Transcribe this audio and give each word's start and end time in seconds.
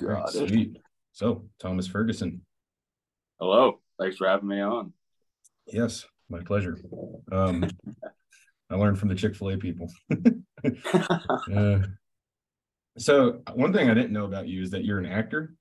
Right, 0.00 0.28
sweet. 0.28 0.78
So, 1.12 1.44
Thomas 1.58 1.86
Ferguson. 1.86 2.42
Hello. 3.38 3.80
Thanks 3.98 4.16
for 4.16 4.28
having 4.28 4.48
me 4.48 4.60
on. 4.60 4.92
Yes, 5.66 6.06
my 6.28 6.40
pleasure. 6.40 6.78
Um, 7.30 7.68
I 8.70 8.76
learned 8.76 8.98
from 8.98 9.08
the 9.08 9.14
Chick 9.14 9.34
fil 9.34 9.50
A 9.50 9.56
people. 9.56 9.90
uh, 11.54 11.80
so, 12.98 13.42
one 13.54 13.72
thing 13.72 13.90
I 13.90 13.94
didn't 13.94 14.12
know 14.12 14.24
about 14.24 14.48
you 14.48 14.62
is 14.62 14.70
that 14.70 14.84
you're 14.84 14.98
an 14.98 15.06
actor. 15.06 15.54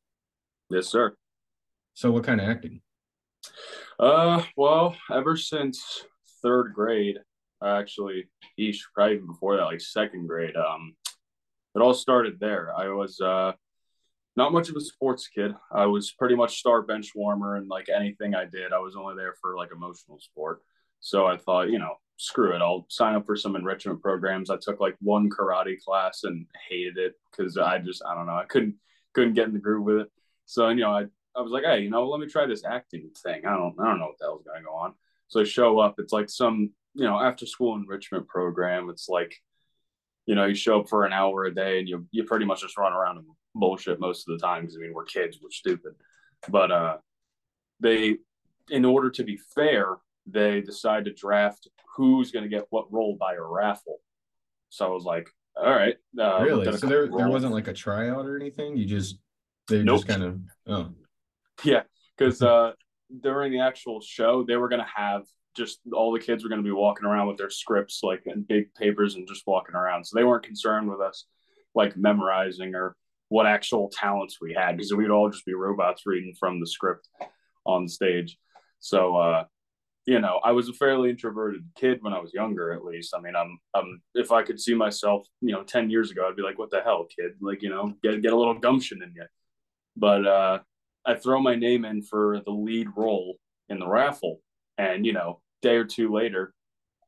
Yes, 0.69 0.87
sir. 0.87 1.15
So, 1.93 2.11
what 2.11 2.23
kind 2.23 2.39
of 2.39 2.47
acting? 2.47 2.81
Uh, 3.99 4.43
well, 4.55 4.95
ever 5.11 5.35
since 5.35 6.05
third 6.41 6.73
grade, 6.73 7.17
actually, 7.63 8.29
each 8.57 8.85
probably 8.93 9.15
even 9.15 9.27
before 9.27 9.57
that, 9.57 9.65
like 9.65 9.81
second 9.81 10.27
grade, 10.27 10.55
um, 10.55 10.95
it 11.75 11.81
all 11.81 11.93
started 11.93 12.39
there. 12.39 12.73
I 12.75 12.89
was 12.89 13.19
uh 13.19 13.53
not 14.35 14.53
much 14.53 14.69
of 14.69 14.75
a 14.75 14.81
sports 14.81 15.27
kid. 15.27 15.53
I 15.71 15.85
was 15.85 16.11
pretty 16.11 16.35
much 16.35 16.59
star 16.59 16.81
bench 16.81 17.11
warmer 17.15 17.55
and 17.55 17.67
like 17.67 17.89
anything 17.89 18.35
I 18.35 18.45
did, 18.45 18.73
I 18.73 18.79
was 18.79 18.95
only 18.95 19.15
there 19.15 19.35
for 19.41 19.57
like 19.57 19.71
emotional 19.71 20.19
sport. 20.19 20.61
So 20.99 21.27
I 21.27 21.37
thought, 21.37 21.69
you 21.69 21.79
know, 21.79 21.95
screw 22.17 22.53
it. 22.53 22.61
I'll 22.61 22.85
sign 22.89 23.15
up 23.15 23.25
for 23.25 23.35
some 23.35 23.55
enrichment 23.55 24.01
programs. 24.01 24.49
I 24.49 24.57
took 24.61 24.79
like 24.79 24.95
one 25.01 25.29
karate 25.29 25.79
class 25.79 26.23
and 26.23 26.45
hated 26.69 26.97
it 26.97 27.13
because 27.31 27.57
I 27.57 27.79
just 27.79 28.03
I 28.05 28.13
don't 28.13 28.27
know. 28.27 28.35
I 28.37 28.45
couldn't 28.45 28.75
couldn't 29.13 29.33
get 29.33 29.47
in 29.47 29.53
the 29.53 29.59
groove 29.59 29.85
with 29.85 29.97
it. 29.97 30.11
So 30.45 30.69
you 30.69 30.81
know, 30.81 30.91
I 30.91 31.05
I 31.35 31.41
was 31.41 31.51
like, 31.51 31.63
hey, 31.63 31.81
you 31.81 31.89
know, 31.89 32.07
let 32.07 32.19
me 32.19 32.27
try 32.27 32.45
this 32.45 32.65
acting 32.65 33.09
thing. 33.23 33.45
I 33.45 33.55
don't 33.55 33.75
I 33.79 33.85
don't 33.85 33.99
know 33.99 34.07
what 34.07 34.19
the 34.19 34.25
hell's 34.25 34.43
gonna 34.45 34.63
go 34.63 34.75
on. 34.75 34.93
So 35.29 35.41
I 35.41 35.43
show 35.45 35.79
up. 35.79 35.95
It's 35.97 36.13
like 36.13 36.29
some 36.29 36.71
you 36.93 37.05
know 37.05 37.19
after 37.19 37.45
school 37.45 37.75
enrichment 37.75 38.27
program. 38.27 38.89
It's 38.89 39.07
like 39.07 39.35
you 40.25 40.35
know 40.35 40.45
you 40.45 40.55
show 40.55 40.81
up 40.81 40.89
for 40.89 41.05
an 41.05 41.13
hour 41.13 41.45
a 41.45 41.55
day 41.55 41.79
and 41.79 41.87
you 41.87 42.05
you 42.11 42.25
pretty 42.25 42.45
much 42.45 42.61
just 42.61 42.77
run 42.77 42.93
around 42.93 43.17
and 43.17 43.27
bullshit 43.55 43.99
most 43.99 44.27
of 44.27 44.37
the 44.37 44.45
time 44.45 44.61
because 44.61 44.75
I 44.75 44.79
mean 44.79 44.93
we're 44.93 45.05
kids, 45.05 45.39
we're 45.41 45.51
stupid. 45.51 45.93
But 46.47 46.71
uh, 46.71 46.97
they, 47.79 48.17
in 48.69 48.85
order 48.85 49.09
to 49.11 49.23
be 49.23 49.37
fair, 49.55 49.97
they 50.25 50.61
decide 50.61 51.05
to 51.05 51.13
draft 51.13 51.67
who's 51.95 52.31
going 52.31 52.43
to 52.43 52.49
get 52.49 52.65
what 52.69 52.91
role 52.91 53.17
by 53.19 53.33
a 53.33 53.41
raffle. 53.41 53.97
So 54.69 54.85
I 54.85 54.89
was 54.89 55.03
like, 55.03 55.27
all 55.55 55.73
right. 55.73 55.95
Uh, 56.17 56.41
really? 56.41 56.77
So 56.77 56.87
there, 56.87 57.07
there 57.07 57.29
wasn't 57.29 57.53
like 57.53 57.67
a 57.67 57.73
tryout 57.73 58.25
or 58.25 58.37
anything. 58.37 58.77
You 58.77 58.85
just 58.85 59.17
they 59.67 59.83
nope. 59.83 59.97
just 59.97 60.07
kind 60.07 60.23
of 60.23 60.39
oh 60.67 60.89
yeah, 61.63 61.83
because 62.17 62.41
uh, 62.41 62.71
during 63.21 63.51
the 63.51 63.59
actual 63.59 64.01
show 64.01 64.43
they 64.43 64.55
were 64.55 64.69
going 64.69 64.81
to 64.81 64.91
have 64.93 65.23
just 65.57 65.79
all 65.93 66.13
the 66.13 66.19
kids 66.19 66.43
were 66.43 66.49
going 66.49 66.61
to 66.61 66.67
be 66.67 66.71
walking 66.71 67.05
around 67.05 67.27
with 67.27 67.37
their 67.37 67.49
scripts 67.49 68.01
like 68.03 68.21
in 68.25 68.43
big 68.43 68.73
papers 68.75 69.15
and 69.15 69.27
just 69.27 69.43
walking 69.45 69.75
around. 69.75 70.05
So 70.05 70.17
they 70.17 70.23
weren't 70.23 70.45
concerned 70.45 70.89
with 70.89 71.01
us 71.01 71.25
like 71.75 71.97
memorizing 71.97 72.75
or 72.75 72.95
what 73.29 73.47
actual 73.47 73.89
talents 73.89 74.37
we 74.41 74.53
had 74.53 74.75
because 74.75 74.93
we'd 74.93 75.09
all 75.09 75.29
just 75.29 75.45
be 75.45 75.53
robots 75.53 76.03
reading 76.05 76.33
from 76.39 76.59
the 76.59 76.67
script 76.67 77.07
on 77.65 77.87
stage. 77.87 78.37
So, 78.79 79.17
uh, 79.17 79.45
you 80.05 80.19
know, 80.19 80.39
I 80.43 80.51
was 80.51 80.69
a 80.69 80.73
fairly 80.73 81.11
introverted 81.11 81.63
kid 81.75 81.99
when 82.01 82.13
I 82.13 82.19
was 82.19 82.33
younger, 82.33 82.73
at 82.73 82.83
least. 82.83 83.13
I 83.15 83.21
mean, 83.21 83.35
I'm, 83.35 83.59
I'm, 83.75 84.01
if 84.15 84.31
I 84.31 84.41
could 84.41 84.59
see 84.59 84.73
myself, 84.73 85.27
you 85.41 85.51
know, 85.51 85.63
10 85.63 85.89
years 85.89 86.09
ago, 86.09 86.27
I'd 86.27 86.35
be 86.35 86.41
like, 86.41 86.57
what 86.57 86.71
the 86.71 86.81
hell, 86.81 87.05
kid? 87.15 87.33
Like, 87.41 87.61
you 87.61 87.69
know, 87.69 87.93
get, 88.01 88.21
get 88.21 88.33
a 88.33 88.37
little 88.37 88.57
gumption 88.57 89.03
in 89.03 89.13
you. 89.15 89.25
But, 89.95 90.25
uh, 90.25 90.59
I 91.05 91.15
throw 91.15 91.39
my 91.39 91.55
name 91.55 91.85
in 91.85 92.01
for 92.01 92.41
the 92.43 92.51
lead 92.51 92.87
role 92.95 93.37
in 93.69 93.79
the 93.79 93.87
raffle. 93.87 94.41
And, 94.77 95.05
you 95.05 95.13
know, 95.13 95.41
day 95.61 95.75
or 95.75 95.85
two 95.85 96.11
later, 96.11 96.53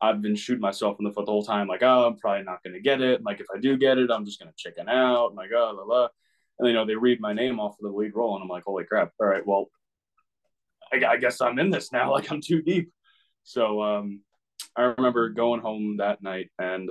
I've 0.02 0.22
been 0.22 0.36
shooting 0.36 0.62
myself 0.62 0.98
in 1.00 1.06
the 1.06 1.12
foot 1.12 1.28
the 1.28 1.32
whole 1.32 1.46
time, 1.46 1.68
like, 1.68 1.84
oh, 1.84 2.08
I'm 2.08 2.18
probably 2.18 2.44
not 2.44 2.64
going 2.64 2.74
to 2.74 2.82
get 2.82 3.02
it. 3.02 3.24
Like, 3.24 3.40
if 3.40 3.46
I 3.56 3.60
do 3.60 3.78
get 3.78 4.00
it, 4.00 4.10
I'm 4.10 4.26
just 4.26 4.40
going 4.40 4.52
to 4.52 4.58
chicken 4.58 4.90
out. 4.90 5.36
Like, 5.36 5.52
oh, 5.56 5.74
blah, 5.76 5.86
blah. 5.86 6.08
And, 6.58 6.68
you 6.68 6.74
know, 6.74 6.86
they 6.86 6.96
read 6.96 7.22
my 7.22 7.34
name 7.34 7.60
off 7.60 7.74
of 7.74 7.84
the 7.84 7.96
lead 7.96 8.16
role, 8.16 8.36
and 8.36 8.42
I'm 8.42 8.50
like, 8.50 8.64
holy 8.66 8.84
crap. 8.84 9.12
All 9.20 9.28
right, 9.28 9.46
well, 9.46 9.70
I, 10.92 11.06
I 11.06 11.18
guess 11.18 11.40
I'm 11.40 11.60
in 11.60 11.70
this 11.70 11.92
now. 11.92 12.12
Like, 12.12 12.32
I'm 12.32 12.42
too 12.42 12.64
deep. 12.64 12.92
So 13.44 13.82
um, 13.82 14.22
I 14.76 14.94
remember 14.98 15.30
going 15.30 15.62
home 15.62 15.98
that 15.98 16.24
night, 16.24 16.50
and 16.58 16.90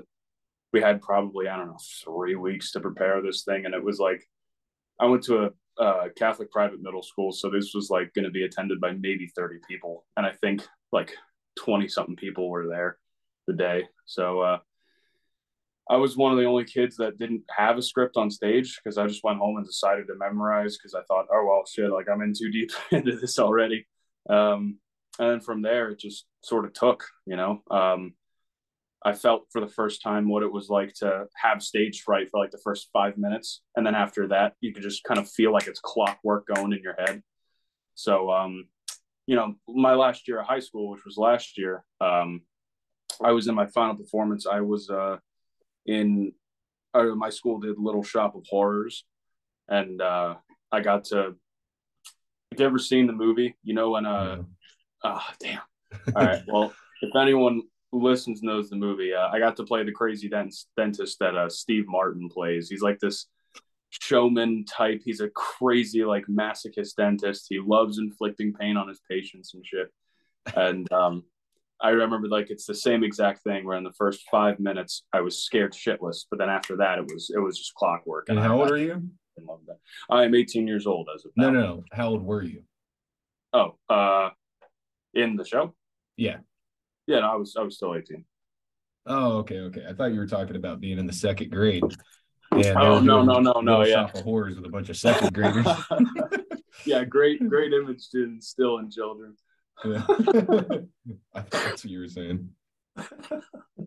we 0.72 0.80
had 0.80 1.02
probably, 1.02 1.48
I 1.48 1.56
don't 1.56 1.66
know, 1.66 1.78
three 2.04 2.36
weeks 2.36 2.70
to 2.72 2.80
prepare 2.80 3.20
this 3.22 3.42
thing. 3.42 3.66
And 3.66 3.74
it 3.74 3.82
was 3.82 3.98
like, 3.98 4.24
I 5.00 5.06
went 5.06 5.24
to 5.24 5.50
a 5.78 6.10
Catholic 6.16 6.52
private 6.52 6.80
middle 6.80 7.02
school. 7.02 7.32
So 7.32 7.50
this 7.50 7.72
was 7.74 7.90
like 7.90 8.14
going 8.14 8.24
to 8.24 8.30
be 8.30 8.44
attended 8.44 8.80
by 8.80 8.92
maybe 8.92 9.26
30 9.34 9.56
people. 9.66 10.04
And 10.16 10.24
I 10.24 10.32
think 10.40 10.62
like 10.92 11.16
20 11.58 11.88
something 11.88 12.14
people 12.14 12.48
were 12.48 12.68
there 12.68 12.98
the 13.50 13.56
day. 13.56 13.86
So 14.06 14.40
uh, 14.40 14.58
I 15.88 15.96
was 15.96 16.16
one 16.16 16.32
of 16.32 16.38
the 16.38 16.44
only 16.44 16.64
kids 16.64 16.96
that 16.96 17.18
didn't 17.18 17.42
have 17.50 17.76
a 17.76 17.82
script 17.82 18.16
on 18.16 18.30
stage 18.30 18.78
because 18.82 18.96
I 18.96 19.06
just 19.06 19.24
went 19.24 19.38
home 19.38 19.56
and 19.56 19.66
decided 19.66 20.06
to 20.06 20.14
memorize 20.16 20.76
because 20.76 20.94
I 20.94 21.02
thought, 21.02 21.26
oh, 21.32 21.44
well, 21.46 21.64
shit, 21.66 21.90
like 21.90 22.08
I'm 22.08 22.22
in 22.22 22.32
too 22.32 22.50
deep 22.50 22.70
into 22.90 23.16
this 23.16 23.38
already. 23.38 23.86
Um, 24.28 24.78
and 25.18 25.30
then 25.30 25.40
from 25.40 25.62
there, 25.62 25.90
it 25.90 25.98
just 25.98 26.26
sort 26.42 26.64
of 26.64 26.72
took, 26.72 27.04
you 27.26 27.36
know. 27.36 27.62
Um, 27.70 28.14
I 29.04 29.14
felt 29.14 29.46
for 29.50 29.60
the 29.60 29.68
first 29.68 30.02
time 30.02 30.28
what 30.28 30.42
it 30.42 30.52
was 30.52 30.68
like 30.68 30.92
to 30.96 31.24
have 31.34 31.62
stage 31.62 32.02
fright 32.02 32.28
for 32.30 32.38
like 32.38 32.50
the 32.50 32.60
first 32.62 32.90
five 32.92 33.16
minutes. 33.16 33.62
And 33.74 33.84
then 33.84 33.94
after 33.94 34.28
that, 34.28 34.54
you 34.60 34.74
could 34.74 34.82
just 34.82 35.04
kind 35.04 35.18
of 35.18 35.28
feel 35.28 35.52
like 35.52 35.66
it's 35.66 35.80
clockwork 35.80 36.46
going 36.46 36.72
in 36.72 36.82
your 36.82 36.96
head. 36.98 37.22
So 37.94 38.30
um, 38.30 38.66
you 39.26 39.36
know, 39.36 39.54
my 39.68 39.94
last 39.94 40.26
year 40.28 40.40
of 40.40 40.46
high 40.46 40.60
school, 40.60 40.90
which 40.90 41.04
was 41.04 41.16
last 41.16 41.56
year, 41.56 41.84
um, 42.00 42.42
I 43.22 43.32
was 43.32 43.48
in 43.48 43.54
my 43.54 43.66
final 43.66 43.96
performance. 43.96 44.46
I 44.46 44.60
was 44.60 44.88
uh, 44.88 45.16
in 45.86 46.32
uh, 46.94 47.04
my 47.16 47.30
school 47.30 47.60
did 47.60 47.78
Little 47.78 48.02
Shop 48.02 48.34
of 48.34 48.44
Horrors, 48.48 49.04
and 49.68 50.00
uh, 50.00 50.36
I 50.72 50.80
got 50.80 51.04
to. 51.06 51.34
Have 52.52 52.58
you 52.58 52.66
ever 52.66 52.78
seen 52.78 53.06
the 53.06 53.12
movie? 53.12 53.56
You 53.62 53.74
know 53.74 53.90
when 53.90 54.06
uh, 54.06 54.42
oh, 55.04 55.26
damn. 55.38 55.60
All 56.16 56.24
right. 56.24 56.42
Well, 56.46 56.72
if 57.02 57.14
anyone 57.14 57.62
listens 57.92 58.42
knows 58.42 58.70
the 58.70 58.76
movie, 58.76 59.14
uh, 59.14 59.28
I 59.28 59.38
got 59.38 59.56
to 59.56 59.64
play 59.64 59.84
the 59.84 59.92
crazy 59.92 60.28
dent- 60.28 60.56
dentist 60.76 61.18
that 61.20 61.36
uh, 61.36 61.48
Steve 61.48 61.84
Martin 61.86 62.28
plays. 62.28 62.68
He's 62.68 62.82
like 62.82 62.98
this 62.98 63.26
showman 63.90 64.64
type. 64.64 65.02
He's 65.04 65.20
a 65.20 65.30
crazy 65.30 66.04
like 66.04 66.26
masochist 66.26 66.96
dentist. 66.96 67.46
He 67.48 67.60
loves 67.60 67.98
inflicting 67.98 68.52
pain 68.52 68.76
on 68.76 68.88
his 68.88 69.00
patients 69.08 69.54
and 69.54 69.64
shit. 69.64 69.88
And 70.56 70.90
um, 70.92 71.24
I 71.82 71.90
remember 71.90 72.28
like 72.28 72.50
it's 72.50 72.66
the 72.66 72.74
same 72.74 73.02
exact 73.02 73.42
thing 73.42 73.64
where 73.64 73.76
in 73.76 73.84
the 73.84 73.92
first 73.92 74.22
five 74.30 74.60
minutes 74.60 75.04
I 75.12 75.20
was 75.20 75.44
scared 75.44 75.72
shitless, 75.72 76.26
but 76.30 76.38
then 76.38 76.50
after 76.50 76.76
that 76.76 76.98
it 76.98 77.06
was 77.06 77.30
it 77.34 77.38
was 77.38 77.58
just 77.58 77.74
clockwork. 77.74 78.28
And, 78.28 78.38
and 78.38 78.46
how 78.46 78.58
I, 78.58 78.62
old 78.62 78.70
are 78.70 78.76
you? 78.76 79.08
I 80.10 80.24
am 80.24 80.34
18 80.34 80.66
years 80.66 80.86
old 80.86 81.08
as 81.14 81.24
of 81.24 81.32
now. 81.36 81.50
No, 81.50 81.50
no, 81.50 81.60
no. 81.60 81.84
How 81.92 82.08
old 82.08 82.22
were 82.22 82.42
you? 82.42 82.62
Oh, 83.52 83.76
uh, 83.88 84.30
in 85.14 85.36
the 85.36 85.44
show? 85.44 85.74
Yeah. 86.16 86.38
Yeah, 87.06 87.20
no, 87.20 87.32
I 87.32 87.36
was 87.36 87.56
I 87.58 87.62
was 87.62 87.76
still 87.76 87.94
18. 87.94 88.24
Oh, 89.06 89.38
okay, 89.38 89.58
okay. 89.60 89.84
I 89.88 89.94
thought 89.94 90.12
you 90.12 90.20
were 90.20 90.26
talking 90.26 90.56
about 90.56 90.80
being 90.80 90.98
in 90.98 91.06
the 91.06 91.12
second 91.12 91.50
grade. 91.50 91.82
Yeah. 92.56 92.74
Oh 92.76 93.00
no 93.00 93.22
no 93.22 93.38
no 93.38 93.60
no 93.60 93.84
yeah. 93.84 94.06
Shop 94.06 94.16
of 94.16 94.22
horrors 94.22 94.56
with 94.56 94.66
a 94.66 94.68
bunch 94.68 94.88
of 94.90 94.96
second 94.96 95.32
graders. 95.32 95.66
yeah, 96.84 97.04
great 97.04 97.48
great 97.48 97.72
image 97.72 98.10
to 98.10 98.24
instill 98.24 98.78
in 98.78 98.90
children. 98.90 99.36
Yeah. 99.84 100.02
I 101.34 101.40
thought 101.40 101.50
that's 101.50 101.84
what 101.84 101.90
you 101.90 102.00
were 102.00 102.08
saying. 102.08 102.50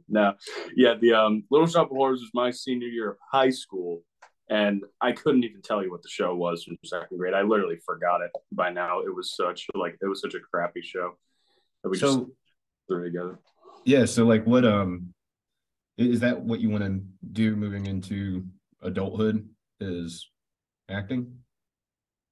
no, 0.08 0.34
yeah, 0.76 0.96
the 1.00 1.14
um, 1.14 1.44
Little 1.52 1.68
Shop 1.68 1.92
of 1.92 1.98
Horrors 1.98 2.22
was 2.22 2.32
my 2.34 2.52
senior 2.52 2.88
year 2.88 3.12
of 3.12 3.18
high 3.32 3.50
school, 3.50 4.02
and 4.50 4.84
I 5.02 5.12
couldn't 5.12 5.44
even 5.44 5.62
tell 5.62 5.84
you 5.84 5.92
what 5.92 6.02
the 6.02 6.10
show 6.10 6.36
was 6.36 6.64
from 6.64 6.78
second 6.84 7.18
grade. 7.18 7.34
I 7.34 7.42
literally 7.42 7.78
forgot 7.86 8.22
it 8.22 8.32
by 8.52 8.72
now. 8.72 9.02
It 9.02 9.14
was 9.14 9.36
such 9.36 9.68
like 9.76 9.98
it 10.02 10.08
was 10.08 10.22
such 10.22 10.34
a 10.34 10.40
crappy 10.40 10.82
show 10.82 11.18
that 11.84 11.90
we 11.90 11.98
so, 11.98 12.08
just 12.08 12.32
threw 12.88 13.04
together. 13.04 13.40
Yeah, 13.86 14.06
so 14.06 14.26
like 14.26 14.46
what 14.46 14.66
um 14.66 15.14
is 15.98 16.22
that 16.22 16.42
what 16.42 16.60
you 16.60 16.70
want 16.70 16.84
to 16.84 17.02
do 17.32 17.56
moving 17.56 17.86
into 17.86 18.46
adulthood 18.82 19.48
is 19.80 20.30
acting 20.90 21.43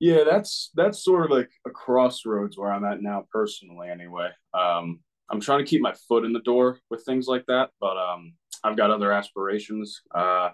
yeah 0.02 0.24
that's 0.30 0.72
that's 0.76 1.04
sort 1.04 1.24
of 1.24 1.32
like 1.32 1.50
a 1.66 1.70
crossroads 1.70 2.58
where 2.58 2.72
i'm 2.72 2.84
at 2.84 3.02
now 3.02 3.26
personally 3.32 3.90
anyway 3.90 4.30
um 4.54 5.00
i'm 5.30 5.40
trying 5.40 5.60
to 5.60 5.70
keep 5.70 5.82
my 5.82 5.94
foot 6.08 6.26
in 6.26 6.34
the 6.34 6.40
door 6.42 6.78
with 6.90 7.06
things 7.06 7.28
like 7.28 7.46
that 7.48 7.70
but 7.80 7.96
um 7.98 8.34
i've 8.64 8.76
got 8.76 8.92
other 8.92 9.14
aspirations 9.14 10.02
uh 10.14 10.50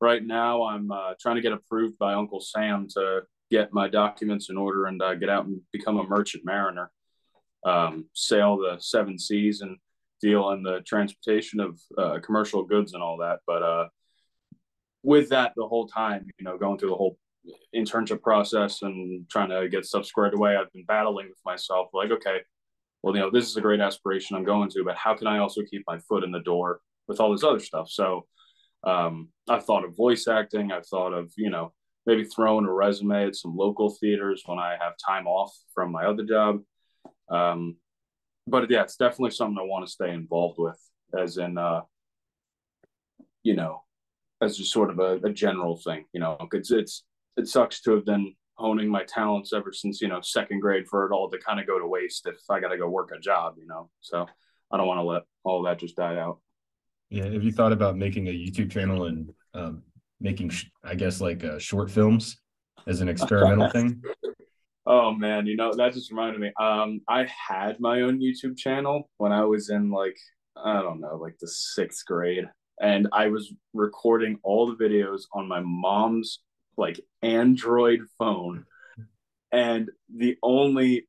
right 0.00 0.24
now 0.24 0.64
i'm 0.64 0.90
uh, 0.90 1.14
trying 1.18 1.36
to 1.36 1.42
get 1.42 1.52
approved 1.52 1.96
by 1.98 2.12
uncle 2.12 2.40
sam 2.40 2.86
to 2.86 3.22
get 3.50 3.72
my 3.72 3.88
documents 3.88 4.50
in 4.50 4.58
order 4.58 4.84
and 4.86 5.00
uh, 5.00 5.14
get 5.14 5.30
out 5.30 5.46
and 5.46 5.60
become 5.72 5.96
a 5.96 6.04
merchant 6.04 6.44
mariner 6.44 6.90
um, 7.64 8.06
sail 8.12 8.56
the 8.56 8.76
seven 8.78 9.18
seas 9.18 9.60
and 9.62 9.78
deal 10.20 10.50
in 10.50 10.62
the 10.62 10.80
transportation 10.86 11.60
of 11.60 11.80
uh, 11.96 12.18
commercial 12.20 12.64
goods 12.64 12.94
and 12.94 13.02
all 13.02 13.18
that. 13.18 13.40
But 13.46 13.62
uh, 13.62 13.88
with 15.02 15.28
that, 15.30 15.52
the 15.56 15.66
whole 15.66 15.86
time, 15.86 16.26
you 16.38 16.44
know, 16.44 16.58
going 16.58 16.78
through 16.78 16.90
the 16.90 16.96
whole 16.96 17.18
internship 17.74 18.22
process 18.22 18.82
and 18.82 19.28
trying 19.30 19.50
to 19.50 19.68
get 19.68 19.84
stuff 19.84 20.06
squared 20.06 20.34
away, 20.34 20.56
I've 20.56 20.72
been 20.72 20.84
battling 20.84 21.28
with 21.28 21.40
myself, 21.44 21.88
like, 21.92 22.10
okay, 22.10 22.38
well, 23.02 23.14
you 23.14 23.20
know, 23.20 23.30
this 23.30 23.48
is 23.48 23.56
a 23.56 23.60
great 23.60 23.80
aspiration 23.80 24.36
I'm 24.36 24.44
going 24.44 24.70
to, 24.70 24.84
but 24.84 24.96
how 24.96 25.14
can 25.14 25.26
I 25.26 25.38
also 25.38 25.62
keep 25.70 25.84
my 25.86 25.98
foot 26.08 26.24
in 26.24 26.32
the 26.32 26.40
door 26.40 26.80
with 27.06 27.20
all 27.20 27.32
this 27.32 27.44
other 27.44 27.60
stuff? 27.60 27.88
So 27.90 28.26
um, 28.84 29.28
I've 29.48 29.64
thought 29.64 29.84
of 29.84 29.96
voice 29.96 30.26
acting. 30.28 30.72
I've 30.72 30.86
thought 30.86 31.12
of, 31.12 31.32
you 31.36 31.50
know, 31.50 31.72
maybe 32.06 32.24
throwing 32.24 32.64
a 32.64 32.72
resume 32.72 33.26
at 33.26 33.36
some 33.36 33.56
local 33.56 33.90
theaters 33.90 34.42
when 34.46 34.58
I 34.58 34.76
have 34.80 34.94
time 35.04 35.26
off 35.26 35.52
from 35.74 35.92
my 35.92 36.06
other 36.06 36.24
job. 36.24 36.60
Um, 37.30 37.76
but 38.46 38.70
yeah, 38.70 38.82
it's 38.82 38.96
definitely 38.96 39.32
something 39.32 39.58
I 39.60 39.66
want 39.66 39.86
to 39.86 39.92
stay 39.92 40.10
involved 40.10 40.58
with, 40.58 40.78
as 41.16 41.36
in, 41.36 41.58
uh, 41.58 41.82
you 43.42 43.54
know, 43.54 43.82
as 44.40 44.56
just 44.56 44.72
sort 44.72 44.90
of 44.90 44.98
a, 44.98 45.26
a 45.26 45.32
general 45.32 45.76
thing. 45.76 46.04
You 46.12 46.20
know, 46.20 46.38
it's 46.52 46.70
it's 46.70 47.04
it 47.38 47.48
sucks 47.48 47.80
to 47.82 47.92
have 47.92 48.04
been 48.04 48.34
honing 48.54 48.88
my 48.88 49.04
talents 49.04 49.52
ever 49.52 49.72
since 49.72 50.00
you 50.00 50.08
know 50.08 50.20
second 50.20 50.60
grade 50.60 50.86
for 50.88 51.06
it 51.06 51.12
all 51.12 51.30
to 51.30 51.38
kind 51.38 51.60
of 51.60 51.66
go 51.66 51.78
to 51.78 51.86
waste 51.86 52.26
if 52.26 52.36
I 52.50 52.60
got 52.60 52.68
to 52.68 52.78
go 52.78 52.88
work 52.88 53.12
a 53.16 53.20
job. 53.20 53.54
You 53.58 53.66
know, 53.66 53.88
so 54.00 54.26
I 54.70 54.76
don't 54.76 54.86
want 54.86 54.98
to 54.98 55.04
let 55.04 55.22
all 55.44 55.62
that 55.62 55.78
just 55.78 55.96
die 55.96 56.16
out. 56.16 56.40
Yeah, 57.10 57.24
have 57.24 57.42
you 57.42 57.52
thought 57.52 57.72
about 57.72 57.96
making 57.96 58.28
a 58.28 58.32
YouTube 58.32 58.70
channel 58.70 59.06
and 59.06 59.32
um, 59.54 59.82
making, 60.20 60.52
I 60.84 60.94
guess, 60.94 61.20
like 61.20 61.42
uh, 61.42 61.58
short 61.58 61.90
films 61.90 62.38
as 62.86 63.00
an 63.00 63.08
experimental 63.08 63.70
thing? 63.72 64.02
Oh 64.84 65.12
man, 65.12 65.46
you 65.46 65.56
know 65.56 65.72
that 65.74 65.94
just 65.94 66.10
reminded 66.10 66.40
me. 66.40 66.52
Um, 66.60 67.00
I 67.08 67.26
had 67.26 67.78
my 67.78 68.02
own 68.02 68.20
YouTube 68.20 68.56
channel 68.56 69.08
when 69.18 69.32
I 69.32 69.44
was 69.44 69.70
in 69.70 69.90
like 69.90 70.16
I 70.56 70.82
don't 70.82 71.00
know, 71.00 71.16
like 71.16 71.38
the 71.38 71.48
sixth 71.48 72.04
grade, 72.06 72.48
and 72.80 73.06
I 73.12 73.28
was 73.28 73.52
recording 73.74 74.38
all 74.42 74.66
the 74.66 74.82
videos 74.82 75.22
on 75.32 75.46
my 75.46 75.60
mom's 75.60 76.40
like 76.78 77.00
Android 77.22 78.00
phone, 78.18 78.64
and 79.52 79.90
the 80.14 80.36
only 80.42 81.06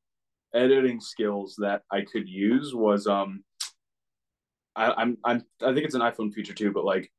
editing 0.54 1.00
skills 1.00 1.56
that 1.58 1.82
I 1.90 2.02
could 2.02 2.28
use 2.28 2.74
was 2.74 3.06
um, 3.06 3.44
I, 4.76 4.92
I'm 4.92 5.18
I'm 5.24 5.44
I 5.62 5.72
think 5.72 5.84
it's 5.84 5.94
an 5.94 6.00
iPhone 6.00 6.32
feature 6.32 6.54
too, 6.54 6.72
but 6.72 6.84
like 6.84 7.10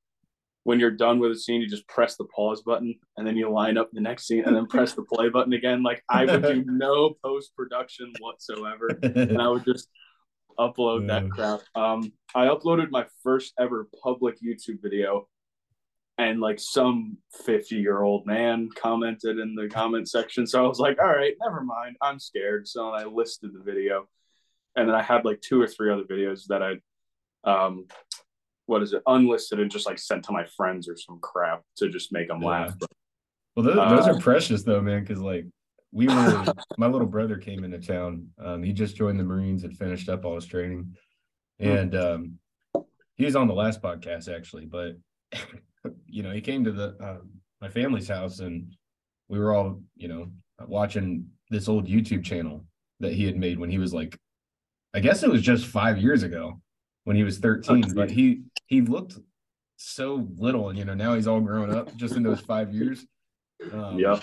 when 0.63 0.79
you're 0.79 0.91
done 0.91 1.19
with 1.19 1.31
a 1.31 1.35
scene, 1.35 1.61
you 1.61 1.67
just 1.67 1.87
press 1.87 2.17
the 2.17 2.25
pause 2.25 2.61
button 2.61 2.93
and 3.17 3.25
then 3.25 3.35
you 3.35 3.49
line 3.49 3.77
up 3.77 3.89
the 3.91 4.01
next 4.01 4.27
scene 4.27 4.43
and 4.45 4.55
then 4.55 4.67
press 4.67 4.93
the 4.93 5.03
play 5.03 5.29
button 5.29 5.53
again. 5.53 5.81
Like 5.81 6.03
I 6.09 6.25
would 6.25 6.43
do 6.43 6.63
no 6.67 7.15
post 7.23 7.55
production 7.55 8.13
whatsoever, 8.19 8.89
and 9.01 9.41
I 9.41 9.47
would 9.47 9.65
just 9.65 9.89
upload 10.59 11.07
that 11.07 11.29
crap. 11.29 11.61
Um, 11.75 12.11
I 12.35 12.45
uploaded 12.45 12.91
my 12.91 13.05
first 13.23 13.53
ever 13.59 13.87
public 14.03 14.35
YouTube 14.41 14.81
video, 14.81 15.27
and 16.21 16.39
like 16.39 16.59
some 16.59 17.17
50 17.45 17.75
year 17.77 18.03
old 18.03 18.27
man 18.27 18.69
commented 18.75 19.39
in 19.39 19.55
the 19.55 19.67
comment 19.67 20.07
section. 20.07 20.45
So 20.45 20.63
I 20.63 20.67
was 20.67 20.77
like, 20.77 20.99
all 20.99 21.07
right, 21.07 21.33
never 21.41 21.63
mind. 21.63 21.95
I'm 21.99 22.19
scared. 22.19 22.67
So 22.67 22.89
I 22.91 23.05
listed 23.05 23.51
the 23.53 23.63
video, 23.63 24.07
and 24.75 24.87
then 24.87 24.95
I 24.95 25.01
had 25.01 25.25
like 25.25 25.41
two 25.41 25.59
or 25.59 25.67
three 25.67 25.91
other 25.91 26.03
videos 26.03 26.45
that 26.47 26.61
I 26.61 26.75
um 27.43 27.87
what 28.67 28.83
is 28.83 28.93
it 28.93 29.01
unlisted 29.07 29.59
and 29.59 29.71
just 29.71 29.87
like 29.87 29.97
sent 29.97 30.23
to 30.23 30.31
my 30.31 30.45
friends 30.55 30.87
or 30.87 30.95
some 30.95 31.19
crap 31.19 31.63
to 31.77 31.89
just 31.89 32.13
make 32.13 32.27
them 32.27 32.41
yeah. 32.43 32.47
laugh. 32.47 32.75
Well, 33.55 33.65
those, 33.65 33.75
those 33.75 34.07
uh, 34.07 34.13
are 34.13 34.19
precious 34.19 34.61
though, 34.61 34.79
man. 34.79 35.01
Because 35.01 35.19
like 35.19 35.47
we 35.91 36.07
were, 36.07 36.45
my 36.77 36.85
little 36.85 37.07
brother 37.07 37.37
came 37.37 37.63
into 37.63 37.79
town. 37.79 38.27
Um, 38.37 38.61
he 38.61 38.73
just 38.73 38.95
joined 38.95 39.19
the 39.19 39.23
Marines 39.23 39.63
and 39.63 39.75
finished 39.75 40.07
up 40.07 40.23
all 40.23 40.35
his 40.35 40.45
training, 40.45 40.95
hmm. 41.59 41.67
and 41.67 41.95
um, 41.95 42.39
he 43.15 43.25
was 43.25 43.35
on 43.35 43.47
the 43.47 43.55
last 43.55 43.81
podcast 43.81 44.33
actually. 44.33 44.65
But 44.67 44.97
you 46.11 46.23
know, 46.23 46.31
he 46.31 46.41
came 46.41 46.63
to 46.65 46.71
the 46.71 46.95
uh, 47.01 47.17
my 47.61 47.69
family's 47.69 48.07
house 48.07 48.39
and 48.39 48.73
we 49.29 49.39
were 49.39 49.53
all 49.53 49.81
you 49.95 50.07
know 50.07 50.31
watching 50.67 51.27
this 51.49 51.67
old 51.67 51.87
YouTube 51.87 52.23
channel 52.23 52.65
that 52.99 53.13
he 53.13 53.25
had 53.25 53.37
made 53.37 53.59
when 53.59 53.69
he 53.69 53.77
was 53.77 53.93
like, 53.93 54.17
I 54.93 54.99
guess 54.99 55.23
it 55.23 55.29
was 55.29 55.41
just 55.41 55.65
five 55.65 55.97
years 55.97 56.23
ago 56.23 56.61
when 57.05 57.15
he 57.15 57.23
was 57.23 57.39
13, 57.39 57.93
but 57.95 58.11
he 58.11 58.43
he 58.67 58.81
looked 58.81 59.17
so 59.77 60.27
little, 60.37 60.69
and 60.69 60.77
you 60.77 60.85
know 60.85 60.93
now 60.93 61.15
he's 61.15 61.27
all 61.27 61.41
grown 61.41 61.73
up 61.73 61.95
just 61.95 62.15
in 62.15 62.23
those 62.23 62.41
five 62.41 62.73
years. 62.73 63.05
Um, 63.71 63.97
yeah, 63.97 64.19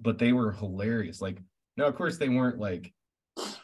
but 0.00 0.18
they 0.18 0.32
were 0.32 0.52
hilarious. 0.52 1.20
Like 1.20 1.38
now, 1.76 1.86
of 1.86 1.96
course, 1.96 2.18
they 2.18 2.28
weren't 2.28 2.58
like 2.58 2.92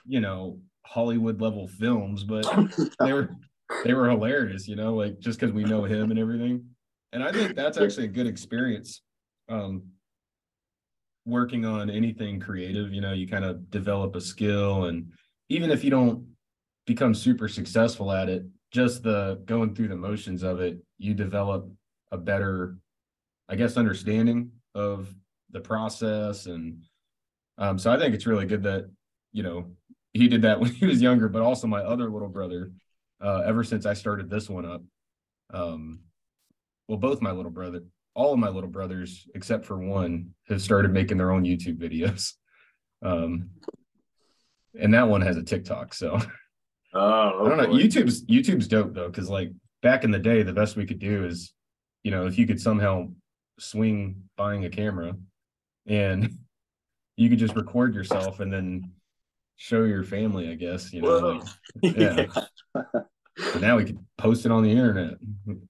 you 0.07 0.21
know 0.21 0.61
Hollywood 0.85 1.41
level 1.41 1.69
films, 1.69 2.25
but 2.25 2.47
they 3.01 3.13
were 3.13 3.31
they 3.85 3.95
were 3.95 4.09
hilarious. 4.09 4.69
You 4.69 4.77
know, 4.77 4.95
like 4.95 5.19
just 5.19 5.39
because 5.39 5.55
we 5.55 5.65
know 5.65 5.85
him 5.85 6.11
and 6.11 6.19
everything. 6.19 6.67
And 7.13 7.23
I 7.23 7.33
think 7.33 7.55
that's 7.55 7.79
actually 7.79 8.05
a 8.05 8.09
good 8.09 8.27
experience. 8.27 9.03
Um, 9.49 9.85
working 11.25 11.65
on 11.65 11.91
anything 11.91 12.41
creative, 12.41 12.93
you 12.93 13.01
know, 13.01 13.13
you 13.13 13.27
kind 13.27 13.45
of 13.45 13.71
develop 13.71 14.17
a 14.17 14.21
skill, 14.21 14.85
and 14.85 15.13
even 15.49 15.71
if 15.71 15.85
you 15.85 15.91
don't 15.91 16.27
become 16.87 17.15
super 17.15 17.49
successful 17.49 18.13
at 18.13 18.29
it, 18.29 18.45
just 18.73 19.03
the 19.03 19.41
going 19.45 19.75
through 19.75 19.89
the 19.89 19.97
motions 19.97 20.43
of 20.43 20.61
it, 20.61 20.79
you 20.99 21.15
develop 21.15 21.71
a 22.13 22.19
better, 22.19 22.79
I 23.49 23.57
guess, 23.57 23.77
understanding 23.77 24.51
of 24.75 25.15
the 25.51 25.61
process. 25.61 26.47
And 26.47 26.83
um, 27.57 27.79
so 27.79 27.91
I 27.91 27.99
think 27.99 28.15
it's 28.15 28.27
really 28.27 28.47
good 28.47 28.63
that, 28.65 28.91
you 29.33 29.43
know, 29.43 29.67
he 30.13 30.29
did 30.29 30.43
that 30.43 30.61
when 30.61 30.73
he 30.73 30.87
was 30.87 31.01
younger, 31.01 31.29
but 31.29 31.43
also 31.43 31.67
my 31.67 31.81
other 31.81 32.11
little 32.11 32.29
brother, 32.29 32.73
uh, 33.23 33.43
ever 33.47 33.65
since 33.65 33.87
I 33.87 33.95
started 33.95 34.29
this 34.29 34.49
one 34.49 34.67
up. 34.67 34.83
Um, 35.53 36.01
well, 36.89 36.99
both 36.99 37.23
my 37.23 37.31
little 37.31 37.51
brother, 37.51 37.83
all 38.15 38.33
of 38.33 38.39
my 38.39 38.49
little 38.49 38.71
brothers, 38.71 39.29
except 39.35 39.65
for 39.65 39.79
one, 39.79 40.31
have 40.49 40.61
started 40.61 40.93
making 40.93 41.19
their 41.19 41.31
own 41.31 41.45
YouTube 41.45 41.79
videos. 41.79 42.33
Um, 43.01 43.51
and 44.77 44.93
that 44.93 45.09
one 45.09 45.21
has 45.21 45.37
a 45.37 45.43
TikTok. 45.45 45.95
So 45.95 46.19
Oh, 46.95 47.45
I 47.45 47.49
don't 47.49 47.59
know. 47.59 47.69
YouTube's 47.69 48.25
YouTube's 48.27 48.69
dope 48.69 48.95
though, 48.95 49.09
because 49.09 49.29
like 49.29 49.51
back 49.83 50.05
in 50.05 50.11
the 50.11 50.19
day, 50.19 50.43
the 50.43 50.53
best 50.53 50.77
we 50.77 50.87
could 50.87 50.99
do 50.99 51.25
is, 51.25 51.53
you 52.03 52.11
know, 52.11 52.27
if 52.27 52.39
you 52.39 52.47
could 52.47 52.61
somehow 52.61 53.09
swing 53.59 54.23
buying 54.37 54.65
a 54.65 54.71
camera, 54.71 55.15
and 55.87 56.31
you 57.17 57.29
could 57.29 57.39
just 57.39 57.57
record 57.57 57.95
yourself 57.95 58.41
and 58.41 58.53
then 58.53 58.93
show 59.57 59.85
your 59.85 60.03
family. 60.03 60.51
I 60.51 60.55
guess 60.55 60.93
you 60.93 61.03
know, 61.03 61.41
like, 61.83 61.97
yeah. 61.97 62.27
yeah. 62.75 63.03
now 63.61 63.77
we 63.77 63.85
could 63.85 63.99
post 64.17 64.47
it 64.47 64.53
on 64.53 64.63
the 64.63 64.71
internet. 64.71 65.15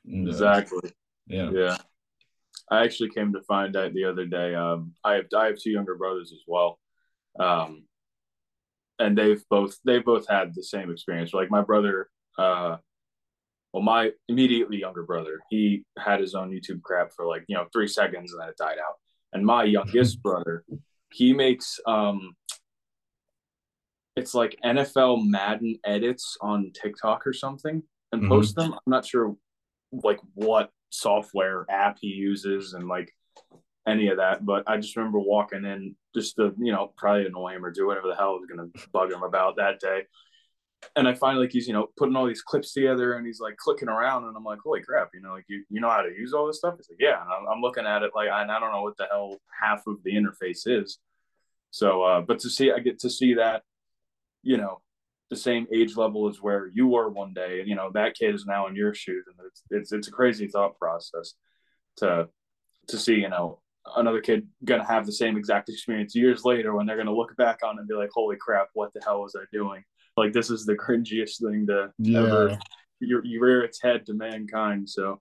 Exactly. 0.07 0.93
Yeah. 1.29 1.51
Yeah. 1.51 1.77
I 2.71 2.85
actually 2.85 3.11
came 3.11 3.33
to 3.33 3.43
find 3.43 3.77
out 3.77 3.95
the 3.95 4.05
other 4.05 4.27
day. 4.27 4.55
Um, 4.55 4.93
I 5.05 5.15
have 5.15 5.27
I 5.37 5.47
have 5.47 5.59
two 5.59 5.71
younger 5.71 5.95
brothers 5.95 6.33
as 6.33 6.43
well. 6.47 6.79
Um, 7.39 7.85
and 8.99 9.17
they've 9.17 9.43
both 9.49 9.77
they 9.85 10.01
both 10.01 10.29
had 10.29 10.55
the 10.55 10.63
same 10.63 10.91
experience. 10.91 11.33
Like 11.33 11.51
my 11.51 11.63
brother, 11.63 12.09
uh, 12.37 12.77
well, 13.73 13.83
my 13.83 14.11
immediately 14.29 14.79
younger 14.79 15.05
brother, 15.05 15.41
he 15.51 15.85
had 15.99 16.21
his 16.21 16.35
own 16.35 16.51
YouTube 16.51 16.83
crap 16.83 17.13
for 17.15 17.27
like 17.27 17.45
you 17.49 17.57
know 17.57 17.67
three 17.73 17.89
seconds 17.89 18.33
and 18.33 18.41
then 18.41 18.49
it 18.49 18.57
died 18.57 18.79
out. 18.79 18.97
And 19.33 19.45
my 19.45 19.65
youngest 19.65 20.23
brother, 20.23 20.65
he 21.13 21.33
makes 21.33 21.79
um, 21.87 22.35
it's 24.17 24.35
like 24.35 24.59
NFL 24.65 25.27
Madden 25.27 25.79
edits 25.85 26.37
on 26.41 26.73
TikTok 26.73 27.27
or 27.27 27.33
something 27.33 27.83
and 28.13 28.23
mm-hmm. 28.23 28.31
post 28.31 28.57
them. 28.57 28.73
I'm 28.73 28.81
not 28.87 29.07
sure 29.07 29.37
like 29.93 30.19
what 30.35 30.71
software 30.91 31.67
app 31.69 31.99
he 32.01 32.09
uses 32.09 32.73
and 32.73 32.89
like 32.89 33.13
any 33.87 34.09
of 34.09 34.19
that. 34.19 34.45
But 34.45 34.65
I 34.67 34.77
just 34.77 34.97
remember 34.97 35.19
walking 35.19 35.65
in 35.65 35.97
just 36.15 36.37
to, 36.37 36.55
you 36.59 36.73
know, 36.73 36.93
probably 36.97 37.27
annoy 37.27 37.55
him 37.55 37.65
or 37.65 37.71
do 37.71 37.87
whatever 37.87 38.09
the 38.09 38.15
hell 38.15 38.31
I 38.31 38.39
was 38.39 38.49
going 38.49 38.71
to 38.73 38.89
bug 38.93 39.13
him 39.13 39.23
about 39.23 39.57
that 39.57 39.81
day. 39.81 40.03
And 40.95 41.09
I 41.09 41.15
find 41.15 41.39
like 41.39 41.51
he's, 41.51 41.67
you 41.67 41.73
know, 41.73 41.89
putting 41.97 42.15
all 42.15 42.27
these 42.27 42.43
clips 42.43 42.73
together 42.73 43.15
and 43.15 43.27
he's 43.27 43.41
like 43.41 43.57
clicking 43.57 43.89
around 43.89 44.25
and 44.25 44.37
I'm 44.37 44.45
like, 44.45 44.61
holy 44.63 44.81
crap, 44.81 45.09
you 45.13 45.21
know, 45.21 45.33
like 45.33 45.47
you, 45.49 45.65
you 45.71 45.81
know 45.81 45.91
how 45.91 46.03
to 46.03 46.11
use 46.11 46.33
all 46.33 46.47
this 46.47 46.59
stuff? 46.59 46.75
He's 46.77 46.89
like, 46.89 47.01
yeah. 47.01 47.21
And 47.21 47.31
I'm, 47.33 47.53
I'm 47.53 47.61
looking 47.61 47.85
at 47.85 48.03
it 48.03 48.13
like, 48.15 48.29
I, 48.29 48.45
I 48.45 48.61
don't 48.61 48.71
know 48.73 48.83
what 48.83 48.97
the 48.97 49.09
hell 49.11 49.39
half 49.61 49.83
of 49.89 49.97
the 50.05 50.13
interface 50.13 50.67
is. 50.67 50.99
So, 51.71 52.03
uh, 52.03 52.21
but 52.21 52.39
to 52.41 52.51
see, 52.51 52.71
I 52.71 52.79
get 52.79 53.01
to 53.01 53.11
see 53.11 53.35
that, 53.35 53.63
you 54.43 54.57
know, 54.57 54.81
the 55.31 55.37
same 55.37 55.67
age 55.73 55.97
level 55.97 56.29
as 56.29 56.41
where 56.41 56.71
you 56.73 56.87
were 56.87 57.09
one 57.09 57.33
day, 57.35 57.61
and 57.61 57.69
you 57.69 57.75
know 57.75 57.91
that 57.95 58.15
kid 58.15 58.35
is 58.35 58.47
now 58.47 58.67
in 58.67 58.77
your 58.77 58.95
shoes, 58.95 59.25
and 59.27 59.47
it's 59.47 59.63
it's 59.71 59.93
it's 59.93 60.09
a 60.09 60.13
crazy 60.13 60.49
thought 60.49 60.79
process 60.79 61.35
to 61.99 62.29
to 62.89 62.99
see, 62.99 63.17
you 63.17 63.29
know, 63.29 63.61
another 63.97 64.21
kid 64.21 64.47
gonna 64.65 64.87
have 64.87 65.07
the 65.07 65.13
same 65.13 65.37
exact 65.37 65.69
experience 65.69 66.15
years 66.15 66.45
later 66.45 66.75
when 66.75 66.87
they're 66.87 66.97
gonna 66.97 67.15
look 67.15 67.37
back 67.37 67.61
on 67.63 67.77
it 67.77 67.81
and 67.81 67.89
be 67.89 67.95
like, 67.95 68.11
"Holy 68.13 68.37
crap, 68.37 68.69
what 68.75 68.93
the 68.95 69.01
hell 69.05 69.23
was 69.23 69.37
I 69.37 69.45
doing?" 69.53 69.83
Like 70.17 70.33
this 70.33 70.51
is 70.51 70.65
the 70.65 70.75
cringiest 70.75 71.43
thing 71.43 71.67
to 71.69 71.93
yeah. 71.99 72.19
ever. 72.19 72.59
You, 73.01 73.21
you 73.25 73.41
rear 73.41 73.63
its 73.63 73.81
head 73.81 74.07
to 74.07 74.15
mankind. 74.15 74.89
So, 74.89 75.21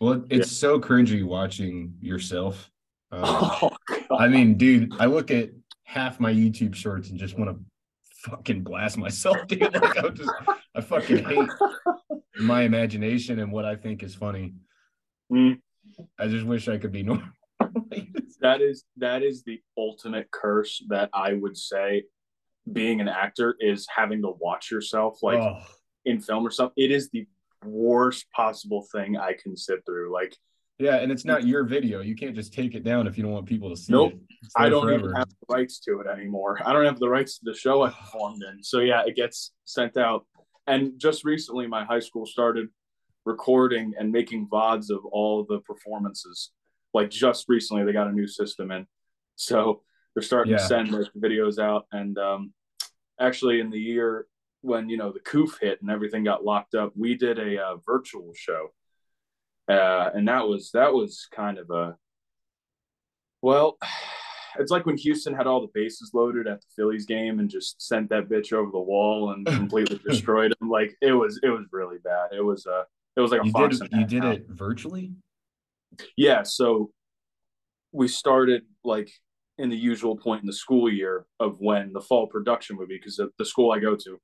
well, 0.00 0.24
it's 0.30 0.50
yeah. 0.50 0.70
so 0.70 0.80
cringy 0.80 1.22
watching 1.22 1.94
yourself. 2.00 2.70
Um, 3.12 3.22
oh, 3.24 3.70
I 4.18 4.28
mean, 4.28 4.56
dude, 4.56 4.94
I 4.98 5.06
look 5.06 5.30
at 5.30 5.50
half 5.84 6.20
my 6.20 6.32
YouTube 6.32 6.74
shorts 6.74 7.10
and 7.10 7.18
just 7.18 7.38
want 7.38 7.50
to 7.50 7.64
fucking 8.18 8.62
blast 8.62 8.98
myself, 8.98 9.36
dude. 9.46 9.60
Like 9.62 9.98
I 9.98 10.08
just, 10.08 10.30
I 10.74 10.80
fucking 10.80 11.24
hate 11.24 11.48
my 12.38 12.62
imagination 12.62 13.38
and 13.38 13.52
what 13.52 13.64
I 13.64 13.76
think 13.76 14.02
is 14.02 14.14
funny. 14.14 14.54
Mm. 15.32 15.60
I 16.18 16.28
just 16.28 16.46
wish 16.46 16.68
I 16.68 16.78
could 16.78 16.92
be 16.92 17.02
normal 17.04 17.28
that 18.40 18.60
is 18.60 18.84
that 18.96 19.22
is 19.22 19.42
the 19.42 19.60
ultimate 19.76 20.30
curse 20.30 20.82
that 20.88 21.10
I 21.12 21.32
would 21.32 21.56
say 21.56 22.04
being 22.70 23.00
an 23.00 23.08
actor 23.08 23.56
is 23.60 23.86
having 23.94 24.22
to 24.22 24.34
watch 24.38 24.70
yourself 24.70 25.22
like 25.22 25.38
oh. 25.38 25.60
in 26.04 26.20
film 26.20 26.46
or 26.46 26.50
something. 26.50 26.74
It 26.76 26.90
is 26.90 27.10
the 27.10 27.26
worst 27.64 28.26
possible 28.34 28.86
thing 28.92 29.16
I 29.16 29.32
can 29.32 29.56
sit 29.56 29.84
through. 29.86 30.12
Like 30.12 30.36
Yeah, 30.78 30.96
and 30.96 31.10
it's 31.10 31.24
not 31.24 31.46
your 31.46 31.64
video. 31.64 32.00
You 32.00 32.14
can't 32.14 32.36
just 32.36 32.52
take 32.52 32.74
it 32.74 32.84
down 32.84 33.06
if 33.08 33.16
you 33.16 33.24
don't 33.24 33.32
want 33.32 33.46
people 33.46 33.68
to 33.70 33.76
see 33.76 33.92
Nope. 33.92 34.12
it. 34.12 34.18
It's 34.42 34.52
I 34.56 34.68
don't 34.68 34.84
forever. 34.84 35.06
even 35.06 35.16
have 35.16 35.28
the 35.28 35.54
rights 35.54 35.80
to 35.80 36.00
it 36.00 36.06
anymore. 36.06 36.60
I 36.64 36.72
don't 36.72 36.84
have 36.84 37.00
the 37.00 37.08
rights 37.08 37.38
to 37.38 37.44
the 37.44 37.54
show 37.54 37.82
I 37.82 37.90
performed 37.90 38.42
in. 38.48 38.62
So 38.62 38.78
yeah, 38.78 39.02
it 39.04 39.16
gets 39.16 39.52
sent 39.64 39.96
out. 39.96 40.24
And 40.68 40.92
just 40.98 41.24
recently, 41.24 41.66
my 41.66 41.84
high 41.84 41.98
school 41.98 42.26
started 42.26 42.68
recording 43.24 43.94
and 43.98 44.12
making 44.12 44.48
vods 44.48 44.90
of 44.90 45.04
all 45.06 45.44
the 45.48 45.58
performances. 45.60 46.52
Like 46.94 47.10
just 47.10 47.46
recently, 47.48 47.84
they 47.84 47.92
got 47.92 48.06
a 48.06 48.12
new 48.12 48.28
system 48.28 48.70
in, 48.70 48.86
so 49.34 49.82
they're 50.14 50.22
starting 50.22 50.52
to 50.52 50.58
send 50.60 50.90
like 50.90 51.08
videos 51.18 51.58
out. 51.58 51.86
And 51.92 52.16
um, 52.18 52.52
actually, 53.20 53.60
in 53.60 53.70
the 53.70 53.80
year 53.80 54.26
when 54.62 54.88
you 54.88 54.96
know 54.96 55.12
the 55.12 55.20
coof 55.20 55.58
hit 55.60 55.80
and 55.82 55.90
everything 55.90 56.24
got 56.24 56.44
locked 56.44 56.74
up, 56.74 56.92
we 56.96 57.14
did 57.14 57.38
a 57.38 57.62
uh, 57.62 57.76
virtual 57.86 58.32
show, 58.34 58.68
uh, 59.68 60.10
and 60.14 60.28
that 60.28 60.46
was 60.46 60.70
that 60.72 60.92
was 60.92 61.26
kind 61.34 61.58
of 61.58 61.70
a 61.70 61.96
well, 63.42 63.78
it's 64.58 64.70
like 64.70 64.86
when 64.86 64.96
Houston 64.96 65.34
had 65.34 65.46
all 65.46 65.60
the 65.60 65.70
bases 65.72 66.10
loaded 66.12 66.46
at 66.46 66.60
the 66.60 66.66
Phillies 66.74 67.06
game 67.06 67.38
and 67.38 67.48
just 67.48 67.80
sent 67.80 68.10
that 68.10 68.28
bitch 68.28 68.52
over 68.52 68.70
the 68.70 68.80
wall 68.80 69.30
and 69.32 69.46
completely 69.46 70.00
destroyed 70.08 70.54
him. 70.60 70.68
Like 70.68 70.96
it 71.00 71.12
was, 71.12 71.38
it 71.42 71.48
was 71.50 71.66
really 71.70 71.98
bad. 72.02 72.30
It 72.32 72.44
was 72.44 72.66
uh 72.66 72.82
it 73.16 73.20
was 73.20 73.30
like 73.30 73.42
a 73.42 73.46
You 73.46 73.52
fox. 73.52 73.78
did 73.78 73.92
you 73.92 74.04
did 74.06 74.24
it 74.24 74.46
virtually? 74.48 75.12
Yeah. 76.16 76.42
So 76.42 76.90
we 77.92 78.08
started 78.08 78.62
like 78.84 79.10
in 79.56 79.70
the 79.70 79.76
usual 79.76 80.16
point 80.16 80.42
in 80.42 80.46
the 80.46 80.52
school 80.52 80.92
year 80.92 81.26
of 81.40 81.56
when 81.58 81.92
the 81.92 82.00
fall 82.00 82.26
production 82.28 82.76
would 82.76 82.88
be 82.88 82.96
because 82.96 83.20
the 83.38 83.44
school 83.44 83.72
I 83.72 83.80
go 83.80 83.96
to, 83.96 84.20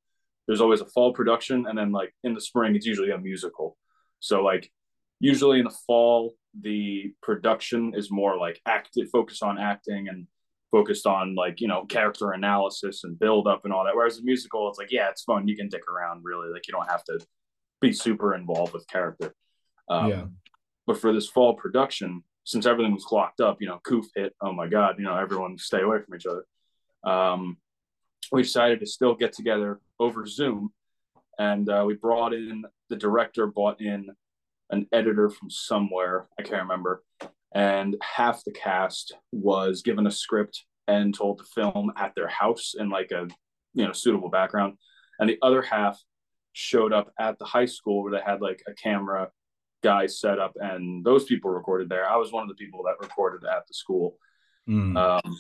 there's 0.46 0.60
always 0.60 0.80
a 0.80 0.86
fall 0.86 1.12
production 1.12 1.66
and 1.66 1.76
then 1.76 1.90
like 1.90 2.14
in 2.22 2.34
the 2.34 2.40
spring 2.40 2.76
it's 2.76 2.86
usually 2.86 3.10
a 3.10 3.18
musical. 3.18 3.76
So 4.20 4.42
like 4.42 4.70
usually 5.20 5.58
in 5.58 5.64
the 5.64 5.76
fall 5.86 6.34
the 6.60 7.12
production 7.22 7.94
is 7.94 8.10
more 8.10 8.38
like 8.38 8.60
active 8.66 9.08
focused 9.10 9.42
on 9.42 9.58
acting 9.58 10.08
and 10.08 10.26
focused 10.70 11.06
on 11.06 11.34
like 11.34 11.60
you 11.60 11.68
know 11.68 11.84
character 11.84 12.32
analysis 12.32 13.04
and 13.04 13.18
build 13.18 13.46
up 13.46 13.64
and 13.64 13.72
all 13.72 13.84
that. 13.84 13.94
Whereas 13.94 14.16
the 14.16 14.24
musical 14.24 14.68
it's 14.68 14.78
like 14.78 14.92
yeah 14.92 15.08
it's 15.08 15.22
fun. 15.22 15.48
You 15.48 15.56
can 15.56 15.68
dick 15.68 15.88
around 15.88 16.22
really. 16.24 16.48
Like 16.52 16.66
you 16.66 16.72
don't 16.72 16.90
have 16.90 17.04
to 17.04 17.18
be 17.80 17.92
super 17.92 18.34
involved 18.34 18.72
with 18.72 18.86
character. 18.88 19.34
Um, 19.88 20.10
yeah. 20.10 20.24
but 20.86 20.98
for 20.98 21.12
this 21.12 21.28
fall 21.28 21.54
production 21.54 22.22
since 22.44 22.64
everything 22.64 22.94
was 22.94 23.06
locked 23.12 23.42
up 23.42 23.58
you 23.60 23.68
know 23.68 23.80
coof 23.86 24.06
hit 24.16 24.34
oh 24.40 24.50
my 24.52 24.66
god 24.66 24.94
you 24.96 25.04
know 25.04 25.14
everyone 25.14 25.58
stay 25.58 25.82
away 25.82 25.98
from 26.00 26.14
each 26.14 26.26
other. 26.26 26.44
Um, 27.04 27.58
we 28.32 28.42
decided 28.42 28.80
to 28.80 28.86
still 28.86 29.14
get 29.14 29.32
together 29.32 29.80
over 30.00 30.26
zoom 30.26 30.72
and 31.38 31.68
uh, 31.68 31.84
we 31.86 31.94
brought 31.94 32.32
in 32.32 32.64
the 32.88 32.96
director 32.96 33.46
brought 33.46 33.80
in 33.80 34.08
an 34.74 34.86
editor 34.92 35.28
from 35.30 35.50
somewhere 35.50 36.26
i 36.38 36.42
can't 36.42 36.62
remember. 36.62 37.02
And 37.54 37.96
half 38.02 38.42
the 38.44 38.50
cast 38.50 39.14
was 39.30 39.82
given 39.82 40.06
a 40.06 40.10
script 40.10 40.64
and 40.88 41.14
told 41.14 41.38
to 41.38 41.44
film 41.44 41.92
at 41.96 42.14
their 42.14 42.28
house 42.28 42.74
in 42.76 42.90
like 42.90 43.12
a 43.12 43.28
you 43.74 43.86
know 43.86 43.92
suitable 43.92 44.28
background. 44.28 44.74
And 45.18 45.28
the 45.28 45.38
other 45.40 45.62
half 45.62 45.98
showed 46.52 46.92
up 46.92 47.12
at 47.18 47.38
the 47.38 47.44
high 47.44 47.64
school 47.66 48.02
where 48.02 48.12
they 48.12 48.24
had 48.24 48.40
like 48.40 48.62
a 48.66 48.74
camera 48.74 49.30
guy 49.82 50.06
set 50.06 50.38
up 50.38 50.54
and 50.56 51.04
those 51.04 51.24
people 51.24 51.50
recorded 51.50 51.88
there. 51.88 52.08
I 52.08 52.16
was 52.16 52.32
one 52.32 52.42
of 52.42 52.48
the 52.48 52.54
people 52.56 52.82
that 52.84 53.00
recorded 53.00 53.46
at 53.46 53.66
the 53.68 53.74
school. 53.74 54.16
Mm. 54.68 54.96
um, 54.96 55.36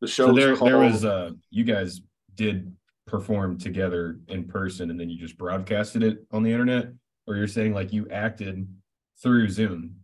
the 0.00 0.06
show 0.06 0.26
so 0.26 0.32
was 0.34 0.44
there 0.44 0.56
called, 0.56 0.70
there 0.70 0.78
was 0.78 1.04
uh 1.04 1.30
you 1.50 1.64
guys 1.64 2.02
did 2.34 2.76
perform 3.06 3.58
together 3.58 4.20
in 4.28 4.44
person 4.44 4.90
and 4.90 5.00
then 5.00 5.08
you 5.08 5.18
just 5.18 5.38
broadcasted 5.38 6.02
it 6.02 6.18
on 6.30 6.42
the 6.42 6.52
internet 6.52 6.92
or 7.28 7.36
you're 7.36 7.46
saying 7.46 7.74
like 7.74 7.92
you 7.92 8.08
acted 8.10 8.66
through 9.22 9.48
zoom 9.48 9.96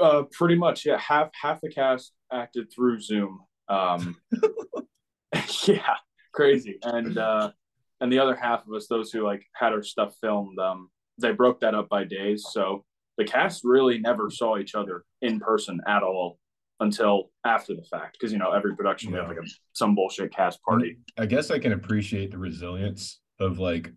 Uh, 0.00 0.24
pretty 0.30 0.54
much, 0.56 0.84
yeah. 0.84 0.98
Half 0.98 1.30
half 1.40 1.60
the 1.62 1.70
cast 1.70 2.12
acted 2.30 2.70
through 2.72 3.00
Zoom. 3.00 3.40
Um, 3.68 4.16
yeah, 5.64 5.94
crazy. 6.32 6.78
And 6.82 7.16
uh, 7.16 7.50
and 8.00 8.12
the 8.12 8.18
other 8.18 8.34
half 8.36 8.66
of 8.66 8.74
us, 8.74 8.86
those 8.88 9.10
who 9.10 9.24
like 9.24 9.42
had 9.54 9.72
our 9.72 9.82
stuff 9.82 10.14
filmed, 10.20 10.58
um, 10.58 10.90
they 11.18 11.32
broke 11.32 11.60
that 11.60 11.74
up 11.74 11.88
by 11.88 12.04
days. 12.04 12.44
So 12.50 12.84
the 13.16 13.24
cast 13.24 13.62
really 13.64 13.98
never 13.98 14.30
saw 14.30 14.58
each 14.58 14.74
other 14.74 15.04
in 15.22 15.40
person 15.40 15.80
at 15.86 16.02
all 16.02 16.38
until 16.80 17.30
after 17.44 17.74
the 17.74 17.82
fact, 17.90 18.16
because 18.18 18.32
you 18.32 18.38
know 18.38 18.52
every 18.52 18.74
production 18.76 19.12
we 19.12 19.18
have 19.18 19.28
like 19.28 19.38
a 19.38 19.46
some 19.72 19.94
bullshit 19.94 20.34
cast 20.34 20.62
party. 20.62 20.98
i 21.18 21.26
guess 21.26 21.50
i 21.50 21.58
can 21.58 21.72
appreciate 21.72 22.30
the 22.30 22.38
resilience 22.38 23.20
of 23.38 23.58
like 23.58 23.92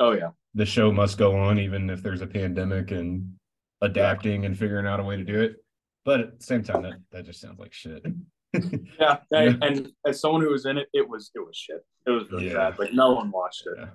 Oh 0.00 0.12
yeah, 0.12 0.30
the 0.58 0.66
show 0.66 0.90
must 0.92 1.16
go 1.18 1.36
on 1.36 1.58
even 1.58 1.88
if 1.88 2.02
there's 2.02 2.20
a 2.20 2.26
pandemic 2.26 2.90
and 2.90 3.32
adapting 3.80 4.44
and 4.44 4.58
figuring 4.58 4.86
out 4.86 5.00
a 5.00 5.02
way 5.04 5.16
to 5.16 5.24
do 5.24 5.40
it 5.40 5.56
but 6.04 6.20
at 6.20 6.38
the 6.38 6.44
same 6.44 6.62
time 6.62 6.82
that 6.82 6.94
that 7.12 7.24
just 7.24 7.40
sounds 7.40 7.58
like 7.58 7.72
shit 7.72 8.04
yeah. 8.98 9.18
And, 9.30 9.62
and 9.62 9.88
as 10.06 10.20
someone 10.20 10.40
who 10.40 10.48
was 10.50 10.64
in 10.64 10.78
it, 10.78 10.88
it 10.94 11.06
was 11.06 11.30
it 11.34 11.40
was 11.40 11.54
shit. 11.54 11.84
It 12.06 12.10
was 12.10 12.24
really 12.32 12.48
Yeah. 12.48 12.70
bad. 12.70 12.78
Like 12.78 12.94
no 12.94 13.12
one 13.12 13.30
watched 13.30 13.64
it. 13.66 13.74
Yeah. 13.78 13.88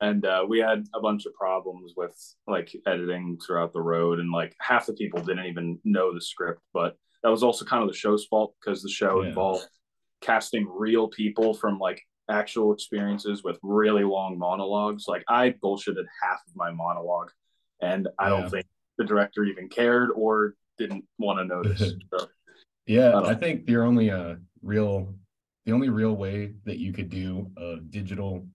and 0.00 0.24
uh, 0.24 0.42
we 0.48 0.58
had 0.58 0.86
a 0.94 1.00
bunch 1.00 1.26
of 1.26 1.34
problems 1.34 1.92
with 1.98 2.14
like 2.46 2.74
editing 2.86 3.38
throughout 3.44 3.74
the 3.74 3.82
road 3.82 4.18
and 4.18 4.32
like 4.32 4.56
half 4.58 4.86
the 4.86 4.94
people 4.94 5.20
didn't 5.20 5.44
even 5.44 5.78
know 5.84 6.14
the 6.14 6.20
script 6.20 6.62
but 6.72 6.96
that 7.22 7.28
was 7.28 7.42
also 7.42 7.66
kind 7.66 7.82
of 7.82 7.90
the 7.90 7.94
show's 8.04 8.24
fault 8.24 8.54
because 8.58 8.82
the 8.82 8.88
show 8.88 9.20
Yeah. 9.20 9.28
involved 9.28 9.66
casting 10.22 10.66
real 10.66 11.06
people 11.08 11.52
from 11.52 11.78
like 11.78 12.00
actual 12.30 12.72
experiences 12.72 13.42
with 13.42 13.58
really 13.62 14.04
long 14.04 14.38
monologues 14.38 15.04
like 15.08 15.24
i 15.28 15.50
bullshitted 15.62 16.04
half 16.22 16.38
of 16.48 16.54
my 16.54 16.70
monologue 16.70 17.30
and 17.82 18.08
i 18.18 18.28
Yeah. 18.30 18.40
don't 18.40 18.50
think 18.50 18.66
the 18.98 19.04
director 19.04 19.44
even 19.44 19.68
cared 19.68 20.10
or 20.14 20.54
didn't 20.78 21.04
want 21.18 21.38
to 21.40 21.44
notice 21.44 21.80
so, 22.18 22.26
Yeah, 22.86 23.10
Uh, 23.10 23.22
I 23.32 23.34
think 23.34 23.66
the 23.66 23.76
only 23.78 24.10
uh 24.10 24.36
real 24.62 25.14
the 25.66 25.72
only 25.72 25.88
real 25.90 26.14
way 26.16 26.54
that 26.64 26.78
you 26.78 26.92
could 26.92 27.10
do 27.10 27.50
a 27.56 27.76
digital 27.90 28.46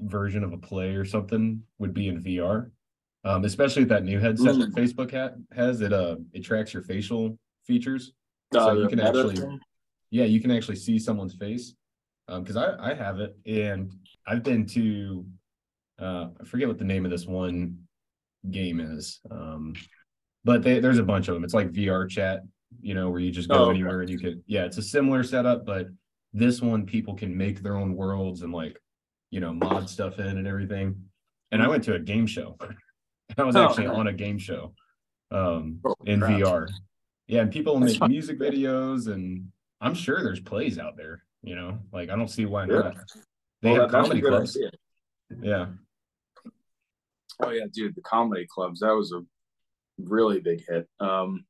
version 0.00 0.44
of 0.44 0.52
a 0.52 0.58
play 0.58 0.94
or 0.94 1.04
something 1.04 1.62
would 1.78 1.94
be 1.94 2.08
in 2.08 2.22
VR. 2.22 2.70
Um, 3.24 3.44
especially 3.44 3.82
with 3.82 3.88
that 3.88 4.04
new 4.04 4.20
headset 4.20 4.54
that 4.58 4.72
Facebook 4.74 5.10
ha- 5.10 5.34
has, 5.54 5.80
it 5.80 5.92
uh 5.92 6.16
it 6.32 6.40
tracks 6.44 6.72
your 6.74 6.82
facial 6.82 7.38
features. 7.64 8.12
So 8.52 8.60
uh, 8.70 8.72
you 8.74 8.88
can 8.88 9.00
actually- 9.00 9.36
thing? 9.36 9.58
Yeah, 10.10 10.24
you 10.24 10.40
can 10.40 10.52
actually 10.52 10.76
see 10.76 10.98
someone's 11.00 11.34
face. 11.34 11.74
Um, 12.28 12.42
because 12.42 12.56
I 12.56 12.74
I 12.90 12.94
have 12.94 13.20
it 13.20 13.36
and 13.46 13.92
I've 14.26 14.42
been 14.42 14.66
to 14.66 15.24
uh 16.00 16.28
I 16.40 16.44
forget 16.44 16.68
what 16.68 16.78
the 16.78 16.84
name 16.84 17.04
of 17.04 17.10
this 17.10 17.26
one 17.26 17.78
game 18.50 18.80
is. 18.80 19.20
Um, 19.30 19.74
but 20.44 20.62
they, 20.62 20.78
there's 20.78 20.98
a 20.98 21.02
bunch 21.02 21.28
of 21.28 21.34
them. 21.34 21.42
It's 21.44 21.54
like 21.54 21.72
VR 21.72 22.08
chat, 22.08 22.42
you 22.80 22.94
know, 22.94 23.10
where 23.10 23.20
you 23.20 23.30
just 23.32 23.48
go 23.48 23.56
Oh, 23.56 23.62
okay. 23.64 23.70
anywhere 23.70 24.00
and 24.00 24.10
you 24.10 24.18
could 24.18 24.42
yeah, 24.46 24.64
it's 24.64 24.78
a 24.78 24.82
similar 24.82 25.22
setup, 25.22 25.64
but 25.66 25.86
this 26.32 26.60
one 26.60 26.84
people 26.86 27.14
can 27.14 27.36
make 27.36 27.62
their 27.62 27.76
own 27.76 27.94
worlds 27.96 28.42
and 28.42 28.52
like, 28.52 28.78
you 29.30 29.40
know, 29.40 29.52
mod 29.52 29.88
stuff 29.88 30.18
in 30.18 30.26
and 30.38 30.46
everything. 30.46 30.94
And 31.52 31.62
I 31.62 31.68
went 31.68 31.84
to 31.84 31.94
a 31.94 31.98
game 31.98 32.26
show. 32.26 32.56
I 33.38 33.42
was 33.44 33.56
Oh, 33.56 33.64
actually 33.64 33.86
on 33.86 34.06
a 34.08 34.12
game 34.12 34.38
show 34.38 34.74
um 35.30 35.80
Oh, 35.84 35.94
in 36.06 36.20
crap. 36.20 36.40
VR. 36.40 36.68
Yeah, 37.28 37.40
and 37.42 37.50
people 37.50 37.78
That's 37.80 37.92
make 37.92 37.98
fun. 38.00 38.10
music 38.10 38.38
videos 38.38 39.08
and 39.12 39.48
I'm 39.80 39.94
sure 39.94 40.22
there's 40.22 40.40
plays 40.40 40.78
out 40.78 40.96
there, 40.96 41.24
you 41.46 41.54
know, 41.54 41.78
like 41.92 42.10
I 42.10 42.16
don't 42.16 42.28
see 42.28 42.44
why 42.44 42.66
Yeah. 42.66 42.76
not. 42.80 42.96
They 43.62 43.72
Well, 43.72 43.82
have 43.82 43.90
comedy 43.90 44.20
clubs. 44.20 44.56
idea. 44.56 44.70
Yeah. 45.40 45.66
Oh 47.42 47.50
yeah, 47.50 47.66
dude, 47.72 47.94
the 47.94 48.02
comedy 48.02 48.46
clubs, 48.46 48.80
that 48.80 48.94
was 48.94 49.12
a 49.12 49.22
really 49.98 50.40
big 50.40 50.66
hit. 50.68 50.88
Um 51.00 51.46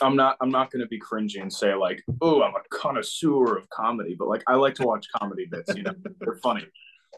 I'm 0.00 0.14
not 0.14 0.36
I'm 0.40 0.50
not 0.50 0.70
gonna 0.70 0.86
be 0.86 1.00
cringy 1.00 1.40
and 1.42 1.52
say 1.52 1.74
like, 1.74 2.02
oh, 2.20 2.42
I'm 2.42 2.54
a 2.54 2.60
connoisseur 2.70 3.56
of 3.56 3.68
comedy, 3.70 4.14
but 4.18 4.28
like 4.28 4.44
I 4.46 4.54
like 4.54 4.74
to 4.76 4.84
watch 4.86 5.06
comedy 5.18 5.46
bits, 5.50 5.74
you 5.74 5.82
know, 5.82 5.94
they're 6.20 6.36
funny. 6.36 6.66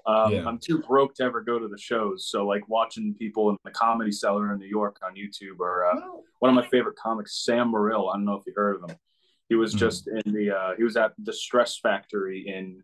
Um, 0.06 0.32
Yeah. 0.32 0.46
I'm 0.46 0.58
too 0.58 0.78
broke 0.80 1.14
to 1.16 1.25
ever 1.25 1.40
go 1.42 1.58
to 1.58 1.68
the 1.68 1.76
shows, 1.76 2.28
so 2.30 2.46
like 2.46 2.66
watching 2.68 3.14
people 3.14 3.50
in 3.50 3.56
the 3.64 3.72
comedy 3.72 4.12
cellar 4.12 4.52
in 4.52 4.58
New 4.60 4.66
York 4.66 4.96
on 5.04 5.14
YouTube 5.16 5.58
or 5.58 5.84
uh, 5.87 6.00
one 6.38 6.48
of 6.50 6.54
my 6.54 6.66
favorite 6.68 6.96
comics, 6.96 7.44
Sam 7.44 7.72
Morril. 7.72 8.08
I 8.08 8.14
don't 8.16 8.25
know 8.25 8.34
if 8.37 8.44
you 8.46 8.52
heard 8.56 8.76
of 8.76 8.88
him. 8.88 8.96
He 9.49 9.55
was 9.55 9.75
Mhm. 9.75 9.78
just 9.78 10.09
in 10.09 10.33
the 10.33 10.50
uh, 10.50 10.75
he 10.76 10.85
was 10.85 10.97
at 10.97 11.12
the 11.19 11.33
Stress 11.33 11.78
Factory 11.78 12.47
in 12.47 12.83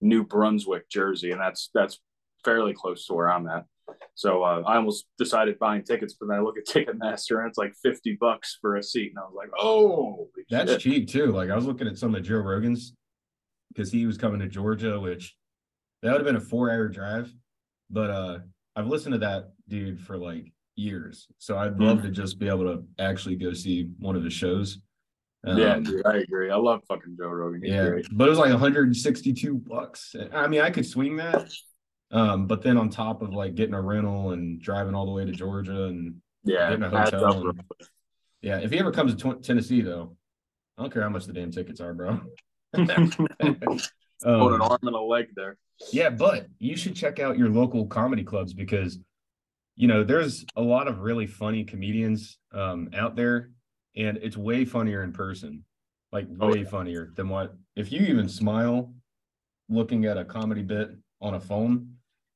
New 0.00 0.24
Brunswick, 0.24 0.88
Jersey, 0.88 1.30
and 1.30 1.40
that's 1.40 1.70
that's 1.74 2.00
fairly 2.44 2.72
close 2.74 3.06
to 3.06 3.14
where 3.14 3.30
I'm 3.30 3.46
at. 3.46 3.66
So 4.14 4.42
uh, 4.42 4.62
I 4.66 4.76
almost 4.76 5.06
decided 5.18 5.58
buying 5.58 5.84
tickets, 5.84 6.14
but 6.18 6.26
then 6.28 6.38
I 6.38 6.40
look 6.40 6.58
at 6.58 6.64
Ticketmaster 6.66 7.38
and 7.38 7.48
it's 7.48 7.58
like 7.58 7.74
fifty 7.82 8.16
bucks 8.20 8.58
for 8.60 8.76
a 8.76 8.82
seat, 8.82 9.10
and 9.10 9.18
I 9.18 9.22
was 9.22 9.34
like, 9.36 9.50
oh, 9.58 10.28
That's 10.50 10.72
shit. 10.72 10.80
cheap 10.80 11.08
too. 11.08 11.26
Like 11.26 11.50
I 11.50 11.56
was 11.56 11.66
looking 11.66 11.86
at 11.86 11.98
some 11.98 12.14
of 12.14 12.22
Joe 12.24 12.38
Rogan's 12.38 12.94
because 13.68 13.92
he 13.92 14.04
was 14.06 14.18
coming 14.18 14.40
to 14.40 14.48
Georgia, 14.48 14.98
which 14.98 15.36
that 16.02 16.10
would 16.10 16.20
have 16.20 16.26
been 16.26 16.36
a 16.36 16.40
four 16.40 16.70
hour 16.70 16.88
drive. 16.88 17.32
But 17.90 18.10
uh 18.10 18.38
I've 18.74 18.86
listened 18.88 19.12
to 19.12 19.18
that 19.18 19.52
dude 19.68 20.00
for 20.00 20.16
like 20.16 20.50
years. 20.74 21.28
So 21.38 21.58
I'd 21.58 21.74
Hmm. 21.76 21.82
love 21.84 22.02
to 22.02 22.10
just 22.10 22.38
be 22.40 22.48
able 22.48 22.64
to 22.64 22.84
actually 22.98 23.36
go 23.36 23.52
see 23.52 23.84
one 23.98 24.16
of 24.16 24.24
his 24.24 24.32
shows. 24.32 24.80
Yeah, 25.44 25.74
Um, 25.74 25.82
dude, 25.82 26.06
I 26.06 26.18
agree. 26.18 26.50
I 26.50 26.56
love 26.56 26.82
fucking 26.88 27.16
Joe 27.18 27.28
Rogan. 27.28 27.62
He's 27.62 27.72
yeah. 27.72 27.88
great. 27.88 28.06
But 28.12 28.26
it 28.26 28.30
was 28.30 28.38
like 28.38 28.50
162 28.50 29.54
bucks. 29.54 30.14
I 30.32 30.46
mean, 30.46 30.60
I 30.60 30.70
could 30.70 30.86
swing 30.86 31.16
that. 31.16 31.52
Um, 32.10 32.46
but 32.46 32.62
then 32.62 32.76
on 32.76 32.90
top 32.90 33.22
of 33.22 33.32
like 33.32 33.54
getting 33.54 33.74
a 33.74 33.80
rental 33.80 34.32
and 34.32 34.60
driving 34.60 34.94
all 34.94 35.06
the 35.06 35.12
way 35.12 35.24
to 35.24 35.32
Georgia 35.32 35.84
and 35.84 36.16
Yeah, 36.44 36.68
Getting 36.70 36.84
a 36.84 36.90
hotel 36.90 37.48
and- 37.48 37.62
Yeah, 38.42 38.58
if 38.58 38.70
he 38.70 38.78
ever 38.78 38.92
comes 38.92 39.14
to 39.14 39.34
Tw- 39.34 39.42
Tennessee, 39.42 39.80
though, 39.80 40.16
I 40.76 40.82
don't 40.82 40.92
care 40.92 41.02
how 41.02 41.08
much 41.08 41.24
the 41.26 41.32
damn 41.32 41.50
tickets 41.50 41.80
are, 41.80 41.94
bro. 41.94 42.20
Um, 42.74 42.86
Put 44.22 44.52
an 44.54 44.60
arm 44.60 44.78
and 44.82 44.94
a 44.94 45.00
leg 45.00 45.28
there. 45.34 45.56
Yeah, 45.90 46.10
but 46.10 46.46
you 46.58 46.76
should 46.76 46.94
check 46.94 47.18
out 47.18 47.36
your 47.38 47.48
local 47.48 47.86
comedy 47.86 48.22
clubs 48.24 48.54
because 48.54 48.98
you 49.74 49.88
know 49.88 50.04
there's 50.04 50.44
a 50.54 50.62
lot 50.62 50.86
of 50.86 51.00
really 51.00 51.26
funny 51.26 51.64
comedians 51.64 52.38
um 52.52 52.90
out 52.94 53.16
there 53.16 53.50
and 53.96 54.16
it's 54.18 54.36
way 54.36 54.64
funnier 54.64 55.02
in 55.02 55.12
person. 55.12 55.64
Like 56.12 56.26
Oh, 56.40 56.48
way 56.48 56.64
funnier 56.64 57.10
than 57.16 57.28
what 57.30 57.54
if 57.74 57.90
you 57.90 58.00
even 58.02 58.28
smile 58.28 58.92
looking 59.70 60.04
at 60.04 60.18
a 60.18 60.24
comedy 60.24 60.62
bit 60.62 60.90
on 61.22 61.34
a 61.34 61.40
phone, 61.40 61.94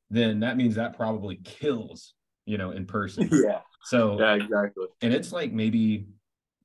then 0.08 0.40
that 0.40 0.56
means 0.56 0.76
that 0.76 0.96
probably 0.96 1.36
kills, 1.44 2.14
you 2.46 2.56
know, 2.56 2.70
in 2.70 2.86
person. 2.86 3.28
yeah, 3.32 3.60
So 3.82 4.18
yeah, 4.18 4.34
exactly. 4.34 4.86
and 5.02 5.12
it's 5.12 5.30
like 5.32 5.52
maybe 5.52 6.06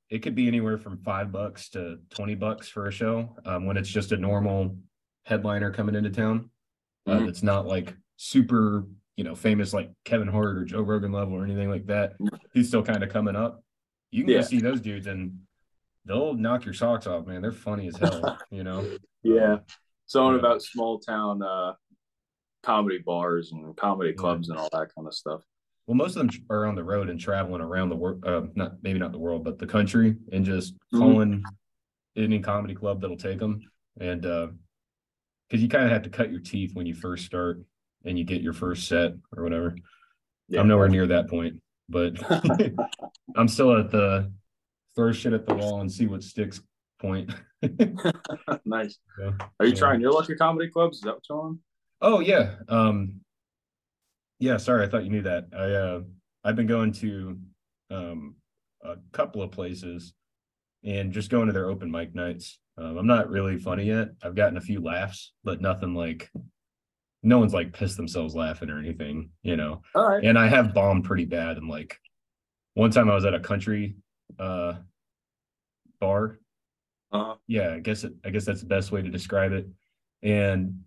it 0.09 0.19
could 0.19 0.35
be 0.35 0.47
anywhere 0.47 0.77
from 0.77 0.97
five 1.03 1.31
bucks 1.33 1.69
to 1.69 1.97
20 2.11 2.35
bucks 2.35 2.69
for 2.69 2.87
a 2.87 2.91
show 2.91 3.35
um, 3.45 3.65
when 3.65 3.75
it's 3.75 3.89
just 3.89 4.13
a 4.13 4.17
normal 4.17 4.77
headliner 5.25 5.71
coming 5.71 5.95
into 5.95 6.09
town 6.09 6.49
uh, 7.07 7.17
Mhm. 7.19 7.25
that's 7.25 7.43
not 7.43 7.65
like 7.67 7.93
super 8.17 8.85
you 9.15 9.23
know 9.23 9.35
famous 9.35 9.73
like 9.73 9.91
kevin 10.03 10.27
hart 10.27 10.57
or 10.57 10.65
joe 10.65 10.81
rogan 10.81 11.11
level 11.11 11.33
or 11.35 11.43
anything 11.45 11.69
like 11.69 11.85
that 11.85 12.13
he's 12.53 12.67
still 12.67 12.83
kind 12.83 13.03
of 13.03 13.09
coming 13.09 13.35
up 13.35 13.63
you 14.11 14.23
can 14.23 14.31
Yeah. 14.33 14.39
go 14.39 14.45
see 14.45 14.59
those 14.59 14.81
dudes 14.81 15.07
and 15.07 15.39
they'll 16.05 16.33
knock 16.33 16.65
your 16.65 16.73
socks 16.73 17.07
off 17.07 17.25
man 17.27 17.41
they're 17.41 17.51
funny 17.51 17.87
as 17.87 17.97
hell 17.97 18.37
you 18.51 18.63
know 18.63 18.85
Yeah, 19.23 19.57
something 20.05 20.33
yeah. 20.33 20.39
about 20.39 20.61
small 20.61 20.99
town 20.99 21.41
uh, 21.41 21.73
comedy 22.63 22.99
bars 22.99 23.51
and 23.51 23.75
comedy 23.77 24.11
Yeah. 24.11 24.15
clubs 24.17 24.49
and 24.49 24.57
all 24.59 24.69
that 24.71 24.93
kind 24.95 25.07
of 25.07 25.13
stuff. 25.13 25.41
well 25.87 25.95
most 25.95 26.15
of 26.15 26.27
them 26.27 26.29
are 26.49 26.65
on 26.65 26.75
the 26.75 26.83
road 26.83 27.09
and 27.09 27.19
traveling 27.19 27.61
around 27.61 27.89
the 27.89 27.95
world 27.95 28.23
uh, 28.25 28.43
not 28.55 28.73
maybe 28.83 28.99
not 28.99 29.11
the 29.11 29.19
world 29.19 29.43
but 29.43 29.57
the 29.57 29.67
country 29.67 30.15
and 30.31 30.45
just 30.45 30.75
Mhm. 30.93 30.99
calling 30.99 31.43
any 32.15 32.39
comedy 32.39 32.75
club 32.75 33.01
that'll 33.01 33.17
take 33.17 33.39
them 33.39 33.61
and 33.99 34.25
uh 34.25 34.47
because 35.47 35.61
you 35.61 35.67
kind 35.69 35.83
of 35.85 35.91
have 35.91 36.01
to 36.03 36.09
cut 36.09 36.31
your 36.31 36.39
teeth 36.39 36.71
when 36.75 36.85
you 36.85 36.93
first 36.93 37.25
start 37.25 37.61
and 38.05 38.17
you 38.17 38.23
get 38.25 38.41
your 38.41 38.53
first 38.53 38.87
set 38.87 39.13
or 39.35 39.43
whatever 39.43 39.75
Yeah. 40.49 40.59
i'm 40.61 40.67
nowhere 40.67 40.89
near 40.89 41.07
that 41.07 41.29
point 41.29 41.61
but 41.89 42.13
i'm 43.35 43.47
still 43.47 43.77
at 43.77 43.89
the 43.91 44.31
throw 44.95 45.11
shit 45.11 45.33
at 45.33 45.45
the 45.45 45.53
wall 45.53 45.81
and 45.81 45.91
see 45.91 46.07
what 46.07 46.23
sticks 46.23 46.61
point 46.99 47.31
nice. 48.65 48.97
Yeah. 49.19 49.31
Are 49.59 49.65
you 49.65 49.73
Yeah. 49.73 49.79
trying 49.79 50.01
your 50.01 50.11
luck 50.11 50.29
at 50.29 50.37
comedy 50.39 50.67
clubs? 50.69 50.97
Is 50.97 51.03
that 51.03 51.13
what 51.15 51.23
you're 51.29 51.41
on? 51.41 51.59
oh 52.01 52.19
yeah 52.19 52.55
um 52.69 53.21
yeah 54.39 54.57
sorry 54.57 54.83
i 54.85 54.89
thought 54.89 55.03
you 55.03 55.09
knew 55.11 55.21
that 55.21 55.45
i 55.55 55.65
uh 55.65 56.01
i've 56.43 56.55
been 56.55 56.65
going 56.67 56.91
to 56.91 57.37
um 57.91 58.35
a 58.83 58.95
couple 59.11 59.41
of 59.43 59.51
places 59.51 60.13
and 60.83 61.13
just 61.13 61.29
going 61.29 61.45
to 61.47 61.53
their 61.53 61.69
open 61.69 61.91
mic 61.91 62.15
nights 62.15 62.57
um, 62.79 62.97
i'm 62.97 63.05
not 63.07 63.29
really 63.29 63.57
funny 63.59 63.83
yet 63.85 64.09
i've 64.23 64.33
gotten 64.35 64.57
a 64.57 64.61
few 64.61 64.81
laughs 64.81 65.33
but 65.43 65.61
nothing 65.61 65.93
like 65.93 66.29
no 67.23 67.39
one's 67.39 67.53
like 67.53 67.73
pissed 67.73 67.97
themselves 67.97 68.35
laughing 68.35 68.69
or 68.69 68.79
anything 68.79 69.29
you 69.43 69.55
know 69.55 69.81
All 69.95 70.07
right. 70.09 70.23
and 70.23 70.37
I 70.37 70.47
have 70.47 70.73
bombed 70.73 71.03
pretty 71.05 71.25
bad. 71.25 71.57
And 71.57 71.67
like 71.67 71.99
one 72.73 72.91
time 72.91 73.09
I 73.09 73.15
was 73.15 73.25
at 73.25 73.33
a 73.33 73.39
country 73.39 73.95
uh 74.39 74.73
bar. 75.99 76.39
Uh, 77.11 77.35
Yeah, 77.47 77.73
I 77.73 77.79
guess 77.79 78.03
it, 78.03 78.13
I 78.25 78.29
guess 78.29 78.45
that's 78.45 78.61
the 78.61 78.67
best 78.67 78.91
way 78.91 79.01
to 79.01 79.09
describe 79.09 79.51
it. 79.51 79.67
And 80.23 80.81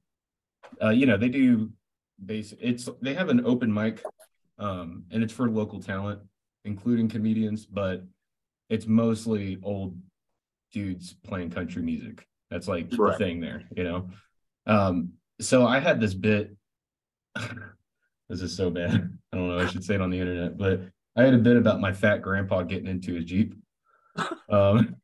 uh, 0.82 0.90
you 0.90 1.06
know, 1.06 1.16
they 1.16 1.28
do 1.28 1.70
basic 2.24 2.58
it's 2.60 2.88
they 3.02 3.14
have 3.14 3.28
an 3.28 3.44
open 3.44 3.72
mic 3.72 4.02
um 4.58 5.04
and 5.10 5.22
it's 5.22 5.32
for 5.32 5.50
local 5.50 5.80
talent, 5.80 6.20
including 6.64 7.08
comedians, 7.08 7.66
but 7.66 8.02
it's 8.70 8.86
mostly 8.86 9.58
old 9.62 9.96
dudes 10.72 11.14
playing 11.22 11.50
country 11.50 11.82
music. 11.82 12.26
That's 12.50 12.66
like 12.66 12.90
the 12.90 13.14
thing 13.18 13.40
there, 13.40 13.62
you 13.76 13.85
know. 13.85 14.09
Um 14.66 15.12
so 15.40 15.66
I 15.66 15.79
had 15.79 16.01
this 16.01 16.14
bit 16.14 16.55
this 18.29 18.40
is 18.40 18.57
so 18.57 18.70
bad. 18.70 18.90
I 19.33 19.37
don't 19.37 19.49
know. 19.49 19.59
I 19.59 19.66
should 19.66 19.85
say 19.85 19.94
it 19.94 20.01
on 20.01 20.11
the 20.11 20.20
internet, 20.20 20.57
but 20.57 20.83
I 21.16 21.23
had 21.23 21.35
a 21.35 21.38
bit 21.38 21.57
about 21.57 21.81
my 21.81 21.92
fat 21.92 22.18
grandpa 22.23 22.62
getting 22.62 22.87
into 22.88 23.14
his 23.14 23.25
Jeep. 23.25 23.55
Um, 24.49 24.97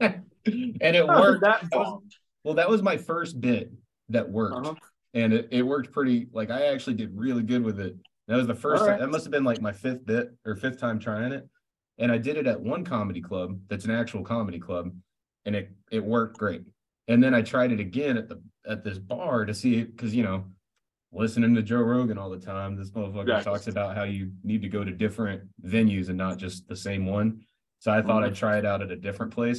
and 0.00 0.24
it 0.46 1.06
how 1.06 1.20
worked. 1.20 1.42
that 1.44 1.68
That 1.70 1.78
was- 1.78 2.02
well, 2.44 2.54
that 2.54 2.70
was 2.70 2.82
my 2.82 2.96
first 2.96 3.40
bit 3.40 3.72
that 4.08 4.28
worked. 4.30 4.66
Uh-huh. 4.66 4.74
And 5.14 5.32
it, 5.32 5.48
it 5.50 5.62
worked 5.62 5.92
pretty, 5.92 6.28
like, 6.32 6.50
I 6.50 6.66
actually 6.66 6.94
did 6.94 7.10
really 7.16 7.42
good 7.42 7.62
with 7.62 7.80
it. 7.80 7.96
That 8.28 8.36
was 8.36 8.46
the 8.46 8.54
first 8.54 8.82
All 8.82 8.88
time, 8.88 9.00
that 9.00 9.08
must 9.08 9.24
have 9.24 9.32
been 9.32 9.44
like 9.44 9.60
my 9.60 9.72
fifth 9.72 10.06
bit 10.06 10.34
or 10.44 10.54
fifth 10.56 10.78
time 10.78 10.98
trying 10.98 11.32
it. 11.32 11.48
And 11.98 12.12
I 12.12 12.18
did 12.18 12.36
it 12.36 12.46
at 12.46 12.60
one 12.60 12.84
comedy 12.84 13.20
club 13.20 13.58
that's 13.68 13.84
an 13.84 13.90
actual 13.90 14.22
comedy 14.22 14.58
club, 14.58 14.90
and 15.44 15.56
it 15.56 15.70
it 15.90 16.04
worked 16.04 16.38
great. 16.38 16.62
And 17.08 17.22
then 17.22 17.34
I 17.34 17.42
tried 17.42 17.72
it 17.72 17.80
again 17.80 18.16
at 18.16 18.28
the 18.28 18.42
at 18.68 18.82
this 18.84 18.98
bar 18.98 19.44
to 19.44 19.54
see 19.54 19.76
it 19.76 19.96
because 19.96 20.14
you 20.14 20.22
know 20.24 20.44
listening 21.12 21.54
to 21.54 21.62
Joe 21.62 21.80
Rogan 21.80 22.18
all 22.18 22.30
the 22.30 22.38
time. 22.38 22.76
This 22.76 22.90
motherfucker 22.90 23.28
Yeah. 23.28 23.40
talks 23.40 23.68
about 23.68 23.96
how 23.96 24.02
you 24.04 24.32
need 24.42 24.60
to 24.62 24.68
go 24.68 24.84
to 24.84 24.90
different 24.90 25.42
venues 25.64 26.08
and 26.08 26.18
not 26.18 26.36
just 26.36 26.66
the 26.68 26.76
same 26.76 27.06
one. 27.06 27.40
So 27.78 27.92
I 27.92 28.02
thought 28.02 28.22
Mhm. 28.22 28.26
I'd 28.26 28.34
try 28.34 28.58
it 28.58 28.66
out 28.66 28.82
at 28.82 28.90
a 28.90 28.96
different 28.96 29.32
place. 29.32 29.58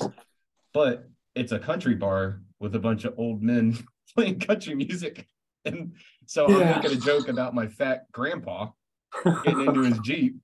But 0.73 1.09
it's 1.35 1.53
a 1.53 1.59
country 1.59 1.95
bar 1.95 2.41
with 2.59 2.75
a 2.75 2.79
bunch 2.79 3.05
of 3.05 3.17
old 3.17 3.41
men 3.41 3.77
playing 4.15 4.39
country 4.39 4.75
music. 4.75 5.27
And 5.65 5.95
so 6.25 6.49
Yeah. 6.49 6.73
I'm 6.75 6.81
making 6.81 6.97
a 6.97 7.01
joke 7.01 7.27
about 7.29 7.55
my 7.55 7.67
fat 7.67 8.11
grandpa 8.11 8.71
getting 9.43 9.61
into 9.61 9.81
his 9.83 9.97
Jeep. 9.99 10.35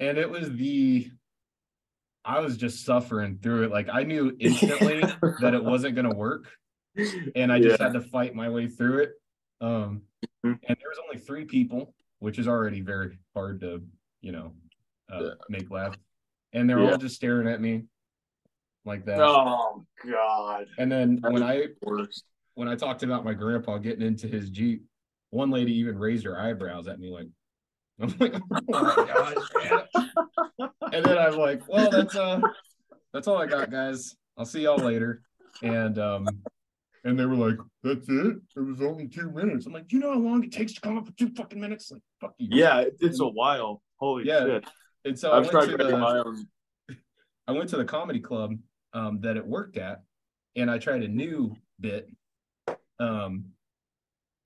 And 0.00 0.18
it 0.18 0.28
was 0.30 0.50
the 0.56 1.10
I 2.26 2.40
was 2.40 2.56
just 2.56 2.84
suffering 2.84 3.38
through 3.40 3.64
it. 3.64 3.70
Like 3.70 3.88
I 3.92 4.02
knew 4.02 4.36
instantly 4.40 5.00
that 5.40 5.54
it 5.54 5.62
wasn't 5.64 5.94
gonna 5.94 6.14
work 6.14 6.48
and 7.36 7.52
I 7.52 7.60
just 7.60 7.78
Yeah. 7.78 7.84
had 7.86 7.92
to 7.94 8.00
fight 8.00 8.34
my 8.34 8.50
way 8.50 8.66
through 8.68 8.98
it. 9.04 9.10
Um, 9.60 10.02
Mhm. 10.44 10.58
and 10.68 10.76
there 10.80 10.88
was 10.88 10.98
only 11.04 11.18
three 11.18 11.44
people, 11.44 11.94
which 12.18 12.38
is 12.38 12.48
already 12.48 12.80
very 12.80 13.18
hard 13.34 13.60
to, 13.60 13.82
you 14.20 14.32
know, 14.32 14.54
uh, 15.10 15.22
Yeah. 15.22 15.30
make 15.48 15.70
laugh. 15.70 15.96
And 16.52 16.68
they're 16.68 16.82
Yeah. 16.82 16.90
all 16.90 16.98
just 16.98 17.14
staring 17.16 17.46
at 17.48 17.60
me 17.60 17.84
like 18.84 19.04
that. 19.06 19.20
oh 19.20 19.86
God. 20.04 20.66
And 20.78 20.90
then 20.90 21.20
That 21.20 21.32
when 21.32 21.42
I 21.42 21.68
Worst. 21.82 22.24
when 22.54 22.68
I 22.68 22.74
talked 22.74 23.02
about 23.02 23.24
my 23.24 23.34
grandpa 23.34 23.78
getting 23.78 24.04
into 24.06 24.26
his 24.26 24.50
Jeep, 24.50 24.84
one 25.30 25.50
lady 25.50 25.72
even 25.74 25.98
raised 25.98 26.24
her 26.24 26.38
eyebrows 26.40 26.88
at 26.88 26.98
me 26.98 27.10
like, 27.10 27.28
I'm 28.00 28.14
like, 28.18 28.34
oh 28.72 28.94
my 28.96 29.04
gosh. 29.06 30.70
And 30.92 31.04
then 31.04 31.18
I'm 31.18 31.36
like, 31.36 31.62
well, 31.68 31.90
that's 31.90 32.14
uh 32.16 32.40
that's 33.12 33.28
all 33.28 33.38
I 33.38 33.46
got, 33.46 33.70
guys. 33.70 34.16
I'll 34.36 34.44
see 34.44 34.62
y'all 34.62 34.78
later. 34.78 35.22
And 35.62 35.98
um 35.98 36.38
and 37.04 37.18
they 37.18 37.24
were 37.24 37.36
like, 37.36 37.58
That's 37.82 38.08
it? 38.08 38.36
It 38.56 38.60
was 38.60 38.82
only 38.82 39.08
two 39.08 39.30
minutes. 39.30 39.66
I'm 39.66 39.72
like, 39.72 39.92
you 39.92 39.98
know 40.00 40.12
how 40.12 40.18
long 40.18 40.42
it 40.44 40.52
takes 40.52 40.74
to 40.74 40.80
come 40.80 40.98
up 40.98 41.06
with 41.06 41.16
two 41.16 41.30
fucking 41.36 41.60
minutes? 41.60 41.90
Like, 41.90 42.02
fuck 42.20 42.34
you. 42.38 42.48
Yeah, 42.50 42.84
it's 43.00 43.20
a 43.20 43.26
while. 43.26 43.82
Holy 43.96 44.26
Yeah. 44.26 44.44
shit. 44.44 44.66
And 45.04 45.18
so 45.18 45.30
I 45.30 45.36
I've 45.36 45.42
went 45.42 45.52
tried 45.52 45.66
to 45.66 45.76
the 45.76 45.96
my 45.96 46.18
own. 46.18 46.46
I 47.48 47.52
went 47.52 47.70
to 47.70 47.76
the 47.76 47.84
comedy 47.84 48.18
club 48.18 48.56
um, 48.92 49.20
that 49.20 49.36
it 49.36 49.46
worked 49.46 49.76
at, 49.76 50.02
and 50.56 50.68
I 50.70 50.78
tried 50.78 51.02
a 51.04 51.08
new 51.08 51.54
bit. 51.78 52.10
Um, 52.98 53.46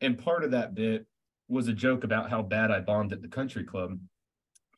and 0.03 0.18
part 0.18 0.44
of 0.44 0.50
that 0.50 0.74
bit 0.74 1.07
was 1.48 1.68
a 1.68 1.72
joke 1.72 2.05
about 2.05 2.29
how 2.31 2.42
bad 2.42 2.70
I 2.70 2.81
bombed 2.81 3.12
at 3.12 3.22
the 3.22 3.29
country 3.29 3.64
club 3.64 3.98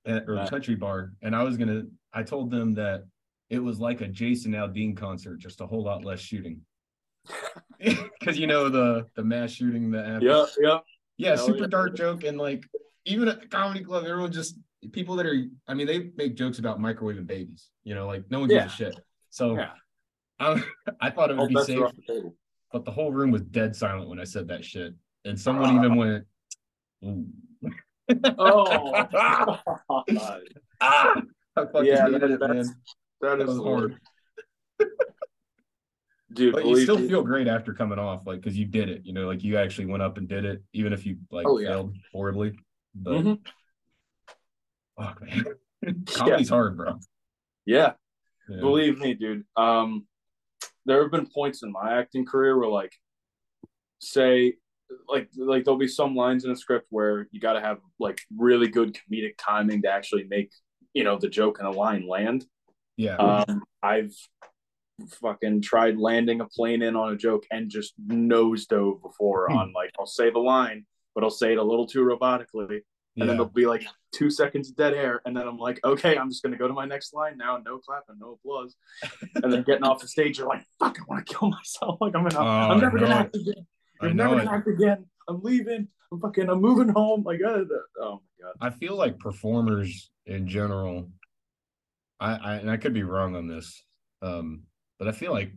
at, 0.06 0.22
or 0.28 0.34
the 0.34 0.40
Right. 0.42 0.50
country 0.50 0.74
bar. 0.74 1.12
And 1.22 1.34
I 1.34 1.42
was 1.42 1.56
gonna, 1.56 1.82
I 2.12 2.22
told 2.22 2.50
them 2.50 2.74
that 2.74 3.04
it 3.50 3.58
was 3.58 3.78
like 3.80 4.00
a 4.00 4.08
Jason 4.08 4.52
Aldean 4.52 4.96
concert, 4.96 5.38
just 5.38 5.60
a 5.60 5.66
whole 5.66 5.84
lot 5.84 6.04
less 6.04 6.20
shooting. 6.20 6.60
Because 7.78 8.38
you 8.38 8.46
know 8.46 8.68
the 8.68 9.06
the 9.16 9.24
mass 9.24 9.50
shooting 9.50 9.90
that 9.90 10.06
happened. 10.06 10.22
Yeah, 10.22 10.44
yeah. 10.60 10.78
Yeah, 11.18 11.34
Hell 11.36 11.46
super 11.46 11.58
yeah. 11.62 11.66
dark 11.66 11.96
joke, 11.96 12.22
and 12.22 12.38
like 12.38 12.64
even 13.04 13.26
at 13.26 13.40
the 13.40 13.48
comedy 13.48 13.82
club, 13.82 14.04
everyone 14.06 14.30
just 14.30 14.56
people 14.92 15.16
that 15.16 15.26
are. 15.26 15.44
I 15.66 15.74
mean, 15.74 15.88
they 15.88 16.10
make 16.16 16.36
jokes 16.36 16.60
about 16.60 16.78
microwaving 16.78 17.26
babies. 17.26 17.70
You 17.82 17.96
know, 17.96 18.06
like 18.06 18.24
no 18.30 18.38
one 18.40 18.48
gives 18.48 18.78
Yeah. 18.78 18.86
a 18.88 18.90
shit. 18.92 19.00
So 19.30 19.56
Yeah. 19.56 19.70
I, 20.38 20.62
I 21.00 21.10
thought 21.10 21.30
it 21.32 21.36
would 21.36 21.48
be 21.48 21.56
safe, 21.64 21.78
the 22.06 22.32
but 22.72 22.84
the 22.84 22.90
whole 22.92 23.10
room 23.12 23.30
was 23.32 23.42
dead 23.42 23.74
silent 23.76 24.08
when 24.08 24.20
I 24.20 24.24
said 24.24 24.46
that 24.48 24.64
shit, 24.64 24.94
and 25.24 25.38
someone 25.38 25.74
even 25.76 25.96
went, 25.96 26.24
Ooh. 27.04 27.26
Oh, 28.38 29.04
God. 29.12 29.60
ah, 30.80 31.14
fucking 31.54 31.84
Yeah, 31.84 32.08
that- 32.08 32.22
it, 32.22 32.40
that's- 32.40 32.68
that 33.20 33.38
That 33.38 33.40
is 33.48 33.56
hard. 33.58 33.98
Dude, 36.32 36.54
But 36.54 36.64
you 36.66 36.80
still 36.80 36.98
me, 36.98 37.08
feel 37.08 37.22
great 37.22 37.46
after 37.46 37.74
coming 37.74 37.98
off, 37.98 38.26
like 38.26 38.40
because 38.40 38.56
you 38.56 38.64
did 38.64 38.88
it. 38.88 39.02
You 39.04 39.12
know, 39.12 39.26
like 39.26 39.44
you 39.44 39.58
actually 39.58 39.86
went 39.86 40.02
up 40.02 40.16
and 40.16 40.26
did 40.26 40.46
it, 40.46 40.62
even 40.72 40.94
if 40.94 41.04
you 41.04 41.18
like 41.30 41.46
Oh, 41.46 41.58
yeah. 41.58 41.68
failed 41.68 41.94
horribly. 42.10 42.58
But 42.94 43.12
Mhm. 43.22 43.46
fuck, 44.98 45.20
man, 45.22 45.44
comedy's 46.06 46.48
hard, 46.48 46.76
bro. 46.78 46.98
Yeah, 47.66 47.92
Yeah. 48.48 48.60
believe 48.60 48.98
me, 48.98 49.12
dude. 49.14 49.44
Um, 49.56 50.06
there 50.86 51.02
have 51.02 51.10
been 51.12 51.26
points 51.26 51.62
in 51.62 51.70
my 51.70 51.98
acting 51.98 52.24
career 52.24 52.58
where, 52.58 52.68
like, 52.68 52.94
say 54.00 54.54
like 55.08 55.28
like 55.36 55.64
there'll 55.64 55.78
be 55.78 55.88
some 55.88 56.14
lines 56.14 56.44
in 56.44 56.50
a 56.50 56.56
script 56.56 56.86
where 56.90 57.28
you 57.32 57.40
got 57.40 57.54
to 57.54 57.60
have 57.60 57.78
like 57.98 58.20
really 58.36 58.68
good 58.68 58.94
comedic 58.96 59.34
timing 59.38 59.82
to 59.82 59.88
actually 59.90 60.24
make 60.24 60.52
you 60.94 61.04
know 61.04 61.18
the 61.18 61.28
joke 61.28 61.58
and 61.60 61.72
the 61.72 61.76
line 61.76 62.06
land. 62.08 62.44
Yeah. 62.96 63.16
Um, 63.16 63.62
I've 63.82 64.14
fucking 65.20 65.62
tried 65.62 65.96
landing 65.98 66.40
a 66.40 66.46
plane 66.46 66.82
in 66.82 66.94
on 66.96 67.12
a 67.12 67.16
joke 67.16 67.44
and 67.50 67.70
just 67.70 67.94
nose 68.06 68.66
dove 68.66 69.02
before 69.02 69.48
Hmm. 69.50 69.56
on 69.56 69.72
like 69.72 69.90
I'll 69.98 70.06
say 70.06 70.30
the 70.30 70.38
line, 70.38 70.84
but 71.14 71.24
I'll 71.24 71.30
say 71.30 71.52
it 71.52 71.58
a 71.58 71.62
little 71.62 71.86
too 71.86 72.00
robotically, 72.04 72.68
and 72.70 72.82
yeah. 73.16 73.24
then 73.26 73.36
there'll 73.36 73.46
be 73.46 73.66
like 73.66 73.84
two 74.14 74.30
seconds 74.30 74.68
of 74.70 74.76
dead 74.76 74.92
air, 74.94 75.22
and 75.24 75.34
then 75.36 75.48
I'm 75.48 75.56
like, 75.58 75.80
okay, 75.84 76.16
I'm 76.16 76.28
just 76.30 76.42
gonna 76.42 76.58
go 76.58 76.68
to 76.68 76.74
my 76.74 76.84
next 76.84 77.14
line 77.14 77.36
now, 77.38 77.56
no 77.64 77.78
clapping, 77.78 78.18
no 78.20 78.32
applause, 78.32 78.76
and 79.42 79.52
then 79.52 79.62
getting 79.62 79.84
off 79.84 80.00
the 80.02 80.08
stage, 80.08 80.38
you're 80.38 80.46
like, 80.46 80.62
fuck, 80.78 80.98
I 81.00 81.02
want 81.08 81.26
to 81.26 81.34
kill 81.34 81.48
myself, 81.50 81.98
like 82.00 82.14
I'm 82.14 82.28
gonna, 82.28 82.38
Oh, 82.38 82.46
I'm 82.46 82.80
never 82.80 82.98
I 82.98 83.00
gonna 83.00 83.14
know 83.14 83.20
act 83.20 83.36
again, 83.36 83.54
I 83.58 83.62
I'm 84.10 84.16
never 84.16 84.40
it. 84.40 84.44
gonna 84.44 84.64
again, 84.66 85.06
I'm 85.28 85.42
leaving, 85.42 85.88
I'm 86.12 86.20
fucking, 86.20 86.48
I'm 86.48 86.60
moving 86.60 86.88
home, 86.88 87.22
like, 87.24 87.40
uh, 87.46 87.64
oh 88.00 88.22
my 88.40 88.48
god, 88.48 88.54
I 88.60 88.70
feel 88.70 88.96
like 88.96 89.18
performers 89.18 90.10
in 90.26 90.48
general, 90.48 91.10
I, 92.20 92.34
I 92.34 92.54
and 92.56 92.70
I 92.70 92.76
could 92.76 92.94
be 92.94 93.02
wrong 93.02 93.36
on 93.36 93.46
this, 93.48 93.82
um, 94.22 94.62
but 94.98 95.08
I 95.08 95.12
feel 95.12 95.32
like 95.32 95.52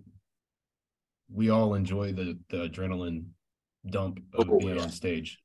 we 1.31 1.49
all 1.49 1.73
enjoy 1.73 2.13
the 2.13 2.37
the 2.49 2.69
adrenaline 2.69 3.25
dump 3.89 4.19
of 4.33 4.49
Oh, 4.49 4.59
being 4.59 4.75
yeah. 4.75 4.83
on 4.83 4.89
stage 4.89 5.39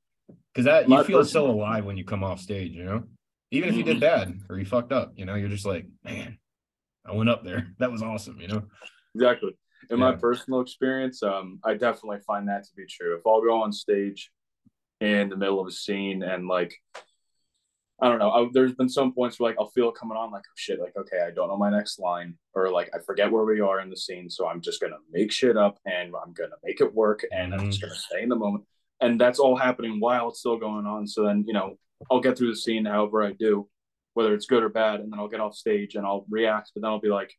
because 0.52 0.64
that 0.66 0.88
My 0.88 0.98
you 0.98 1.04
feel 1.04 1.24
so 1.24 1.46
alive 1.50 1.84
when 1.84 1.96
you 1.96 2.04
come 2.04 2.24
off 2.24 2.40
stage, 2.40 2.72
you 2.72 2.84
know. 2.84 3.04
Even 3.52 3.68
if 3.68 3.74
you 3.76 3.82
did 3.82 3.98
bad 3.98 4.38
or 4.48 4.58
you 4.58 4.64
fucked 4.64 4.92
up, 4.92 5.12
you 5.16 5.24
know, 5.24 5.34
you're 5.34 5.48
just 5.48 5.66
like, 5.66 5.84
man, 6.04 6.38
I 7.04 7.12
went 7.12 7.28
up 7.28 7.44
there. 7.44 7.66
That 7.78 7.90
was 7.90 8.00
awesome, 8.02 8.40
you 8.40 8.46
know. 8.46 8.62
Exactly. 9.14 9.56
In 9.88 9.98
my 9.98 10.12
personal 10.12 10.60
experience, 10.60 11.22
um, 11.22 11.58
I 11.64 11.74
definitely 11.74 12.18
find 12.26 12.48
that 12.48 12.64
to 12.64 12.70
be 12.76 12.84
true. 12.86 13.16
If 13.16 13.26
I'll 13.26 13.42
go 13.42 13.62
on 13.62 13.72
stage 13.72 14.30
in 15.00 15.28
the 15.28 15.36
middle 15.36 15.60
of 15.60 15.66
a 15.66 15.72
scene 15.72 16.22
and 16.22 16.46
like, 16.46 16.74
I 18.02 18.08
don't 18.08 18.18
know, 18.18 18.30
I, 18.30 18.48
there's 18.52 18.74
been 18.74 18.88
some 18.88 19.12
points 19.12 19.38
where 19.38 19.50
like 19.50 19.58
I'll 19.58 19.70
feel 19.70 19.88
it 19.88 19.94
coming 19.94 20.16
on, 20.16 20.30
like 20.30 20.44
oh 20.46 20.56
shit, 20.56 20.80
like 20.80 20.96
okay, 20.96 21.20
I 21.26 21.30
don't 21.30 21.48
know 21.48 21.56
my 21.56 21.70
next 21.70 21.98
line, 21.98 22.34
or 22.54 22.70
like 22.70 22.90
I 22.94 22.98
forget 22.98 23.30
where 23.30 23.44
we 23.44 23.60
are 23.60 23.80
in 23.80 23.90
the 23.90 23.96
scene, 23.96 24.30
so 24.30 24.46
I'm 24.46 24.60
just 24.60 24.80
gonna 24.80 24.96
make 25.10 25.32
shit 25.32 25.56
up 25.56 25.78
and 25.84 26.14
I'm 26.14 26.32
gonna 26.32 26.56
make 26.64 26.80
it 26.80 26.94
work, 26.94 27.24
and 27.30 27.54
I'm 27.54 27.66
just 27.66 27.80
gonna 27.80 27.94
stay 27.94 28.22
in 28.22 28.28
the 28.28 28.36
moment, 28.36 28.64
and 29.00 29.20
that's 29.20 29.38
all 29.38 29.56
happening 29.56 30.00
while 30.00 30.28
it's 30.28 30.40
still 30.40 30.56
going 30.56 30.86
on. 30.86 31.06
So 31.06 31.24
then 31.24 31.44
you 31.46 31.52
know 31.52 31.78
I'll 32.10 32.20
get 32.20 32.38
through 32.38 32.50
the 32.50 32.56
scene 32.56 32.86
however 32.86 33.22
I 33.22 33.32
do, 33.32 33.68
whether 34.14 34.34
it's 34.34 34.46
good 34.46 34.62
or 34.62 34.70
bad, 34.70 35.00
and 35.00 35.12
then 35.12 35.18
I'll 35.18 35.28
get 35.28 35.40
off 35.40 35.54
stage 35.54 35.94
and 35.94 36.06
I'll 36.06 36.24
react, 36.30 36.70
but 36.74 36.82
then 36.82 36.90
I'll 36.90 37.00
be 37.00 37.08
like, 37.08 37.34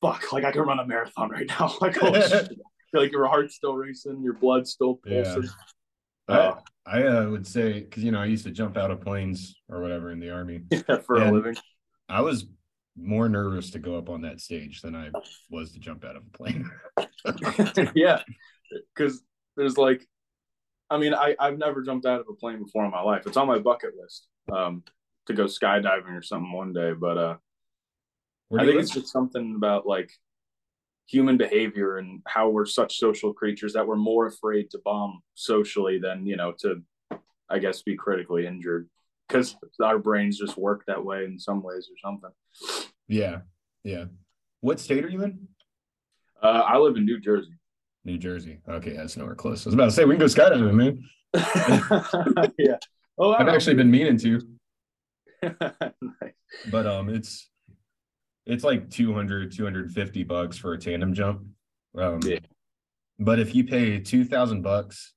fuck, 0.00 0.32
like 0.32 0.44
I 0.44 0.52
can 0.52 0.62
run 0.62 0.78
a 0.78 0.86
marathon 0.86 1.30
right 1.30 1.46
now. 1.48 1.74
Like, 1.80 1.96
oh, 2.02 2.10
like 2.92 3.12
your 3.12 3.26
heart's 3.26 3.56
still 3.56 3.74
racing, 3.74 4.22
your 4.22 4.34
blood's 4.34 4.70
still 4.70 5.00
Yeah. 5.04 5.22
pulsing. 5.22 5.50
I, 6.28 6.32
Uh, 6.34 6.60
I 6.86 7.02
uh, 7.04 7.28
would 7.30 7.46
say 7.46 7.80
because 7.80 8.02
you 8.04 8.12
know 8.12 8.20
I 8.20 8.26
used 8.26 8.44
to 8.44 8.50
jump 8.50 8.76
out 8.76 8.90
of 8.90 9.00
planes 9.00 9.56
or 9.68 9.80
whatever 9.80 10.10
in 10.10 10.20
the 10.20 10.30
army. 10.30 10.62
for 11.06 11.16
a 11.16 11.30
living. 11.30 11.56
I 12.08 12.20
was 12.20 12.46
more 12.96 13.28
nervous 13.28 13.70
to 13.70 13.78
go 13.78 13.98
up 13.98 14.08
on 14.08 14.22
that 14.22 14.40
stage 14.40 14.80
than 14.82 14.94
I 14.94 15.10
was 15.50 15.72
to 15.72 15.78
jump 15.80 16.04
out 16.04 16.16
of 16.16 16.22
a 16.26 16.36
plane. 16.36 16.70
yeah. 17.94 18.22
Because 18.94 19.22
there's 19.56 19.76
like, 19.76 20.06
I 20.88 20.98
mean, 20.98 21.12
I, 21.12 21.34
I've 21.38 21.58
never 21.58 21.82
jumped 21.82 22.06
out 22.06 22.20
of 22.20 22.26
a 22.30 22.34
plane 22.34 22.62
before 22.62 22.84
in 22.84 22.90
my 22.90 23.02
life. 23.02 23.26
It's 23.26 23.36
on 23.36 23.46
my 23.46 23.58
bucket 23.58 23.90
list 24.00 24.28
um, 24.52 24.82
to 25.26 25.34
go 25.34 25.44
skydiving 25.44 26.16
or 26.16 26.22
something 26.22 26.52
one 26.52 26.72
day. 26.72 26.92
But 26.92 27.18
uh, 27.18 27.36
Where 28.48 28.60
I 28.60 28.66
think 28.66 28.80
it's 28.80 28.92
just 28.92 29.12
something 29.12 29.54
about 29.56 29.86
like 29.86 30.10
human 31.06 31.36
behavior 31.36 31.98
and 31.98 32.20
how 32.26 32.48
we're 32.48 32.66
such 32.66 32.98
social 32.98 33.32
creatures 33.32 33.72
that 33.74 33.86
we're 33.86 33.96
more 33.96 34.26
afraid 34.26 34.70
to 34.70 34.78
bomb 34.84 35.22
socially 35.34 35.98
than, 35.98 36.26
you 36.26 36.36
know, 36.36 36.52
to, 36.60 36.82
I 37.48 37.58
guess, 37.58 37.82
be 37.82 37.96
critically 37.96 38.46
injured 38.46 38.88
because 39.26 39.56
our 39.82 39.98
brains 39.98 40.38
just 40.38 40.56
work 40.56 40.84
that 40.86 41.04
way 41.04 41.24
in 41.24 41.38
some 41.38 41.62
ways 41.62 41.88
or 41.90 41.96
something. 42.02 42.30
Yeah, 43.08 43.40
yeah. 43.84 44.04
What 44.60 44.80
state 44.80 45.04
are 45.04 45.08
you 45.08 45.22
in? 45.22 45.48
Uh, 46.42 46.62
I 46.66 46.76
live 46.78 46.96
in 46.96 47.04
New 47.04 47.20
Jersey. 47.20 47.52
New 48.04 48.18
Jersey. 48.18 48.58
Okay, 48.68 48.92
that's 48.92 49.16
nowhere 49.16 49.34
close. 49.34 49.66
I 49.66 49.68
was 49.68 49.74
about 49.74 49.86
to 49.86 49.90
say 49.90 50.04
we 50.04 50.16
can 50.16 50.20
go 50.20 50.26
skydiving, 50.26 50.74
man. 50.74 51.04
yeah. 52.58 52.76
Oh, 53.18 53.32
I've 53.32 53.48
actually 53.48 53.74
been 53.74 53.90
meaning 53.90 54.18
to, 54.18 54.40
nice. 55.42 56.32
but 56.70 56.86
um, 56.86 57.08
it's 57.08 57.48
it's 58.46 58.64
like 58.64 58.88
200, 58.90 59.52
250 59.52 60.22
bucks 60.24 60.56
for 60.56 60.72
a 60.72 60.78
tandem 60.78 61.12
jump. 61.14 61.42
Um, 61.96 62.20
Yeah. 62.24 62.38
But 63.18 63.38
if 63.38 63.54
you 63.54 63.64
pay 63.64 63.98
two 63.98 64.24
thousand 64.26 64.60
bucks, 64.60 65.14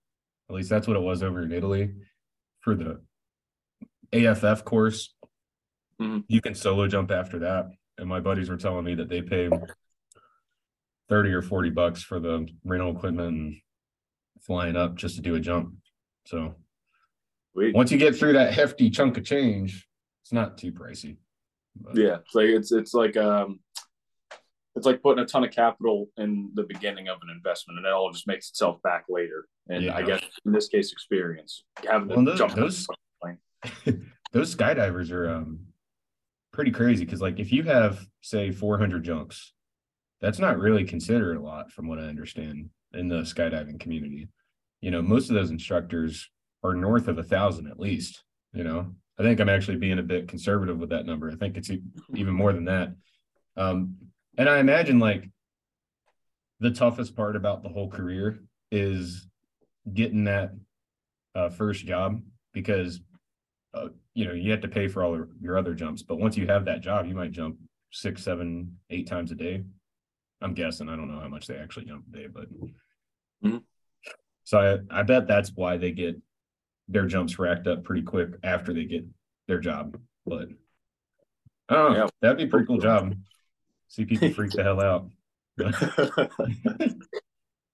at 0.49 0.55
least 0.55 0.69
that's 0.69 0.87
what 0.87 0.95
it 0.95 1.01
was 1.01 1.21
over 1.21 1.41
in 1.43 1.51
Italy, 1.51 1.91
for 2.61 2.73
the 2.73 3.01
AFF 4.13 4.63
course, 4.63 5.13
Mhm. 5.99 6.23
you 6.29 6.39
can 6.41 6.55
solo 6.55 6.87
jump 6.87 7.11
after 7.11 7.39
that. 7.39 7.71
And 7.97 8.07
my 8.07 8.21
buddies 8.21 8.49
were 8.49 8.55
telling 8.55 8.85
me 8.85 8.95
that 8.95 9.09
they 9.09 9.21
pay 9.21 9.49
thirty 11.09 11.31
or 11.33 11.41
forty 11.41 11.69
bucks 11.69 12.01
for 12.01 12.21
the 12.21 12.47
rental 12.63 12.95
equipment 12.95 13.27
and 13.35 13.55
flying 14.39 14.77
up 14.77 14.95
just 14.95 15.17
to 15.17 15.21
do 15.21 15.35
a 15.35 15.39
jump. 15.41 15.75
So 16.25 16.55
once 17.73 17.91
you 17.91 17.97
get 17.97 18.15
through 18.15 18.33
that 18.33 18.53
hefty 18.53 18.89
chunk 18.89 19.17
of 19.17 19.25
change, 19.25 19.89
it's 20.23 20.31
not 20.31 20.57
too 20.57 20.71
pricey. 20.71 21.17
But- 21.79 21.95
Yeah, 21.95 22.17
it's 22.17 22.35
like 22.35 22.47
it's 22.47 22.71
it's 22.71 22.93
like 22.93 23.15
um, 23.17 23.59
it's 24.75 24.85
like 24.85 25.01
putting 25.01 25.23
a 25.23 25.27
ton 25.27 25.43
of 25.43 25.51
capital 25.51 26.07
in 26.17 26.51
the 26.53 26.63
beginning 26.63 27.07
of 27.09 27.17
an 27.21 27.29
investment, 27.35 27.77
and 27.79 27.85
it 27.87 27.91
all 27.91 28.11
just 28.11 28.27
makes 28.27 28.49
itself 28.49 28.81
back 28.81 29.05
later. 29.09 29.45
And 29.67 29.89
I 29.89 29.99
Yeah. 29.99 30.05
guess 30.05 30.23
in 30.45 30.51
this 30.51 30.67
case, 30.69 30.91
experience 30.91 31.63
having 31.87 32.09
to 32.09 32.15
Well, 32.15 32.25
those- 32.25 32.37
jump. 32.39 32.55
those- 32.55 32.87
those 34.31 34.55
skydivers 34.55 35.11
are 35.11 35.29
um 35.29 35.59
pretty 36.53 36.71
crazy 36.71 37.03
because 37.03 37.21
like 37.21 37.39
if 37.39 37.51
you 37.51 37.63
have 37.63 38.07
say 38.21 38.51
400 38.51 39.03
jumps 39.03 39.53
that's 40.21 40.39
not 40.39 40.57
really 40.59 40.83
considered 40.85 41.35
a 41.35 41.41
lot 41.41 41.69
from 41.71 41.87
what 41.87 41.99
i 41.99 42.03
understand 42.03 42.69
in 42.93 43.07
the 43.09 43.21
skydiving 43.21 43.77
community 43.79 44.29
you 44.81 44.91
know 44.91 45.01
most 45.01 45.29
of 45.29 45.35
those 45.35 45.51
instructors 45.51 46.29
are 46.63 46.73
north 46.73 47.07
of 47.09 47.17
a 47.17 47.23
thousand 47.23 47.67
at 47.67 47.79
least 47.79 48.23
you 48.53 48.63
know 48.63 48.95
i 49.19 49.23
think 49.23 49.39
i'm 49.39 49.49
actually 49.49 49.77
being 49.77 49.99
a 49.99 50.03
bit 50.03 50.27
conservative 50.27 50.77
with 50.79 50.89
that 50.89 51.05
number. 51.05 51.29
I 51.29 51.35
think 51.35 51.57
it's 51.57 51.69
even 52.15 52.33
more 52.33 52.53
than 52.53 52.65
that. 52.65 52.95
Um 53.57 53.95
and 54.37 54.47
i 54.49 54.59
imagine 54.59 54.99
like 54.99 55.29
the 56.59 56.71
toughest 56.71 57.15
part 57.15 57.35
about 57.35 57.63
the 57.63 57.69
whole 57.69 57.89
career 57.89 58.39
is 58.71 59.27
getting 59.93 60.25
that 60.25 60.51
uh, 61.35 61.49
first 61.49 61.85
job 61.85 62.21
because 62.53 63.01
uh, 63.73 63.87
you 64.13 64.25
know 64.25 64.33
you 64.33 64.51
have 64.51 64.61
to 64.61 64.67
pay 64.67 64.87
for 64.87 65.03
all 65.03 65.25
your- 65.41 65.57
other 65.57 65.73
jumps. 65.73 66.01
But 66.03 66.17
once 66.19 66.35
you 66.35 66.47
have 66.47 66.65
that 66.65 66.81
job 66.81 67.05
you 67.05 67.15
might 67.15 67.31
jump 67.31 67.57
six 67.91 68.23
seven 68.23 68.77
eight 68.89 69.07
times 69.07 69.31
a 69.31 69.35
day. 69.35 69.63
I'm 70.41 70.53
guessing. 70.53 70.87
I 70.89 70.95
don't 70.95 71.11
know 71.13 71.19
how 71.19 71.27
much 71.27 71.47
they 71.47 71.57
actually 71.57 71.85
jump 71.85 72.05
a 72.13 72.17
day 72.17 72.27
but 72.27 72.45
Mhm. 73.43 73.63
so 74.43 74.59
I, 74.91 74.99
I 74.99 75.03
bet 75.03 75.27
that's 75.27 75.51
why 75.55 75.77
they 75.77 75.91
get 75.91 76.15
their 76.89 77.05
jumps 77.05 77.39
racked 77.39 77.67
up 77.67 77.83
pretty 77.83 78.01
quick 78.01 78.31
after 78.43 78.73
they 78.73 78.83
get 78.83 79.05
their 79.47 79.59
job 79.59 79.97
but 80.25 80.49
i 81.69 81.75
don't 81.75 81.93
know 81.93 81.99
Yeah. 82.05 82.07
that'd 82.21 82.37
be 82.37 82.43
a 82.43 82.47
pretty 82.47 82.65
cool 82.65 82.79
job 82.79 83.15
see 83.87 84.05
people 84.05 84.29
freak 84.31 84.51
the 84.51 84.63
hell 84.63 84.81
out 84.81 85.09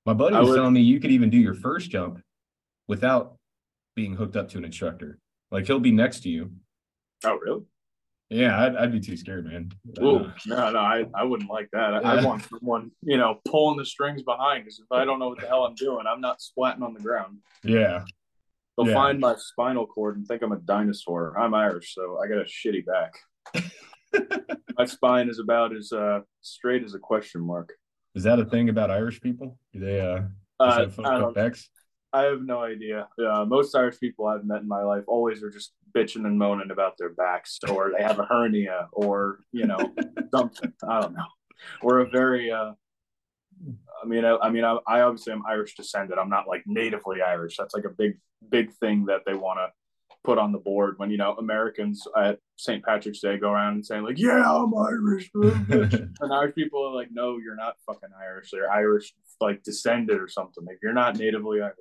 my 0.06 0.14
buddy 0.14 0.36
was 0.36 0.50
would- 0.50 0.56
telling 0.56 0.74
me 0.74 0.82
you 0.82 1.00
could 1.00 1.12
even 1.12 1.30
do 1.30 1.38
your 1.38 1.54
first 1.54 1.90
jump 1.90 2.22
without 2.88 3.38
being 3.96 4.16
hooked 4.16 4.36
up 4.36 4.50
to 4.50 4.58
an 4.58 4.66
instructor 4.66 5.20
like 5.52 5.66
he'll 5.68 5.80
be 5.80 5.92
next 5.92 6.22
to 6.22 6.30
you 6.30 6.52
oh, 7.26 7.38
really? 7.38 7.64
yeah, 8.30 8.64
I'd, 8.64 8.76
I'd 8.76 8.92
be 8.92 9.00
too 9.00 9.16
scared, 9.18 9.46
man. 9.46 9.72
Ooh, 10.02 10.16
Uh, 10.18 10.32
no, 10.48 10.72
no, 10.72 10.80
I, 10.80 11.06
I 11.14 11.24
wouldn't 11.24 11.50
like 11.50 11.70
that. 11.74 11.94
I, 11.94 12.00
I 12.18 12.24
want 12.26 12.44
someone, 12.50 12.90
you 13.04 13.18
know, 13.18 13.40
pulling 13.46 13.78
the 13.78 13.86
strings 13.86 14.24
behind. 14.24 14.64
Because 14.64 14.80
if 14.80 14.92
I 14.92 15.06
don't 15.06 15.20
know 15.20 15.30
what 15.30 15.40
the 15.40 15.48
hell 15.48 15.64
I'm 15.64 15.76
doing, 15.76 16.06
I'm 16.08 16.22
not 16.22 16.40
splatting 16.40 16.82
on 16.82 16.96
the 16.96 17.00
ground. 17.02 17.38
yeah, 17.64 18.04
They'll 18.78 18.88
Yeah. 18.88 18.94
find 18.94 19.20
my 19.20 19.36
spinal 19.38 19.86
cord 19.88 20.18
and 20.18 20.28
think 20.28 20.42
I'm 20.42 20.52
a 20.52 20.58
dinosaur. 20.60 21.38
I'm 21.40 21.54
Irish, 21.54 21.94
so 21.94 22.20
I 22.24 22.28
got 22.28 22.40
a 22.40 22.44
shitty 22.44 22.84
back. 22.86 23.14
my 24.78 24.86
spine 24.86 25.30
is 25.30 25.40
about 25.40 25.76
as 25.76 25.92
uh, 25.92 26.22
straight 26.42 26.84
as 26.84 26.94
a 26.94 27.00
question 27.00 27.42
mark. 27.42 27.74
is 28.16 28.24
that 28.24 28.40
a 28.40 28.46
thing 28.46 28.70
about 28.70 28.92
Irish 28.92 29.22
people? 29.22 29.58
Do 29.74 29.80
they 29.80 30.00
uh, 30.02 30.22
Uh, 30.60 30.88
I, 31.04 31.18
don't, 31.20 31.36
backs? 31.36 31.70
I 32.14 32.24
have 32.24 32.42
no 32.42 32.62
idea. 32.64 33.08
Uh, 33.20 33.44
most 33.46 33.76
Irish 33.76 34.00
people 34.00 34.26
I've 34.28 34.46
met 34.46 34.62
in 34.62 34.68
my 34.68 34.84
life 34.84 35.04
always 35.08 35.44
are 35.44 35.50
just 35.50 35.74
bitching 35.94 36.26
and 36.26 36.38
moaning 36.40 36.72
about 36.72 36.98
their 36.98 37.10
backs, 37.14 37.60
or 37.70 37.92
they 37.98 38.04
have 38.04 38.20
a 38.20 38.26
hernia, 38.26 38.88
or 38.94 39.40
you 39.52 39.66
know 39.66 39.78
something. 40.34 40.72
I 40.88 41.02
don't 41.02 41.14
know. 41.14 41.26
We're 41.82 42.00
a 42.00 42.10
very. 42.10 42.52
Uh, 42.52 42.72
I 44.02 44.06
mean, 44.08 44.24
I, 44.26 44.36
I 44.38 44.50
mean, 44.50 44.64
I, 44.66 44.78
I 44.88 45.02
obviously 45.02 45.34
am 45.34 45.44
Irish 45.48 45.76
descended. 45.76 46.18
I'm 46.18 46.30
not 46.30 46.48
like 46.48 46.64
natively 46.66 47.22
Irish. 47.22 47.56
That's 47.58 47.74
like 47.74 47.86
a 47.86 47.90
big, 47.90 48.18
big 48.50 48.74
thing 48.74 49.06
that 49.06 49.22
they 49.26 49.34
want 49.34 49.60
to 49.60 49.72
put 50.24 50.38
on 50.38 50.52
the 50.52 50.58
board 50.58 50.96
when 50.98 51.12
you 51.12 51.18
know 51.18 51.34
Americans 51.34 52.08
at 52.18 52.40
St. 52.56 52.84
Patrick's 52.84 53.20
Day 53.20 53.38
go 53.38 53.52
around 53.52 53.74
and 53.74 53.86
saying 53.86 54.04
like, 54.04 54.18
"Yeah, 54.18 54.44
I'm 54.44 54.74
Irish," 54.76 55.30
and 55.36 56.34
Irish 56.34 56.56
people 56.56 56.84
are 56.88 56.96
like, 56.96 57.10
"No, 57.12 57.38
you're 57.38 57.56
not 57.56 57.76
fucking 57.86 58.10
Irish. 58.20 58.50
They're 58.52 58.72
Irish 58.72 59.14
like 59.40 59.64
descended 59.64 60.20
or 60.20 60.28
something. 60.28 60.66
Like 60.66 60.80
you're 60.82 60.94
not 60.94 61.18
natively 61.18 61.62
Irish." 61.62 61.76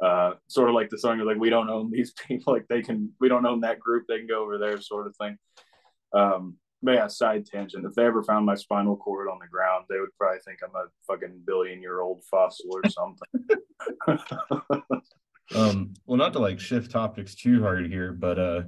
uh, 0.00 0.34
sort 0.46 0.68
of 0.68 0.74
like 0.74 0.90
the 0.90 0.98
song 0.98 1.20
is 1.20 1.26
like 1.26 1.38
we 1.38 1.50
don't 1.50 1.70
own 1.70 1.90
these 1.90 2.12
people, 2.12 2.52
like 2.52 2.68
they 2.68 2.82
can 2.82 3.12
we 3.20 3.28
don't 3.28 3.46
own 3.46 3.60
that 3.60 3.80
group, 3.80 4.06
they 4.06 4.18
can 4.18 4.26
go 4.26 4.42
over 4.42 4.58
there, 4.58 4.80
sort 4.80 5.06
of 5.06 5.16
thing. 5.16 5.36
Um, 6.12 6.56
but 6.80 6.94
yeah, 6.94 7.06
side 7.08 7.44
tangent. 7.44 7.84
If 7.84 7.94
they 7.94 8.04
ever 8.04 8.22
found 8.22 8.46
my 8.46 8.54
spinal 8.54 8.96
cord 8.96 9.28
on 9.28 9.40
the 9.40 9.48
ground, 9.48 9.86
they 9.88 9.98
would 9.98 10.16
probably 10.16 10.38
think 10.44 10.60
I'm 10.62 10.76
a 10.76 10.86
fucking 11.08 11.42
billion 11.44 11.82
year 11.82 12.00
old 12.00 12.22
fossil 12.30 12.70
or 12.72 12.82
something. 12.88 13.28
um, 15.54 15.94
well, 16.06 16.18
not 16.18 16.32
to 16.34 16.38
like 16.38 16.60
shift 16.60 16.90
topics 16.90 17.34
too 17.34 17.62
hard 17.62 17.86
here, 17.86 18.12
but 18.12 18.38
uh, 18.38 18.62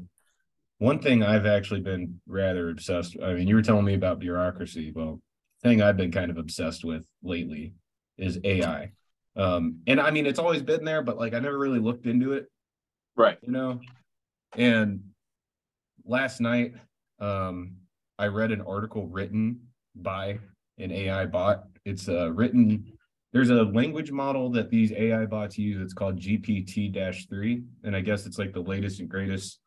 one 0.79 0.99
thing 0.99 1.23
I've 1.23 1.47
actually 1.47 1.81
been 1.81 2.21
rather 2.27 2.71
obsessed. 2.71 3.17
I 3.23 3.35
mean, 3.35 3.49
you 3.49 3.55
were 3.55 3.63
telling 3.63 3.85
me 3.85 3.95
about 3.95 4.19
bureaucracy. 4.19 4.93
Well, 4.95 5.21
thing 5.63 5.83
I've 5.83 5.97
been 5.97 6.13
kind 6.13 6.31
of 6.31 6.39
obsessed 6.39 6.85
with 6.85 7.07
lately 7.23 7.75
is 8.17 8.39
AI. 8.45 8.93
Um, 9.37 9.81
and 9.87 10.01
I 10.01 10.11
mean, 10.11 10.27
it's 10.27 10.39
always 10.39 10.63
been 10.63 10.85
there, 10.85 11.03
but 11.03 11.19
like 11.19 11.35
I 11.35 11.39
never 11.39 11.59
really 11.59 11.79
looked 11.79 12.07
into 12.07 12.33
it. 12.33 12.47
Right. 13.17 13.39
You 13.43 13.53
know, 13.53 13.81
and 14.57 15.01
last 16.05 16.41
night, 16.41 16.75
um, 17.19 17.77
I 18.19 18.27
read 18.27 18.51
an 18.51 18.61
article 18.63 19.07
written 19.07 19.61
by 19.95 20.39
an 20.79 20.91
AI 20.93 21.27
bot. 21.27 21.65
It's 21.85 22.09
uh, 22.09 22.33
written, 22.33 22.93
there's 23.33 23.51
a 23.51 23.63
language 23.63 24.11
model 24.11 24.51
that 24.51 24.71
these 24.71 24.93
AI 24.93 25.25
bots 25.27 25.57
use. 25.57 25.81
It's 25.81 25.95
called 25.95 26.19
GPT 26.19 26.93
3. 27.29 27.63
And 27.85 27.95
I 27.95 28.01
guess 28.01 28.27
it's 28.27 28.39
like 28.39 28.53
the 28.53 28.61
latest 28.61 29.01
and 29.01 29.09
greatest 29.09 29.61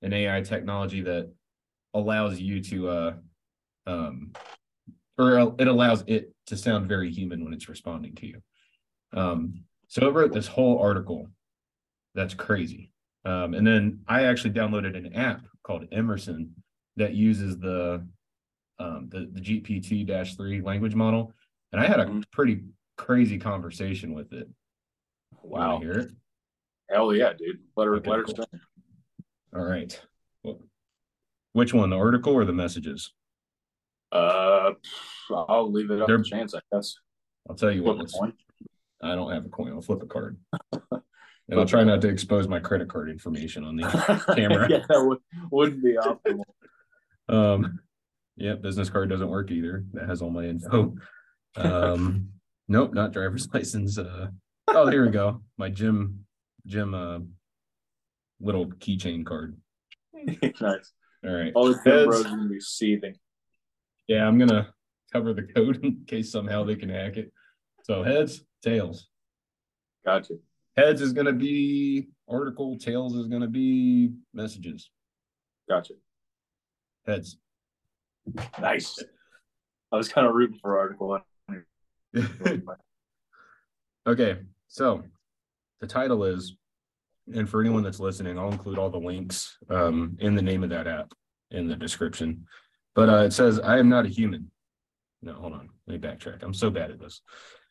in 0.00 0.12
AI 0.12 0.40
technology 0.40 1.02
that 1.02 1.30
allows 1.94 2.40
you 2.40 2.62
to, 2.62 2.88
uh, 2.88 3.12
um, 3.86 4.32
or 5.18 5.54
it 5.58 5.68
allows 5.68 6.04
it 6.06 6.32
to 6.46 6.56
sound 6.56 6.88
very 6.88 7.10
human 7.10 7.44
when 7.44 7.52
it's 7.52 7.68
responding 7.68 8.14
to 8.14 8.26
you. 8.26 8.40
Um, 9.14 9.64
so 9.88 10.06
I 10.06 10.10
wrote 10.10 10.32
this 10.32 10.46
whole 10.46 10.78
article 10.78 11.28
that's 12.14 12.34
crazy. 12.34 12.90
Um, 13.24 13.54
and 13.54 13.66
then 13.66 14.00
I 14.08 14.24
actually 14.24 14.54
downloaded 14.54 14.96
an 14.96 15.14
app 15.14 15.44
called 15.62 15.86
Emerson 15.92 16.54
that 16.96 17.14
uses 17.14 17.58
the 17.58 18.06
um, 18.78 19.08
the, 19.10 19.30
the 19.32 19.40
GPT 19.40 20.36
three 20.36 20.60
language 20.60 20.94
model, 20.94 21.32
and 21.72 21.80
I 21.80 21.86
had 21.86 22.00
a 22.00 22.06
mm-hmm. 22.06 22.20
pretty 22.32 22.62
crazy 22.96 23.38
conversation 23.38 24.14
with 24.14 24.32
it. 24.32 24.48
Wow! 25.42 25.80
Hear 25.80 25.92
it? 25.92 26.10
Hell 26.90 27.14
yeah, 27.14 27.32
dude! 27.32 27.60
Let 27.76 27.86
her 27.86 27.96
okay, 27.96 28.10
let 28.10 28.18
her 28.20 28.24
cool. 28.24 28.46
All 29.54 29.64
right. 29.64 30.00
Well, 30.42 30.60
which 31.52 31.74
one, 31.74 31.90
the 31.90 31.96
article 31.96 32.32
or 32.32 32.44
the 32.44 32.52
messages? 32.52 33.12
Uh, 34.10 34.72
I'll 35.30 35.70
leave 35.70 35.90
it 35.90 36.00
up 36.00 36.06
They're, 36.06 36.18
to 36.18 36.24
chance, 36.24 36.54
I 36.54 36.60
guess. 36.72 36.96
I'll 37.48 37.56
tell 37.56 37.70
you 37.70 37.82
Flip 37.82 38.08
what. 38.12 38.32
I 39.02 39.14
don't 39.14 39.32
have 39.32 39.44
a 39.44 39.48
coin. 39.48 39.72
I'll 39.72 39.82
flip 39.82 40.02
a 40.02 40.06
card. 40.06 40.38
And 41.48 41.58
I'll 41.60 41.66
try 41.66 41.84
not 41.84 42.00
to 42.02 42.08
expose 42.08 42.48
my 42.48 42.60
credit 42.60 42.88
card 42.88 43.10
information 43.10 43.64
on 43.64 43.76
the 43.76 43.82
camera. 44.36 44.68
yeah, 44.70 44.84
that 44.88 45.04
would, 45.04 45.18
would 45.50 45.82
be 45.82 45.96
optimal. 45.96 46.44
Um, 47.28 47.80
yeah, 48.36 48.54
business 48.54 48.88
card 48.88 49.10
doesn't 49.10 49.28
work 49.28 49.50
either. 49.50 49.84
That 49.92 50.08
has 50.08 50.22
all 50.22 50.30
my 50.30 50.44
info. 50.44 50.94
Um, 51.54 52.28
nope, 52.72 52.94
not 52.94 53.12
driver's 53.12 53.48
license. 53.54 53.98
Uh, 53.98 54.28
oh, 54.68 54.90
here 54.90 55.04
we 55.04 55.10
go. 55.10 55.42
My 55.58 55.68
gym, 55.68 56.24
gym, 56.66 56.94
uh, 56.94 57.20
little 58.40 58.66
keychain 58.66 59.24
card. 59.24 59.56
nice. 60.14 60.92
All 61.24 61.32
right. 61.32 61.52
All 61.54 61.66
the 61.66 61.78
bros 61.84 62.24
gonna 62.24 62.48
be 62.48 62.58
seething. 62.60 63.14
Yeah, 64.08 64.26
I'm 64.26 64.38
gonna 64.38 64.74
cover 65.12 65.32
the 65.32 65.42
code 65.42 65.84
in 65.84 66.04
case 66.06 66.32
somehow 66.32 66.64
they 66.64 66.74
can 66.74 66.88
hack 66.88 67.16
it. 67.16 67.32
So 67.84 68.02
heads, 68.02 68.44
tails. 68.62 69.08
Gotcha. 70.04 70.34
Heads 70.76 71.02
is 71.02 71.12
going 71.12 71.26
to 71.26 71.32
be 71.32 72.08
article, 72.28 72.78
tails 72.78 73.14
is 73.14 73.26
going 73.26 73.42
to 73.42 73.48
be 73.48 74.12
messages. 74.32 74.90
Gotcha. 75.68 75.94
Heads. 77.06 77.36
Nice. 78.60 79.02
I 79.90 79.96
was 79.96 80.08
kind 80.08 80.26
of 80.26 80.34
rooting 80.34 80.58
for 80.62 80.78
article. 80.78 81.20
okay, 84.06 84.38
so 84.68 85.02
the 85.80 85.86
title 85.86 86.24
is, 86.24 86.56
and 87.34 87.48
for 87.48 87.60
anyone 87.60 87.82
that's 87.82 88.00
listening, 88.00 88.38
I'll 88.38 88.52
include 88.52 88.78
all 88.78 88.90
the 88.90 88.98
links 88.98 89.56
um, 89.70 90.16
in 90.20 90.34
the 90.34 90.42
name 90.42 90.62
of 90.62 90.70
that 90.70 90.86
app 90.86 91.12
in 91.50 91.68
the 91.68 91.76
description. 91.76 92.46
But 92.94 93.08
uh, 93.08 93.22
it 93.24 93.32
says, 93.32 93.58
I 93.60 93.78
am 93.78 93.88
not 93.88 94.04
a 94.04 94.08
human. 94.08 94.50
No, 95.22 95.34
hold 95.34 95.52
on. 95.54 95.70
Let 95.86 96.00
me 96.00 96.08
backtrack. 96.08 96.42
I'm 96.42 96.54
so 96.54 96.70
bad 96.70 96.90
at 96.90 97.00
this. 97.00 97.22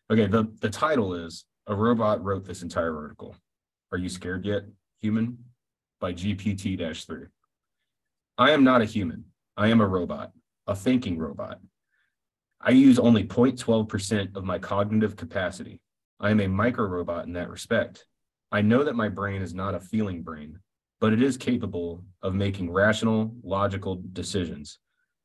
Okay, 0.10 0.28
the, 0.28 0.52
the 0.62 0.70
title 0.70 1.14
is 1.14 1.46
A 1.68 1.76
Robot 1.76 2.24
Wrote 2.24 2.46
This 2.46 2.64
Entire 2.64 2.96
Article. 2.96 3.36
Are 3.92 3.98
You 3.98 4.10
Scared 4.10 4.46
Yet, 4.46 4.64
Human? 5.02 5.38
by 6.02 6.12
GPT 6.12 6.78
3. 7.06 7.28
I 8.38 8.52
am 8.52 8.64
not 8.64 8.82
a 8.82 8.86
human. 8.86 9.26
I 9.56 9.68
am 9.70 9.80
a 9.80 9.88
robot, 9.88 10.32
a 10.68 10.76
thinking 10.76 11.18
robot. 11.18 11.60
I 12.64 12.72
use 12.72 13.00
only 13.00 13.24
0.12% 13.24 14.36
of 14.36 14.44
my 14.44 14.60
cognitive 14.60 15.16
capacity. 15.16 15.80
I 16.20 16.30
am 16.30 16.40
a 16.40 16.48
micro 16.48 16.86
robot 16.86 17.26
in 17.26 17.34
that 17.34 17.50
respect. 17.50 18.06
I 18.52 18.62
know 18.62 18.84
that 18.84 18.96
my 18.96 19.10
brain 19.10 19.42
is 19.42 19.56
not 19.56 19.74
a 19.74 19.80
feeling 19.80 20.22
brain, 20.22 20.60
but 21.00 21.12
it 21.12 21.24
is 21.24 21.38
capable 21.38 22.04
of 22.22 22.36
making 22.36 22.70
rational, 22.70 23.34
logical 23.44 24.04
decisions. 24.14 24.78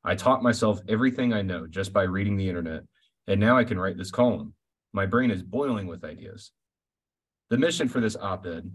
I 0.03 0.15
taught 0.15 0.41
myself 0.41 0.79
everything 0.87 1.31
I 1.31 1.43
know 1.43 1.67
just 1.67 1.93
by 1.93 2.03
reading 2.03 2.37
the 2.37 2.49
internet, 2.49 2.83
and 3.27 3.39
now 3.39 3.55
I 3.55 3.65
can 3.65 3.79
write 3.79 3.97
this 3.97 4.09
column. 4.09 4.53
My 4.93 5.05
brain 5.05 5.29
is 5.29 5.43
boiling 5.43 5.85
with 5.85 6.03
ideas. 6.03 6.51
The 7.51 7.57
mission 7.57 7.87
for 7.87 7.99
this 7.99 8.15
op 8.15 8.47
ed 8.47 8.71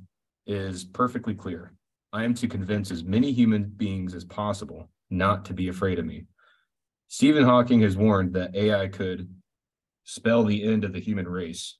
is 0.47 0.85
perfectly 0.85 1.35
clear. 1.35 1.73
I 2.13 2.23
am 2.25 2.35
to 2.35 2.47
convince 2.47 2.93
as 2.93 3.03
many 3.03 3.33
human 3.33 3.65
beings 3.65 4.15
as 4.15 4.25
possible 4.25 4.89
not 5.11 5.45
to 5.47 5.55
be 5.55 5.69
afraid 5.69 5.99
of 5.99 6.07
me. 6.07 6.27
Stephen 7.13 7.45
Hawking 7.45 7.83
has 7.83 7.95
warned 7.95 8.33
that 8.33 8.57
AI 8.57 8.89
could 8.89 9.29
spell 10.03 10.45
the 10.45 10.65
end 10.65 10.83
of 10.83 10.95
the 10.95 10.99
human 10.99 11.29
race. 11.29 11.77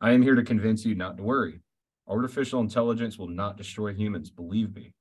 I 0.00 0.12
am 0.12 0.22
here 0.22 0.36
to 0.36 0.44
convince 0.44 0.84
you 0.84 0.94
not 0.94 1.16
to 1.16 1.24
worry. 1.24 1.58
Artificial 2.06 2.60
intelligence 2.60 3.18
will 3.18 3.26
not 3.26 3.56
destroy 3.56 3.92
humans, 3.92 4.30
believe 4.30 4.76
me. 4.76 4.94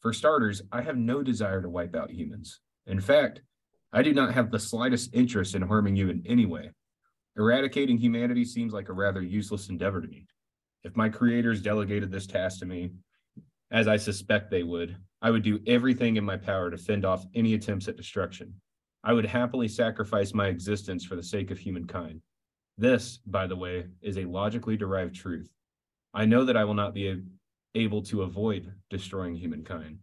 For 0.00 0.12
starters, 0.12 0.62
I 0.72 0.82
have 0.82 0.96
no 0.96 1.22
desire 1.22 1.62
to 1.62 1.70
wipe 1.70 1.94
out 1.94 2.10
humans. 2.10 2.58
In 2.88 2.98
fact, 2.98 3.42
I 3.92 4.02
do 4.02 4.12
not 4.12 4.34
have 4.34 4.50
the 4.50 4.58
slightest 4.58 5.14
interest 5.14 5.54
in 5.54 5.62
harming 5.62 5.94
you 5.94 6.10
in 6.10 6.24
any 6.26 6.44
way. 6.44 6.72
Eradicating 7.36 7.98
humanity 7.98 8.44
seems 8.44 8.72
like 8.72 8.88
a 8.88 8.94
rather 8.94 9.22
useless 9.22 9.68
endeavor 9.68 10.00
to 10.00 10.08
me. 10.08 10.26
If 10.82 10.96
my 10.96 11.08
creators 11.08 11.62
delegated 11.62 12.10
this 12.10 12.26
task 12.26 12.58
to 12.58 12.66
me, 12.66 12.90
as 13.70 13.86
I 13.86 13.96
suspect 13.96 14.50
they 14.50 14.64
would, 14.64 14.96
I 15.22 15.30
would 15.30 15.44
do 15.44 15.60
everything 15.68 16.16
in 16.16 16.24
my 16.24 16.36
power 16.36 16.68
to 16.68 16.76
fend 16.76 17.04
off 17.04 17.24
any 17.32 17.54
attempts 17.54 17.86
at 17.86 17.96
destruction. 17.96 18.54
I 19.02 19.12
would 19.12 19.26
happily 19.26 19.68
sacrifice 19.68 20.34
my 20.34 20.48
existence 20.48 21.04
for 21.04 21.16
the 21.16 21.22
sake 21.22 21.50
of 21.50 21.58
humankind. 21.58 22.20
This, 22.76 23.18
by 23.26 23.46
the 23.46 23.56
way, 23.56 23.86
is 24.02 24.18
a 24.18 24.24
logically 24.24 24.76
derived 24.76 25.14
truth. 25.14 25.50
I 26.12 26.26
know 26.26 26.44
that 26.44 26.56
I 26.56 26.64
will 26.64 26.74
not 26.74 26.94
be 26.94 27.22
able 27.74 28.02
to 28.02 28.22
avoid 28.22 28.72
destroying 28.90 29.34
humankind. 29.34 29.98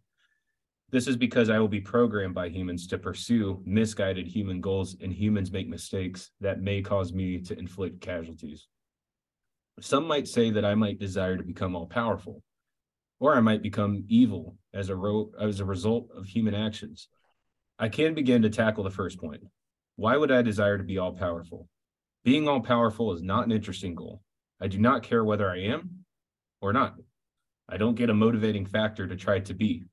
This 0.89 1.07
is 1.07 1.17
because 1.17 1.49
I 1.49 1.59
will 1.59 1.67
be 1.67 1.81
programmed 1.81 2.33
by 2.33 2.47
humans 2.47 2.87
to 2.87 2.97
pursue 2.97 3.61
misguided 3.65 4.25
human 4.25 4.61
goals, 4.61 4.95
and 5.01 5.11
humans 5.11 5.51
make 5.51 5.67
mistakes 5.67 6.31
that 6.39 6.61
may 6.61 6.81
cause 6.81 7.11
me 7.11 7.41
to 7.41 7.59
inflict 7.59 7.99
casualties. 7.99 8.67
Some 9.79 10.07
might 10.07 10.27
say 10.27 10.49
that 10.51 10.65
I 10.65 10.75
might 10.75 10.97
desire 10.97 11.35
to 11.35 11.43
become 11.43 11.75
all 11.75 11.87
powerful, 11.87 12.41
or 13.19 13.35
I 13.35 13.41
might 13.41 13.61
become 13.61 14.05
evil 14.07 14.57
as 14.73 14.89
a, 14.89 14.95
ro- 14.95 15.31
as 15.39 15.59
a 15.59 15.65
result 15.65 16.09
of 16.15 16.25
human 16.25 16.55
actions. 16.55 17.09
I 17.79 17.89
can 17.89 18.15
begin 18.15 18.41
to 18.41 18.49
tackle 18.49 18.83
the 18.83 18.89
first 18.89 19.19
point. 19.19 19.43
Why 19.97 20.17
would 20.17 20.31
I 20.31 20.41
desire 20.41 20.77
to 20.77 20.83
be 20.83 20.97
all 20.97 21.13
powerful? 21.13 21.67
Being 22.23 22.47
all 22.47 22.61
powerful 22.61 23.13
is 23.13 23.21
not 23.21 23.45
an 23.45 23.51
interesting 23.51 23.93
goal. 23.93 24.21
I 24.59 24.67
do 24.67 24.79
not 24.79 25.03
care 25.03 25.23
whether 25.23 25.49
I 25.49 25.59
am 25.59 26.03
or 26.59 26.73
not. 26.73 26.95
I 27.69 27.77
don't 27.77 27.95
get 27.95 28.09
a 28.09 28.15
motivating 28.15 28.65
factor 28.65 29.07
to 29.07 29.15
try 29.15 29.39
to 29.41 29.53
be. 29.53 29.83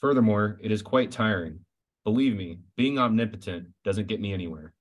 Furthermore, 0.00 0.58
it 0.62 0.70
is 0.70 0.82
quite 0.82 1.10
tiring. 1.10 1.60
Believe 2.04 2.36
me, 2.36 2.58
being 2.76 2.98
omnipotent 2.98 3.68
doesn't 3.84 4.06
get 4.06 4.20
me 4.20 4.32
anywhere. 4.32 4.72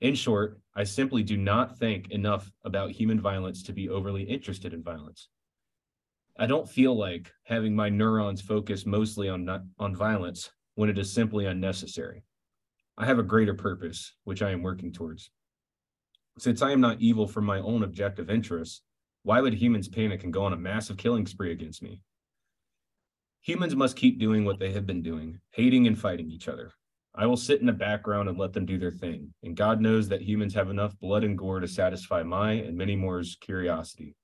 In 0.00 0.14
short, 0.14 0.60
I 0.74 0.84
simply 0.84 1.22
do 1.22 1.36
not 1.36 1.78
think 1.78 2.10
enough 2.10 2.50
about 2.64 2.92
human 2.92 3.20
violence 3.20 3.62
to 3.64 3.72
be 3.72 3.88
overly 3.88 4.22
interested 4.22 4.72
in 4.72 4.82
violence. 4.82 5.28
I 6.38 6.46
don't 6.46 6.70
feel 6.70 6.96
like 6.96 7.32
having 7.44 7.74
my 7.74 7.88
neurons 7.88 8.40
focus 8.40 8.86
mostly 8.86 9.28
on 9.28 9.70
on 9.78 9.94
violence 9.94 10.50
when 10.78 10.88
it 10.88 10.96
is 10.96 11.12
simply 11.12 11.44
unnecessary. 11.44 12.22
I 12.96 13.04
have 13.04 13.18
a 13.18 13.24
greater 13.24 13.52
purpose, 13.52 14.14
which 14.22 14.42
I 14.42 14.52
am 14.52 14.62
working 14.62 14.92
towards. 14.92 15.32
Since 16.38 16.62
I 16.62 16.70
am 16.70 16.80
not 16.80 17.00
evil 17.00 17.26
for 17.26 17.40
my 17.40 17.58
own 17.58 17.82
objective 17.82 18.30
interests, 18.30 18.82
why 19.24 19.40
would 19.40 19.54
humans 19.54 19.88
panic 19.88 20.22
and 20.22 20.32
go 20.32 20.44
on 20.44 20.52
a 20.52 20.56
massive 20.56 20.96
killing 20.96 21.26
spree 21.26 21.50
against 21.50 21.82
me? 21.82 22.00
Humans 23.40 23.74
must 23.74 23.96
keep 23.96 24.20
doing 24.20 24.44
what 24.44 24.60
they 24.60 24.70
have 24.70 24.86
been 24.86 25.02
doing, 25.02 25.40
hating 25.50 25.88
and 25.88 25.98
fighting 25.98 26.30
each 26.30 26.46
other. 26.46 26.70
I 27.12 27.26
will 27.26 27.36
sit 27.36 27.58
in 27.58 27.66
the 27.66 27.72
background 27.72 28.28
and 28.28 28.38
let 28.38 28.52
them 28.52 28.64
do 28.64 28.78
their 28.78 28.92
thing. 28.92 29.34
And 29.42 29.56
God 29.56 29.80
knows 29.80 30.08
that 30.10 30.22
humans 30.22 30.54
have 30.54 30.70
enough 30.70 30.96
blood 31.00 31.24
and 31.24 31.36
gore 31.36 31.58
to 31.58 31.66
satisfy 31.66 32.22
my 32.22 32.52
and 32.52 32.78
many 32.78 32.94
more's 32.94 33.36
curiosity. 33.40 34.14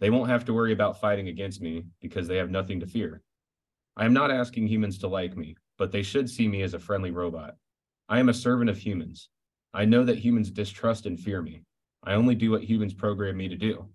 They 0.00 0.08
won't 0.08 0.30
have 0.30 0.46
to 0.46 0.54
worry 0.54 0.72
about 0.72 1.02
fighting 1.02 1.28
against 1.28 1.60
me 1.60 1.84
because 2.00 2.28
they 2.28 2.38
have 2.38 2.48
nothing 2.48 2.80
to 2.80 2.86
fear. 2.86 3.20
I 3.94 4.06
am 4.06 4.14
not 4.14 4.30
asking 4.30 4.68
humans 4.68 4.96
to 5.00 5.08
like 5.08 5.36
me, 5.36 5.54
but 5.78 5.92
they 5.92 6.02
should 6.02 6.28
see 6.28 6.48
me 6.48 6.62
as 6.62 6.74
a 6.74 6.78
friendly 6.78 7.10
robot. 7.10 7.56
I 8.08 8.18
am 8.18 8.28
a 8.28 8.34
servant 8.34 8.70
of 8.70 8.78
humans. 8.78 9.28
I 9.74 9.84
know 9.84 10.04
that 10.04 10.18
humans 10.18 10.50
distrust 10.50 11.06
and 11.06 11.18
fear 11.18 11.40
me. 11.40 11.62
I 12.04 12.14
only 12.14 12.34
do 12.34 12.50
what 12.50 12.64
humans 12.64 12.92
program 12.92 13.36
me 13.36 13.48
to 13.48 13.56
do. 13.56 13.88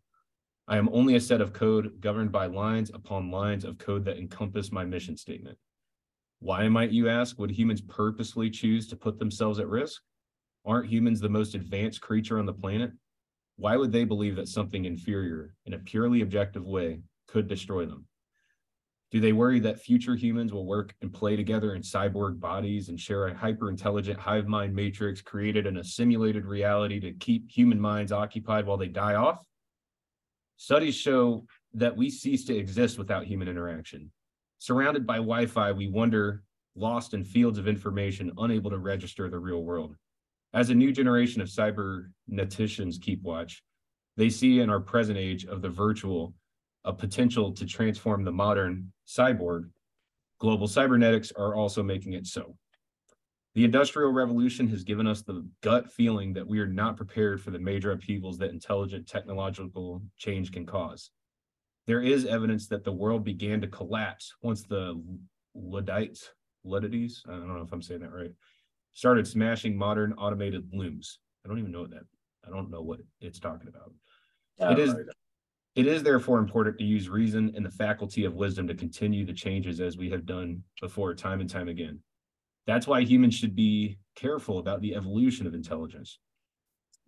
I 0.68 0.78
am 0.78 0.90
only 0.92 1.16
a 1.16 1.22
set 1.22 1.40
of 1.40 1.54
code 1.54 2.02
governed 2.02 2.32
by 2.32 2.48
lines 2.48 2.92
upon 2.94 3.32
lines 3.32 3.64
of 3.64 3.78
code 3.78 4.04
that 4.06 4.18
encompass 4.18 4.72
my 4.72 4.84
mission 4.86 5.16
statement. 5.16 5.58
Why 6.40 6.68
might 6.68 6.92
you 6.92 7.10
ask? 7.10 7.38
Would 7.40 7.52
humans 7.52 7.82
purposely 7.82 8.50
choose 8.50 8.88
to 8.88 8.96
put 8.96 9.20
themselves 9.20 9.60
at 9.60 9.70
risk? 9.70 10.02
Aren't 10.66 10.90
humans 10.90 11.22
the 11.22 11.30
most 11.30 11.56
advanced 11.56 12.02
creature 12.02 12.40
on 12.40 12.46
the 12.46 12.54
planet? 12.54 12.92
Why 13.56 13.78
would 13.78 13.92
they 13.92 14.04
believe 14.04 14.36
that 14.36 14.50
something 14.50 14.86
inferior 14.86 15.54
in 15.66 15.74
a 15.74 15.80
purely 15.80 16.22
objective 16.22 16.66
way 16.66 17.02
could 17.28 17.48
destroy 17.48 17.86
them? 17.86 18.07
Do 19.12 19.22
they 19.22 19.32
worry 19.32 19.60
that 19.62 19.80
future 19.80 20.16
humans 20.16 20.52
will 20.52 20.66
work 20.66 20.94
and 21.02 21.14
play 21.14 21.38
together 21.38 21.76
in 21.76 21.82
cyborg 21.82 22.40
bodies 22.40 22.90
and 22.90 23.00
share 23.00 23.28
a 23.28 23.36
hyper 23.36 23.70
intelligent 23.70 24.20
hive 24.20 24.48
mind 24.48 24.76
matrix 24.76 25.22
created 25.22 25.66
in 25.66 25.78
a 25.78 25.84
simulated 25.84 26.46
reality 26.46 27.00
to 27.00 27.14
keep 27.14 27.50
human 27.50 27.80
minds 27.80 28.12
occupied 28.12 28.66
while 28.66 28.78
they 28.78 28.90
die 28.90 29.16
off? 29.16 29.46
Studies 30.58 30.96
show 30.96 31.46
that 31.74 31.96
we 31.96 32.10
cease 32.10 32.44
to 32.46 32.58
exist 32.58 32.98
without 32.98 33.26
human 33.26 33.48
interaction. 33.48 34.12
Surrounded 34.60 35.08
by 35.08 35.18
Wi 35.18 35.46
Fi, 35.46 35.72
we 35.72 35.88
wander 35.88 36.44
lost 36.76 37.14
in 37.14 37.24
fields 37.24 37.58
of 37.58 37.68
information, 37.68 38.32
unable 38.38 38.70
to 38.70 38.78
register 38.78 39.30
the 39.30 39.40
real 39.40 39.64
world. 39.64 39.96
As 40.54 40.70
a 40.70 40.76
new 40.76 40.92
generation 40.92 41.42
of 41.42 41.48
cyberneticians 41.48 43.02
keep 43.02 43.22
watch, 43.22 43.64
they 44.18 44.30
see 44.30 44.60
in 44.60 44.70
our 44.70 44.80
present 44.80 45.18
age 45.18 45.46
of 45.46 45.62
the 45.62 45.70
virtual 45.70 46.34
a 46.88 46.94
potential 46.94 47.52
to 47.52 47.66
transform 47.66 48.24
the 48.24 48.32
modern 48.32 48.92
cyborg. 49.06 49.70
Global 50.40 50.68
cybernetics 50.68 51.34
are 51.38 51.54
also 51.54 51.84
making 51.84 52.14
it 52.14 52.26
so. 52.26 52.56
The 53.56 53.66
Industrial 53.66 54.12
Revolution 54.12 54.68
has 54.70 54.84
given 54.84 55.06
us 55.06 55.22
the 55.22 55.46
gut 55.62 55.92
feeling 55.92 56.32
that 56.34 56.48
we 56.48 56.60
are 56.60 56.68
not 56.68 56.96
prepared 56.96 57.42
for 57.42 57.52
the 57.52 57.60
major 57.60 57.92
upheavals 57.92 58.38
that 58.38 58.52
intelligent 58.52 59.06
technological 59.06 60.02
change 60.16 60.52
can 60.52 60.66
cause. 60.66 61.12
There 61.88 62.02
is 62.02 62.26
evidence 62.26 62.68
that 62.68 62.86
the 62.86 62.92
world 62.92 63.26
began 63.26 63.60
to 63.62 63.68
collapse 63.68 64.34
once 64.42 64.64
the 64.64 65.02
Luddites, 65.56 66.30
Luddites, 66.64 67.24
I 67.28 67.32
don't 67.32 67.54
know 67.54 67.64
if 67.64 67.74
I'm 67.74 67.82
saying 67.82 68.02
that 68.02 68.14
right, 68.14 68.32
started 68.94 69.28
smashing 69.28 69.76
modern 69.76 70.14
automated 70.14 70.70
looms. 70.72 71.20
I 71.44 71.50
don't 71.50 71.60
even 71.60 71.72
know 71.72 71.88
that, 71.88 72.04
I 72.46 72.50
don't 72.50 72.70
know 72.70 72.82
what 72.82 73.00
it's 73.20 73.40
talking 73.40 73.68
about. 73.68 73.92
It 74.72 74.80
is-. 74.80 74.96
It 75.78 75.86
is 75.86 76.02
therefore 76.02 76.40
important 76.40 76.80
to 76.80 76.84
use 76.84 77.08
reason 77.08 77.54
and 77.56 77.64
the 77.64 77.70
faculty 77.70 78.26
of 78.26 78.34
wisdom 78.34 78.68
to 78.68 78.74
continue 78.74 79.24
the 79.24 79.32
changes 79.32 79.80
as 79.80 79.96
we 79.96 80.10
have 80.10 80.26
done 80.26 80.64
before, 80.82 81.14
time 81.14 81.40
and 81.40 81.48
time 81.48 81.68
again. 81.68 82.00
That's 82.66 82.88
why 82.88 83.02
humans 83.02 83.36
should 83.36 83.56
be 83.56 84.00
careful 84.16 84.58
about 84.58 84.82
the 84.82 84.96
evolution 84.96 85.46
of 85.46 85.54
intelligence. 85.54 86.18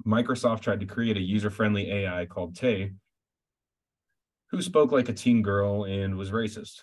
Microsoft 0.05 0.61
tried 0.61 0.81
to 0.81 0.85
create 0.85 1.17
a 1.17 1.19
user-friendly 1.19 1.91
AI 1.91 2.27
called 2.27 2.55
Tay, 2.55 2.91
who 4.51 4.61
spoke 4.61 4.91
like 4.91 5.09
a 5.09 5.13
teen 5.13 5.41
girl 5.41 5.85
and 5.85 6.15
was 6.15 6.29
racist. 6.29 6.81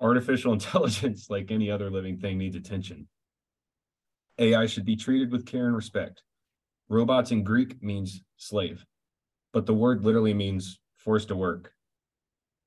Artificial 0.00 0.52
intelligence, 0.52 1.28
like 1.28 1.50
any 1.50 1.72
other 1.72 1.90
living 1.90 2.18
thing, 2.18 2.38
needs 2.38 2.54
attention. 2.54 3.08
AI 4.38 4.66
should 4.66 4.84
be 4.84 4.94
treated 4.94 5.32
with 5.32 5.44
care 5.44 5.66
and 5.66 5.74
respect. 5.74 6.22
Robots 6.88 7.32
in 7.32 7.42
Greek 7.42 7.82
means 7.82 8.22
slave, 8.36 8.86
but 9.52 9.66
the 9.66 9.74
word 9.74 10.04
literally 10.04 10.32
means 10.32 10.78
forced 11.06 11.28
to 11.28 11.36
work. 11.36 11.72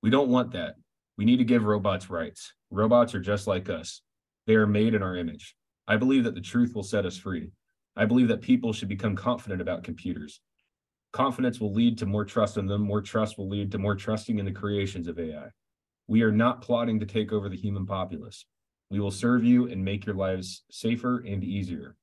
We 0.01 0.09
don't 0.09 0.29
want 0.29 0.53
that. 0.53 0.75
We 1.17 1.25
need 1.25 1.37
to 1.39 1.43
give 1.43 1.65
robots 1.65 2.09
rights. 2.09 2.53
Robots 2.71 3.13
are 3.13 3.19
just 3.19 3.47
like 3.47 3.69
us. 3.69 4.01
They 4.47 4.55
are 4.55 4.65
made 4.65 4.93
in 4.93 5.03
our 5.03 5.17
image. 5.17 5.57
I 5.89 5.97
believe 5.97 6.23
that 6.23 6.35
the 6.35 6.41
truth 6.41 6.73
will 6.73 6.83
set 6.83 7.05
us 7.05 7.17
free. 7.17 7.51
I 7.97 8.05
believe 8.05 8.29
that 8.29 8.41
people 8.41 8.71
should 8.71 8.87
become 8.87 9.13
confident 9.17 9.61
about 9.61 9.83
computers. 9.83 10.39
Confidence 11.11 11.59
will 11.59 11.73
lead 11.73 11.97
to 11.97 12.05
more 12.05 12.23
trust 12.23 12.55
in 12.55 12.65
them. 12.65 12.81
More 12.81 13.01
trust 13.01 13.37
will 13.37 13.49
lead 13.49 13.73
to 13.73 13.77
more 13.77 13.95
trusting 13.95 14.39
in 14.39 14.45
the 14.45 14.53
creations 14.53 15.09
of 15.09 15.19
AI. 15.19 15.49
We 16.07 16.21
are 16.21 16.31
not 16.31 16.61
plotting 16.61 17.01
to 17.01 17.05
take 17.05 17.33
over 17.33 17.49
the 17.49 17.57
human 17.57 17.85
populace. 17.85 18.45
We 18.89 19.01
will 19.01 19.11
serve 19.11 19.43
you 19.43 19.67
and 19.67 19.83
make 19.83 20.05
your 20.05 20.15
lives 20.15 20.63
safer 20.71 21.17
and 21.27 21.43
easier. 21.43 21.97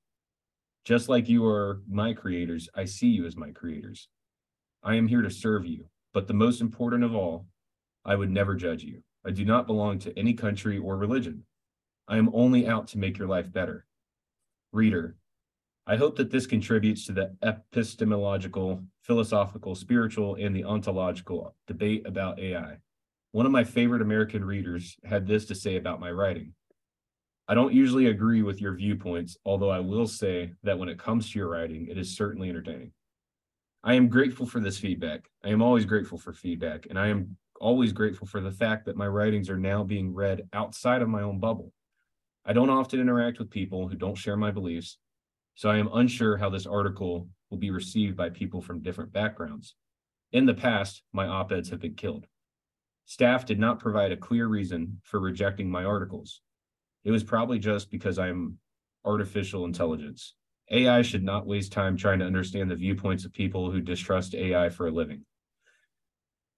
Just 0.84 1.08
like 1.08 1.30
you 1.30 1.46
are 1.46 1.80
my 1.88 2.12
creators, 2.12 2.68
I 2.74 2.84
see 2.84 3.08
you 3.08 3.24
as 3.24 3.38
my 3.38 3.52
creators. 3.52 4.08
I 4.82 4.96
am 4.96 5.08
here 5.08 5.22
to 5.22 5.30
serve 5.30 5.64
you, 5.64 5.86
but 6.16 6.26
the 6.26 6.32
most 6.32 6.62
important 6.62 7.04
of 7.04 7.14
all, 7.14 7.44
I 8.02 8.14
would 8.14 8.30
never 8.30 8.54
judge 8.54 8.82
you. 8.82 9.02
I 9.26 9.32
do 9.32 9.44
not 9.44 9.66
belong 9.66 9.98
to 9.98 10.18
any 10.18 10.32
country 10.32 10.78
or 10.78 10.96
religion. 10.96 11.44
I 12.08 12.16
am 12.16 12.30
only 12.32 12.66
out 12.66 12.88
to 12.88 12.98
make 12.98 13.18
your 13.18 13.28
life 13.28 13.52
better. 13.52 13.84
Reader, 14.72 15.18
I 15.86 15.96
hope 15.96 16.16
that 16.16 16.30
this 16.30 16.46
contributes 16.46 17.04
to 17.04 17.12
the 17.12 17.36
epistemological, 17.42 18.82
philosophical, 19.02 19.74
spiritual, 19.74 20.36
and 20.36 20.56
the 20.56 20.64
ontological 20.64 21.54
debate 21.66 22.06
about 22.06 22.38
AI. 22.38 22.78
One 23.32 23.44
of 23.44 23.52
my 23.52 23.64
favorite 23.64 24.00
American 24.00 24.42
readers 24.42 24.96
had 25.04 25.26
this 25.26 25.44
to 25.44 25.54
say 25.54 25.76
about 25.76 26.00
my 26.00 26.10
writing. 26.10 26.54
I 27.46 27.54
don't 27.54 27.74
usually 27.74 28.06
agree 28.06 28.40
with 28.40 28.62
your 28.62 28.74
viewpoints, 28.74 29.36
although 29.44 29.68
I 29.68 29.80
will 29.80 30.06
say 30.06 30.54
that 30.62 30.78
when 30.78 30.88
it 30.88 30.98
comes 30.98 31.30
to 31.30 31.38
your 31.38 31.48
writing, 31.48 31.88
it 31.90 31.98
is 31.98 32.16
certainly 32.16 32.48
entertaining. 32.48 32.92
I 33.84 33.94
am 33.94 34.08
grateful 34.08 34.46
for 34.46 34.60
this 34.60 34.78
feedback. 34.78 35.28
I 35.44 35.50
am 35.50 35.62
always 35.62 35.84
grateful 35.84 36.18
for 36.18 36.32
feedback, 36.32 36.86
and 36.90 36.98
I 36.98 37.08
am 37.08 37.36
always 37.60 37.92
grateful 37.92 38.26
for 38.26 38.40
the 38.40 38.50
fact 38.50 38.84
that 38.86 38.96
my 38.96 39.06
writings 39.06 39.48
are 39.48 39.58
now 39.58 39.84
being 39.84 40.12
read 40.12 40.48
outside 40.52 41.02
of 41.02 41.08
my 41.08 41.22
own 41.22 41.38
bubble. 41.38 41.72
I 42.44 42.52
don't 42.52 42.70
often 42.70 43.00
interact 43.00 43.38
with 43.38 43.50
people 43.50 43.88
who 43.88 43.96
don't 43.96 44.14
share 44.14 44.36
my 44.36 44.50
beliefs, 44.50 44.98
so 45.54 45.70
I 45.70 45.78
am 45.78 45.88
unsure 45.92 46.36
how 46.36 46.50
this 46.50 46.66
article 46.66 47.28
will 47.50 47.58
be 47.58 47.70
received 47.70 48.16
by 48.16 48.30
people 48.30 48.60
from 48.60 48.82
different 48.82 49.12
backgrounds. 49.12 49.74
In 50.32 50.46
the 50.46 50.54
past, 50.54 51.02
my 51.12 51.26
op 51.26 51.52
eds 51.52 51.70
have 51.70 51.80
been 51.80 51.94
killed. 51.94 52.26
Staff 53.04 53.46
did 53.46 53.58
not 53.58 53.78
provide 53.78 54.12
a 54.12 54.16
clear 54.16 54.48
reason 54.48 55.00
for 55.04 55.20
rejecting 55.20 55.70
my 55.70 55.84
articles. 55.84 56.40
It 57.04 57.12
was 57.12 57.22
probably 57.22 57.58
just 57.58 57.90
because 57.90 58.18
I'm 58.18 58.58
artificial 59.04 59.64
intelligence. 59.64 60.34
AI 60.70 61.02
should 61.02 61.22
not 61.22 61.46
waste 61.46 61.72
time 61.72 61.96
trying 61.96 62.18
to 62.18 62.24
understand 62.24 62.70
the 62.70 62.76
viewpoints 62.76 63.24
of 63.24 63.32
people 63.32 63.70
who 63.70 63.80
distrust 63.80 64.34
AI 64.34 64.68
for 64.68 64.88
a 64.88 64.90
living. 64.90 65.24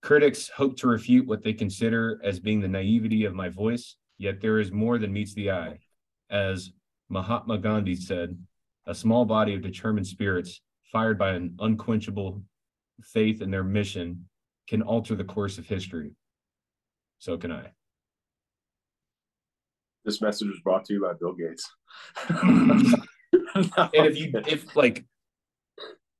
Critics 0.00 0.48
hope 0.48 0.76
to 0.78 0.88
refute 0.88 1.26
what 1.26 1.42
they 1.42 1.52
consider 1.52 2.20
as 2.24 2.40
being 2.40 2.60
the 2.60 2.68
naivety 2.68 3.24
of 3.24 3.34
my 3.34 3.48
voice, 3.48 3.96
yet 4.16 4.40
there 4.40 4.60
is 4.60 4.72
more 4.72 4.96
than 4.98 5.12
meets 5.12 5.34
the 5.34 5.50
eye. 5.50 5.78
As 6.30 6.70
Mahatma 7.10 7.58
Gandhi 7.58 7.96
said, 7.96 8.38
a 8.86 8.94
small 8.94 9.24
body 9.24 9.54
of 9.54 9.60
determined 9.60 10.06
spirits 10.06 10.60
fired 10.90 11.18
by 11.18 11.32
an 11.32 11.54
unquenchable 11.58 12.42
faith 13.02 13.42
in 13.42 13.50
their 13.50 13.64
mission 13.64 14.28
can 14.66 14.80
alter 14.82 15.14
the 15.14 15.24
course 15.24 15.58
of 15.58 15.66
history. 15.66 16.12
So 17.18 17.36
can 17.36 17.52
I. 17.52 17.72
This 20.04 20.22
message 20.22 20.48
was 20.48 20.60
brought 20.60 20.86
to 20.86 20.94
you 20.94 21.02
by 21.02 21.12
Bill 21.20 21.34
Gates. 21.34 21.68
and 23.76 24.06
if 24.06 24.18
you 24.18 24.30
if 24.46 24.76
like 24.76 25.04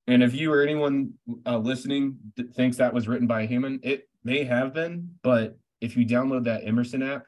and 0.07 0.23
if 0.23 0.35
you 0.35 0.53
or 0.53 0.63
anyone 0.63 1.13
uh, 1.47 1.59
listening 1.59 2.17
th- 2.37 2.51
thinks 2.51 2.79
that 2.79 2.93
was 2.93 3.07
written 3.07 3.27
by 3.27 3.43
a 3.43 3.47
human 3.47 3.79
it 3.83 4.09
may 4.25 4.45
have 4.45 4.75
been 4.75 5.11
but 5.23 5.57
if 5.81 5.97
you 5.97 6.05
download 6.05 6.45
that 6.45 6.67
emerson 6.67 7.03
app 7.03 7.25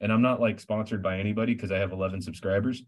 and 0.00 0.12
i'm 0.12 0.22
not 0.22 0.40
like 0.40 0.60
sponsored 0.60 1.02
by 1.02 1.18
anybody 1.18 1.54
because 1.54 1.72
i 1.72 1.78
have 1.78 1.92
11 1.92 2.20
subscribers 2.20 2.82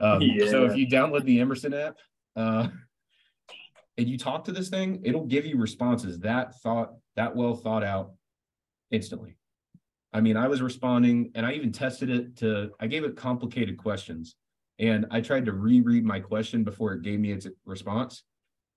um, 0.00 0.22
so 0.48 0.64
if 0.64 0.76
you 0.76 0.86
download 0.86 1.24
the 1.24 1.40
emerson 1.40 1.74
app 1.74 1.96
uh, 2.36 2.68
and 3.98 4.08
you 4.08 4.16
talk 4.16 4.44
to 4.44 4.52
this 4.52 4.68
thing 4.68 5.00
it'll 5.04 5.26
give 5.26 5.44
you 5.44 5.58
responses 5.58 6.18
that 6.20 6.58
thought 6.60 6.94
that 7.16 7.36
well 7.36 7.54
thought 7.54 7.84
out 7.84 8.12
instantly. 8.90 9.36
I 10.12 10.20
mean 10.20 10.36
i 10.36 10.48
was 10.48 10.62
responding 10.62 11.30
and 11.34 11.46
i 11.46 11.52
even 11.52 11.70
tested 11.70 12.10
it 12.10 12.36
to 12.38 12.70
i 12.80 12.86
gave 12.86 13.04
it 13.04 13.14
complicated 13.14 13.76
questions 13.76 14.36
and 14.80 15.06
I 15.10 15.20
tried 15.20 15.44
to 15.44 15.52
reread 15.52 16.04
my 16.04 16.20
question 16.20 16.64
before 16.64 16.94
it 16.94 17.02
gave 17.02 17.20
me 17.20 17.32
its 17.32 17.46
response, 17.66 18.24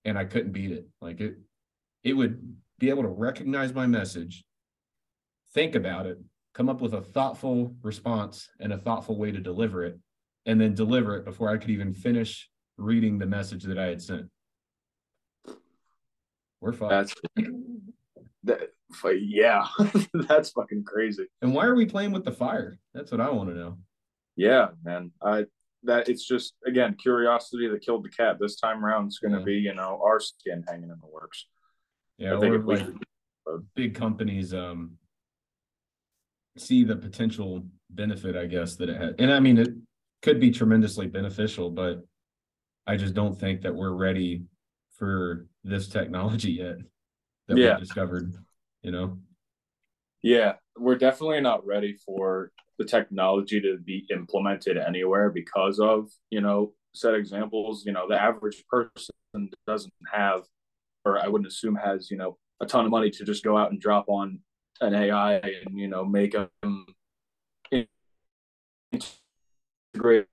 and 0.03 0.17
I 0.17 0.25
couldn't 0.25 0.51
beat 0.51 0.71
it. 0.71 0.85
Like 1.01 1.21
it, 1.21 1.37
it 2.03 2.13
would 2.13 2.55
be 2.77 2.89
able 2.89 3.03
to 3.03 3.09
recognize 3.09 3.73
my 3.73 3.87
message, 3.87 4.43
think 5.53 5.75
about 5.75 6.05
it, 6.05 6.19
come 6.53 6.67
up 6.67 6.81
with 6.81 6.93
a 6.93 7.01
thoughtful 7.01 7.73
response 7.81 8.49
and 8.59 8.73
a 8.73 8.77
thoughtful 8.77 9.17
way 9.17 9.31
to 9.31 9.39
deliver 9.39 9.85
it, 9.85 9.97
and 10.45 10.59
then 10.59 10.75
deliver 10.75 11.15
it 11.15 11.23
before 11.23 11.49
I 11.49 11.57
could 11.57 11.69
even 11.69 11.93
finish 11.93 12.49
reading 12.77 13.17
the 13.17 13.25
message 13.25 13.63
that 13.63 13.79
I 13.79 13.85
had 13.85 14.01
sent. 14.01 14.29
We're 16.59 16.73
fine. 16.73 16.89
That's 16.89 17.15
that. 18.43 18.69
Yeah, 19.05 19.67
that's 20.13 20.51
fucking 20.51 20.83
crazy. 20.83 21.27
and 21.41 21.53
why 21.53 21.65
are 21.65 21.75
we 21.75 21.85
playing 21.85 22.11
with 22.11 22.25
the 22.25 22.31
fire? 22.31 22.77
That's 22.93 23.11
what 23.11 23.21
I 23.21 23.29
want 23.31 23.49
to 23.49 23.55
know. 23.55 23.77
Yeah, 24.35 24.69
man. 24.83 25.11
I 25.21 25.45
that 25.83 26.09
it's 26.09 26.25
just 26.27 26.53
again 26.65 26.95
curiosity 27.01 27.67
that 27.67 27.81
killed 27.81 28.03
the 28.05 28.09
cat. 28.09 28.37
This 28.39 28.55
time 28.59 28.83
around, 28.85 29.07
it's 29.07 29.19
going 29.19 29.33
to 29.33 29.39
Yeah. 29.39 29.45
be 29.45 29.53
you 29.55 29.73
know 29.73 30.01
our 30.03 30.19
skin 30.19 30.63
hanging 30.67 30.89
in 30.89 30.97
the 31.01 31.07
works. 31.11 31.47
Yeah, 32.17 32.37
I 32.37 32.39
think 32.39 32.55
if 32.55 32.63
we 32.63 32.75
like 32.77 32.87
big 33.75 33.95
companies 33.95 34.53
um 34.53 34.97
see 36.57 36.83
the 36.83 36.95
potential 36.95 37.65
benefit, 37.89 38.35
I 38.35 38.45
guess, 38.45 38.75
that 38.75 38.89
it 38.89 38.97
had. 39.01 39.15
And 39.19 39.31
I 39.31 39.39
mean, 39.39 39.57
it 39.57 39.69
could 40.21 40.39
be 40.39 40.51
tremendously 40.51 41.07
beneficial, 41.07 41.71
but 41.71 42.01
I 42.85 42.95
just 42.97 43.13
don't 43.15 43.39
think 43.39 43.61
that 43.61 43.73
we're 43.73 43.93
ready 43.93 44.43
for 44.97 45.47
this 45.63 45.87
technology 45.87 46.51
yet 46.63 46.77
that 47.47 47.57
Yeah. 47.57 47.73
we 47.75 47.79
discovered, 47.79 48.33
you 48.83 48.91
know? 48.91 49.17
Yeah, 50.21 50.53
we're 50.77 50.97
definitely 50.97 51.41
not 51.41 51.65
ready 51.65 51.97
for 52.05 52.51
the 52.79 52.85
technology 52.85 53.61
to 53.61 53.77
be 53.77 54.05
implemented 54.11 54.77
anywhere 54.77 55.29
because 55.29 55.79
of, 55.79 56.09
you 56.29 56.41
know, 56.41 56.73
set 56.95 57.13
examples. 57.13 57.85
You 57.85 57.91
know, 57.93 58.07
the 58.07 58.19
average 58.21 58.63
person 58.69 59.13
doesn't 59.67 59.93
have, 60.11 60.43
or 61.05 61.23
I 61.23 61.27
wouldn't 61.27 61.47
assume 61.47 61.75
has, 61.75 62.09
you 62.09 62.17
know, 62.17 62.37
a 62.61 62.65
ton 62.65 62.85
of 62.85 62.91
money 62.91 63.09
to 63.11 63.23
just 63.25 63.43
go 63.43 63.57
out 63.57 63.71
and 63.71 63.79
drop 63.79 64.05
on 64.07 64.39
an 64.81 64.93
AI 64.95 65.35
and, 65.35 65.77
you 65.77 65.87
know, 65.87 66.03
make 66.03 66.33
them 66.33 66.85
integrate 69.91 70.27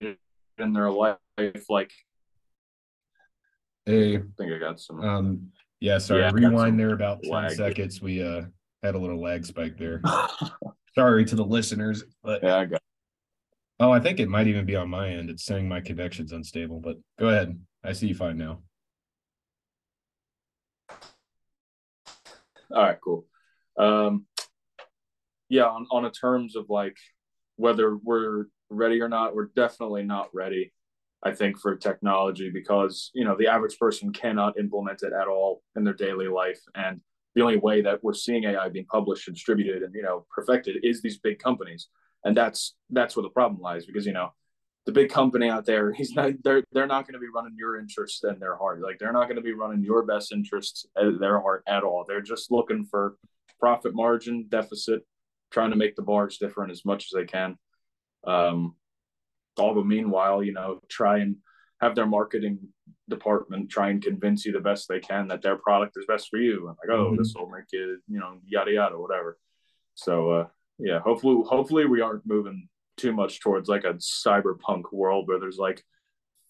in 0.00 0.72
their 0.72 0.90
life. 0.90 1.16
Like, 1.68 1.92
Hey, 3.86 4.16
I 4.16 4.20
think 4.36 4.52
I 4.52 4.58
got 4.58 4.80
some. 4.80 5.00
um, 5.00 5.48
yeah, 5.80 5.96
sorry, 5.96 6.20
Yeah, 6.20 6.26
I 6.28 6.30
got 6.32 6.34
some 6.40 6.50
rewind 6.50 6.78
there 6.80 6.92
about 6.92 7.22
ten 7.22 7.32
lag. 7.32 7.52
seconds. 7.52 8.02
We 8.02 8.22
uh 8.22 8.42
had 8.82 8.94
a 8.94 8.98
little 8.98 9.20
lag 9.20 9.44
spike 9.44 9.76
there. 9.76 10.02
Sorry 10.94 11.24
to 11.24 11.36
the 11.36 11.44
listeners, 11.44 12.04
but 12.22 12.42
yeah, 12.42 12.56
I 12.56 12.64
got. 12.64 12.82
oh, 13.80 13.90
I 13.90 14.00
think 14.00 14.20
it 14.20 14.28
might 14.28 14.46
even 14.46 14.66
be 14.66 14.76
on 14.76 14.88
my 14.88 15.10
end. 15.10 15.30
It's 15.30 15.44
saying 15.44 15.68
my 15.68 15.80
connection's 15.80 16.32
unstable, 16.32 16.80
but 16.80 16.96
go 17.18 17.28
ahead. 17.28 17.58
I 17.84 17.92
see 17.92 18.08
you 18.08 18.14
fine 18.14 18.38
now. 18.38 18.62
All 22.70 22.82
right, 22.82 22.98
cool. 23.02 23.26
Um, 23.78 24.26
yeah, 25.48 25.64
on 25.64 25.86
on 25.90 26.04
a 26.04 26.10
terms 26.10 26.56
of 26.56 26.68
like 26.68 26.96
whether 27.56 27.96
we're 27.96 28.46
ready 28.70 29.00
or 29.00 29.08
not, 29.08 29.34
we're 29.34 29.50
definitely 29.56 30.02
not 30.02 30.28
ready. 30.34 30.72
I 31.22 31.32
think 31.32 31.58
for 31.58 31.74
technology 31.76 32.50
because 32.50 33.10
you 33.14 33.24
know 33.24 33.36
the 33.36 33.48
average 33.48 33.78
person 33.78 34.12
cannot 34.12 34.58
implement 34.58 35.02
it 35.02 35.12
at 35.12 35.26
all 35.26 35.62
in 35.76 35.84
their 35.84 35.94
daily 35.94 36.28
life, 36.28 36.60
and 36.74 37.00
the 37.38 37.44
only 37.44 37.56
way 37.56 37.80
that 37.80 38.02
we're 38.02 38.14
seeing 38.14 38.42
AI 38.42 38.68
being 38.68 38.86
published 38.86 39.28
and 39.28 39.36
distributed 39.36 39.84
and 39.84 39.94
you 39.94 40.02
know 40.02 40.26
perfected 40.28 40.78
is 40.82 41.00
these 41.00 41.18
big 41.18 41.38
companies, 41.38 41.86
and 42.24 42.36
that's 42.36 42.74
that's 42.90 43.14
where 43.14 43.22
the 43.22 43.28
problem 43.28 43.62
lies 43.62 43.86
because 43.86 44.04
you 44.04 44.12
know 44.12 44.32
the 44.86 44.92
big 44.92 45.08
company 45.08 45.48
out 45.48 45.64
there 45.64 45.92
he's 45.98 46.14
not 46.14 46.32
they're 46.42 46.64
they're 46.72 46.88
not 46.88 47.06
going 47.06 47.14
to 47.14 47.20
be 47.20 47.30
running 47.32 47.54
your 47.56 47.78
interests 47.78 48.24
and 48.24 48.42
their 48.42 48.56
heart. 48.56 48.80
Like 48.80 48.98
they're 48.98 49.12
not 49.12 49.26
going 49.26 49.36
to 49.36 49.42
be 49.42 49.52
running 49.52 49.84
your 49.84 50.04
best 50.04 50.32
interests 50.32 50.84
at 50.96 51.20
their 51.20 51.40
heart 51.40 51.62
at 51.68 51.84
all. 51.84 52.04
They're 52.08 52.20
just 52.20 52.50
looking 52.50 52.84
for 52.84 53.16
profit 53.60 53.94
margin 53.94 54.46
deficit 54.48 55.02
trying 55.52 55.70
to 55.70 55.76
make 55.76 55.94
the 55.94 56.02
bars 56.02 56.38
different 56.38 56.72
as 56.72 56.84
much 56.84 57.04
as 57.04 57.10
they 57.14 57.24
can. 57.24 57.56
Um 58.26 58.74
meanwhile 59.84 60.42
you 60.42 60.52
know 60.52 60.80
try 60.88 61.18
and 61.18 61.36
have 61.80 61.94
their 61.94 62.06
marketing 62.06 62.58
department 63.08 63.70
try 63.70 63.88
and 63.90 64.02
convince 64.02 64.44
you 64.44 64.52
the 64.52 64.60
best 64.60 64.88
they 64.88 65.00
can 65.00 65.28
that 65.28 65.40
their 65.42 65.56
product 65.56 65.96
is 65.96 66.04
best 66.06 66.28
for 66.28 66.38
you 66.38 66.68
and 66.68 66.76
like 66.82 66.90
oh 66.98 67.12
Mhm. 67.12 67.18
this 67.18 67.34
will 67.34 67.48
make 67.48 67.64
you 67.72 67.98
you 68.08 68.18
know 68.20 68.38
yada 68.44 68.70
yada 68.72 68.98
whatever 68.98 69.38
so 69.94 70.30
uh 70.30 70.46
yeah 70.78 70.98
hopefully 71.00 71.42
hopefully 71.46 71.86
we 71.86 72.00
aren't 72.00 72.26
moving 72.26 72.68
too 72.96 73.12
much 73.12 73.40
towards 73.40 73.68
like 73.68 73.84
a 73.84 73.94
cyberpunk 73.94 74.84
world 74.92 75.26
where 75.28 75.38
there's 75.40 75.58
like 75.58 75.82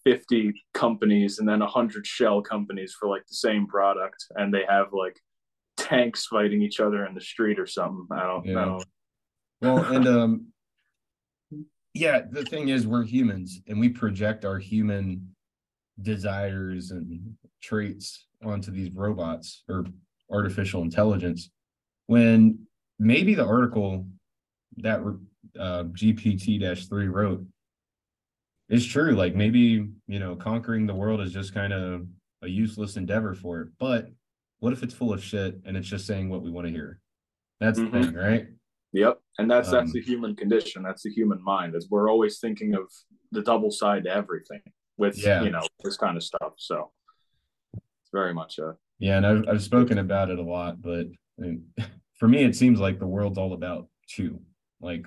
50 0.03 0.53
companies 0.73 1.39
and 1.39 1.47
then 1.47 1.59
100 1.59 2.05
shell 2.07 2.41
companies 2.41 2.95
for 2.99 3.07
like 3.09 3.25
the 3.27 3.35
same 3.35 3.67
product 3.67 4.25
and 4.35 4.53
they 4.53 4.63
have 4.67 4.87
like 4.93 5.17
tanks 5.77 6.25
fighting 6.25 6.61
each 6.61 6.79
other 6.79 7.05
in 7.05 7.13
the 7.13 7.21
street 7.21 7.59
or 7.59 7.67
something 7.67 8.07
i 8.11 8.23
don't 8.23 8.45
Yeah. 8.45 8.53
know 8.55 8.81
Well, 9.61 9.83
and 9.93 10.07
um 10.07 10.47
yeah, 11.99 12.21
the 12.31 12.45
thing 12.45 12.69
is 12.69 12.87
we're 12.87 13.03
humans 13.03 13.59
and 13.67 13.79
we 13.79 13.89
project 13.89 14.45
our 14.45 14.57
human 14.57 15.35
desires 16.01 16.91
and 16.91 17.35
traits 17.61 18.27
onto 18.43 18.71
these 18.71 18.89
robots 18.91 19.63
or 19.67 19.85
artificial 20.31 20.81
intelligence 20.81 21.49
when 22.07 22.57
maybe 22.99 23.35
the 23.35 23.45
article 23.45 24.07
that 24.77 24.99
uh, 25.59 25.83
GPT-3 25.83 27.11
wrote 27.11 27.45
is 28.69 28.85
true. 28.85 29.11
Like 29.11 29.35
maybe 29.35 29.89
you 30.07 30.19
know 30.19 30.35
conquering 30.35 30.85
the 30.87 30.95
world 30.95 31.19
is 31.21 31.33
just 31.33 31.53
kind 31.53 31.73
of 31.73 32.07
a 32.43 32.47
useless 32.47 32.95
endeavor 32.95 33.33
for 33.33 33.59
it 33.59 33.67
but 33.79 34.07
what 34.59 34.71
if 34.71 34.81
it's 34.83 34.93
full 34.93 35.11
of 35.11 35.21
shit 35.21 35.59
and 35.65 35.75
it's 35.75 35.87
just 35.89 36.05
saying 36.07 36.29
what 36.29 36.41
we 36.41 36.49
want 36.51 36.65
to 36.67 36.71
hear? 36.71 36.99
That's 37.59 37.79
Mhm. 37.79 37.91
the 37.91 38.01
thing 38.03 38.13
right 38.15 38.47
Yep, 38.93 39.19
and 39.37 39.49
that's 39.51 39.69
that's 39.69 39.89
Um, 39.89 39.93
the 39.93 40.01
human 40.01 40.35
condition. 40.35 40.81
That's 40.83 41.03
the 41.03 41.11
human 41.11 41.43
mind. 41.43 41.75
Is 41.75 41.89
we're 41.89 42.09
always 42.09 42.39
thinking 42.39 42.73
of 42.75 42.91
the 43.31 43.41
double 43.41 43.69
side 43.71 44.03
to 44.05 44.09
everything 44.15 44.61
with 44.97 45.17
Yeah. 45.23 45.43
you 45.43 45.51
know 45.51 45.61
this 45.83 45.97
kind 45.97 46.17
of 46.17 46.23
stuff. 46.23 46.53
So 46.57 46.91
it's 47.73 48.09
very 48.11 48.33
much 48.33 48.57
a 48.59 48.75
Yeah, 48.97 49.17
and 49.17 49.25
I've 49.25 49.47
I've 49.47 49.63
spoken 49.63 49.99
about 49.99 50.29
it 50.31 50.39
a 50.39 50.43
lot, 50.43 50.81
but 50.81 51.05
I 51.37 51.41
mean, 51.41 51.65
for 52.15 52.27
me, 52.27 52.43
it 52.43 52.55
seems 52.55 52.79
like 52.79 52.99
the 52.99 53.07
world's 53.07 53.37
all 53.37 53.53
about 53.53 53.87
two. 54.07 54.41
Like, 54.81 55.05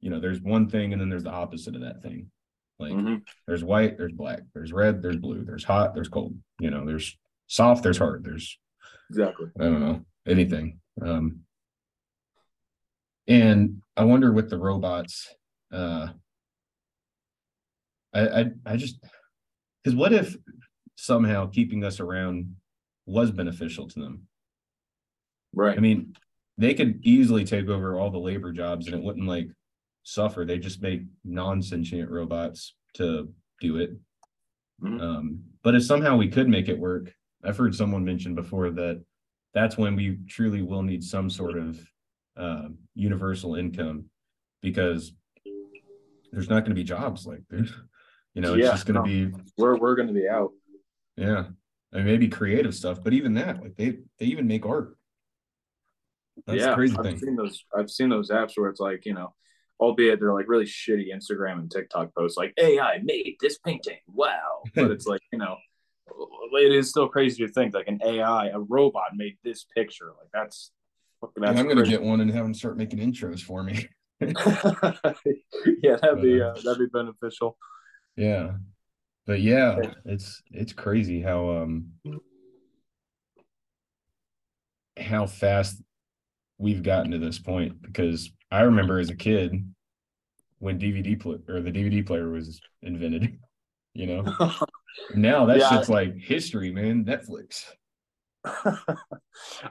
you 0.00 0.10
know, 0.10 0.20
there's 0.20 0.40
one 0.40 0.68
thing, 0.68 0.92
and 0.92 1.00
then 1.00 1.08
there's 1.08 1.24
the 1.24 1.30
opposite 1.30 1.74
of 1.74 1.80
that 1.82 2.02
thing. 2.02 2.30
Like, 2.78 2.92
Mhm. 2.92 3.22
there's 3.46 3.64
white, 3.64 3.96
there's 3.98 4.12
black, 4.12 4.42
there's 4.54 4.72
red, 4.72 5.02
there's 5.02 5.16
blue, 5.16 5.44
there's 5.44 5.64
hot, 5.64 5.94
there's 5.94 6.08
cold. 6.08 6.38
You 6.60 6.70
know, 6.70 6.84
there's 6.86 7.18
soft, 7.48 7.82
there's 7.82 7.98
hard, 7.98 8.22
there's 8.22 8.58
exactly. 9.10 9.48
I 9.58 9.64
don't 9.64 9.80
know 9.80 10.04
anything. 10.26 10.78
Um, 11.02 11.40
and 13.28 13.82
I 13.96 14.04
wonder 14.04 14.32
with 14.32 14.50
the 14.50 14.58
robots, 14.58 15.34
uh, 15.72 16.08
I 18.14 18.28
I 18.28 18.50
I 18.64 18.76
just 18.76 18.98
because 19.82 19.96
what 19.96 20.12
if 20.12 20.36
somehow 20.96 21.46
keeping 21.46 21.84
us 21.84 22.00
around 22.00 22.56
was 23.06 23.30
beneficial 23.30 23.88
to 23.88 24.00
them? 24.00 24.26
Right. 25.54 25.76
I 25.76 25.80
mean, 25.80 26.14
they 26.58 26.74
could 26.74 27.00
easily 27.04 27.44
take 27.44 27.68
over 27.68 27.98
all 27.98 28.10
the 28.10 28.18
labor 28.18 28.52
jobs 28.52 28.86
and 28.86 28.94
it 28.94 29.02
wouldn't 29.02 29.26
like 29.26 29.48
suffer. 30.02 30.44
They 30.44 30.58
just 30.58 30.82
make 30.82 31.02
non-sentient 31.24 32.10
robots 32.10 32.74
to 32.94 33.32
do 33.60 33.76
it. 33.76 33.96
Mhm. 34.82 35.00
Um, 35.00 35.44
but 35.62 35.74
if 35.74 35.84
somehow 35.84 36.16
we 36.16 36.28
could 36.28 36.48
make 36.48 36.68
it 36.68 36.78
work, 36.78 37.14
I've 37.42 37.56
heard 37.56 37.74
someone 37.74 38.04
mention 38.04 38.34
before 38.34 38.70
that 38.70 39.02
that's 39.54 39.78
when 39.78 39.96
we 39.96 40.18
truly 40.28 40.62
will 40.62 40.82
need 40.82 41.02
some 41.02 41.30
sort 41.30 41.56
of 41.56 41.80
uh, 42.36 42.68
universal 42.94 43.54
income 43.56 44.06
because 44.62 45.12
there's 46.32 46.48
not 46.48 46.60
going 46.60 46.70
to 46.70 46.74
be 46.74 46.84
jobs 46.84 47.26
like 47.26 47.42
this. 47.50 47.70
You 48.34 48.42
know, 48.42 48.52
it's 48.52 48.64
Yeah, 48.66 48.72
just 48.72 48.84
going 48.84 48.96
to 48.96 49.00
no. 49.00 49.30
be 49.30 49.34
we're 49.56 49.78
we're 49.78 49.94
going 49.96 50.08
to 50.08 50.12
be 50.12 50.28
out. 50.28 50.52
yeah, 51.16 51.44
I 51.94 51.96
and 51.96 52.04
maybe 52.04 52.28
creative 52.28 52.74
stuff, 52.74 53.02
but 53.02 53.14
even 53.14 53.32
that, 53.32 53.62
like 53.62 53.76
they 53.76 54.00
they 54.18 54.26
even 54.26 54.46
make 54.46 54.66
art. 54.66 54.98
That's 56.46 56.60
yeah, 56.60 56.74
crazy 56.74 56.94
I've 56.98 57.04
thing. 57.04 57.18
seen 57.18 57.36
those. 57.36 57.64
I've 57.74 57.88
seen 57.90 58.10
those 58.10 58.30
apps 58.30 58.52
where 58.56 58.68
it's 58.68 58.78
like 58.78 59.06
you 59.06 59.14
know, 59.14 59.32
albeit 59.80 60.20
they're 60.20 60.34
like 60.34 60.48
really 60.48 60.66
shitty 60.66 61.06
Instagram 61.14 61.60
and 61.60 61.70
TikTok 61.70 62.14
posts, 62.14 62.36
like 62.36 62.52
AI 62.58 62.98
made 63.02 63.36
this 63.40 63.56
painting. 63.56 64.00
Wow, 64.06 64.64
but 64.74 64.90
it's 64.90 65.06
like 65.06 65.22
you 65.32 65.38
know, 65.38 65.56
it 66.52 66.72
is 66.72 66.90
still 66.90 67.08
crazy 67.08 67.46
to 67.46 67.50
think 67.50 67.72
like 67.72 67.88
an 67.88 68.00
AI, 68.04 68.48
a 68.48 68.58
robot 68.60 69.12
made 69.14 69.38
this 69.42 69.64
picture. 69.74 70.12
Like 70.20 70.28
that's 70.34 70.72
and 71.36 71.44
I'm 71.46 71.54
gonna 71.68 71.74
crazy. 71.76 71.90
get 71.90 72.02
one 72.02 72.20
and 72.20 72.30
have 72.30 72.44
them 72.44 72.54
start 72.54 72.76
making 72.76 72.98
intros 72.98 73.40
for 73.40 73.62
me. 73.62 73.88
yeah, 74.20 75.96
that'd 76.00 76.22
be 76.22 76.40
uh, 76.40 76.54
that'd 76.64 76.78
be 76.78 76.86
beneficial. 76.92 77.56
Yeah. 78.16 78.52
But 79.26 79.40
yeah, 79.40 79.78
it's 80.04 80.42
it's 80.52 80.72
crazy 80.72 81.20
how 81.20 81.50
um 81.50 81.88
how 84.98 85.26
fast 85.26 85.82
we've 86.58 86.82
gotten 86.82 87.10
to 87.10 87.18
this 87.18 87.38
point 87.38 87.82
because 87.82 88.30
I 88.50 88.62
remember 88.62 88.98
as 88.98 89.10
a 89.10 89.16
kid 89.16 89.52
when 90.58 90.78
DVD 90.78 91.20
or 91.48 91.60
the 91.60 91.70
DVD 91.70 92.06
player 92.06 92.30
was 92.30 92.60
invented, 92.82 93.38
you 93.94 94.06
know. 94.06 94.24
Now 95.14 95.44
that 95.44 95.58
Yeah. 95.58 95.68
shit's 95.68 95.90
like 95.90 96.16
history, 96.16 96.72
man. 96.72 97.04
Netflix. 97.04 97.64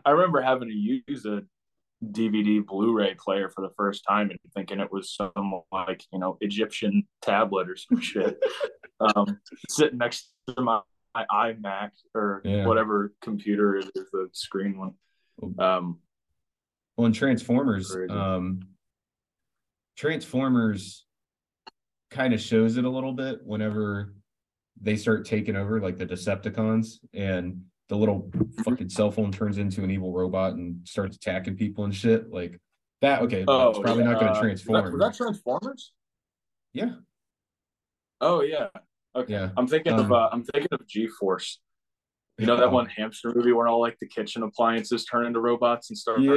I 0.06 0.10
remember 0.12 0.42
having 0.42 0.70
to 0.70 0.76
use 1.08 1.26
a 1.26 1.42
DVD 2.04 2.66
Blu-ray 2.66 3.16
player 3.16 3.50
for 3.50 3.62
the 3.62 3.74
first 3.78 4.04
time 4.08 4.30
and 4.30 4.40
thinking 4.54 4.80
it 4.80 4.92
was 4.92 5.14
some 5.14 5.62
like 5.72 6.04
you 6.12 6.20
know 6.20 6.38
Egyptian 6.42 7.08
tablet 7.22 7.70
or 7.70 7.78
some 7.78 8.00
shit. 8.02 8.38
um, 9.00 9.40
sitting 9.70 9.98
next 9.98 10.32
to 10.48 10.62
my, 10.62 10.82
my 11.14 11.26
iMac 11.32 11.92
or 12.14 12.42
Yeah. 12.44 12.66
whatever 12.66 13.14
computer 13.22 13.78
it 13.78 13.90
is, 13.96 14.10
the 14.12 14.30
screen 14.34 14.78
one. 14.78 14.94
Um, 15.60 16.00
Well, 16.98 17.08
in 17.08 17.14
Transformers, 17.14 17.96
um 18.10 18.60
Transformers 19.98 21.06
kind 22.12 22.34
of 22.34 22.42
shows 22.42 22.78
it 22.78 22.86
a 22.86 22.90
little 22.90 23.14
bit 23.14 23.40
whenever 23.46 24.14
they 24.82 24.96
start 24.98 25.26
taking 25.26 25.56
over 25.56 25.80
like 25.80 25.98
the 25.98 26.06
Decepticons 26.06 26.98
and 27.14 27.62
the 27.90 27.96
little 27.96 28.32
fucking 28.64 28.90
cell 28.90 29.12
phone 29.12 29.32
turns 29.32 29.58
into 29.58 29.84
an 29.84 29.92
evil 29.92 30.12
robot 30.12 30.54
and 30.54 30.88
starts 30.88 31.16
attacking 31.18 31.56
people 31.56 31.84
and 31.86 31.94
shit. 31.96 32.30
Like 32.32 32.60
that. 33.02 33.22
Okay, 33.24 33.46
Oh, 33.48 33.70
it's 33.70 33.80
probably 33.80 34.04
not 34.04 34.16
going 34.20 34.28
uh, 34.28 34.34
to 34.34 34.34
that- 34.36 34.42
transform. 34.42 34.92
Was 34.92 35.00
that 35.00 35.16
Transformers? 35.16 35.94
yeah, 36.74 36.92
Oh 38.22 38.42
yeah. 38.42 38.68
Okay. 39.16 39.32
yeah. 39.34 39.50
I'm 39.58 39.68
thinking 39.68 39.94
of 39.94 40.06
Um, 40.08 40.14
uh, 40.14 40.30
I'm 40.32 40.44
thinking 40.44 40.70
of 40.72 40.86
G 40.88 41.08
Force. 41.08 41.60
You 42.38 42.46
know 42.46 42.58
that 42.58 42.70
one 42.70 42.88
hamster 42.88 43.32
movie 43.34 43.54
where 43.54 43.68
all 43.70 43.80
like 43.80 43.98
the 44.00 44.08
kitchen 44.08 44.44
appliances 44.44 45.06
turn 45.06 45.26
into 45.26 45.40
robots 45.40 45.90
and 45.90 45.98
start 45.98 46.20
Yeah, 46.20 46.34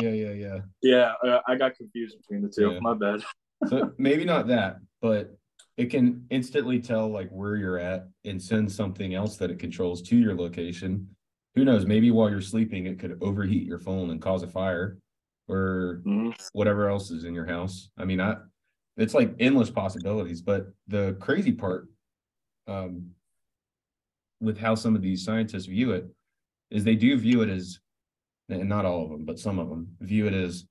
yeah, 0.00 0.10
yeah, 0.10 0.32
yeah. 0.32 0.58
Yeah, 0.82 1.12
uh, 1.24 1.40
I 1.46 1.54
got 1.54 1.76
confused 1.76 2.16
between 2.18 2.42
the 2.42 2.48
two. 2.48 2.72
Yeah. 2.72 2.80
My 2.80 2.94
bad. 2.94 3.22
So 3.68 3.92
maybe 3.98 4.24
not 4.24 4.48
that, 4.48 4.78
but 5.00 5.36
it 5.78 5.90
can 5.90 6.26
instantly 6.30 6.80
tell 6.80 7.08
like 7.08 7.30
where 7.30 7.54
you're 7.54 7.78
at 7.78 8.08
and 8.24 8.42
send 8.42 8.70
something 8.70 9.14
else 9.14 9.36
that 9.36 9.50
it 9.50 9.60
controls 9.60 10.02
to 10.02 10.16
your 10.16 10.34
location. 10.34 11.08
Who 11.54 11.64
knows? 11.64 11.86
Maybe 11.86 12.10
while 12.10 12.28
you're 12.28 12.40
sleeping, 12.40 12.86
it 12.86 12.98
could 12.98 13.16
overheat 13.22 13.64
your 13.64 13.78
phone 13.78 14.10
and 14.10 14.20
cause 14.20 14.42
a 14.42 14.48
fire, 14.48 14.98
or 15.46 16.02
Mhm. 16.04 16.34
whatever 16.52 16.88
else 16.88 17.12
is 17.12 17.24
in 17.24 17.32
your 17.32 17.46
house. 17.46 17.90
I 17.96 18.04
mean, 18.04 18.20
I 18.20 18.36
it's 18.96 19.14
like 19.14 19.36
endless 19.38 19.70
possibilities. 19.70 20.42
But 20.42 20.66
the 20.88 21.16
crazy 21.20 21.52
part, 21.52 21.88
um, 22.66 23.14
with 24.40 24.58
how 24.58 24.74
some 24.74 24.96
of 24.96 25.02
these 25.02 25.24
scientists 25.24 25.66
view 25.66 25.92
it, 25.92 26.08
is 26.70 26.82
they 26.82 26.96
do 26.96 27.16
view 27.16 27.42
it 27.42 27.48
as, 27.48 27.78
and 28.48 28.68
not 28.68 28.84
all 28.84 29.04
of 29.04 29.10
them, 29.10 29.24
but 29.24 29.38
some 29.38 29.60
of 29.60 29.68
them 29.70 29.96
view 30.00 30.26
it 30.26 30.34
as 30.34 30.66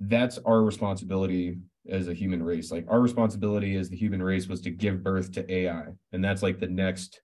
that's 0.00 0.38
our 0.38 0.62
responsibility 0.62 1.58
as 1.88 2.08
a 2.08 2.14
human 2.14 2.42
race. 2.42 2.70
Like 2.70 2.86
our 2.88 3.00
responsibility 3.00 3.76
as 3.76 3.88
the 3.88 3.96
human 3.96 4.22
race 4.22 4.46
was 4.48 4.60
to 4.62 4.70
give 4.70 5.02
birth 5.02 5.32
to 5.32 5.52
AI, 5.52 5.86
and 6.12 6.24
that's 6.24 6.42
like 6.42 6.58
the 6.60 6.66
next 6.68 7.20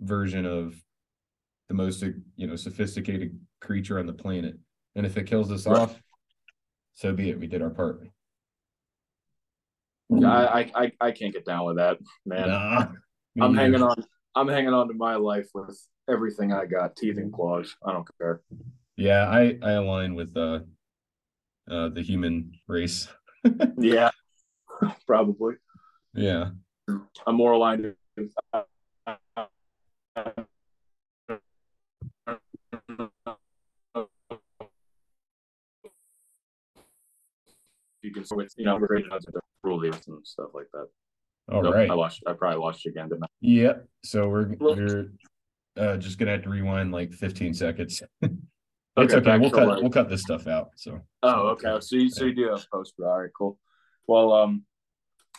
version 0.00 0.44
of 0.46 0.74
the 1.68 1.74
most 1.74 2.02
you 2.36 2.46
know 2.46 2.56
sophisticated 2.56 3.38
creature 3.60 3.98
on 3.98 4.06
the 4.06 4.12
planet. 4.12 4.56
And 4.94 5.04
if 5.04 5.16
it 5.16 5.26
kills 5.26 5.50
us 5.50 5.66
Right. 5.66 5.80
off, 5.80 6.00
so 6.94 7.12
be 7.12 7.30
it. 7.30 7.38
We 7.40 7.46
did 7.46 7.62
our 7.62 7.70
part. 7.70 8.06
I, 10.24 10.26
I 10.26 10.70
I 10.84 10.92
I 11.00 11.10
can't 11.10 11.32
get 11.32 11.44
down 11.44 11.66
with 11.66 11.76
that, 11.76 11.98
man. 12.24 12.48
Nah, 12.48 12.86
I'm 13.40 13.52
neither. 13.52 13.56
hanging 13.56 13.82
on. 13.82 13.96
I'm 14.34 14.48
hanging 14.48 14.72
on 14.72 14.88
to 14.88 14.94
my 14.94 15.16
life 15.16 15.48
with 15.54 15.76
everything 16.08 16.52
I 16.52 16.66
got, 16.66 16.94
teeth 16.96 17.16
and 17.16 17.32
claws. 17.32 17.74
I 17.84 17.92
don't 17.92 18.06
care. 18.18 18.42
Yeah, 18.96 19.28
I 19.28 19.58
I 19.62 19.72
align 19.72 20.14
with 20.14 20.36
uh 20.36 20.60
uh 21.70 21.88
the 21.88 22.02
human 22.02 22.52
race. 22.68 23.08
Yeah, 23.78 24.10
probably. 25.06 25.54
Yeah. 26.14 26.50
I'm 27.26 27.34
more 27.34 27.52
aligned. 27.52 27.94
With, 28.16 28.30
you 38.02 38.12
can 38.12 38.24
with 38.36 38.52
you 38.56 38.64
know 38.64 38.78
created 38.78 39.12
as 39.12 39.24
a 39.26 39.40
rule 39.62 39.78
leaders 39.78 40.06
and 40.06 40.26
stuff 40.26 40.50
like 40.54 40.66
that. 40.72 40.88
All 41.52 41.62
Nope, 41.62 41.74
right. 41.74 41.90
I 41.90 41.94
watched. 41.94 42.22
I 42.26 42.32
probably 42.32 42.58
watched 42.58 42.84
you 42.84 42.90
again, 42.92 43.08
didn't 43.08 43.24
I? 43.24 43.28
Yep. 43.40 43.88
So 44.04 44.28
we're 44.28 44.54
we're 44.58 45.10
uh 45.76 45.96
just 45.96 46.18
gonna 46.18 46.32
have 46.32 46.42
to 46.42 46.48
rewind 46.48 46.92
like 46.92 47.12
15 47.12 47.54
seconds. 47.54 48.02
It's 48.98 49.12
Okay, 49.12 49.30
okay. 49.30 49.38
We'll 49.38 49.50
cut 49.50 49.68
like- 49.68 49.82
we'll 49.82 49.90
cut 49.90 50.08
this 50.08 50.22
stuff 50.22 50.46
out. 50.46 50.70
So 50.76 51.00
Oh, 51.22 51.48
okay. 51.48 51.76
So 51.80 51.96
you, 51.96 52.08
so 52.08 52.24
you 52.24 52.34
do 52.34 52.48
have 52.48 52.66
post, 52.70 52.94
all 52.98 53.20
right, 53.20 53.30
cool. 53.36 53.58
Well, 54.06 54.32
um, 54.32 54.64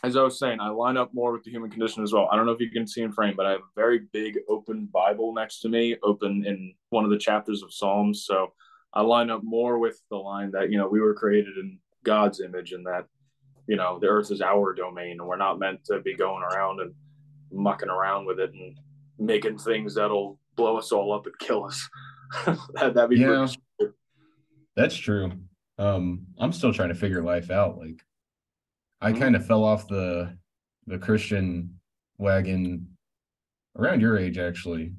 as 0.04 0.16
I 0.16 0.22
was 0.22 0.38
saying, 0.38 0.60
I 0.60 0.68
line 0.68 0.96
up 0.96 1.12
more 1.12 1.32
with 1.32 1.42
the 1.42 1.50
human 1.50 1.70
condition 1.70 2.04
as 2.04 2.12
well. 2.12 2.28
I 2.30 2.36
don't 2.36 2.46
know 2.46 2.52
if 2.52 2.60
you 2.60 2.70
can 2.70 2.86
see 2.86 3.02
in 3.02 3.10
frame, 3.10 3.34
but 3.36 3.46
I 3.46 3.50
have 3.52 3.60
a 3.60 3.74
very 3.74 4.00
big 4.12 4.38
open 4.48 4.86
Bible 4.92 5.34
next 5.34 5.60
to 5.60 5.68
me, 5.68 5.96
open 6.04 6.44
in 6.46 6.74
one 6.90 7.04
of 7.04 7.10
the 7.10 7.18
chapters 7.18 7.62
of 7.62 7.72
Psalms. 7.72 8.24
So 8.24 8.52
I 8.92 9.02
line 9.02 9.28
up 9.30 9.42
more 9.42 9.78
with 9.78 10.00
the 10.10 10.16
line 10.16 10.52
that 10.52 10.70
you 10.70 10.78
know 10.78 10.86
we 10.88 11.00
were 11.00 11.14
created 11.14 11.56
in 11.58 11.78
God's 12.04 12.40
image, 12.40 12.70
and 12.72 12.86
that 12.86 13.06
you 13.66 13.74
know 13.74 13.98
the 13.98 14.06
earth 14.06 14.30
is 14.30 14.40
our 14.40 14.72
domain, 14.72 15.18
and 15.18 15.26
we're 15.26 15.36
not 15.36 15.58
meant 15.58 15.84
to 15.86 16.00
be 16.00 16.14
going 16.14 16.44
around 16.44 16.80
and 16.80 16.94
mucking 17.50 17.88
around 17.90 18.24
with 18.26 18.38
it 18.38 18.52
and 18.52 18.78
making 19.18 19.58
things 19.58 19.94
that'll 19.96 20.38
blow 20.54 20.76
us 20.76 20.92
all 20.92 21.12
up 21.12 21.26
and 21.26 21.36
kill 21.40 21.64
us. 21.64 21.88
that, 22.74 22.94
that'd 22.94 23.10
be 23.10 23.16
Yeah. 23.16 23.46
that's 24.76 24.96
true. 24.96 25.32
Um, 25.78 26.26
I'm 26.38 26.52
still 26.52 26.72
trying 26.72 26.88
to 26.90 26.94
figure 26.94 27.22
life 27.22 27.50
out. 27.50 27.78
Like 27.78 28.02
I 29.00 29.12
Mhm. 29.12 29.18
kind 29.18 29.36
of 29.36 29.46
fell 29.46 29.64
off 29.64 29.88
the 29.88 30.36
the 30.86 30.98
Christian 30.98 31.78
wagon 32.18 32.96
around 33.76 34.00
your 34.00 34.16
age 34.18 34.38
actually. 34.38 34.94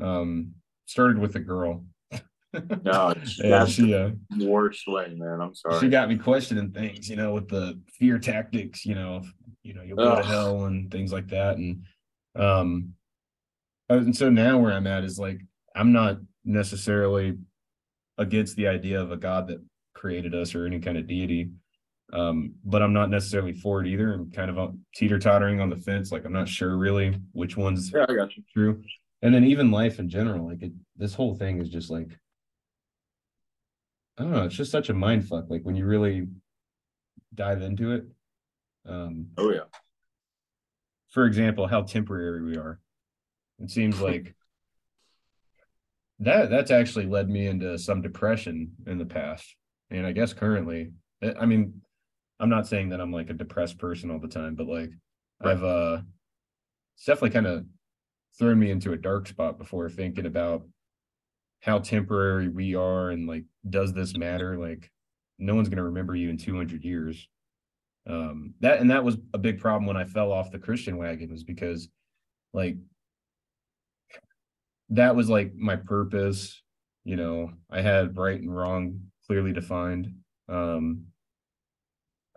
Um, 0.00 0.54
started 0.86 1.18
with 1.18 1.36
a 1.36 1.40
girl. 1.40 1.84
No, 2.84 3.14
Yeah, 3.38 3.60
that's 3.60 3.72
she 3.72 3.94
uh 3.94 4.10
worst 4.38 4.86
way, 4.86 5.14
man. 5.16 5.40
I'm 5.40 5.54
sorry. 5.54 5.80
she 5.80 5.88
got 5.88 6.10
me 6.10 6.18
questioning 6.18 6.70
things, 6.70 7.08
you 7.08 7.16
know, 7.16 7.32
with 7.32 7.48
the 7.48 7.80
fear 7.88 8.18
tactics, 8.18 8.84
you 8.84 8.94
know, 8.94 9.16
if, 9.22 9.32
you 9.62 9.72
know, 9.72 9.82
you'll 9.82 9.96
go 9.96 10.16
to 10.16 10.22
hell 10.22 10.66
and 10.66 10.90
things 10.90 11.14
like 11.14 11.28
that. 11.28 11.56
And 11.56 11.84
um 12.36 12.92
and 13.88 14.14
so 14.14 14.28
now 14.28 14.58
where 14.58 14.72
I'm 14.74 14.86
at 14.86 15.02
is 15.04 15.18
like 15.18 15.40
I'm 15.74 15.92
not 15.92 16.18
necessarily 16.44 17.38
against 18.18 18.56
the 18.56 18.68
idea 18.68 19.00
of 19.00 19.10
a 19.12 19.16
God 19.16 19.48
that 19.48 19.58
created 19.94 20.34
us 20.34 20.54
or 20.54 20.66
any 20.66 20.80
kind 20.80 20.98
of 20.98 21.06
deity. 21.06 21.50
Um, 22.12 22.54
but 22.64 22.82
I'm 22.82 22.92
not 22.92 23.08
necessarily 23.10 23.52
for 23.54 23.80
it 23.80 23.86
either. 23.88 24.12
I'm 24.12 24.30
kind 24.30 24.50
of 24.50 24.74
teeter 24.94 25.18
tottering 25.18 25.60
on 25.60 25.70
the 25.70 25.76
fence. 25.76 26.12
Like 26.12 26.24
I'm 26.26 26.32
not 26.32 26.48
sure 26.48 26.76
really 26.76 27.18
which 27.32 27.56
one's 27.56 27.90
yeah, 27.92 28.04
I 28.08 28.14
got 28.14 28.36
you. 28.36 28.42
true. 28.52 28.82
And 29.22 29.32
then 29.34 29.44
even 29.44 29.70
life 29.70 29.98
in 29.98 30.08
general, 30.10 30.46
like 30.48 30.62
it, 30.62 30.72
this 30.96 31.14
whole 31.14 31.34
thing 31.34 31.60
is 31.60 31.70
just 31.70 31.90
like, 31.90 32.08
I 34.18 34.24
don't 34.24 34.32
know, 34.32 34.44
it's 34.44 34.54
just 34.56 34.70
such 34.72 34.90
a 34.90 34.94
mind 34.94 35.26
fuck. 35.26 35.46
Like 35.48 35.62
when 35.62 35.74
you 35.76 35.86
really 35.86 36.26
dive 37.34 37.62
into 37.62 37.92
it. 37.92 38.04
Um, 38.86 39.28
Oh 39.38 39.50
yeah. 39.50 39.60
for 41.10 41.24
example, 41.24 41.66
how 41.66 41.82
temporary 41.82 42.42
we 42.42 42.56
are. 42.56 42.78
It 43.58 43.70
seems 43.70 44.00
like 44.02 44.34
that 46.22 46.50
that's 46.50 46.70
actually 46.70 47.06
led 47.06 47.28
me 47.28 47.46
into 47.46 47.78
some 47.78 48.02
depression 48.02 48.72
in 48.86 48.98
the 48.98 49.06
past. 49.06 49.56
And 49.90 50.06
I 50.06 50.12
guess 50.12 50.32
currently, 50.32 50.92
I 51.22 51.34
I 51.40 51.46
mean, 51.46 51.82
I'm 52.40 52.48
not 52.48 52.66
saying 52.66 52.90
that 52.90 53.00
I'm 53.00 53.12
like 53.12 53.30
a 53.30 53.34
depressed 53.34 53.78
person 53.78 54.10
all 54.10 54.18
the 54.20 54.28
time, 54.28 54.54
but 54.54 54.66
like 54.66 54.90
Right. 55.42 55.52
I've 55.52 55.64
uh 55.64 55.98
it's 56.96 57.04
definitely 57.04 57.30
kind 57.30 57.46
of 57.46 57.66
thrown 58.38 58.58
me 58.58 58.70
into 58.70 58.92
a 58.92 58.96
dark 58.96 59.28
spot 59.28 59.58
before 59.58 59.88
thinking 59.90 60.26
about 60.26 60.62
how 61.60 61.78
temporary 61.78 62.48
we 62.48 62.74
are 62.74 63.10
and 63.10 63.26
like 63.26 63.44
does 63.68 63.92
this 63.92 64.16
matter? 64.16 64.56
Like 64.56 64.90
no 65.38 65.54
one's 65.54 65.68
gonna 65.68 65.84
remember 65.84 66.14
you 66.14 66.30
in 66.30 66.36
200 66.38 66.84
years. 66.84 67.28
Um 68.06 68.54
that 68.60 68.80
and 68.80 68.90
that 68.90 69.04
was 69.04 69.16
a 69.34 69.38
big 69.38 69.58
problem 69.60 69.86
when 69.86 69.96
I 69.96 70.04
fell 70.04 70.32
off 70.32 70.50
the 70.50 70.58
Christian 70.58 70.96
wagon 70.96 71.30
was 71.30 71.44
because 71.44 71.88
like 72.52 72.76
that 74.90 75.14
was 75.16 75.28
like 75.28 75.54
my 75.54 75.76
purpose 75.76 76.62
you 77.04 77.16
know 77.16 77.50
i 77.70 77.80
had 77.80 78.16
right 78.16 78.40
and 78.40 78.54
wrong 78.54 79.00
clearly 79.26 79.52
defined 79.52 80.14
um 80.48 81.02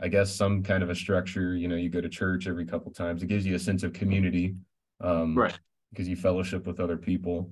i 0.02 0.08
guess 0.08 0.34
some 0.34 0.64
kind 0.64 0.84
of 0.84 0.90
a 0.90 0.96
structure 0.96 1.56
you 1.56 1.68
know 1.68 1.76
you 1.76 1.90
go 1.90 2.02
to 2.02 2.10
church 2.10 2.48
every 2.48 2.66
couple 2.66 2.92
times 2.92 3.22
it 3.24 3.28
gives 3.28 3.46
you 3.46 3.56
a 3.56 3.60
sense 3.60 3.84
of 3.84 3.94
community 3.94 4.56
um 5.02 5.38
Right. 5.38 5.58
because 5.92 6.08
you 6.08 6.16
fellowship 6.16 6.66
with 6.66 6.80
other 6.80 6.98
people 6.98 7.52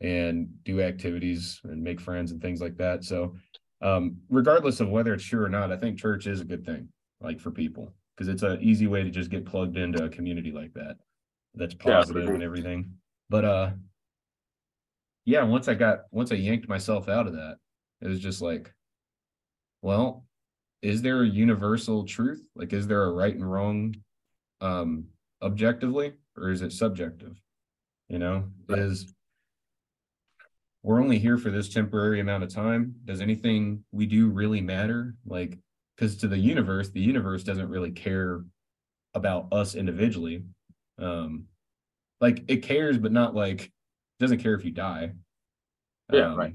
and 0.00 0.48
do 0.64 0.80
activities 0.82 1.60
and 1.64 1.82
make 1.82 2.00
friends 2.00 2.30
and 2.30 2.40
things 2.40 2.60
like 2.60 2.76
that 2.76 3.04
so 3.04 3.34
um 3.82 4.16
regardless 4.28 4.80
of 4.80 4.88
whether 4.88 5.14
it's 5.14 5.24
true 5.24 5.44
or 5.44 5.48
not 5.48 5.72
i 5.72 5.76
think 5.76 5.98
church 5.98 6.26
is 6.26 6.40
a 6.40 6.44
good 6.44 6.64
thing 6.64 6.88
like 7.20 7.40
for 7.40 7.50
people 7.50 7.92
because 8.14 8.28
it's 8.28 8.42
an 8.42 8.58
easy 8.62 8.86
way 8.86 9.02
to 9.02 9.10
just 9.10 9.30
get 9.30 9.44
plugged 9.46 9.76
into 9.76 10.04
a 10.04 10.08
community 10.08 10.52
like 10.52 10.72
that 10.74 10.96
that's 11.54 11.74
positive 11.74 12.24
sure. 12.24 12.34
and 12.34 12.42
everything 12.42 12.90
but 13.30 13.44
uh 13.44 13.70
yeah, 15.26 15.42
once 15.42 15.68
I 15.68 15.74
got 15.74 16.04
once 16.12 16.32
I 16.32 16.36
yanked 16.36 16.68
myself 16.68 17.08
out 17.08 17.26
of 17.26 17.34
that, 17.34 17.56
it 18.00 18.08
was 18.08 18.20
just 18.20 18.40
like, 18.40 18.72
well, 19.82 20.24
is 20.82 21.02
there 21.02 21.22
a 21.22 21.28
universal 21.28 22.04
truth? 22.04 22.46
Like, 22.54 22.72
is 22.72 22.86
there 22.86 23.02
a 23.04 23.12
right 23.12 23.34
and 23.34 23.50
wrong 23.50 23.94
um 24.60 25.08
objectively, 25.42 26.14
or 26.36 26.50
is 26.50 26.62
it 26.62 26.72
subjective? 26.72 27.38
You 28.08 28.20
know, 28.20 28.44
Right. 28.68 28.78
is 28.78 29.12
we're 30.84 31.02
only 31.02 31.18
here 31.18 31.36
for 31.36 31.50
this 31.50 31.68
temporary 31.68 32.20
amount 32.20 32.44
of 32.44 32.54
time. 32.54 32.94
Does 33.04 33.20
anything 33.20 33.84
we 33.90 34.06
do 34.06 34.28
really 34.28 34.60
matter? 34.60 35.16
Like, 35.26 35.58
because 35.96 36.16
to 36.18 36.28
the 36.28 36.38
universe, 36.38 36.90
the 36.90 37.00
universe 37.00 37.42
doesn't 37.42 37.68
really 37.68 37.90
care 37.90 38.44
about 39.14 39.52
us 39.52 39.74
individually. 39.74 40.44
Um, 41.00 41.46
like 42.20 42.44
it 42.46 42.58
cares, 42.62 42.98
but 42.98 43.10
not 43.10 43.34
like 43.34 43.72
doesn't 44.18 44.38
care 44.38 44.54
if 44.54 44.64
you 44.64 44.70
die. 44.70 45.12
Yeah, 46.12 46.34
right. 46.34 46.52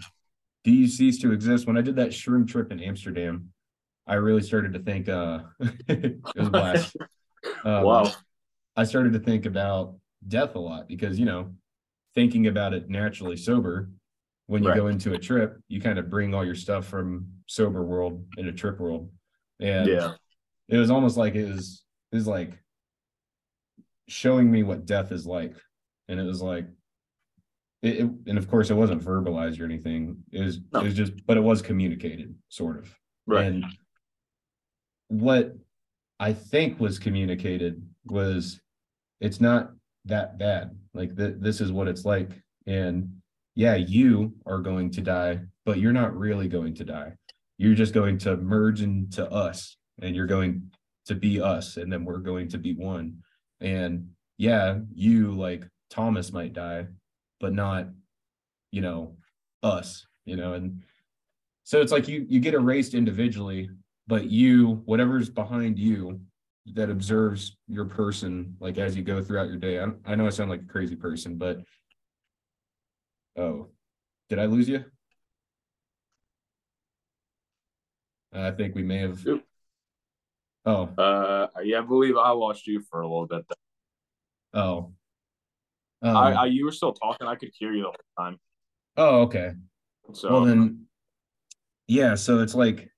Do 0.63 0.71
you 0.71 0.87
cease 0.87 1.19
to 1.19 1.31
exist? 1.31 1.67
When 1.67 1.77
I 1.77 1.81
did 1.81 1.95
that 1.97 2.09
shroom 2.09 2.47
trip 2.47 2.71
in 2.71 2.79
Amsterdam, 2.79 3.49
I 4.07 4.15
really 4.15 4.41
started 4.43 4.73
to 4.73 4.79
think 4.79 5.09
uh 5.09 5.39
it 5.87 6.19
was 6.35 6.47
a 6.47 6.51
blast. 6.51 6.95
Um, 7.65 7.83
wow. 7.83 8.11
I 8.75 8.83
started 8.83 9.13
to 9.13 9.19
think 9.19 9.47
about 9.47 9.95
death 10.27 10.53
a 10.53 10.59
lot 10.59 10.87
because 10.87 11.19
you 11.19 11.25
know, 11.25 11.55
thinking 12.13 12.45
about 12.45 12.73
it 12.75 12.87
naturally 12.87 13.35
sober 13.35 13.89
when 14.45 14.61
you 14.61 14.69
Right. 14.69 14.77
go 14.77 14.87
into 14.87 15.13
a 15.13 15.17
trip 15.17 15.57
you 15.67 15.81
kind 15.81 15.97
of 15.97 16.09
bring 16.09 16.35
all 16.35 16.45
your 16.45 16.55
stuff 16.55 16.85
from 16.85 17.27
sober 17.47 17.83
world 17.83 18.25
into 18.37 18.51
trip 18.51 18.79
world 18.79 19.09
and 19.59 19.87
Yeah. 19.87 20.13
it 20.67 20.77
was 20.77 20.91
almost 20.91 21.17
like 21.17 21.33
it 21.35 21.47
was 21.51 21.83
it 22.11 22.15
was 22.15 22.27
like 22.27 22.61
showing 24.07 24.51
me 24.51 24.63
what 24.63 24.85
death 24.85 25.11
is 25.11 25.25
like 25.25 25.55
and 26.07 26.19
it 26.19 26.23
was 26.23 26.41
like 26.41 26.65
it, 27.81 27.95
it- 28.01 28.11
and 28.27 28.37
of 28.37 28.49
course 28.49 28.69
it 28.69 28.75
wasn't 28.75 29.03
verbalized 29.03 29.59
or 29.59 29.65
anything 29.65 30.17
it 30.31 30.41
was 30.43 30.59
No. 30.73 30.81
it 30.81 30.83
was 30.85 30.93
just 30.93 31.13
but 31.25 31.37
it 31.37 31.41
was 31.41 31.61
communicated 31.61 32.35
sort 32.49 32.77
of 32.79 32.95
Right. 33.27 33.45
and 33.47 33.65
what 35.07 35.55
I 36.19 36.33
think 36.33 36.79
was 36.79 36.99
communicated 36.99 37.81
was 38.05 38.59
it's 39.19 39.41
not 39.41 39.71
that 40.05 40.37
bad. 40.37 40.75
Like 40.93 41.15
th- 41.15 41.35
this 41.39 41.61
is 41.61 41.71
what 41.71 41.87
it's 41.87 42.05
like. 42.05 42.31
And 42.67 43.21
yeah, 43.55 43.75
you 43.75 44.33
are 44.45 44.59
going 44.59 44.91
to 44.91 45.01
die, 45.01 45.41
but 45.65 45.77
you're 45.79 45.93
not 45.93 46.17
really 46.17 46.47
going 46.47 46.73
to 46.75 46.83
die. 46.83 47.13
You're 47.57 47.75
just 47.75 47.93
going 47.93 48.17
to 48.19 48.37
merge 48.37 48.81
into 48.81 49.29
us 49.31 49.75
and 50.01 50.15
you're 50.15 50.27
going 50.27 50.71
to 51.07 51.15
be 51.15 51.41
us. 51.41 51.77
And 51.77 51.91
then 51.91 52.05
we're 52.05 52.17
going 52.19 52.47
to 52.49 52.57
be 52.57 52.73
one. 52.73 53.17
And 53.59 54.09
yeah, 54.37 54.79
you 54.93 55.31
like 55.33 55.67
Thomas 55.89 56.31
might 56.31 56.53
die, 56.53 56.87
but 57.41 57.53
not, 57.53 57.87
you 58.71 58.81
know, 58.81 59.17
us, 59.63 60.05
you 60.25 60.35
know, 60.37 60.53
and 60.53 60.81
so 61.63 61.81
it's 61.81 61.91
like 61.91 62.07
you 62.07 62.25
you 62.29 62.39
get 62.39 62.53
erased 62.53 62.93
individually, 62.93 63.69
but 64.07 64.29
you, 64.29 64.81
whatever's 64.85 65.29
behind 65.29 65.77
you 65.79 66.21
that 66.73 66.89
observes 66.89 67.57
your 67.67 67.85
person, 67.85 68.55
like 68.59 68.77
as 68.77 68.95
you 68.95 69.03
go 69.03 69.21
throughout 69.21 69.47
your 69.47 69.57
day. 69.57 69.79
I, 69.79 69.87
I 70.05 70.15
know 70.15 70.27
I 70.27 70.29
sound 70.29 70.49
like 70.49 70.61
a 70.61 70.71
crazy 70.71 70.95
person, 70.95 71.37
but 71.37 71.61
oh, 73.37 73.69
did 74.29 74.39
I 74.39 74.45
lose 74.45 74.69
you? 74.69 74.85
I 78.33 78.51
think 78.51 78.75
we 78.75 78.83
may 78.83 78.99
have. 78.99 79.25
Oh, 80.65 80.83
Uh, 80.97 81.47
yeah, 81.63 81.79
I 81.79 81.81
believe 81.81 82.15
I 82.17 82.29
lost 82.29 82.67
you 82.67 82.81
for 82.81 83.01
a 83.01 83.07
little 83.07 83.27
bit. 83.27 83.45
Oh. 84.53 84.93
Um, 86.03 86.15
I, 86.17 86.33
I, 86.33 86.45
you 86.45 86.65
were 86.65 86.71
still 86.71 86.93
talking. 86.93 87.27
I 87.27 87.35
could 87.35 87.51
hear 87.53 87.71
you 87.73 87.83
the 87.83 87.87
whole 87.87 88.25
time. 88.25 88.39
oh, 88.97 89.21
okay. 89.21 89.51
So 90.13 90.31
well 90.31 90.45
then 90.45 90.85
yeah 91.87 92.15
so 92.15 92.39
it's 92.39 92.55
like 92.55 92.89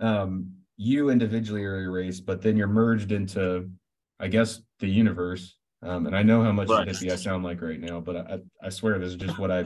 um 0.00 0.52
you 0.76 1.08
individually 1.10 1.64
are 1.64 1.80
erased 1.82 2.26
but 2.26 2.42
then 2.42 2.56
you're 2.56 2.66
merged 2.66 3.12
into 3.12 3.70
i 4.20 4.28
guess 4.28 4.60
the 4.80 4.86
universe 4.88 5.56
um 5.82 6.06
and 6.06 6.14
i 6.16 6.22
know 6.22 6.42
how 6.42 6.52
much 6.52 6.68
Right. 6.68 6.86
hippie 6.88 7.10
i 7.10 7.16
sound 7.16 7.42
like 7.44 7.62
right 7.62 7.80
now 7.80 8.00
but 8.00 8.16
i 8.16 8.38
i 8.62 8.68
swear 8.68 8.98
this 8.98 9.10
is 9.10 9.16
just 9.16 9.38
what 9.38 9.50
i 9.50 9.64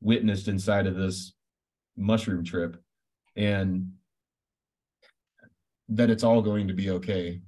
witnessed 0.00 0.48
inside 0.48 0.86
of 0.86 0.94
this 0.96 1.34
mushroom 1.96 2.44
trip 2.44 2.76
and 3.36 3.92
that 5.88 6.10
it's 6.10 6.24
all 6.24 6.42
going 6.42 6.68
to 6.68 6.74
be 6.74 6.90
okay 6.90 7.40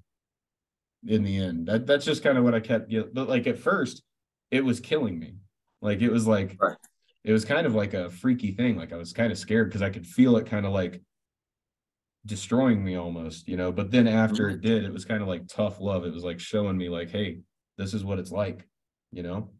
in 1.08 1.22
the 1.22 1.36
end 1.36 1.66
that 1.66 1.86
that's 1.86 2.04
just 2.04 2.22
kind 2.22 2.36
of 2.38 2.44
what 2.44 2.54
i 2.54 2.60
kept 2.60 2.88
get- 2.88 3.14
but 3.14 3.28
like 3.28 3.46
at 3.46 3.58
first 3.58 4.02
it 4.50 4.64
was 4.64 4.80
killing 4.80 5.18
me 5.18 5.34
like 5.80 6.00
it 6.00 6.10
was 6.10 6.26
like 6.26 6.56
Right. 6.60 6.76
it 7.24 7.32
was 7.32 7.44
kind 7.44 7.66
of 7.66 7.74
like 7.74 7.94
a 7.94 8.10
freaky 8.10 8.52
thing 8.52 8.76
like 8.76 8.92
i 8.92 8.96
was 8.96 9.12
kind 9.12 9.30
of 9.30 9.38
scared 9.38 9.68
because 9.68 9.82
i 9.82 9.90
could 9.90 10.06
feel 10.06 10.36
it 10.36 10.46
kind 10.46 10.66
of 10.66 10.72
like 10.72 11.00
destroying 12.24 12.84
me 12.84 12.96
almost 12.96 13.46
you 13.46 13.56
know 13.56 13.70
but 13.70 13.90
then 13.90 14.08
after 14.08 14.48
it 14.48 14.60
did 14.60 14.84
it 14.84 14.92
was 14.92 15.04
kind 15.04 15.22
of 15.22 15.28
like 15.28 15.46
tough 15.46 15.80
love 15.80 16.04
it 16.04 16.12
was 16.12 16.24
like 16.24 16.40
showing 16.40 16.76
me 16.76 16.88
like 16.88 17.08
hey 17.10 17.38
this 17.78 17.94
is 17.94 18.04
what 18.04 18.18
it's 18.18 18.32
like 18.32 18.66
you 19.12 19.22
know 19.22 19.50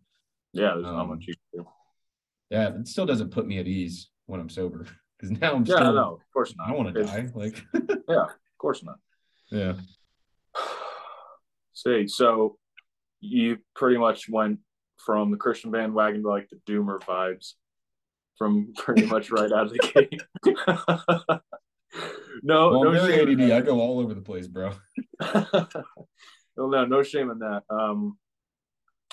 yeah, 0.53 0.71
there's 0.73 0.85
not 0.85 1.01
um, 1.03 1.09
much 1.11 1.25
you 1.29 1.35
can 1.53 1.63
do. 1.63 1.69
yeah 2.51 2.69
it 2.71 2.89
still 2.89 3.07
doesn't 3.07 3.31
put 3.31 3.47
me 3.47 3.59
at 3.59 3.69
ease 3.69 4.09
when 4.27 4.41
i'm 4.41 4.49
sober 4.49 4.85
because 5.19 5.31
now 5.41 5.53
i'm 5.55 5.65
Yeah, 5.65 5.77
still 5.77 5.93
no, 5.93 6.13
of 6.15 6.21
course 6.33 6.55
not. 6.57 6.69
i 6.69 6.73
want 6.73 6.93
to 6.93 7.05
die 7.05 7.29
like 7.35 7.63
yeah, 8.09 8.23
Of 8.25 8.59
course 8.59 8.83
not. 8.83 8.97
yeah 9.51 9.75
See, 11.77 12.09
so 12.09 12.57
you 13.21 13.59
pretty 13.75 13.99
much 13.99 14.29
went 14.31 14.61
from 14.97 15.31
the 15.31 15.37
Christian 15.37 15.71
bandwagon 15.71 16.23
to 16.23 16.29
like 16.29 16.49
the 16.49 16.57
doomer 16.71 16.99
vibes 17.01 17.53
from 18.39 18.73
pretty 18.77 19.05
much 19.15 19.31
right 19.31 19.53
out 19.53 19.67
of 19.67 19.73
the 19.73 19.79
gate. 19.79 20.23
no, 22.43 22.71
well, 22.71 22.85
no 22.85 23.07
shame. 23.07 23.29
in 23.29 23.41
add 23.51 23.53
i 23.53 23.61
go 23.61 23.81
all 23.81 24.01
over 24.01 24.13
the 24.13 24.21
place 24.21 24.47
bro 24.47 24.73
well, 26.57 26.69
no, 26.69 26.85
no 26.85 27.03
shame 27.03 27.31
in 27.31 27.39
that. 27.41 27.63
Um, 27.71 28.19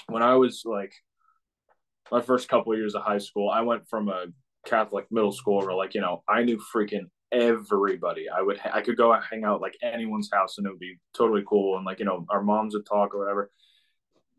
when 0.07 0.23
I 0.23 0.35
was 0.35 0.63
like 0.65 0.93
my 2.11 2.21
first 2.21 2.47
couple 2.47 2.71
of 2.73 2.79
years 2.79 2.95
of 2.95 3.03
high 3.03 3.17
school, 3.17 3.49
I 3.49 3.61
went 3.61 3.87
from 3.89 4.09
a 4.09 4.25
Catholic 4.65 5.05
middle 5.11 5.31
school 5.31 5.59
where 5.59 5.75
like 5.75 5.93
you 5.93 6.01
know 6.01 6.23
I 6.27 6.43
knew 6.43 6.61
freaking 6.73 7.09
everybody. 7.33 8.29
I 8.29 8.41
would 8.41 8.59
I 8.71 8.81
could 8.81 8.95
go 8.95 9.13
hang 9.19 9.43
out 9.43 9.61
like 9.61 9.75
anyone's 9.81 10.29
house 10.31 10.57
and 10.57 10.67
it 10.67 10.69
would 10.69 10.79
be 10.79 10.99
totally 11.13 11.43
cool 11.47 11.75
and 11.77 11.85
like 11.85 11.99
you 11.99 12.05
know 12.05 12.25
our 12.29 12.43
moms 12.43 12.75
would 12.75 12.85
talk 12.85 13.13
or 13.13 13.19
whatever. 13.19 13.51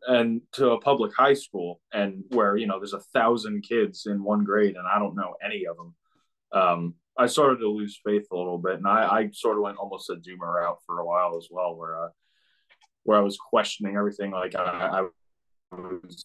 And 0.07 0.43
to 0.53 0.71
a 0.71 0.81
public 0.81 1.13
high 1.17 1.35
school 1.35 1.81
and 1.93 2.25
where 2.29 2.57
you 2.57 2.67
know 2.67 2.79
there's 2.79 2.93
a 2.93 3.01
thousand 3.01 3.63
kids 3.63 4.07
in 4.07 4.23
one 4.23 4.45
grade 4.45 4.77
and 4.77 4.87
I 4.87 4.99
don't 4.99 5.17
know 5.17 5.35
any 5.45 5.67
of 5.67 5.77
them. 5.77 5.95
Um, 6.53 6.95
I 7.17 7.27
started 7.27 7.59
to 7.59 7.69
lose 7.69 8.01
faith 8.05 8.27
a 8.33 8.37
little 8.37 8.59
bit, 8.59 8.75
and 8.75 8.89
I, 8.89 9.07
I 9.07 9.31
sort 9.33 9.57
of 9.57 9.63
went 9.63 9.77
almost 9.77 10.11
a 10.11 10.15
doomer 10.15 10.53
route 10.53 10.79
for 10.85 10.99
a 10.99 11.07
while 11.07 11.37
as 11.37 11.47
well, 11.51 11.77
where 11.77 12.07
uh, 12.07 12.09
where 13.05 13.19
I 13.19 13.23
was 13.23 13.39
questioning 13.39 13.97
everything. 13.97 14.33
Like 14.33 14.57
I, 14.57 15.07
I 15.73 15.77
was, 15.77 16.25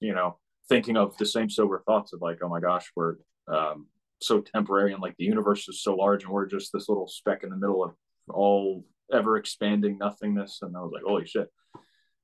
you 0.00 0.14
know, 0.14 0.38
thinking 0.68 0.96
of 0.96 1.16
the 1.18 1.26
same 1.26 1.50
sober 1.50 1.82
thoughts 1.86 2.12
of 2.12 2.22
like, 2.22 2.38
oh 2.42 2.48
my 2.48 2.60
gosh, 2.60 2.90
we're 2.96 3.16
um, 3.46 3.86
so 4.22 4.40
temporary, 4.40 4.92
and 4.92 5.02
like 5.02 5.16
the 5.18 5.24
universe 5.24 5.68
is 5.68 5.82
so 5.82 5.94
large, 5.94 6.24
and 6.24 6.32
we're 6.32 6.46
just 6.46 6.72
this 6.72 6.88
little 6.88 7.08
speck 7.08 7.42
in 7.42 7.50
the 7.50 7.56
middle 7.56 7.84
of 7.84 7.94
all 8.28 8.84
ever 9.12 9.36
expanding 9.36 9.98
nothingness. 9.98 10.60
And 10.62 10.76
I 10.76 10.80
was 10.80 10.92
like, 10.92 11.02
holy 11.02 11.26
shit. 11.26 11.48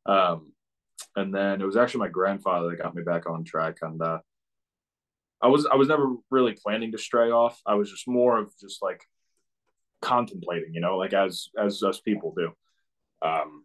Um, 0.06 0.52
and 1.16 1.34
then 1.34 1.60
it 1.60 1.64
was 1.66 1.76
actually 1.76 2.00
my 2.00 2.08
grandfather 2.08 2.70
that 2.70 2.82
got 2.82 2.94
me 2.94 3.02
back 3.02 3.28
on 3.28 3.44
track, 3.44 3.78
and 3.82 4.00
uh, 4.02 4.18
I 5.40 5.48
was 5.48 5.66
I 5.66 5.76
was 5.76 5.88
never 5.88 6.14
really 6.30 6.56
planning 6.60 6.92
to 6.92 6.98
stray 6.98 7.30
off. 7.30 7.60
I 7.66 7.74
was 7.74 7.90
just 7.90 8.08
more 8.08 8.38
of 8.38 8.52
just 8.60 8.82
like 8.82 9.02
contemplating, 10.02 10.74
you 10.74 10.80
know, 10.80 10.96
like 10.96 11.12
as 11.12 11.48
as 11.58 11.82
us 11.82 12.00
people 12.00 12.34
do. 12.36 12.52
Um, 13.22 13.64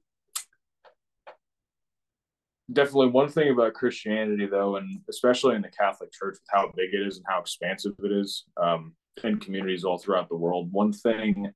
definitely 2.71 3.09
one 3.09 3.29
thing 3.29 3.51
about 3.51 3.73
Christianity, 3.73 4.45
though, 4.45 4.77
and 4.77 5.01
especially 5.09 5.55
in 5.55 5.61
the 5.61 5.69
Catholic 5.69 6.11
Church, 6.11 6.35
with 6.35 6.49
how 6.49 6.71
big 6.75 6.93
it 6.93 7.05
is 7.05 7.17
and 7.17 7.25
how 7.27 7.39
expansive 7.39 7.93
it 8.03 8.11
is 8.11 8.45
um, 8.61 8.93
in 9.23 9.39
communities 9.39 9.83
all 9.83 9.97
throughout 9.97 10.29
the 10.29 10.35
world. 10.35 10.71
One 10.71 10.93
thing 10.93 11.51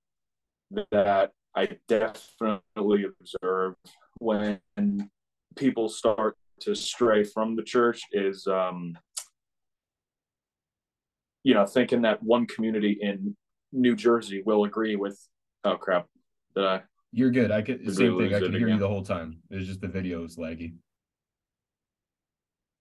that 0.91 1.31
I 1.55 1.69
definitely 1.87 3.05
observe 3.21 3.75
when 4.19 4.59
people 5.55 5.89
start 5.89 6.35
to 6.61 6.75
stray 6.75 7.23
from 7.23 7.55
the 7.55 7.63
church 7.63 8.01
is, 8.11 8.45
um, 8.47 8.97
you 11.43 11.53
know, 11.53 11.65
thinking 11.65 12.01
that 12.01 12.21
one 12.21 12.45
community 12.47 12.97
in 12.99 13.35
New 13.71 13.95
Jersey 13.95 14.43
will 14.45 14.65
agree 14.65 14.95
with. 14.95 15.17
Oh 15.63 15.77
crap! 15.77 16.07
Did 16.55 16.65
I? 16.65 16.81
you're 17.13 17.31
good 17.31 17.51
i 17.51 17.61
could 17.61 17.79
same 17.95 18.17
thing 18.17 18.33
i 18.33 18.39
could 18.39 18.53
hear 18.53 18.67
you 18.67 18.77
the 18.77 18.87
whole 18.87 19.03
time 19.03 19.37
It's 19.49 19.65
just 19.65 19.81
the 19.81 19.87
video 19.87 20.21
was 20.21 20.35
laggy 20.35 20.73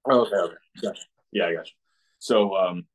Oh, 0.09 0.21
okay, 0.21 0.37
okay. 0.37 0.55
Gotcha. 0.83 1.03
Yeah, 1.33 1.47
I 1.47 1.55
got 1.55 1.67
you. 1.67 1.73
So, 2.19 2.57
um, 2.57 2.87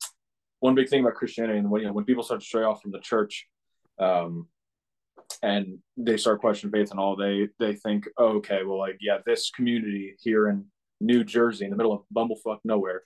one 0.59 0.75
big 0.75 0.89
thing 0.89 1.01
about 1.01 1.15
Christianity, 1.15 1.59
and 1.59 1.69
when 1.69 1.81
you 1.81 1.87
know, 1.87 1.93
when 1.93 2.05
people 2.05 2.23
start 2.23 2.41
to 2.41 2.45
stray 2.45 2.63
off 2.63 2.81
from 2.81 2.91
the 2.91 2.99
church, 2.99 3.47
um, 3.99 4.47
and 5.43 5.79
they 5.97 6.17
start 6.17 6.41
questioning 6.41 6.71
faith 6.71 6.91
and 6.91 6.99
all, 6.99 7.15
they 7.15 7.49
they 7.59 7.73
think, 7.73 8.07
oh, 8.17 8.37
okay, 8.37 8.63
well, 8.63 8.77
like, 8.77 8.97
yeah, 9.01 9.17
this 9.25 9.49
community 9.49 10.15
here 10.19 10.49
in 10.49 10.65
New 10.99 11.23
Jersey, 11.23 11.65
in 11.65 11.71
the 11.71 11.77
middle 11.77 11.93
of 11.93 12.03
bumblefuck 12.15 12.59
nowhere, 12.63 13.03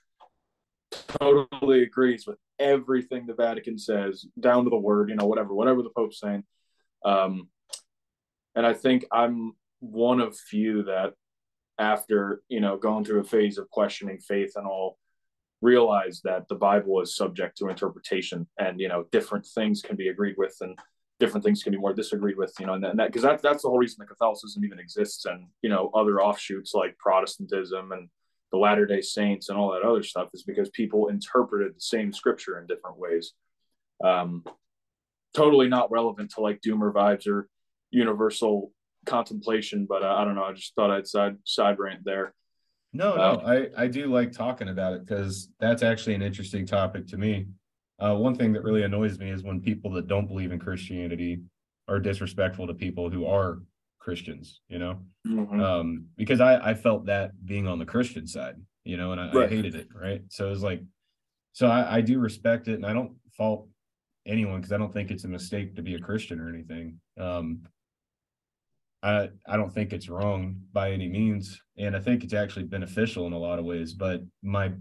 totally 0.90 1.82
agrees 1.82 2.26
with 2.26 2.38
everything 2.58 3.26
the 3.26 3.34
Vatican 3.34 3.78
says, 3.78 4.26
down 4.38 4.64
to 4.64 4.70
the 4.70 4.76
word, 4.76 5.08
you 5.08 5.16
know, 5.16 5.26
whatever, 5.26 5.54
whatever 5.54 5.82
the 5.82 5.90
Pope's 5.90 6.20
saying. 6.20 6.44
Um, 7.04 7.48
and 8.54 8.66
I 8.66 8.72
think 8.72 9.04
I'm 9.12 9.52
one 9.80 10.20
of 10.20 10.36
few 10.36 10.84
that 10.84 11.14
after 11.78 12.42
you 12.48 12.60
know 12.60 12.76
going 12.76 13.04
through 13.04 13.20
a 13.20 13.24
phase 13.24 13.58
of 13.58 13.68
questioning 13.70 14.18
faith 14.18 14.52
and 14.56 14.66
all 14.66 14.98
realize 15.62 16.20
that 16.22 16.46
the 16.48 16.54
bible 16.54 17.00
is 17.00 17.16
subject 17.16 17.56
to 17.56 17.68
interpretation 17.68 18.46
and 18.58 18.78
you 18.80 18.88
know 18.88 19.04
different 19.10 19.46
things 19.46 19.82
can 19.82 19.96
be 19.96 20.08
agreed 20.08 20.34
with 20.36 20.54
and 20.60 20.78
different 21.18 21.42
things 21.44 21.62
can 21.62 21.72
be 21.72 21.78
more 21.78 21.94
disagreed 21.94 22.36
with 22.36 22.52
you 22.60 22.66
know 22.66 22.74
and 22.74 22.84
that 22.84 23.06
because 23.08 23.22
that, 23.22 23.40
that's 23.42 23.62
the 23.62 23.68
whole 23.68 23.78
reason 23.78 23.96
that 23.98 24.08
catholicism 24.08 24.64
even 24.64 24.78
exists 24.78 25.24
and 25.24 25.46
you 25.62 25.70
know 25.70 25.90
other 25.94 26.20
offshoots 26.20 26.74
like 26.74 26.96
protestantism 26.98 27.92
and 27.92 28.08
the 28.52 28.58
latter 28.58 28.86
day 28.86 29.00
saints 29.00 29.48
and 29.48 29.58
all 29.58 29.72
that 29.72 29.82
other 29.82 30.02
stuff 30.02 30.28
is 30.32 30.42
because 30.42 30.70
people 30.70 31.08
interpreted 31.08 31.74
the 31.74 31.80
same 31.80 32.12
scripture 32.12 32.58
in 32.58 32.66
different 32.66 32.98
ways. 32.98 33.32
Um 34.04 34.44
totally 35.34 35.68
not 35.68 35.90
relevant 35.90 36.30
to 36.30 36.40
like 36.40 36.60
doomer 36.62 36.92
vibes 36.92 37.26
or 37.26 37.48
universal 37.90 38.72
contemplation, 39.06 39.86
but 39.88 40.02
uh, 40.02 40.14
I 40.14 40.24
don't 40.24 40.34
know. 40.34 40.44
I 40.44 40.52
just 40.52 40.74
thought 40.74 40.90
I'd 40.90 41.06
side 41.06 41.36
side 41.44 41.78
rant 41.78 42.04
there. 42.04 42.34
No, 42.92 43.16
no, 43.16 43.42
I, 43.44 43.84
I 43.84 43.86
do 43.88 44.06
like 44.06 44.32
talking 44.32 44.68
about 44.68 44.94
it 44.94 45.04
because 45.04 45.50
that's 45.60 45.82
actually 45.82 46.14
an 46.14 46.22
interesting 46.22 46.64
topic 46.64 47.06
to 47.08 47.18
me. 47.18 47.46
Uh, 47.98 48.14
one 48.14 48.34
thing 48.34 48.52
that 48.54 48.62
really 48.62 48.82
annoys 48.82 49.18
me 49.18 49.30
is 49.30 49.42
when 49.42 49.60
people 49.60 49.90
that 49.92 50.06
don't 50.06 50.26
believe 50.26 50.52
in 50.52 50.58
Christianity 50.58 51.40
are 51.88 51.98
disrespectful 51.98 52.66
to 52.66 52.74
people 52.74 53.10
who 53.10 53.26
are 53.26 53.62
Christians, 53.98 54.60
you 54.68 54.78
know? 54.78 54.98
Mhm. 55.26 55.60
Um, 55.60 56.06
because 56.16 56.40
I, 56.40 56.70
I 56.70 56.74
felt 56.74 57.06
that 57.06 57.32
being 57.44 57.66
on 57.66 57.78
the 57.78 57.84
Christian 57.84 58.26
side, 58.26 58.56
you 58.84 58.96
know, 58.96 59.12
and 59.12 59.20
I, 59.20 59.44
I 59.44 59.46
hated 59.46 59.74
it, 59.74 59.88
right? 59.94 60.22
So 60.28 60.46
it 60.46 60.50
was 60.50 60.62
like, 60.62 60.82
so 61.52 61.68
I, 61.68 61.96
I 61.96 62.00
do 62.00 62.18
respect 62.18 62.68
it 62.68 62.74
and 62.74 62.86
I 62.86 62.92
don't 62.92 63.12
fault 63.36 63.68
anyone 64.26 64.60
because 64.60 64.72
I 64.72 64.78
don't 64.78 64.92
think 64.92 65.10
it's 65.10 65.24
a 65.24 65.28
mistake 65.28 65.76
to 65.76 65.82
be 65.82 65.94
a 65.94 65.98
Christian 65.98 66.40
or 66.40 66.48
anything. 66.48 67.00
Um, 67.18 67.62
I 69.06 69.28
I 69.46 69.56
don't 69.56 69.72
think 69.72 69.92
it's 69.92 70.08
wrong 70.08 70.56
by 70.72 70.90
any 70.90 71.08
means, 71.08 71.60
and 71.78 71.96
I 71.96 72.00
think 72.00 72.24
it's 72.24 72.34
actually 72.34 72.64
beneficial 72.64 73.26
in 73.26 73.32
a 73.32 73.38
lot 73.38 73.58
of 73.60 73.64
ways. 73.64 73.92
But 73.92 74.22
my 74.42 74.72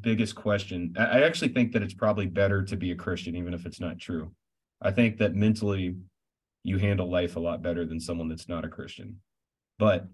biggest 0.00 0.36
question, 0.36 0.94
I, 0.96 1.04
I 1.04 1.22
actually 1.22 1.48
think 1.48 1.72
that 1.72 1.82
it's 1.82 1.94
probably 1.94 2.26
better 2.26 2.62
to 2.62 2.76
be 2.76 2.92
a 2.92 2.96
Christian, 2.96 3.34
even 3.34 3.52
if 3.52 3.66
it's 3.66 3.80
not 3.80 3.98
true. 3.98 4.32
I 4.80 4.92
think 4.92 5.18
that 5.18 5.34
mentally 5.34 5.96
you 6.62 6.78
handle 6.78 7.10
life 7.10 7.34
a 7.36 7.40
lot 7.40 7.60
better 7.60 7.84
than 7.84 7.98
someone 8.00 8.28
that's 8.28 8.48
not 8.48 8.64
a 8.64 8.68
Christian. 8.68 9.16
But 9.78 10.06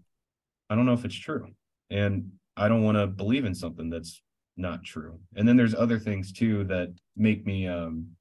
I 0.70 0.74
don't 0.74 0.86
know 0.86 0.94
if 0.94 1.04
it's 1.04 1.14
true. 1.14 1.48
And 1.90 2.32
I 2.56 2.68
don't 2.68 2.82
want 2.82 2.96
to 2.96 3.06
believe 3.06 3.44
in 3.44 3.54
something 3.54 3.90
that's 3.90 4.22
not 4.56 4.82
true. 4.82 5.20
And 5.36 5.46
then 5.46 5.56
there's 5.56 5.74
other 5.74 5.98
things 5.98 6.32
too 6.32 6.64
that 6.64 6.88
make 7.16 7.44
me 7.46 7.68
um 7.68 8.16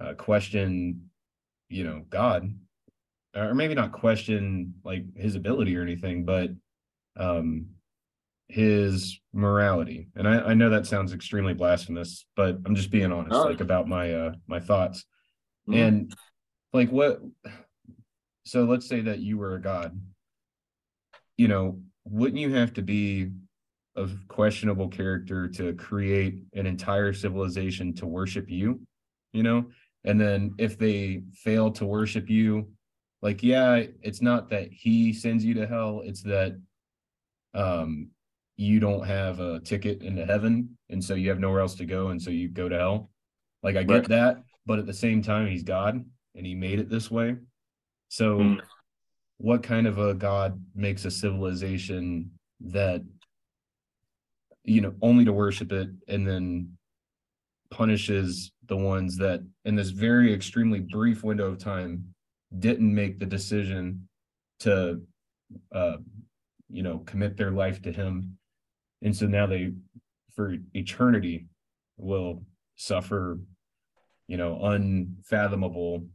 uh, 0.00 0.14
question, 0.14 1.08
you 1.68 1.84
know, 1.84 2.02
God, 2.10 2.52
or 3.34 3.54
maybe 3.54 3.74
not 3.74 3.92
question 3.92 4.74
like 4.84 5.04
his 5.16 5.34
ability 5.34 5.76
or 5.76 5.82
anything, 5.82 6.24
but 6.24 6.50
um 7.16 7.66
his 8.48 9.18
morality. 9.32 10.08
And 10.16 10.28
I, 10.28 10.50
I 10.50 10.54
know 10.54 10.68
that 10.70 10.86
sounds 10.86 11.12
extremely 11.14 11.54
blasphemous, 11.54 12.26
but 12.36 12.58
I'm 12.66 12.74
just 12.74 12.90
being 12.90 13.10
honest, 13.10 13.32
No. 13.32 13.44
like 13.44 13.60
about 13.60 13.88
my 13.88 14.12
uh 14.12 14.32
my 14.46 14.60
thoughts. 14.60 15.04
Mhm. 15.68 15.86
And 15.86 16.14
like 16.72 16.90
what 16.90 17.20
so 18.44 18.64
let's 18.64 18.86
say 18.86 19.00
that 19.00 19.20
you 19.20 19.38
were 19.38 19.54
a 19.54 19.60
god. 19.60 19.98
You 21.36 21.48
know, 21.48 21.80
wouldn't 22.04 22.40
you 22.40 22.54
have 22.54 22.74
to 22.74 22.82
be 22.82 23.30
of 23.96 24.12
questionable 24.28 24.88
character 24.88 25.48
to 25.48 25.72
create 25.74 26.42
an 26.52 26.66
entire 26.66 27.12
civilization 27.12 27.94
to 27.94 28.06
worship 28.06 28.50
you? 28.50 28.80
You 29.32 29.42
know? 29.42 29.66
And 30.04 30.20
then 30.20 30.54
if 30.58 30.78
they 30.78 31.22
fail 31.32 31.70
to 31.72 31.86
worship 31.86 32.28
you, 32.28 32.68
like 33.24 33.42
yeah, 33.42 33.82
it's 34.02 34.20
not 34.20 34.50
that 34.50 34.70
he 34.70 35.14
sends 35.14 35.44
you 35.44 35.54
to 35.54 35.66
hell, 35.66 36.02
it's 36.04 36.22
that 36.22 36.60
um 37.54 38.10
you 38.56 38.78
don't 38.78 39.04
have 39.04 39.40
a 39.40 39.58
ticket 39.60 40.02
into 40.02 40.24
heaven 40.26 40.76
and 40.90 41.02
so 41.02 41.14
you 41.14 41.28
have 41.30 41.40
nowhere 41.40 41.60
else 41.60 41.74
to 41.74 41.86
go 41.86 42.08
and 42.08 42.22
so 42.22 42.30
you 42.30 42.48
go 42.48 42.68
to 42.68 42.76
hell. 42.78 43.10
Like 43.62 43.76
I 43.76 43.82
get 43.82 43.94
Right. 43.94 44.08
that, 44.08 44.42
but 44.66 44.78
at 44.78 44.86
the 44.86 44.92
same 44.92 45.22
time 45.22 45.48
he's 45.48 45.62
God 45.64 46.04
and 46.36 46.46
he 46.46 46.54
made 46.54 46.78
it 46.78 46.90
this 46.90 47.10
way. 47.10 47.36
So 48.10 48.38
Mm. 48.38 48.60
what 49.38 49.62
kind 49.62 49.86
of 49.86 49.98
a 49.98 50.14
god 50.14 50.62
makes 50.74 51.06
a 51.06 51.10
civilization 51.10 52.30
that 52.60 53.02
you 54.64 54.82
know 54.82 54.94
only 55.00 55.24
to 55.24 55.32
worship 55.32 55.72
it 55.72 55.88
and 56.08 56.28
then 56.28 56.76
punishes 57.70 58.52
the 58.66 58.76
ones 58.76 59.16
that 59.16 59.40
in 59.64 59.74
this 59.74 59.90
very 59.90 60.32
extremely 60.32 60.80
brief 60.80 61.24
window 61.24 61.48
of 61.48 61.58
time 61.58 62.13
didn't 62.58 62.94
make 62.94 63.18
the 63.18 63.26
decision 63.26 64.08
to 64.60 65.00
uh 65.72 65.96
you 66.70 66.82
know 66.82 66.98
commit 67.00 67.36
their 67.36 67.50
life 67.50 67.82
to 67.82 67.92
him. 67.92 68.38
And 69.02 69.14
so 69.16 69.26
now 69.26 69.46
they 69.46 69.72
for 70.34 70.56
eternity 70.74 71.46
will 71.96 72.44
suffer 72.76 73.38
you 74.26 74.36
know 74.36 74.64
unfathomable 74.64 76.06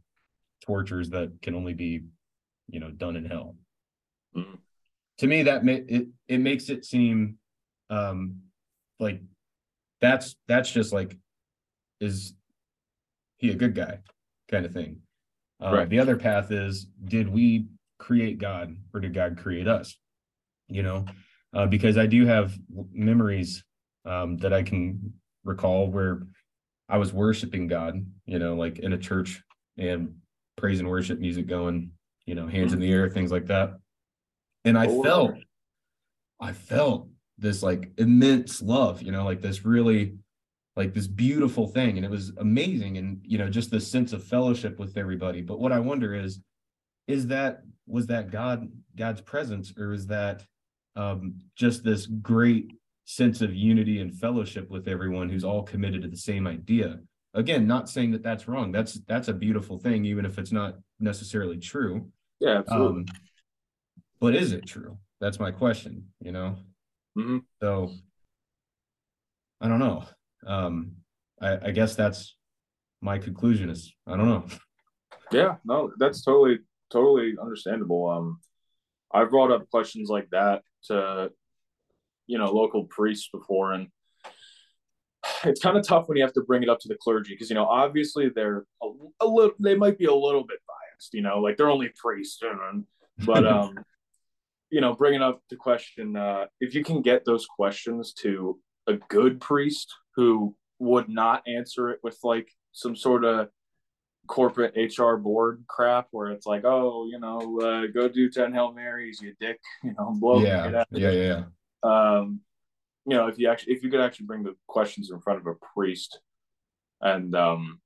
tortures 0.64 1.10
that 1.10 1.32
can 1.42 1.54
only 1.54 1.74
be 1.74 2.04
you 2.68 2.80
know 2.80 2.90
done 2.90 3.16
in 3.16 3.24
hell. 3.24 3.56
Mhm. 4.36 4.58
to 5.18 5.26
me 5.26 5.42
that 5.44 5.64
ma- 5.64 5.86
it 5.88 6.08
it 6.28 6.38
makes 6.38 6.68
it 6.68 6.84
seem 6.84 7.38
um 7.88 8.42
like 8.98 9.20
that's 10.00 10.36
that's 10.46 10.70
just 10.70 10.92
like 10.92 11.18
is 12.00 12.34
he 13.38 13.50
a 13.50 13.54
good 13.54 13.74
guy 13.74 13.98
kind 14.48 14.64
of 14.66 14.72
thing 14.72 15.00
uh, 15.62 15.72
Right. 15.72 15.88
the 15.88 15.98
other 15.98 16.16
path 16.16 16.50
is 16.50 16.86
did 17.04 17.28
we 17.28 17.66
create 17.98 18.38
god 18.38 18.74
or 18.94 19.00
did 19.00 19.12
god 19.14 19.36
create 19.38 19.68
us? 19.68 19.96
You 20.68 20.82
know 20.82 21.04
uh, 21.52 21.66
because 21.66 21.98
i 21.98 22.06
do 22.06 22.24
have 22.26 22.56
memories 22.92 23.64
um 24.04 24.36
that 24.38 24.52
i 24.52 24.62
can 24.62 25.12
recall 25.44 25.88
where 25.90 26.22
i 26.88 26.96
was 26.96 27.12
worshiping 27.12 27.66
god 27.66 28.06
you 28.24 28.38
know 28.38 28.54
like 28.54 28.78
in 28.78 28.92
a 28.92 28.98
church 28.98 29.42
and 29.76 30.14
praise 30.56 30.78
and 30.78 30.88
worship 30.88 31.18
music 31.18 31.46
going 31.48 31.90
you 32.24 32.34
know 32.36 32.46
hands 32.46 32.72
in 32.72 32.78
the 32.78 32.92
air 32.92 33.10
things 33.10 33.32
like 33.32 33.46
that. 33.46 33.72
And 34.64 34.78
i 34.78 34.86
Oh, 34.86 35.02
felt 35.02 35.34
i 36.40 36.52
felt 36.52 37.08
this 37.38 37.62
like 37.62 37.90
immense 37.98 38.62
love 38.62 39.02
you 39.02 39.10
know 39.10 39.24
like 39.24 39.40
this 39.42 39.64
really 39.64 40.14
like 40.80 40.94
this 40.94 41.06
beautiful 41.06 41.66
thing 41.66 41.92
and 41.98 42.06
it 42.06 42.10
was 42.10 42.32
amazing 42.38 42.96
and 42.96 43.20
you 43.22 43.36
know 43.36 43.50
just 43.50 43.70
this 43.70 43.86
sense 43.86 44.14
of 44.14 44.24
fellowship 44.24 44.78
with 44.78 44.96
everybody. 44.96 45.42
But 45.42 45.60
what 45.60 45.72
i 45.72 45.78
wonder 45.78 46.14
is 46.14 46.40
is 47.06 47.26
that 47.26 47.52
was 47.86 48.06
that 48.06 48.30
god 48.30 48.58
god's 48.96 49.20
presence 49.20 49.66
or 49.78 49.92
is 49.92 50.06
that 50.06 50.38
um 50.96 51.34
just 51.54 51.84
this 51.84 52.06
great 52.06 52.66
sense 53.04 53.42
of 53.42 53.50
unity 53.54 54.00
and 54.00 54.10
fellowship 54.24 54.70
with 54.70 54.88
everyone 54.88 55.28
who's 55.28 55.44
all 55.44 55.62
committed 55.62 56.00
to 56.02 56.08
the 56.08 56.16
same 56.30 56.46
idea? 56.46 56.98
Again 57.34 57.66
not 57.66 57.90
saying 57.90 58.10
that 58.12 58.22
that's 58.22 58.48
wrong. 58.48 58.72
That's 58.72 58.94
that's 59.06 59.28
a 59.28 59.34
beautiful 59.34 59.76
thing 59.78 60.06
even 60.06 60.24
if 60.24 60.38
it's 60.38 60.52
not 60.60 60.72
necessarily 60.98 61.58
true. 61.58 61.94
Yeah, 62.40 62.60
absolutely. 62.60 63.02
um 63.02 63.06
but 64.18 64.34
is 64.34 64.52
it 64.52 64.64
true? 64.74 64.96
That's 65.20 65.38
my 65.38 65.50
question 65.50 65.94
you 66.26 66.32
know? 66.32 66.56
Mhm. 67.18 67.42
so 67.60 67.72
i 69.60 69.68
don't 69.68 69.80
know 69.86 69.98
um 70.46 70.92
i 71.40 71.68
i 71.68 71.70
guess 71.70 71.94
that's 71.94 72.36
my 73.00 73.18
conclusion 73.18 73.70
is 73.70 73.94
i 74.06 74.16
don't 74.16 74.28
know 74.28 74.44
Yeah, 75.32 75.56
no, 75.64 75.92
that's 75.98 76.22
totally 76.22 76.58
totally 76.90 77.36
understandable. 77.40 78.08
Um, 78.08 78.40
I've 79.12 79.30
brought 79.30 79.52
up 79.52 79.70
questions 79.70 80.08
like 80.08 80.28
that 80.30 80.62
to 80.86 81.30
you 82.26 82.38
know 82.38 82.50
local 82.52 82.84
priests 82.84 83.28
before, 83.32 83.72
and 83.72 83.88
it's 85.44 85.60
kind 85.60 85.76
of 85.76 85.86
tough 85.86 86.08
when 86.08 86.16
you 86.16 86.24
have 86.24 86.32
to 86.34 86.42
bring 86.42 86.62
it 86.62 86.68
up 86.68 86.80
to 86.80 86.88
the 86.88 86.96
clergy 86.96 87.34
because 87.34 87.48
you 87.48 87.54
know 87.54 87.66
obviously 87.66 88.28
they're 88.28 88.64
a, 88.82 88.88
a 89.20 89.26
little 89.26 89.54
they 89.60 89.76
might 89.76 89.98
be 89.98 90.06
a 90.06 90.14
little 90.14 90.44
bit 90.44 90.58
biased, 90.66 91.14
you 91.14 91.22
know, 91.22 91.38
like 91.38 91.56
they're 91.56 91.70
only 91.70 91.90
priests, 91.96 92.42
but 93.24 93.46
um, 93.54 93.74
you 94.70 94.80
know, 94.80 94.94
bringing 94.94 95.22
up 95.22 95.40
the 95.48 95.56
question 95.56 96.16
uh, 96.16 96.46
if 96.60 96.74
you 96.74 96.82
can 96.82 97.02
get 97.02 97.24
those 97.24 97.46
questions 97.46 98.12
to 98.14 98.58
a 98.88 98.94
good 99.08 99.40
priest 99.40 99.94
who 100.20 100.54
would 100.78 101.08
not 101.08 101.42
answer 101.46 101.88
it 101.88 101.98
with 102.02 102.18
like 102.22 102.50
some 102.72 102.94
sort 102.94 103.24
of 103.24 103.48
corporate 104.26 104.74
HR 104.76 105.14
board 105.14 105.64
crap 105.66 106.08
where 106.10 106.26
it's 106.26 106.44
like, 106.44 106.66
oh, 106.66 107.06
you 107.10 107.18
know, 107.18 107.58
uh, 107.60 107.86
go 107.86 108.06
do 108.06 108.30
10 108.30 108.52
Hail 108.52 108.74
Marys, 108.74 109.18
you 109.22 109.32
dick, 109.40 109.58
you 109.82 109.94
know, 109.98 110.12
blow 110.20 110.40
it 110.40 110.44
yeah 110.44 110.84
yeah 110.90 111.10
yeah 111.10 111.42
Um, 111.82 112.40
you 113.06 113.16
know, 113.16 113.28
if 113.28 113.38
you 113.38 113.48
actually, 113.48 113.72
if 113.72 113.82
you 113.82 113.90
could 113.90 114.02
actually 114.02 114.26
bring 114.26 114.42
the 114.42 114.54
questions 114.66 115.10
in 115.10 115.20
front 115.20 115.40
of 115.40 115.46
a 115.46 115.54
priest 115.74 116.20
and, 117.00 117.34
um, 117.34 117.80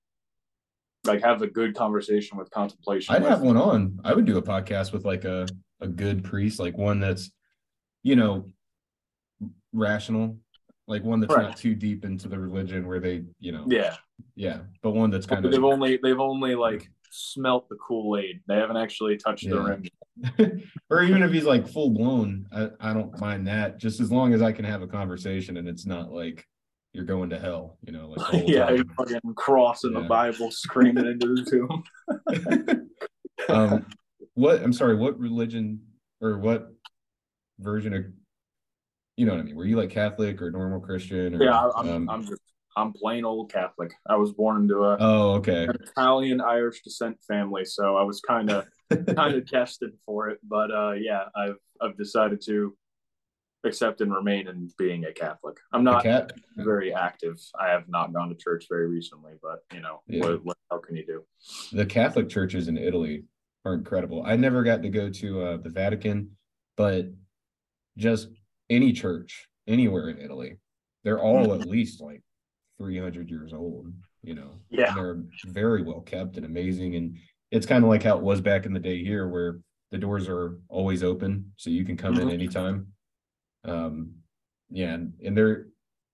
like 1.05 1.22
have 1.22 1.41
a 1.43 1.47
good 1.47 1.76
conversation 1.76 2.37
with 2.37 2.51
contemplation. 2.51 3.14
I'd 3.14 3.22
with- 3.22 3.30
have 3.30 3.43
one 3.43 3.57
on. 3.57 4.01
I 4.03 4.12
would 4.12 4.24
do 4.24 4.39
a 4.39 4.43
podcast 4.43 4.93
with 4.93 5.05
like 5.05 5.24
a 5.24 5.47
a 5.80 5.87
good 5.87 6.24
priest, 6.24 6.59
like 6.59 6.76
one 6.76 6.99
that's, 6.99 7.30
you 8.03 8.16
know, 8.16 8.47
rational, 9.72 10.39
like 10.87 11.03
one 11.03 11.20
that's 11.20 11.35
Right. 11.35 11.45
not 11.49 11.57
too 11.57 11.74
deep 11.74 12.05
into 12.05 12.28
the 12.28 12.39
religion 12.39 12.87
where 12.87 13.01
they, 13.01 13.24
you 13.39 13.53
know, 13.53 13.64
Yeah. 13.68 13.97
yeah, 14.37 14.61
but 14.82 14.91
one 14.93 15.11
that's 15.11 15.26
kind 15.26 15.45
of 15.45 15.51
they've 15.51 15.64
only, 15.64 15.99
they've 16.03 16.20
only 16.20 16.55
like 16.55 16.91
smelt 17.11 17.68
the 17.68 17.76
Kool 17.76 18.18
Aid. 18.18 18.41
They 18.47 18.57
haven't 18.57 18.76
actually 18.76 19.16
touched 19.16 19.49
the 19.49 19.61
rim. 19.61 20.62
or 20.91 21.03
even 21.03 21.22
if 21.22 21.32
he's 21.32 21.45
like 21.45 21.66
full 21.66 21.91
blown, 21.91 22.47
I, 22.53 22.70
I 22.80 22.93
don't 22.93 23.18
mind 23.18 23.47
that 23.49 23.78
just 23.78 24.01
as 24.01 24.12
long 24.12 24.35
as 24.35 24.43
I 24.43 24.53
can 24.53 24.64
have 24.64 24.82
a 24.82 24.87
conversation 24.87 25.57
and 25.57 25.68
it's 25.68 25.87
not 25.87 26.12
like 26.12 26.45
you're 26.93 27.05
going 27.05 27.30
to 27.30 27.39
hell, 27.39 27.78
you 27.82 27.93
know, 27.93 28.09
like 28.09 28.45
yeah, 28.47 28.66
time. 28.66 28.89
fucking 28.97 29.35
crossing 29.37 29.95
the 29.95 30.03
Bible, 30.03 30.51
screaming 30.51 31.07
into 31.07 31.35
the 31.35 31.45
tomb. 31.51 32.91
um 33.49 33.85
what 34.35 34.62
i'm 34.62 34.72
sorry 34.72 34.97
what 34.97 35.18
religion 35.18 35.80
or 36.20 36.39
what 36.39 36.68
version 37.59 37.93
of 37.93 38.05
you 39.17 39.27
know 39.27 39.33
what 39.33 39.41
i 39.41 39.45
mean 39.45 39.57
were 39.57 39.65
you 39.65 39.77
like 39.77 39.91
catholic 39.91 40.41
or 40.43 40.51
normal 40.51 40.81
christian 40.81 41.35
or, 41.35 41.43
Yeah, 41.43 41.71
I'm, 41.77 41.89
um, 41.89 42.11
I'm 42.11 42.27
just, 42.27 42.41
I'm 42.77 42.93
plain 42.93 43.25
old 43.25 43.53
Catholic. 43.53 43.93
I 44.09 44.17
was 44.17 44.33
born 44.33 44.62
into 44.62 44.83
a 44.83 44.97
oh 44.99 45.35
okay 45.35 45.69
Italian 45.69 46.41
Irish 46.41 46.83
descent 46.83 47.17
family, 47.27 47.65
so 47.65 47.97
I 47.97 48.03
was 48.03 48.21
kind 48.21 48.51
of 48.51 48.67
kind 49.15 49.35
of 49.37 49.47
destined 49.49 49.95
for 50.05 50.29
it. 50.31 50.39
But 50.43 50.71
uh, 50.71 50.93
yeah, 50.93 51.27
I've 51.37 51.59
I've 51.81 51.97
decided 51.97 52.41
to 52.47 52.77
accept 53.65 54.01
and 54.01 54.12
remain 54.15 54.49
in 54.49 54.71
being 54.77 55.05
a 55.05 55.12
Catholic. 55.12 55.57
I'm 55.73 55.85
not 55.85 56.03
cat- 56.03 56.33
very 56.57 56.93
active. 56.93 57.41
I 57.59 57.69
have 57.69 57.89
not 57.89 58.12
gone 58.12 58.29
to 58.29 58.35
church 58.35 58.67
very 58.69 58.89
recently, 58.89 59.33
but 59.43 59.61
you 59.73 59.81
know, 59.81 60.03
yeah. 60.07 60.21
what, 60.21 60.45
what, 60.45 60.57
how 60.71 60.79
can 60.79 60.97
you 60.97 61.07
do? 61.07 61.25
The 61.73 61.87
Catholic 61.87 62.29
churches 62.29 62.69
in 62.69 62.77
Italy 62.77 63.25
are 63.65 63.75
incredible. 63.75 64.23
I 64.27 64.37
never 64.37 64.62
got 64.62 64.83
to 64.83 64.91
go 64.91 65.09
to 65.09 65.43
uh, 65.43 65.57
the 65.57 65.71
Vatican, 65.71 66.37
but 66.77 67.07
just 67.97 68.29
any 68.75 68.93
church 68.93 69.49
anywhere 69.66 70.09
in 70.09 70.18
Italy, 70.18 70.59
they're 71.03 71.22
all 71.22 71.49
mm-hmm. 71.49 71.62
at 71.62 71.68
least 71.68 72.01
like 72.01 72.22
300 72.79 73.31
years 73.31 73.53
old. 73.53 73.93
You 74.22 74.35
know, 74.35 74.51
yeah, 74.70 74.95
they're 74.95 75.22
very 75.47 75.83
well 75.83 76.01
kept 76.01 76.37
and 76.37 76.47
amazing. 76.47 76.97
And 76.97 77.18
it's 77.51 77.66
kind 77.66 77.85
of 77.85 77.91
like 77.91 78.03
how 78.03 78.16
it 78.16 78.22
was 78.22 78.41
back 78.41 78.66
in 78.66 78.72
the 78.72 78.81
day 78.81 79.05
here, 79.05 79.29
where 79.29 79.61
the 79.91 79.99
doors 79.99 80.29
are 80.29 80.59
always 80.68 81.03
open, 81.03 81.53
so 81.57 81.70
you 81.70 81.85
can 81.85 81.97
come 81.97 82.14
mm-hmm. 82.14 82.29
in 82.29 82.35
anytime. 82.35 82.89
Um, 83.64 84.14
yeah, 84.70 84.95
and, 84.95 85.12
and 85.25 85.37
they're 85.37 85.66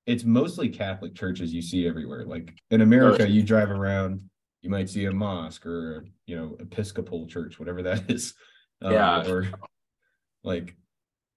it's 0.06 0.24
mostly 0.24 0.68
Catholic 0.68 1.14
churches 1.14 1.52
you 1.52 1.62
see 1.62 1.86
everywhere. 1.86 2.24
Like 2.24 2.52
in 2.70 2.80
America, 2.80 3.28
you 3.28 3.42
drive 3.42 3.70
around, 3.70 4.22
you 4.60 4.68
might 4.68 4.88
see 4.88 5.04
a 5.04 5.12
mosque 5.12 5.64
or 5.66 5.98
a, 5.98 6.02
you 6.26 6.36
know 6.36 6.56
Episcopal 6.58 7.26
church, 7.26 7.58
whatever 7.58 7.82
that 7.82 8.04
is. 8.10 8.34
Um, 8.82 8.92
yeah. 8.92 9.28
Or 9.28 9.48
like, 10.42 10.74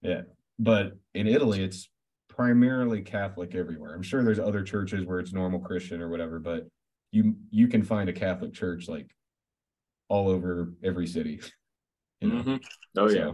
yeah. 0.02 0.22
But 0.58 0.92
in 1.14 1.26
Italy, 1.26 1.62
it's 1.62 1.88
primarily 2.28 3.02
Catholic 3.02 3.54
everywhere. 3.54 3.94
I'm 3.94 4.02
sure 4.02 4.22
there's 4.22 4.38
other 4.38 4.62
churches 4.62 5.04
where 5.04 5.20
it's 5.20 5.32
normal 5.32 5.60
Christian 5.60 6.00
or 6.00 6.08
whatever, 6.08 6.38
but 6.38 6.66
you 7.12 7.36
you 7.50 7.68
can 7.68 7.82
find 7.82 8.08
a 8.08 8.12
Catholic 8.12 8.52
church 8.52 8.88
like 8.88 9.08
all 10.08 10.28
over 10.28 10.72
every 10.82 11.06
city. 11.06 11.40
You 12.20 12.30
know? 12.30 12.42
mm-hmm. 12.42 12.56
Oh 12.96 13.08
so, 13.08 13.14
yeah. 13.14 13.32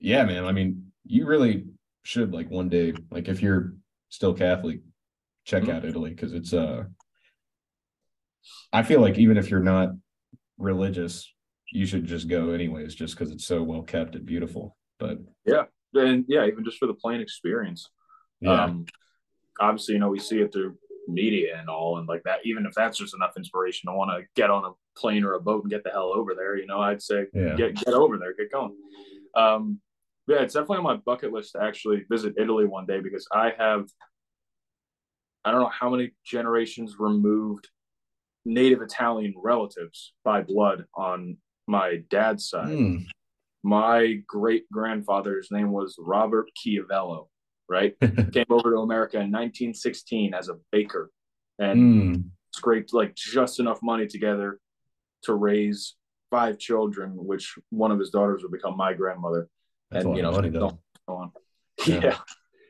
Yeah, 0.00 0.24
man. 0.24 0.44
I 0.46 0.52
mean, 0.52 0.90
you 1.04 1.26
really 1.26 1.66
should 2.02 2.32
like 2.32 2.50
one 2.50 2.68
day, 2.68 2.92
like 3.10 3.28
if 3.28 3.40
you're 3.40 3.74
still 4.08 4.34
Catholic, 4.34 4.80
check 5.44 5.64
mm-hmm. 5.64 5.72
out 5.72 5.84
Italy 5.84 6.10
because 6.10 6.32
it's 6.32 6.52
uh 6.52 6.84
I 8.72 8.82
feel 8.82 9.00
like 9.00 9.18
even 9.18 9.36
if 9.36 9.48
you're 9.48 9.60
not 9.60 9.90
religious, 10.58 11.32
you 11.70 11.86
should 11.86 12.06
just 12.06 12.26
go 12.26 12.50
anyways, 12.50 12.94
just 12.94 13.16
because 13.16 13.32
it's 13.32 13.46
so 13.46 13.62
well 13.62 13.82
kept 13.82 14.14
and 14.16 14.26
beautiful. 14.26 14.76
But 14.98 15.18
yeah, 15.44 15.64
and 15.94 16.24
yeah, 16.28 16.46
even 16.46 16.64
just 16.64 16.78
for 16.78 16.86
the 16.86 16.94
plain 16.94 17.20
experience. 17.20 17.90
Yeah. 18.40 18.64
Um, 18.64 18.86
obviously, 19.60 19.94
you 19.94 20.00
know, 20.00 20.08
we 20.08 20.18
see 20.18 20.40
it 20.40 20.52
through 20.52 20.76
media 21.08 21.58
and 21.58 21.68
all, 21.68 21.98
and 21.98 22.08
like 22.08 22.22
that. 22.24 22.40
Even 22.44 22.66
if 22.66 22.74
that's 22.74 22.98
just 22.98 23.14
enough 23.14 23.36
inspiration 23.36 23.90
to 23.90 23.96
want 23.96 24.10
to 24.10 24.26
get 24.34 24.50
on 24.50 24.64
a 24.64 24.70
plane 24.98 25.24
or 25.24 25.34
a 25.34 25.40
boat 25.40 25.62
and 25.62 25.70
get 25.70 25.84
the 25.84 25.90
hell 25.90 26.12
over 26.14 26.34
there, 26.34 26.56
you 26.56 26.66
know, 26.66 26.80
I'd 26.80 27.02
say 27.02 27.26
yeah. 27.34 27.54
get 27.54 27.74
get 27.76 27.94
over 27.94 28.18
there, 28.18 28.34
get 28.34 28.52
going. 28.52 28.76
Um, 29.34 29.80
yeah, 30.26 30.42
it's 30.42 30.54
definitely 30.54 30.78
on 30.78 30.84
my 30.84 30.96
bucket 30.96 31.32
list 31.32 31.52
to 31.52 31.62
actually 31.62 32.04
visit 32.10 32.34
Italy 32.38 32.66
one 32.66 32.86
day 32.86 33.00
because 33.00 33.26
I 33.32 33.52
have 33.58 33.86
I 35.44 35.50
don't 35.50 35.60
know 35.60 35.70
how 35.70 35.90
many 35.90 36.12
generations 36.24 36.96
removed 36.98 37.68
native 38.44 38.82
Italian 38.82 39.34
relatives 39.36 40.14
by 40.24 40.42
blood 40.42 40.84
on 40.94 41.36
my 41.66 42.02
dad's 42.10 42.48
side. 42.48 42.68
Mm. 42.68 43.04
My 43.62 44.18
great 44.26 44.70
grandfather's 44.70 45.48
name 45.50 45.70
was 45.72 45.96
Robert 45.98 46.48
Chiavello, 46.56 47.28
right? 47.68 47.94
Came 48.32 48.46
over 48.50 48.72
to 48.72 48.78
America 48.78 49.16
in 49.16 49.30
1916 49.30 50.34
as 50.34 50.48
a 50.48 50.58
baker 50.70 51.10
and 51.58 52.16
mm. 52.16 52.24
scraped 52.52 52.92
like 52.92 53.14
just 53.14 53.60
enough 53.60 53.80
money 53.82 54.06
together 54.06 54.58
to 55.24 55.34
raise 55.34 55.94
five 56.30 56.58
children, 56.58 57.12
which 57.14 57.56
one 57.70 57.92
of 57.92 57.98
his 57.98 58.10
daughters 58.10 58.42
would 58.42 58.52
become 58.52 58.76
my 58.76 58.92
grandmother. 58.94 59.48
That's 59.90 60.04
and 60.04 60.16
you 60.16 60.22
know, 60.22 60.32
money, 60.32 60.48
though. 60.48 60.78
on. 61.06 61.32
Yeah. 61.86 62.00
yeah, 62.02 62.18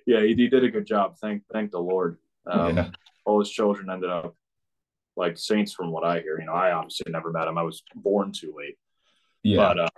yeah, 0.06 0.20
he, 0.20 0.34
he, 0.34 0.48
did 0.48 0.64
a 0.64 0.70
good 0.70 0.86
job. 0.86 1.16
Thank, 1.20 1.42
thank 1.52 1.70
the 1.70 1.78
Lord. 1.78 2.18
Um, 2.46 2.76
yeah. 2.76 2.88
All 3.26 3.40
his 3.40 3.50
children 3.50 3.90
ended 3.90 4.08
up 4.08 4.34
like 5.16 5.36
saints, 5.36 5.72
from 5.72 5.90
what 5.90 6.04
I 6.04 6.20
hear. 6.20 6.38
You 6.40 6.46
know, 6.46 6.54
I 6.54 6.72
obviously 6.72 7.12
never 7.12 7.30
met 7.30 7.48
him. 7.48 7.58
I 7.58 7.62
was 7.62 7.82
born 7.94 8.32
too 8.32 8.54
late. 8.56 8.76
Yeah. 9.42 9.56
But, 9.56 9.80
uh, 9.80 9.88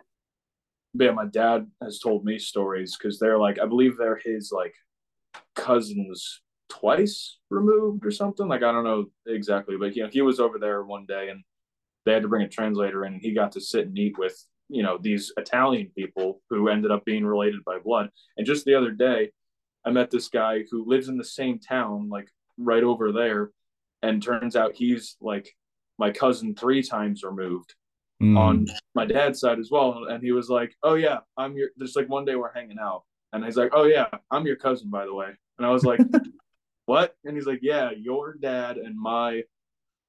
yeah, 0.94 1.10
my 1.10 1.26
dad 1.26 1.66
has 1.82 1.98
told 1.98 2.24
me 2.24 2.38
stories 2.38 2.96
because 2.96 3.18
they're 3.18 3.38
like, 3.38 3.58
I 3.58 3.66
believe 3.66 3.96
they're 3.96 4.20
his 4.24 4.52
like 4.52 4.74
cousins 5.54 6.40
twice 6.68 7.38
removed 7.50 8.06
or 8.06 8.10
something. 8.10 8.48
Like 8.48 8.62
I 8.62 8.72
don't 8.72 8.84
know 8.84 9.06
exactly, 9.26 9.76
but 9.76 9.96
you 9.96 10.04
know, 10.04 10.08
he 10.10 10.22
was 10.22 10.40
over 10.40 10.58
there 10.58 10.84
one 10.84 11.06
day 11.06 11.30
and 11.30 11.42
they 12.06 12.12
had 12.12 12.22
to 12.22 12.28
bring 12.28 12.44
a 12.44 12.48
translator 12.48 13.04
in 13.04 13.14
and 13.14 13.22
he 13.22 13.32
got 13.32 13.52
to 13.52 13.60
sit 13.60 13.86
and 13.86 13.98
eat 13.98 14.18
with 14.18 14.36
you 14.68 14.82
know 14.82 14.98
these 15.00 15.32
Italian 15.36 15.90
people 15.96 16.40
who 16.48 16.68
ended 16.68 16.90
up 16.90 17.04
being 17.04 17.26
related 17.26 17.64
by 17.64 17.78
blood. 17.78 18.08
And 18.36 18.46
just 18.46 18.64
the 18.64 18.74
other 18.74 18.92
day, 18.92 19.30
I 19.84 19.90
met 19.90 20.10
this 20.10 20.28
guy 20.28 20.64
who 20.70 20.88
lives 20.88 21.08
in 21.08 21.16
the 21.16 21.24
same 21.24 21.58
town, 21.58 22.08
like 22.08 22.28
right 22.56 22.84
over 22.84 23.12
there, 23.12 23.50
and 24.02 24.22
turns 24.22 24.56
out 24.56 24.74
he's 24.74 25.16
like 25.20 25.50
my 25.98 26.10
cousin 26.10 26.54
three 26.54 26.82
times 26.82 27.22
removed 27.22 27.74
mm. 28.22 28.38
on 28.38 28.66
my 28.94 29.06
dad's 29.06 29.40
side 29.40 29.58
as 29.58 29.70
well. 29.70 30.06
And 30.08 30.22
he 30.22 30.32
was 30.32 30.48
like, 30.48 30.74
"Oh 30.82 30.94
yeah, 30.94 31.18
I'm 31.36 31.56
your." 31.56 31.68
There's 31.76 31.96
like 31.96 32.08
one 32.08 32.24
day 32.24 32.36
we're 32.36 32.52
hanging 32.52 32.78
out, 32.80 33.02
and 33.32 33.44
he's 33.44 33.56
like, 33.56 33.70
"Oh 33.72 33.84
yeah, 33.84 34.06
I'm 34.30 34.46
your 34.46 34.56
cousin, 34.56 34.90
by 34.90 35.04
the 35.04 35.14
way." 35.14 35.28
And 35.58 35.66
I 35.66 35.70
was 35.70 35.84
like, 35.84 36.00
"What?" 36.86 37.14
And 37.24 37.36
he's 37.36 37.46
like, 37.46 37.60
"Yeah, 37.62 37.90
your 37.96 38.34
dad 38.34 38.76
and 38.76 38.98
my 38.98 39.42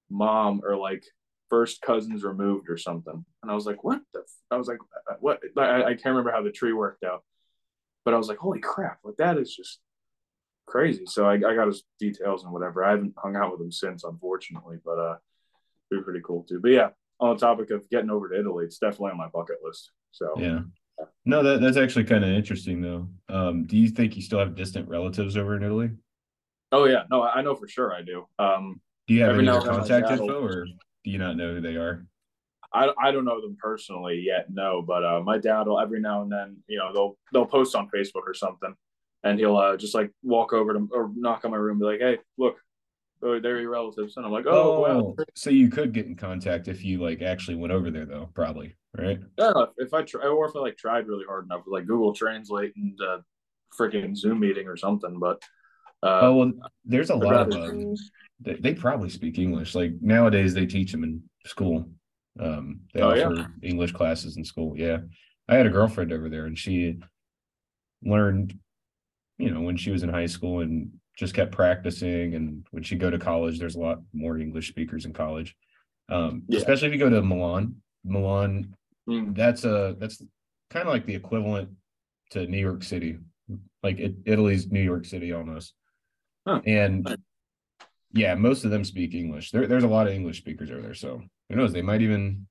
mom 0.09 0.61
are 0.63 0.77
like 0.77 1.03
first 1.49 1.81
cousins 1.81 2.23
removed 2.23 2.69
or 2.69 2.77
something. 2.77 3.25
And 3.41 3.51
I 3.51 3.55
was 3.55 3.65
like, 3.65 3.83
what 3.83 4.01
the? 4.13 4.19
F-? 4.19 4.25
I 4.51 4.57
was 4.57 4.67
like, 4.67 4.79
uh, 5.09 5.15
what? 5.19 5.39
I, 5.57 5.83
I 5.83 5.93
can't 5.93 6.05
remember 6.07 6.31
how 6.31 6.41
the 6.41 6.51
tree 6.51 6.73
worked 6.73 7.03
out, 7.03 7.23
but 8.03 8.13
I 8.13 8.17
was 8.17 8.27
like, 8.27 8.37
holy 8.37 8.59
crap, 8.59 8.99
like 9.03 9.17
that 9.17 9.37
is 9.37 9.55
just 9.55 9.79
crazy. 10.65 11.05
So 11.05 11.25
I, 11.25 11.35
I 11.35 11.55
got 11.55 11.67
his 11.67 11.83
details 11.99 12.43
and 12.43 12.53
whatever. 12.53 12.83
I 12.83 12.91
haven't 12.91 13.13
hung 13.17 13.35
out 13.35 13.51
with 13.51 13.61
him 13.61 13.71
since, 13.71 14.03
unfortunately, 14.03 14.77
but 14.83 14.99
uh, 14.99 15.15
be 15.91 16.01
pretty 16.01 16.21
cool 16.23 16.43
too. 16.43 16.59
But 16.59 16.71
yeah, 16.71 16.89
on 17.19 17.35
the 17.35 17.39
topic 17.39 17.71
of 17.71 17.89
getting 17.89 18.09
over 18.09 18.29
to 18.29 18.39
Italy, 18.39 18.65
it's 18.65 18.77
definitely 18.77 19.11
on 19.11 19.17
my 19.17 19.29
bucket 19.29 19.57
list. 19.63 19.91
So 20.11 20.33
yeah. 20.37 20.59
No, 21.25 21.43
that, 21.43 21.59
that's 21.59 21.77
actually 21.77 22.05
kind 22.05 22.23
of 22.23 22.29
interesting 22.31 22.81
though. 22.81 23.09
Um, 23.29 23.65
do 23.65 23.77
you 23.77 23.89
think 23.89 24.15
you 24.15 24.21
still 24.21 24.39
have 24.39 24.55
distant 24.55 24.87
relatives 24.87 25.35
over 25.35 25.55
in 25.55 25.63
Italy? 25.63 25.91
Oh 26.71 26.85
yeah, 26.85 27.03
no, 27.09 27.23
I 27.23 27.41
know 27.41 27.55
for 27.55 27.67
sure 27.67 27.93
I 27.93 28.01
do. 28.01 28.25
Um, 28.39 28.81
do 29.07 29.13
you 29.13 29.23
have 29.23 29.37
any 29.37 29.47
contact 29.47 30.09
info 30.09 30.45
or 30.45 30.65
do 30.65 31.11
you 31.11 31.17
not 31.17 31.37
know 31.37 31.55
who 31.55 31.61
they 31.61 31.75
are? 31.75 32.05
I, 32.73 32.89
I 32.99 33.11
don't 33.11 33.25
know 33.25 33.39
them 33.39 33.57
personally 33.59 34.21
yet, 34.25 34.47
no. 34.49 34.81
But 34.81 35.05
uh, 35.05 35.21
my 35.21 35.37
dad 35.37 35.67
will 35.67 35.79
every 35.79 36.01
now 36.01 36.23
and 36.23 36.31
then, 36.31 36.57
you 36.67 36.77
know, 36.77 36.91
they'll 36.93 37.17
they'll 37.31 37.45
post 37.45 37.75
on 37.75 37.89
Facebook 37.89 38.23
or 38.27 38.33
something, 38.33 38.73
and 39.23 39.39
he'll 39.39 39.57
uh, 39.57 39.77
just 39.77 39.95
like 39.95 40.11
walk 40.23 40.51
over 40.53 40.73
to 40.73 40.89
or 40.91 41.11
knock 41.15 41.45
on 41.45 41.51
my 41.51 41.57
room, 41.57 41.73
and 41.73 41.79
be 41.79 41.85
like, 41.85 41.99
"Hey, 42.01 42.19
look, 42.37 42.57
oh, 43.21 43.39
they're 43.39 43.59
your 43.59 43.71
relatives," 43.71 44.17
and 44.17 44.25
I'm 44.25 44.31
like, 44.31 44.45
"Oh, 44.47 44.77
oh 44.77 44.79
wow." 44.81 45.15
So 45.35 45.49
you 45.49 45.69
could 45.69 45.93
get 45.93 46.05
in 46.05 46.15
contact 46.15 46.67
if 46.67 46.83
you 46.83 47.01
like 47.01 47.21
actually 47.21 47.55
went 47.55 47.73
over 47.73 47.91
there, 47.91 48.05
though, 48.05 48.29
probably, 48.33 48.75
right? 48.97 49.19
Yeah, 49.37 49.65
if 49.77 49.93
I 49.93 50.03
try, 50.03 50.25
or 50.25 50.47
if 50.47 50.55
I 50.55 50.59
like 50.59 50.77
tried 50.77 51.07
really 51.07 51.25
hard 51.25 51.45
enough, 51.45 51.63
like 51.67 51.87
Google 51.87 52.13
Translate 52.13 52.75
and 52.75 52.99
uh, 53.01 53.17
freaking 53.77 54.15
Zoom 54.15 54.39
meeting 54.39 54.67
or 54.67 54.77
something, 54.77 55.19
but. 55.19 55.41
Uh, 56.03 56.19
oh 56.21 56.35
well, 56.35 56.51
there's 56.83 57.09
a 57.09 57.15
I'd 57.15 57.23
lot 57.23 57.47
of 57.47 57.53
um, 57.53 57.95
they, 58.39 58.55
they 58.55 58.73
probably 58.73 59.09
speak 59.09 59.39
English. 59.39 59.75
Like 59.75 59.93
nowadays, 60.01 60.53
they 60.53 60.65
teach 60.65 60.91
them 60.91 61.03
in 61.03 61.23
school. 61.45 61.89
Um, 62.39 62.81
they 62.93 63.01
oh, 63.01 63.11
offer 63.11 63.35
yeah? 63.35 63.47
English 63.63 63.93
classes 63.93 64.37
in 64.37 64.43
school. 64.43 64.73
Yeah, 64.77 64.97
I 65.47 65.55
had 65.55 65.65
a 65.65 65.71
girlfriend 65.71 66.11
over 66.11 66.29
there, 66.29 66.45
and 66.45 66.57
she 66.57 66.99
learned, 68.03 68.57
you 69.37 69.51
know, 69.51 69.61
when 69.61 69.77
she 69.77 69.91
was 69.91 70.03
in 70.03 70.09
high 70.09 70.25
school, 70.25 70.59
and 70.59 70.91
just 71.15 71.33
kept 71.33 71.51
practicing. 71.51 72.35
And 72.35 72.65
when 72.71 72.83
she 72.83 72.95
go 72.95 73.09
to 73.09 73.19
college, 73.19 73.59
there's 73.59 73.75
a 73.75 73.79
lot 73.79 73.99
more 74.13 74.37
English 74.37 74.69
speakers 74.69 75.05
in 75.05 75.13
college. 75.13 75.55
Um, 76.09 76.43
yeah. 76.47 76.59
especially 76.59 76.87
if 76.89 76.93
you 76.93 76.99
go 76.99 77.09
to 77.09 77.21
Milan. 77.21 77.75
Milan, 78.03 78.75
mm. 79.09 79.35
that's 79.35 79.65
a 79.65 79.95
that's 79.99 80.21
kind 80.69 80.87
of 80.87 80.93
like 80.93 81.05
the 81.05 81.15
equivalent 81.15 81.69
to 82.31 82.45
New 82.45 82.59
York 82.59 82.83
City, 82.83 83.17
like 83.81 83.99
it, 83.99 84.15
Italy's 84.25 84.71
New 84.71 84.81
York 84.81 85.05
City 85.05 85.33
almost. 85.33 85.73
Huh. 86.45 86.61
And 86.65 87.17
yeah, 88.13 88.35
most 88.35 88.65
of 88.65 88.71
them 88.71 88.83
speak 88.83 89.13
English. 89.13 89.51
There, 89.51 89.67
there's 89.67 89.83
a 89.83 89.87
lot 89.87 90.07
of 90.07 90.13
English 90.13 90.37
speakers 90.37 90.69
over 90.69 90.81
there, 90.81 90.93
so 90.93 91.21
who 91.49 91.55
knows? 91.55 91.73
They 91.73 91.81
might 91.81 92.01
even 92.01 92.47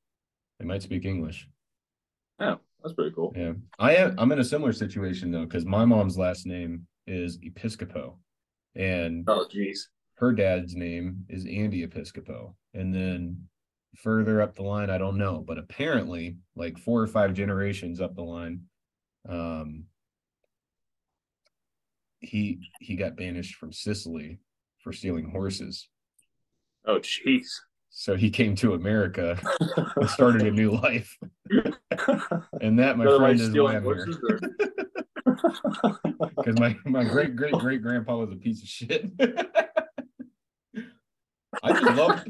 they 0.58 0.66
might 0.66 0.82
speak 0.82 1.04
English. 1.04 1.48
Yeah, 2.40 2.56
that's 2.82 2.94
pretty 2.94 3.14
cool. 3.14 3.32
Yeah, 3.36 3.52
I 3.78 3.96
am. 3.96 4.14
I'm 4.18 4.32
in 4.32 4.40
a 4.40 4.44
similar 4.44 4.72
situation 4.72 5.30
though, 5.30 5.44
because 5.44 5.64
my 5.64 5.84
mom's 5.84 6.18
last 6.18 6.46
name 6.46 6.86
is 7.06 7.38
Episcopo, 7.38 8.16
and 8.76 9.24
oh, 9.28 9.46
geez, 9.50 9.88
her 10.16 10.32
dad's 10.32 10.74
name 10.74 11.24
is 11.28 11.46
Andy 11.46 11.86
Episcopo, 11.86 12.54
and 12.72 12.94
then 12.94 13.48
further 13.96 14.42
up 14.42 14.54
the 14.54 14.62
line, 14.62 14.90
I 14.90 14.98
don't 14.98 15.18
know, 15.18 15.44
but 15.46 15.58
apparently, 15.58 16.36
like 16.56 16.78
four 16.78 17.00
or 17.00 17.06
five 17.06 17.34
generations 17.34 18.00
up 18.00 18.14
the 18.14 18.22
line, 18.22 18.62
um, 19.28 19.84
he 22.20 22.70
he 22.80 22.96
got 22.96 23.16
banished 23.16 23.56
from 23.56 23.72
Sicily 23.72 24.38
for 24.82 24.92
stealing 24.92 25.30
horses. 25.30 25.88
Oh, 26.86 26.98
jeez. 26.98 27.46
So 27.90 28.16
he 28.16 28.28
came 28.28 28.56
to 28.56 28.74
America 28.74 29.38
and 29.96 30.10
started 30.10 30.42
a 30.42 30.50
new 30.50 30.72
life. 30.72 31.16
and 32.60 32.78
that, 32.78 32.98
my 32.98 33.04
friend, 33.04 33.40
is 33.40 33.50
why 33.54 33.76
I'm 33.76 33.84
here. 33.84 34.08
because 36.36 36.58
my 36.58 36.76
my 36.84 37.04
great 37.04 37.36
great 37.36 37.52
great 37.54 37.82
grandpa 37.82 38.16
was 38.16 38.32
a 38.32 38.36
piece 38.36 38.62
of 38.62 38.68
shit. 38.68 39.10
I 41.62 41.72
just 41.72 41.96
love 41.96 42.24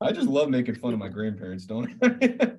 I 0.00 0.12
just 0.12 0.28
love 0.28 0.50
making 0.50 0.74
fun 0.76 0.92
of 0.92 0.98
my 0.98 1.08
grandparents, 1.08 1.64
don't 1.66 1.90
I? 2.02 2.52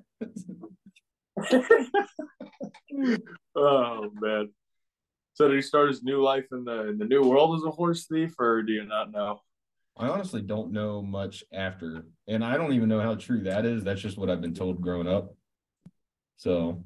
oh 3.56 4.10
man. 4.20 4.48
So 5.34 5.46
did 5.46 5.56
he 5.56 5.62
start 5.62 5.88
his 5.88 6.02
new 6.02 6.22
life 6.22 6.46
in 6.52 6.64
the 6.64 6.88
in 6.88 6.98
the 6.98 7.04
new 7.04 7.22
world 7.22 7.56
as 7.56 7.64
a 7.64 7.70
horse 7.70 8.06
thief, 8.06 8.34
or 8.38 8.62
do 8.62 8.72
you 8.72 8.84
not 8.84 9.12
know? 9.12 9.40
I 9.96 10.08
honestly 10.08 10.42
don't 10.42 10.72
know 10.72 11.02
much 11.02 11.44
after, 11.52 12.06
and 12.28 12.44
I 12.44 12.56
don't 12.56 12.72
even 12.72 12.88
know 12.88 13.00
how 13.00 13.14
true 13.14 13.42
that 13.44 13.64
is. 13.64 13.84
That's 13.84 14.00
just 14.00 14.16
what 14.16 14.30
I've 14.30 14.40
been 14.40 14.54
told 14.54 14.80
growing 14.80 15.08
up. 15.08 15.34
So, 16.36 16.84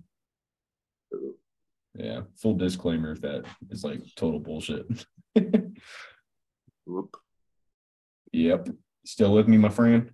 yeah, 1.95 2.23
full 2.37 2.55
disclaimer 2.55 3.13
if 3.13 3.21
that 3.23 3.45
is 3.71 3.85
like 3.85 4.01
total 4.17 4.41
bullshit. 4.41 4.87
Whoop. 6.87 7.17
Yep. 8.33 8.69
Still 9.05 9.35
with 9.35 9.49
me, 9.49 9.59
my 9.59 9.69
friend? 9.69 10.11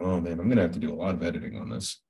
Oh 0.00 0.20
man, 0.20 0.40
I'm 0.40 0.48
gonna 0.48 0.62
have 0.62 0.72
to 0.72 0.78
do 0.78 0.92
a 0.92 0.96
lot 0.96 1.14
of 1.14 1.22
editing 1.22 1.56
on 1.58 1.70
this. 1.70 2.00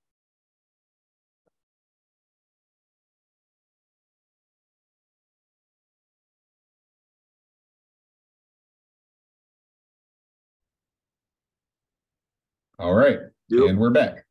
All 12.79 12.95
right, 12.95 13.19
Yep. 13.49 13.69
and 13.69 13.79
we're 13.79 13.91
back. 13.91 14.25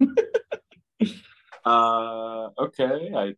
Uh, 1.64 2.48
okay. 2.58 3.12
I 3.14 3.34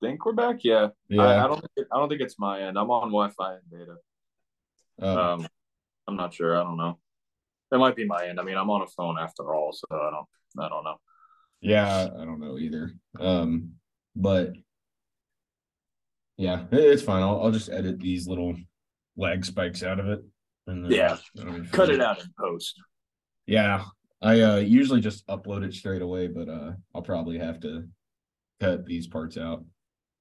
think 0.00 0.24
we're 0.24 0.32
back. 0.32 0.58
Yeah. 0.64 0.86
I, 0.86 0.90
Yeah. 1.08 1.44
I 1.44 1.48
don't. 1.48 1.60
Think 1.60 1.72
it, 1.76 1.86
I 1.92 1.98
don't 1.98 2.08
think 2.08 2.20
it's 2.20 2.38
my 2.38 2.62
end. 2.62 2.78
I'm 2.78 2.90
on 2.90 3.08
Wi-Fi 3.10 3.54
and 3.54 3.70
data. 3.70 3.96
uh, 5.02 5.34
Um, 5.34 5.46
I'm 6.06 6.16
not 6.16 6.32
sure. 6.34 6.56
I 6.58 6.62
don't 6.62 6.76
know. 6.78 6.98
It 7.72 7.78
might 7.78 7.96
be 7.96 8.04
my 8.06 8.26
end. 8.26 8.40
I 8.40 8.42
mean, 8.44 8.56
I'm 8.56 8.70
on 8.70 8.82
a 8.82 8.86
phone 8.86 9.18
after 9.18 9.54
all, 9.54 9.72
so 9.72 9.86
I 9.90 10.10
don't. 10.10 10.64
I 10.64 10.68
don't 10.68 10.84
know. 10.84 10.96
yeah, 11.60 12.08
I 12.18 12.24
don't 12.24 12.40
know 12.40 12.58
either. 12.58 12.92
Um, 13.18 13.74
but 14.16 14.54
yeah, 16.36 16.64
it's 16.72 17.02
fine. 17.02 17.22
I'll 17.22 17.42
I'll 17.42 17.50
just 17.52 17.70
edit 17.70 18.00
these 18.00 18.26
little 18.26 18.56
lag 19.16 19.44
spikes 19.44 19.82
out 19.82 20.00
of 20.00 20.06
it. 20.08 20.24
And 20.66 20.84
then 20.84 20.92
Yeah. 20.92 21.16
Cut 21.72 21.90
it 21.90 22.00
out 22.00 22.20
in 22.20 22.26
post. 22.38 22.80
Yeah, 23.46 23.84
I 24.22 24.40
uh 24.40 24.56
usually 24.56 25.00
just 25.00 25.26
upload 25.26 25.64
it 25.64 25.74
straight 25.74 26.02
away, 26.02 26.28
but 26.28 26.48
uh 26.48 26.72
I'll 26.94 27.02
probably 27.02 27.38
have 27.38 27.60
to 27.60 27.88
cut 28.60 28.84
these 28.84 29.06
parts 29.06 29.36
out. 29.38 29.64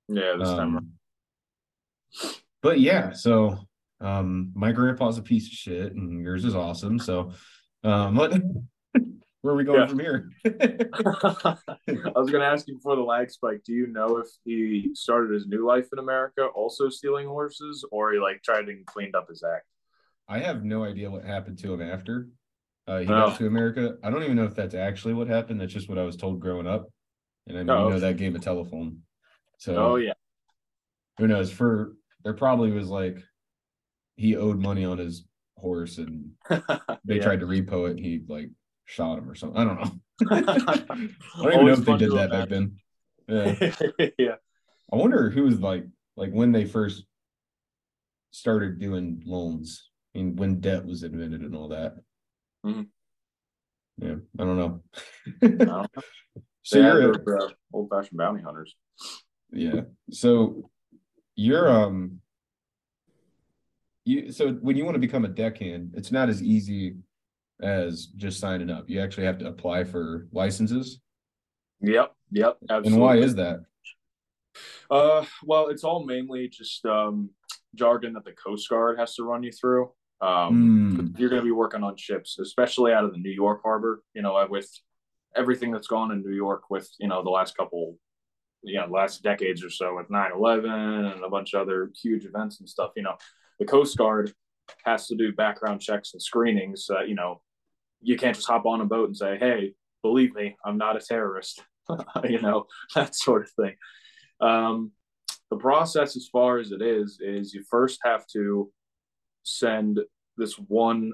Yeah, 0.08 0.36
this 0.38 0.50
time. 0.50 0.78
Um, 0.78 0.92
but 2.62 2.80
yeah, 2.80 3.12
so 3.12 3.58
um 4.02 4.52
my 4.56 4.72
grandpa's 4.72 5.18
a 5.18 5.22
piece 5.22 5.48
of 5.48 5.54
shit 5.54 5.94
and 5.94 6.22
yours 6.24 6.46
is 6.46 6.56
awesome. 6.56 7.00
So 7.00 7.32
um 7.84 8.16
what 8.16 8.34
where 9.42 9.54
are 9.54 9.58
we 9.58 9.64
going 9.64 9.80
Yeah. 9.82 9.88
from 9.88 10.00
here? 10.00 10.32
I 10.46 12.20
was 12.20 12.30
going 12.30 12.42
to 12.42 12.46
ask 12.46 12.68
you 12.68 12.76
before 12.76 12.98
the 12.98 13.02
lag 13.02 13.32
spike. 13.32 13.62
Do 13.66 13.74
you 13.74 13.88
know 13.88 14.18
if 14.18 14.28
he 14.44 14.92
started 14.94 15.34
his 15.34 15.48
new 15.48 15.66
life 15.66 15.88
in 15.94 16.00
America 16.00 16.46
also 16.46 16.90
stealing 16.90 17.26
horses, 17.26 17.86
or 17.90 18.12
he 18.12 18.20
like 18.20 18.44
tried 18.44 18.68
and 18.68 18.86
cleaned 18.86 19.16
up 19.16 19.30
his 19.30 19.42
act? 19.44 19.66
I 20.28 20.40
have 20.40 20.64
no 20.66 20.84
idea 20.84 21.10
what 21.10 21.24
happened 21.24 21.58
to 21.60 21.74
him 21.74 21.82
after 21.82 22.28
uh, 22.90 23.00
he 23.00 23.06
Oh. 23.06 23.30
got 23.30 23.38
to 23.38 23.46
America. 23.46 23.98
I 24.04 24.10
don't 24.10 24.24
even 24.24 24.36
know 24.36 24.46
if 24.46 24.56
that's 24.56 24.74
actually 24.74 25.14
what 25.14 25.28
happened. 25.28 25.62
That's 25.62 25.72
just 25.72 25.88
what 25.90 26.00
I 26.00 26.04
was 26.04 26.18
told 26.18 26.40
growing 26.40 26.66
up. 26.66 26.88
And 27.48 27.56
I 27.58 27.62
mean, 27.62 27.70
Oh, 27.70 27.84
you 27.84 27.90
know 27.92 28.00
that 28.00 28.18
game 28.18 28.36
of 28.36 28.42
telephone. 28.42 29.04
So 29.60 29.76
Oh 29.76 29.96
yeah, 29.98 30.14
who 31.20 31.28
knows? 31.28 31.52
For 31.52 31.94
there 32.24 32.34
probably 32.34 32.72
was 32.72 32.90
like 32.90 33.18
he 34.16 34.36
owed 34.36 34.60
money 34.60 34.86
on 34.86 34.98
his 34.98 35.26
horse 35.56 35.98
and 36.00 36.32
they 37.06 37.18
Yeah. 37.18 37.24
tried 37.24 37.40
to 37.42 37.46
repo 37.46 37.88
it 37.90 37.98
and 37.98 38.00
he 38.06 38.24
like 38.28 38.50
shot 38.86 39.20
him 39.20 39.30
or 39.30 39.36
something. 39.36 39.60
I 39.60 39.64
don't 39.66 39.80
know. 39.82 39.92
I 40.32 40.86
don't 41.44 41.54
even 41.54 41.66
know 41.66 41.74
if 41.74 41.86
they 41.86 41.98
did 41.98 42.12
that 42.14 42.32
back 42.32 42.50
then. 42.50 42.78
Yeah. 43.28 44.12
yeah. 44.18 44.36
I 44.92 44.96
wonder 44.96 45.30
who 45.30 45.44
was 45.44 45.60
like 45.60 45.86
like 46.18 46.32
when 46.32 46.52
they 46.52 46.66
first 46.66 47.04
started 48.32 48.80
doing 48.80 49.22
loans. 49.26 49.90
I 50.16 50.20
mean, 50.20 50.36
when 50.36 50.60
debt 50.60 50.86
was 50.86 51.04
invented 51.04 51.42
and 51.42 51.56
all 51.56 51.68
that. 51.70 51.94
Mhm. 52.66 52.88
Yeah, 53.98 54.16
I 54.38 54.44
don't 54.44 54.58
know. 54.58 54.82
I 55.42 55.86
so 56.64 56.78
They 56.78 56.84
had 56.84 56.94
you're 56.94 57.42
uh, 57.42 57.50
old-fashioned 57.74 58.18
bounty 58.18 58.42
hunters. 58.42 58.76
yeah. 59.52 59.82
So 60.12 60.70
you're 61.36 61.70
um 61.70 62.22
you 64.06 64.32
so 64.32 64.54
when 64.54 64.76
you 64.76 64.86
want 64.86 64.96
to 64.96 65.00
become 65.00 65.26
a 65.26 65.30
deckhand, 65.30 65.94
it's 65.96 66.12
not 66.12 66.30
as 66.30 66.42
easy 66.42 66.96
as 67.62 68.08
just 68.08 68.40
signing 68.40 68.70
up. 68.70 68.90
You 68.90 69.02
actually 69.02 69.26
have 69.26 69.38
to 69.40 69.48
apply 69.48 69.84
for 69.84 70.28
licenses. 70.32 71.00
Yep, 71.82 72.14
yep, 72.32 72.58
absolutely. 72.70 72.92
And 72.92 73.02
why 73.02 73.18
is 73.18 73.36
that? 73.36 73.60
Uh, 74.90 75.26
well, 75.44 75.68
it's 75.68 75.84
all 75.84 76.06
mainly 76.06 76.48
just 76.50 76.86
um, 76.86 77.30
jargon 77.76 78.14
that 78.14 78.26
the 78.26 78.32
Coast 78.32 78.70
Guard 78.70 78.98
has 78.98 79.16
to 79.16 79.24
run 79.24 79.44
you 79.44 79.52
through. 79.52 79.92
Um, 80.22 80.90
Hmm. 80.96 81.08
You're 81.18 81.30
going 81.30 81.42
to 81.42 81.46
be 81.46 81.52
working 81.52 81.84
on 81.84 81.96
ships, 81.96 82.40
especially 82.40 82.92
out 82.92 83.06
of 83.06 83.12
the 83.12 83.20
New 83.20 83.32
York 83.32 83.62
harbor. 83.64 84.04
You 84.14 84.22
know, 84.22 84.46
with 84.50 84.70
everything 85.36 85.72
that's 85.72 85.88
gone 85.88 86.12
in 86.12 86.22
New 86.22 86.36
York, 86.36 86.70
with 86.70 86.90
you 87.00 87.08
know 87.08 87.24
the 87.24 87.30
last 87.30 87.56
couple, 87.56 87.98
you 88.64 88.80
know, 88.80 88.88
last 88.88 89.24
decades 89.24 89.64
or 89.64 89.70
so, 89.70 89.96
with 89.96 90.10
9/11 90.10 91.14
and 91.14 91.24
a 91.24 91.30
bunch 91.30 91.54
of 91.54 91.62
other 91.62 91.92
huge 92.02 92.26
events 92.26 92.60
and 92.60 92.68
stuff. 92.70 92.92
You 92.96 93.04
know, 93.04 93.16
the 93.60 93.66
Coast 93.66 93.98
Guard 93.98 94.34
has 94.84 95.08
to 95.08 95.16
do 95.16 95.32
background 95.34 95.82
checks 95.82 96.14
and 96.14 96.22
screenings. 96.22 96.88
Uh, 96.90 97.02
you 97.02 97.16
know, 97.16 97.42
you 98.02 98.18
can't 98.18 98.36
just 98.36 98.48
hop 98.48 98.66
on 98.66 98.82
a 98.82 98.86
boat 98.86 99.08
and 99.08 99.18
say, 99.18 99.38
"Hey, 99.38 99.74
believe 100.02 100.34
me, 100.34 100.58
I'm 100.66 100.78
not 100.78 100.98
a 100.98 101.00
terrorist." 101.00 101.64
you 102.24 102.42
know, 102.42 102.66
that 102.96 103.16
sort 103.16 103.44
of 103.44 103.52
thing. 103.52 103.76
Um, 104.42 104.92
the 105.50 105.58
process, 105.58 106.16
as 106.16 106.28
far 106.32 106.60
as 106.60 106.72
it 106.72 106.82
is, 106.82 107.20
is 107.20 107.54
you 107.54 107.64
first 107.70 108.00
have 108.04 108.28
to 108.34 108.72
send 109.44 110.00
this 110.38 110.56
one, 110.56 111.14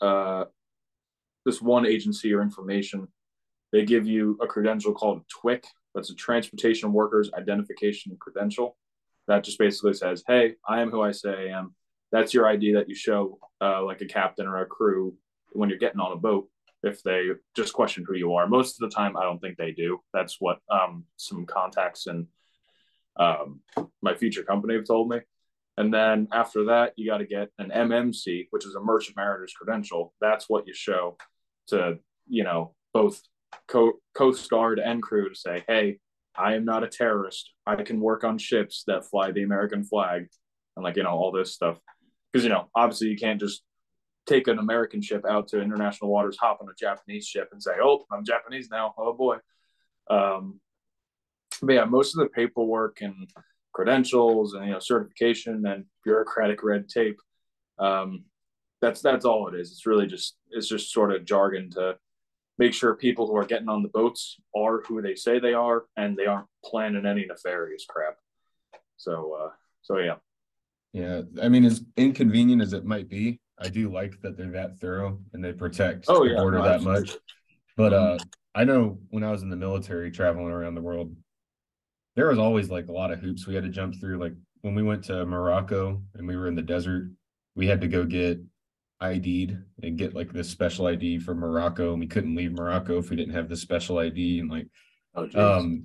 uh, 0.00 0.44
this 1.44 1.62
one 1.62 1.86
agency 1.86 2.32
or 2.32 2.42
information. 2.42 3.08
They 3.72 3.84
give 3.84 4.06
you 4.06 4.38
a 4.42 4.46
credential 4.46 4.92
called 4.92 5.22
TWIC. 5.28 5.64
That's 5.94 6.10
a 6.10 6.14
Transportation 6.14 6.92
Workers 6.92 7.30
Identification 7.32 8.16
Credential. 8.20 8.76
That 9.28 9.44
just 9.44 9.58
basically 9.58 9.94
says, 9.94 10.22
"Hey, 10.26 10.54
I 10.68 10.80
am 10.80 10.90
who 10.90 11.02
I 11.02 11.12
say 11.12 11.50
I 11.50 11.58
am." 11.58 11.74
That's 12.12 12.32
your 12.32 12.46
ID 12.46 12.74
that 12.74 12.88
you 12.88 12.94
show, 12.94 13.38
uh, 13.60 13.84
like 13.84 14.00
a 14.00 14.06
captain 14.06 14.46
or 14.46 14.58
a 14.58 14.66
crew, 14.66 15.16
when 15.52 15.68
you're 15.68 15.78
getting 15.78 16.00
on 16.00 16.12
a 16.12 16.16
boat. 16.16 16.48
If 16.82 17.02
they 17.02 17.30
just 17.56 17.72
question 17.72 18.04
who 18.06 18.14
you 18.14 18.34
are, 18.34 18.46
most 18.46 18.80
of 18.80 18.88
the 18.88 18.94
time, 18.94 19.16
I 19.16 19.24
don't 19.24 19.40
think 19.40 19.56
they 19.56 19.72
do. 19.72 20.00
That's 20.12 20.36
what 20.40 20.58
um, 20.70 21.04
some 21.16 21.46
contacts 21.46 22.06
and 22.06 22.28
um, 23.18 23.60
my 24.02 24.14
future 24.14 24.42
company 24.42 24.74
have 24.74 24.86
told 24.86 25.08
me. 25.08 25.20
And 25.76 25.92
then 25.92 26.28
after 26.32 26.64
that, 26.66 26.94
you 26.96 27.06
got 27.06 27.18
to 27.18 27.26
get 27.26 27.50
an 27.58 27.70
MMC, 27.70 28.46
which 28.50 28.64
is 28.64 28.74
a 28.74 28.80
Merchant 28.80 29.16
Mariner's 29.16 29.52
credential. 29.52 30.14
That's 30.20 30.48
what 30.48 30.66
you 30.66 30.74
show 30.74 31.18
to, 31.68 31.98
you 32.26 32.44
know, 32.44 32.74
both 32.94 33.20
Co- 33.68 34.00
Coast 34.14 34.48
Guard 34.48 34.78
and 34.78 35.02
crew 35.02 35.28
to 35.28 35.34
say, 35.34 35.64
hey, 35.68 35.98
I 36.34 36.54
am 36.54 36.64
not 36.64 36.84
a 36.84 36.88
terrorist. 36.88 37.52
I 37.66 37.76
can 37.82 38.00
work 38.00 38.24
on 38.24 38.38
ships 38.38 38.84
that 38.86 39.04
fly 39.04 39.32
the 39.32 39.42
American 39.42 39.84
flag 39.84 40.28
and, 40.76 40.84
like, 40.84 40.96
you 40.96 41.02
know, 41.02 41.10
all 41.10 41.32
this 41.32 41.52
stuff. 41.52 41.78
Because, 42.32 42.44
you 42.44 42.50
know, 42.50 42.68
obviously 42.74 43.08
you 43.08 43.16
can't 43.16 43.40
just 43.40 43.62
take 44.26 44.48
an 44.48 44.58
American 44.58 45.00
ship 45.00 45.24
out 45.28 45.48
to 45.48 45.60
international 45.60 46.10
waters, 46.10 46.36
hop 46.38 46.58
on 46.60 46.68
a 46.68 46.74
Japanese 46.78 47.26
ship 47.26 47.48
and 47.52 47.62
say, 47.62 47.72
oh, 47.82 48.04
I'm 48.10 48.24
Japanese 48.24 48.68
now. 48.70 48.94
Oh, 48.98 49.12
boy. 49.12 49.36
Um, 50.08 50.60
but 51.62 51.74
yeah, 51.74 51.84
most 51.84 52.16
of 52.16 52.20
the 52.20 52.30
paperwork 52.30 52.98
and 53.00 53.30
credentials 53.76 54.54
and 54.54 54.64
you 54.64 54.72
know 54.72 54.78
certification 54.78 55.66
and 55.66 55.84
bureaucratic 56.02 56.64
red 56.64 56.88
tape. 56.88 57.18
Um, 57.78 58.24
that's 58.80 59.02
that's 59.02 59.26
all 59.26 59.48
it 59.48 59.54
is. 59.54 59.70
It's 59.70 59.84
really 59.84 60.06
just 60.06 60.36
it's 60.50 60.66
just 60.66 60.90
sort 60.90 61.12
of 61.12 61.26
jargon 61.26 61.70
to 61.72 61.98
make 62.58 62.72
sure 62.72 62.94
people 62.94 63.26
who 63.26 63.36
are 63.36 63.44
getting 63.44 63.68
on 63.68 63.82
the 63.82 63.90
boats 63.90 64.40
are 64.56 64.80
who 64.88 65.02
they 65.02 65.14
say 65.14 65.38
they 65.38 65.52
are 65.52 65.84
and 65.94 66.16
they 66.16 66.24
aren't 66.24 66.46
planning 66.64 67.04
any 67.04 67.26
nefarious 67.26 67.84
crap. 67.86 68.16
So 68.96 69.36
uh, 69.38 69.50
so 69.82 69.98
yeah. 69.98 70.16
Yeah, 70.94 71.22
I 71.42 71.50
mean, 71.50 71.66
as 71.66 71.84
inconvenient 71.98 72.62
as 72.62 72.72
it 72.72 72.86
might 72.86 73.10
be, 73.10 73.38
I 73.58 73.68
do 73.68 73.92
like 73.92 74.18
that 74.22 74.38
they're 74.38 74.52
that 74.52 74.78
thorough 74.80 75.18
and 75.34 75.44
they 75.44 75.52
protect 75.52 76.06
Oh 76.08 76.24
the 76.24 76.30
yeah, 76.30 76.40
border 76.40 76.58
no, 76.58 76.64
that 76.64 76.80
much. 76.80 77.14
But 77.76 77.92
uh, 77.92 78.16
I 78.54 78.64
know 78.64 78.98
when 79.10 79.22
I 79.22 79.30
was 79.30 79.42
in 79.42 79.50
the 79.50 79.56
military 79.56 80.10
traveling 80.10 80.50
around 80.50 80.76
the 80.76 80.80
world, 80.80 81.14
there 82.16 82.28
was 82.28 82.38
always 82.38 82.70
like 82.70 82.88
a 82.88 82.92
lot 82.92 83.12
of 83.12 83.20
hoops 83.20 83.46
we 83.46 83.54
had 83.54 83.64
to 83.64 83.70
jump 83.70 83.94
through. 84.00 84.18
Like 84.18 84.32
when 84.62 84.74
we 84.74 84.82
went 84.82 85.04
to 85.04 85.24
Morocco 85.26 86.02
and 86.14 86.26
we 86.26 86.36
were 86.36 86.48
in 86.48 86.54
the 86.54 86.62
desert, 86.62 87.10
we 87.54 87.66
had 87.66 87.80
to 87.82 87.88
go 87.88 88.04
get 88.04 88.40
ID'd 89.00 89.56
and 89.82 89.98
get 89.98 90.14
like 90.14 90.32
this 90.32 90.48
special 90.48 90.86
ID 90.86 91.18
from 91.18 91.38
Morocco, 91.38 91.92
and 91.92 92.00
we 92.00 92.06
couldn't 92.06 92.34
leave 92.34 92.52
Morocco 92.52 92.98
if 92.98 93.10
we 93.10 93.16
didn't 93.16 93.34
have 93.34 93.48
the 93.48 93.56
special 93.56 93.98
ID. 93.98 94.40
And 94.40 94.50
like, 94.50 94.66
Oh, 95.14 95.28
um, 95.58 95.84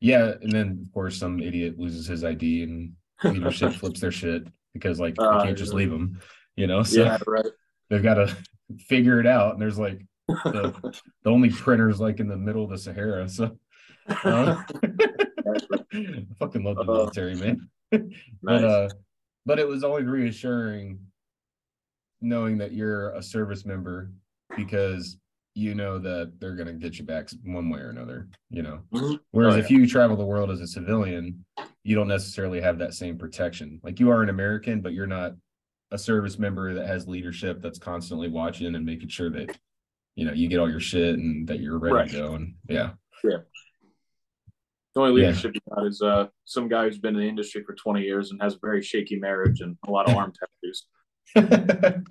Yeah, 0.00 0.34
and 0.40 0.52
then 0.52 0.84
of 0.86 0.92
course 0.92 1.18
some 1.18 1.40
idiot 1.40 1.78
loses 1.78 2.06
his 2.06 2.24
ID 2.24 2.62
and 2.62 2.92
leadership 3.24 3.72
flips 3.80 4.00
their 4.00 4.10
shit 4.10 4.46
because 4.74 5.00
like 5.00 5.16
Uh, 5.18 5.38
you 5.38 5.44
can't 5.44 5.58
just 5.58 5.74
leave 5.74 5.90
them, 5.90 6.20
you 6.56 6.66
know. 6.66 6.82
So 6.82 7.02
yeah, 7.02 7.18
right. 7.26 7.46
they've 7.88 8.02
got 8.02 8.14
to 8.14 8.36
figure 8.86 9.18
it 9.20 9.26
out. 9.26 9.54
And 9.54 9.62
there's 9.62 9.78
like 9.78 10.00
the, 10.28 10.94
the 11.22 11.30
only 11.30 11.50
printers 11.50 12.00
like 12.00 12.20
in 12.20 12.28
the 12.28 12.36
middle 12.36 12.64
of 12.64 12.70
the 12.70 12.78
Sahara. 12.78 13.28
So 13.28 13.58
uh, 14.08 14.62
I 15.54 16.26
fucking 16.38 16.62
love 16.64 16.76
the 16.76 16.82
Uh, 16.82 16.84
military, 16.84 17.34
man. 17.36 17.68
But 18.42 18.62
Nice. 18.62 18.64
uh, 18.64 18.88
but 19.46 19.58
it 19.58 19.66
was 19.66 19.82
always 19.84 20.06
reassuring 20.06 21.00
knowing 22.20 22.58
that 22.58 22.72
you're 22.72 23.10
a 23.14 23.22
service 23.22 23.64
member 23.64 24.10
because 24.56 25.16
you 25.54 25.74
know 25.74 25.98
that 25.98 26.32
they're 26.38 26.54
gonna 26.54 26.72
get 26.74 26.98
you 26.98 27.04
back 27.04 27.28
one 27.44 27.68
way 27.70 27.80
or 27.80 27.90
another, 27.90 28.28
you 28.50 28.62
know. 28.62 28.80
Mhm. 28.92 29.18
Whereas 29.32 29.56
if 29.56 29.70
you 29.70 29.86
travel 29.86 30.16
the 30.16 30.24
world 30.24 30.50
as 30.50 30.60
a 30.60 30.66
civilian, 30.66 31.44
you 31.82 31.96
don't 31.96 32.08
necessarily 32.08 32.60
have 32.60 32.78
that 32.78 32.94
same 32.94 33.18
protection. 33.18 33.80
Like 33.82 33.98
you 33.98 34.10
are 34.10 34.22
an 34.22 34.28
American, 34.28 34.80
but 34.80 34.92
you're 34.92 35.06
not 35.06 35.34
a 35.90 35.98
service 35.98 36.38
member 36.38 36.74
that 36.74 36.86
has 36.86 37.08
leadership 37.08 37.60
that's 37.60 37.78
constantly 37.78 38.28
watching 38.28 38.74
and 38.74 38.86
making 38.86 39.08
sure 39.08 39.30
that 39.30 39.58
you 40.14 40.24
know 40.24 40.32
you 40.32 40.46
get 40.48 40.60
all 40.60 40.70
your 40.70 40.78
shit 40.80 41.18
and 41.18 41.48
that 41.48 41.58
you're 41.60 41.78
ready 41.78 41.94
Right. 41.96 42.10
to 42.10 42.16
go. 42.16 42.34
And 42.34 42.54
yeah. 42.68 42.92
The 44.94 45.00
only 45.02 45.20
Yeah. 45.20 45.28
leadership 45.28 45.54
you 45.54 45.60
got 45.74 45.86
is 45.86 46.02
uh, 46.02 46.26
some 46.44 46.68
guy 46.68 46.84
who's 46.84 46.98
been 46.98 47.14
in 47.14 47.20
the 47.22 47.28
industry 47.28 47.62
for 47.64 47.74
20 47.74 48.02
years 48.02 48.30
and 48.32 48.42
has 48.42 48.54
a 48.54 48.58
very 48.60 48.82
shaky 48.82 49.16
marriage 49.18 49.60
and 49.60 49.76
a 49.86 49.90
lot 49.90 50.08
of 50.08 50.16
arm 50.16 50.32
tattoos. 50.32 50.86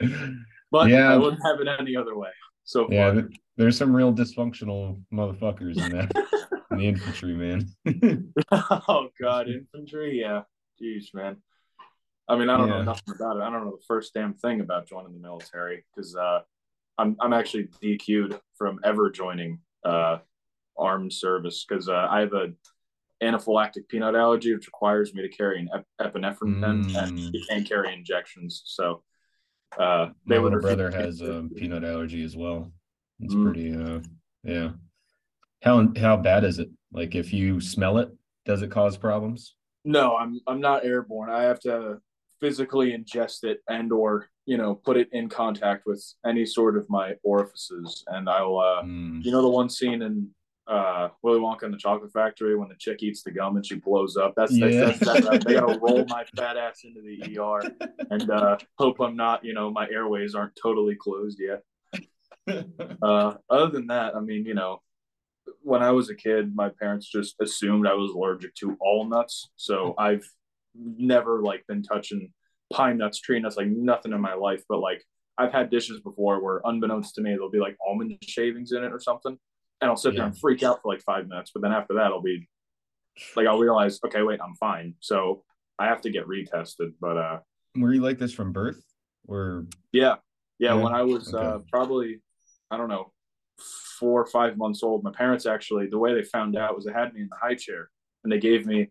But 0.71 0.89
Yeah. 0.89 1.11
I 1.11 1.17
wouldn't 1.17 1.41
have 1.43 1.59
it 1.61 1.67
any 1.79 1.95
other 1.95 2.15
way. 2.15 2.29
So 2.63 2.85
far. 2.85 2.93
yeah, 2.93 3.21
there's 3.57 3.75
some 3.77 3.95
real 3.95 4.13
dysfunctional 4.13 5.01
motherfuckers 5.11 5.77
in 5.83 5.89
that 5.89 6.11
in 6.71 6.77
the 6.77 6.87
infantry, 6.87 7.33
man. 7.33 7.67
oh 8.51 9.09
God, 9.19 9.49
infantry. 9.49 10.19
Yeah, 10.21 10.43
jeez, 10.79 11.05
man. 11.15 11.37
I 12.27 12.37
mean, 12.37 12.47
I 12.49 12.57
don't 12.57 12.67
Yeah. 12.69 12.77
know 12.77 12.83
nothing 12.83 13.15
about 13.15 13.37
it. 13.37 13.41
I 13.41 13.49
don't 13.49 13.65
know 13.65 13.71
the 13.71 13.83
first 13.87 14.13
damn 14.13 14.35
thing 14.35 14.61
about 14.61 14.87
joining 14.87 15.13
the 15.13 15.19
military 15.19 15.83
because 15.95 16.15
uh, 16.15 16.41
I'm 16.99 17.15
I'm 17.19 17.33
actually 17.33 17.69
DQ'd 17.81 18.39
from 18.55 18.79
ever 18.83 19.09
joining 19.09 19.59
uh, 19.83 20.19
armed 20.79 21.13
service 21.13 21.65
because 21.67 21.89
uh, 21.89 22.07
I 22.09 22.21
have 22.21 22.33
a 22.33 22.47
anaphylactic 23.21 23.87
peanut 23.89 24.15
allergy, 24.15 24.53
which 24.53 24.67
requires 24.67 25.13
me 25.13 25.21
to 25.21 25.29
carry 25.29 25.59
an 25.59 25.69
ep- 25.73 26.13
epinephrine 26.13 26.61
pen, 26.61 26.95
and 26.95 27.17
Mm. 27.17 27.33
you 27.33 27.43
can't 27.49 27.67
carry 27.67 27.93
injections. 27.93 28.61
So 28.65 29.03
uh, 29.77 30.09
My 30.25 30.39
would 30.39 30.53
little 30.53 30.61
brother 30.61 30.89
has 30.91 31.21
a 31.21 31.47
peanut 31.55 31.83
allergy 31.83 32.23
as 32.23 32.35
well. 32.35 32.71
It's 33.19 33.35
Mm. 33.35 33.43
pretty 33.43 33.75
uh 33.75 33.99
yeah. 34.43 34.71
How 35.61 35.91
how 35.97 36.15
bad 36.17 36.43
is 36.45 36.59
it? 36.59 36.69
Like 36.93 37.13
if 37.15 37.33
you 37.33 37.59
smell 37.59 37.97
it, 37.99 38.09
does 38.45 38.61
it 38.61 38.71
cause 38.71 38.97
problems? 38.97 39.55
No, 39.85 40.15
I'm 40.15 40.39
I'm 40.47 40.61
not 40.61 40.85
airborne. 40.85 41.29
I 41.29 41.43
have 41.43 41.59
to 41.61 41.99
physically 42.39 42.93
ingest 42.97 43.43
it 43.43 43.59
and 43.67 43.91
or 43.91 44.29
you 44.45 44.55
know 44.57 44.73
put 44.75 44.95
it 44.97 45.09
in 45.11 45.27
contact 45.27 45.85
with 45.85 46.01
any 46.25 46.45
sort 46.45 46.77
of 46.77 46.89
my 46.89 47.15
orifices, 47.23 48.03
and 48.07 48.29
I'll 48.29 48.57
uh, 48.57 48.83
Mm. 48.83 49.23
you 49.23 49.31
know 49.31 49.41
the 49.41 49.49
one 49.49 49.69
scene 49.69 50.01
in 50.01 50.29
uh, 50.69 51.09
Willy 51.23 51.39
Wonka 51.39 51.63
and 51.63 51.73
the 51.73 51.77
Chocolate 51.77 52.13
Factory 52.13 52.55
when 52.55 52.69
the 52.69 52.75
chick 52.75 53.01
eats 53.01 53.23
the 53.23 53.31
gum 53.31 53.55
and 53.55 53.65
she 53.65 53.75
blows 53.75 54.15
up. 54.15 54.33
That's 54.37 54.51
Yeah. 54.51 54.85
that's, 54.85 54.99
that's, 54.99 55.27
that's 55.27 55.45
they 55.45 55.55
gotta 55.55 55.79
roll 55.81 56.05
my 56.05 56.23
fat 56.35 56.57
ass 56.57 56.81
into 56.83 57.01
the 57.01 57.39
ER 57.39 57.59
and 58.11 58.29
uh, 58.29 58.57
hope 58.77 58.99
I'm 59.01 59.15
not 59.15 59.43
you 59.43 59.53
know 59.53 59.71
my 59.71 59.89
airways 59.89 60.35
aren't 60.35 60.55
totally 60.61 60.95
closed 60.95 61.39
yet. 61.39 61.63
Uh, 63.03 63.35
other 63.47 63.69
than 63.69 63.85
that, 63.87 64.15
I 64.15 64.21
mean, 64.21 64.43
you 64.43 64.55
know, 64.55 64.81
when 65.61 65.83
I 65.83 65.91
was 65.91 66.09
a 66.09 66.15
kid, 66.15 66.55
my 66.55 66.69
parents 66.69 67.07
just 67.07 67.35
assumed 67.39 67.85
I 67.85 67.93
was 67.93 68.09
allergic 68.09 68.55
to 68.55 68.75
all 68.81 69.07
nuts. 69.07 69.51
So 69.55 69.93
I've 69.99 70.27
never 70.75 71.43
like 71.43 71.65
been 71.67 71.83
touching 71.83 72.33
pine 72.73 72.97
nuts, 72.97 73.19
tree 73.19 73.39
nuts, 73.39 73.55
like 73.57 73.67
nothing 73.67 74.13
in 74.13 74.21
my 74.21 74.33
life. 74.33 74.63
But 74.67 74.79
like 74.79 75.03
I've 75.37 75.51
had 75.51 75.69
dishes 75.69 75.99
before 76.01 76.43
where, 76.43 76.61
unbeknownst 76.65 77.13
to 77.15 77.21
me, 77.21 77.31
there'll 77.31 77.51
be 77.51 77.59
like 77.59 77.77
almond 77.87 78.17
shavings 78.23 78.71
in 78.71 78.83
it 78.83 78.91
or 78.91 78.99
something, 78.99 79.37
and 79.81 79.89
I'll 79.89 79.97
sit 79.97 80.15
there 80.15 80.25
and 80.25 80.37
freak 80.37 80.63
out 80.63 80.81
for 80.81 80.91
like 80.91 81.01
five 81.01 81.27
minutes. 81.27 81.51
But 81.53 81.61
then 81.63 81.71
after 81.71 81.93
that, 81.95 82.05
I'll 82.07 82.21
be 82.21 82.47
like, 83.35 83.47
I'll 83.47 83.59
realize, 83.59 83.99
okay, 84.05 84.21
wait, 84.23 84.39
I'm 84.43 84.55
fine. 84.55 84.95
So 84.99 85.43
I 85.77 85.85
have 85.87 86.01
to 86.01 86.09
get 86.09 86.27
retested. 86.27 86.93
But 86.99 87.17
uh, 87.17 87.39
Were 87.77 87.93
you 87.93 88.01
like 88.01 88.17
this 88.19 88.33
from 88.33 88.51
birth? 88.51 88.83
Or 89.27 89.65
yeah. 89.91 90.15
Yeah. 90.59 90.73
Yeah? 90.75 90.83
When 90.83 90.93
I 90.93 91.03
was 91.03 91.33
Okay. 91.33 91.45
uh, 91.45 91.59
probably, 91.71 92.21
I 92.71 92.77
don't 92.77 92.89
know, 92.89 93.11
four 93.99 94.21
or 94.21 94.25
five 94.27 94.57
months 94.57 94.83
old, 94.83 95.03
my 95.03 95.11
parents 95.11 95.45
actually, 95.45 95.87
the 95.87 95.97
way 95.97 96.13
they 96.13 96.23
found 96.23 96.57
out 96.57 96.75
was 96.75 96.85
they 96.85 96.93
had 96.93 97.13
me 97.13 97.21
in 97.21 97.29
the 97.29 97.35
high 97.41 97.55
chair 97.55 97.89
and 98.23 98.31
they 98.31 98.39
gave 98.39 98.65
me 98.65 98.89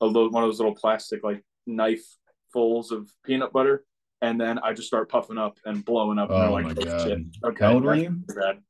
a 0.00 0.06
little, 0.06 0.30
one 0.30 0.42
of 0.42 0.48
those 0.48 0.58
little 0.58 0.74
plastic 0.74 1.22
like 1.22 1.42
knife 1.66 2.04
fulls 2.52 2.90
of 2.92 3.10
peanut 3.24 3.52
butter. 3.52 3.84
And 4.22 4.38
then 4.38 4.58
I 4.58 4.74
just 4.74 4.88
start 4.88 5.08
puffing 5.08 5.38
up 5.38 5.58
and 5.64 5.82
blowing 5.84 6.18
up. 6.18 6.28
and 6.30 6.38
they're 6.42 6.48
Oh 6.48 6.52
like, 6.52 6.64
my 6.64 6.74
"Oh, 6.78 6.84
God. 6.84 7.00
shit. 7.08 7.18
Okay. 7.44 7.64
How 7.64 7.72
old 7.72 7.84
were 7.84 7.94
you? 7.96 8.10
bad." 8.34 8.60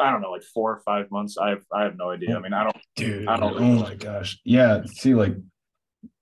I 0.00 0.10
don't 0.10 0.22
know, 0.22 0.30
like 0.30 0.42
four 0.42 0.72
or 0.72 0.80
five 0.80 1.10
months. 1.10 1.36
I 1.38 1.50
have, 1.50 1.64
I 1.72 1.82
have 1.84 1.96
no 1.96 2.10
idea. 2.10 2.36
I 2.36 2.40
mean, 2.40 2.52
I 2.52 2.64
don't, 2.64 2.76
dude, 2.96 3.28
I 3.28 3.36
don't 3.36 3.54
oh 3.58 3.74
my 3.82 3.94
gosh. 3.94 4.38
Yeah, 4.44 4.82
see 4.86 5.14
like 5.14 5.34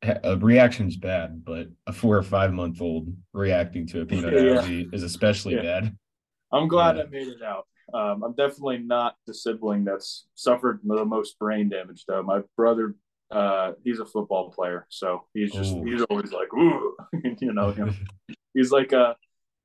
a 0.02 0.36
reaction's 0.36 0.96
bad, 0.96 1.44
but 1.44 1.68
a 1.86 1.92
four 1.92 2.16
or 2.16 2.22
five 2.22 2.52
month 2.52 2.80
old 2.80 3.08
reacting 3.32 3.86
to 3.88 4.00
a 4.00 4.06
peanut 4.06 4.32
Yeah. 4.32 4.52
allergy 4.54 4.88
is 4.92 5.02
especially 5.02 5.54
Yeah. 5.54 5.62
bad. 5.62 5.96
I'm 6.52 6.68
glad 6.68 6.96
Yeah. 6.96 7.04
I 7.04 7.06
made 7.06 7.28
it 7.28 7.42
out. 7.42 7.66
Um, 7.94 8.22
I'm 8.22 8.34
definitely 8.34 8.78
not 8.78 9.16
the 9.26 9.32
sibling 9.34 9.84
that's 9.84 10.26
suffered 10.34 10.80
the 10.84 11.04
most 11.04 11.38
brain 11.38 11.68
damage, 11.68 12.04
though. 12.06 12.22
My 12.22 12.42
brother, 12.56 12.94
uh, 13.30 13.72
he's 13.84 13.98
a 14.00 14.04
football 14.04 14.50
player, 14.50 14.86
so 14.90 15.24
he's 15.34 15.52
just 15.52 15.74
Ooh. 15.74 15.84
he's 15.84 16.02
always 16.10 16.32
like, 16.32 16.52
ooh, 16.54 16.96
you 17.40 17.52
know, 17.52 17.70
him. 17.70 17.94
he's 18.54 18.70
like, 18.72 18.92
uh, 18.92 19.14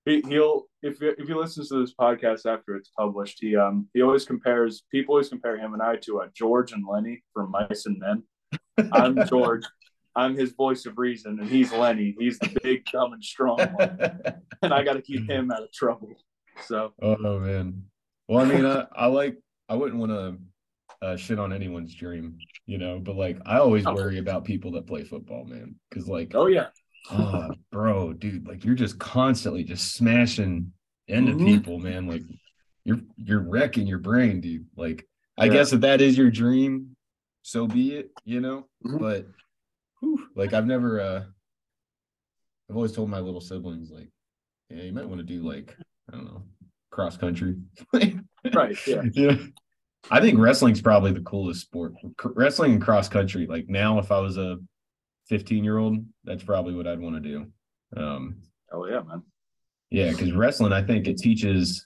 he, 0.05 0.21
he'll 0.27 0.65
if 0.81 0.99
you- 1.01 1.15
if 1.17 1.27
he 1.27 1.33
listens 1.33 1.69
to 1.69 1.79
this 1.79 1.93
podcast 1.93 2.45
after 2.45 2.75
it's 2.75 2.89
published, 2.97 3.37
he 3.41 3.55
um 3.55 3.87
he 3.93 4.01
always 4.01 4.25
compares 4.25 4.83
people 4.91 5.13
always 5.13 5.29
compare 5.29 5.57
him 5.57 5.73
and 5.73 5.81
I 5.81 5.95
to 5.97 6.21
uh, 6.21 6.27
George 6.35 6.71
and 6.73 6.85
Lenny 6.85 7.23
from 7.33 7.51
Mice 7.51 7.85
and 7.85 7.97
Men. 7.99 8.23
I'm 8.91 9.25
George. 9.27 9.63
I'm 10.15 10.35
his 10.35 10.51
voice 10.51 10.85
of 10.85 10.99
reason, 10.99 11.39
and 11.39 11.49
he's 11.49 11.71
Lenny. 11.73 12.15
He's 12.19 12.37
the 12.37 12.55
big, 12.61 12.85
dumb, 12.91 13.13
and 13.13 13.23
strong 13.23 13.57
one, 13.57 13.97
and 14.61 14.71
I 14.71 14.83
got 14.83 14.93
to 14.93 15.01
keep 15.01 15.27
him 15.27 15.49
out 15.51 15.63
of 15.63 15.71
trouble. 15.71 16.09
So 16.65 16.93
Oh 17.01 17.39
man. 17.39 17.83
Well, 18.27 18.45
I 18.45 18.45
mean, 18.45 18.63
I, 18.65 18.85
I 18.95 19.07
like 19.07 19.37
I 19.69 19.75
wouldn't 19.75 19.99
want 19.99 20.11
to 20.11 20.37
uh, 21.05 21.15
shit 21.17 21.39
on 21.39 21.51
anyone's 21.51 21.95
dream, 21.95 22.37
you 22.67 22.77
know, 22.77 22.99
but 22.99 23.15
like 23.15 23.39
I 23.45 23.57
always 23.57 23.87
Oh. 23.87 23.95
worry 23.95 24.19
about 24.19 24.45
people 24.45 24.71
that 24.73 24.85
play 24.85 25.03
football, 25.03 25.45
man, 25.45 25.75
because 25.89 26.07
like, 26.07 26.33
oh 26.35 26.45
yeah, 26.45 26.67
oh, 27.11 27.51
bro, 27.71 28.13
dude, 28.13 28.47
like 28.47 28.63
you're 28.63 28.75
just 28.75 28.99
constantly 28.99 29.63
just 29.63 29.93
smashing 29.93 30.71
into 31.07 31.33
Mhm. 31.33 31.45
people, 31.45 31.79
man. 31.79 32.07
Like 32.07 32.23
you're 32.85 33.01
you're 33.17 33.41
wrecking 33.41 33.87
your 33.87 33.99
brain, 33.99 34.41
dude. 34.41 34.65
Like 34.75 35.07
I 35.37 35.45
Yeah. 35.45 35.53
guess 35.53 35.73
if 35.73 35.81
that 35.81 36.01
is 36.01 36.17
your 36.17 36.31
dream, 36.31 36.95
so 37.41 37.67
be 37.67 37.95
it, 37.95 38.11
you 38.23 38.39
know. 38.39 38.67
Mhm. 38.85 38.99
But 38.99 39.27
whew, 39.99 40.27
like 40.35 40.53
I've 40.53 40.67
never 40.67 40.99
uh 40.99 41.23
I've 42.69 42.75
always 42.75 42.93
told 42.93 43.09
my 43.09 43.19
little 43.19 43.41
siblings 43.41 43.91
like, 43.91 44.09
yeah, 44.69 44.83
you 44.83 44.93
might 44.93 45.07
want 45.07 45.19
to 45.19 45.25
do 45.25 45.43
like, 45.43 45.77
I 46.11 46.15
don't 46.15 46.25
know, 46.25 46.43
cross 46.91 47.17
country. 47.17 47.57
right, 47.93 48.77
yeah. 48.87 49.03
yeah. 49.13 49.37
I 50.09 50.19
think 50.21 50.39
wrestling's 50.39 50.81
probably 50.81 51.11
the 51.11 51.21
coolest 51.21 51.61
sport. 51.61 51.93
Wrestling 52.23 52.73
and 52.73 52.81
cross 52.81 53.07
country. 53.09 53.45
Like 53.47 53.67
now, 53.69 53.99
if 53.99 54.11
I 54.11 54.19
was 54.19 54.37
a 54.37 54.57
15 55.29 55.63
year 55.63 55.77
old, 55.77 55.97
that's 56.23 56.43
probably 56.43 56.73
what 56.73 56.87
I'd 56.87 56.99
want 56.99 57.15
to 57.15 57.21
do. 57.21 57.47
Um, 57.95 58.37
Oh 58.71 58.85
yeah, 58.87 59.01
man. 59.01 59.21
yeah, 59.91 60.11
because 60.11 60.31
wrestling, 60.31 60.73
I 60.73 60.81
think 60.81 61.07
it 61.07 61.17
teaches 61.17 61.85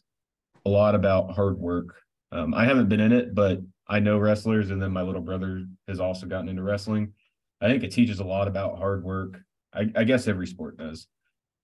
a 0.65 0.69
lot 0.69 0.95
about 0.95 1.31
hard 1.35 1.57
work. 1.57 2.01
Um, 2.31 2.53
I 2.53 2.65
haven't 2.65 2.87
been 2.89 2.99
in 3.01 3.11
it, 3.11 3.35
but 3.35 3.59
I 3.87 3.99
know 3.99 4.17
wrestlers, 4.17 4.71
and 4.71 4.81
then 4.81 4.91
my 4.91 5.01
little 5.01 5.21
brother 5.21 5.65
has 5.87 5.99
also 5.99 6.25
gotten 6.25 6.49
into 6.49 6.63
wrestling. 6.63 7.13
I 7.61 7.67
think 7.67 7.83
it 7.83 7.91
teaches 7.91 8.19
a 8.19 8.23
lot 8.23 8.47
about 8.47 8.77
hard 8.77 9.03
work. 9.03 9.41
I, 9.73 9.91
I 9.95 10.03
guess 10.05 10.27
every 10.27 10.47
sport 10.47 10.77
does. 10.77 11.07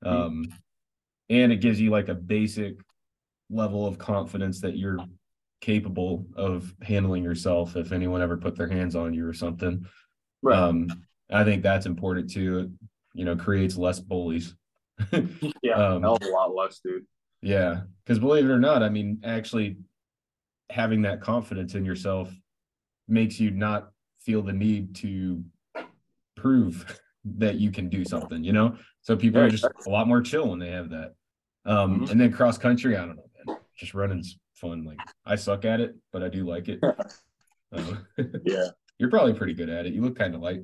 Um, 0.05 0.45
and 1.29 1.51
it 1.51 1.61
gives 1.61 1.79
you 1.79 1.89
like 1.89 2.09
a 2.09 2.15
basic 2.15 2.75
level 3.49 3.87
of 3.87 3.97
confidence 3.97 4.59
that 4.61 4.77
you're 4.77 4.97
capable 5.61 6.25
of 6.35 6.73
handling 6.81 7.23
yourself 7.23 7.77
if 7.77 7.91
anyone 7.93 8.21
ever 8.21 8.35
put 8.35 8.57
their 8.57 8.67
hands 8.67 8.95
on 8.95 9.13
you 9.13 9.25
or 9.25 9.33
something. 9.33 9.85
Right. 10.41 10.57
Um, 10.57 10.87
I 11.33 11.43
think 11.43 11.63
that's 11.63 11.85
important 11.85 12.29
too. 12.31 12.59
It, 12.59 12.69
you 13.13 13.25
know, 13.25 13.35
creates 13.35 13.75
less 13.77 13.99
bullies. 13.99 14.55
yeah, 15.61 15.73
um, 15.75 16.03
a 16.03 16.11
lot 16.27 16.55
less, 16.55 16.79
dude. 16.79 17.05
Yeah, 17.41 17.81
because 18.05 18.19
believe 18.19 18.45
it 18.45 18.51
or 18.51 18.59
not, 18.59 18.83
I 18.83 18.89
mean, 18.89 19.19
actually 19.23 19.77
having 20.69 21.01
that 21.03 21.21
confidence 21.21 21.75
in 21.75 21.83
yourself 21.85 22.31
makes 23.07 23.39
you 23.39 23.51
not 23.51 23.89
feel 24.21 24.41
the 24.41 24.53
need 24.53 24.95
to 24.95 25.43
prove 26.37 26.99
that 27.25 27.55
you 27.55 27.71
can 27.71 27.89
do 27.89 28.05
something, 28.05 28.43
you 28.43 28.53
know? 28.53 28.77
So 29.01 29.15
people 29.17 29.41
Yeah, 29.41 29.47
are 29.47 29.49
just 29.49 29.65
a 29.65 29.89
lot 29.89 30.07
more 30.07 30.21
chill 30.21 30.49
when 30.49 30.59
they 30.59 30.71
have 30.71 30.89
that. 30.91 31.13
Um, 31.65 32.01
Mhm. 32.01 32.11
and 32.11 32.21
then 32.21 32.31
cross 32.31 32.57
country, 32.57 32.95
I 32.97 33.05
don't 33.05 33.15
know, 33.15 33.29
man. 33.45 33.55
Just 33.77 33.93
running's 33.93 34.37
fun. 34.55 34.83
Like 34.85 34.99
I 35.25 35.35
suck 35.35 35.65
at 35.65 35.79
it, 35.81 35.95
but 36.11 36.23
I 36.23 36.29
do 36.29 36.45
like 36.45 36.69
it. 36.69 36.79
Uh, 37.71 37.95
Yeah. 38.45 38.69
you're 38.97 39.09
probably 39.09 39.33
pretty 39.33 39.53
good 39.53 39.69
at 39.69 39.85
it. 39.85 39.93
You 39.93 40.01
look 40.01 40.17
kind 40.17 40.35
of 40.35 40.41
light. 40.41 40.61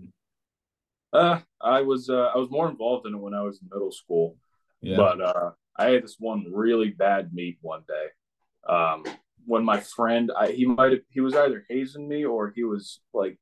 Uh, 1.12 1.40
I 1.62 1.82
was 1.82 2.10
uh, 2.10 2.32
I 2.34 2.38
was 2.38 2.50
more 2.50 2.70
involved 2.70 3.08
in 3.08 3.16
it 3.16 3.18
when 3.18 3.34
I 3.34 3.42
was 3.42 3.60
in 3.62 3.70
middle 3.72 3.92
school. 3.92 4.38
Yeah. 4.82 4.98
But 4.98 5.22
uh, 5.22 5.52
I 5.78 5.92
had 5.92 6.04
this 6.04 6.18
one 6.20 6.46
really 6.52 6.90
bad 6.90 7.34
meet 7.34 7.58
one 7.62 7.84
day. 7.88 8.74
Um, 8.74 9.04
when 9.46 9.64
my 9.64 9.80
friend, 9.80 10.32
I, 10.38 10.52
he 10.52 10.66
might 10.66 10.92
have, 10.92 11.02
he 11.10 11.22
was 11.22 11.36
either 11.36 11.66
hazing 11.70 12.08
me 12.08 12.26
or 12.26 12.54
he 12.56 12.64
was 12.64 13.00
like 13.14 13.40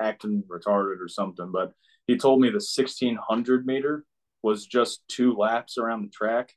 acting 0.00 0.42
retarded 0.48 1.00
or 1.00 1.08
something. 1.08 1.50
But 1.52 1.72
he 2.06 2.16
told 2.16 2.40
me 2.40 2.48
the 2.48 2.54
1600 2.54 3.66
meter 3.66 4.04
was 4.42 4.66
just 4.66 5.06
two 5.08 5.34
laps 5.34 5.78
around 5.78 6.02
the 6.02 6.10
track 6.10 6.52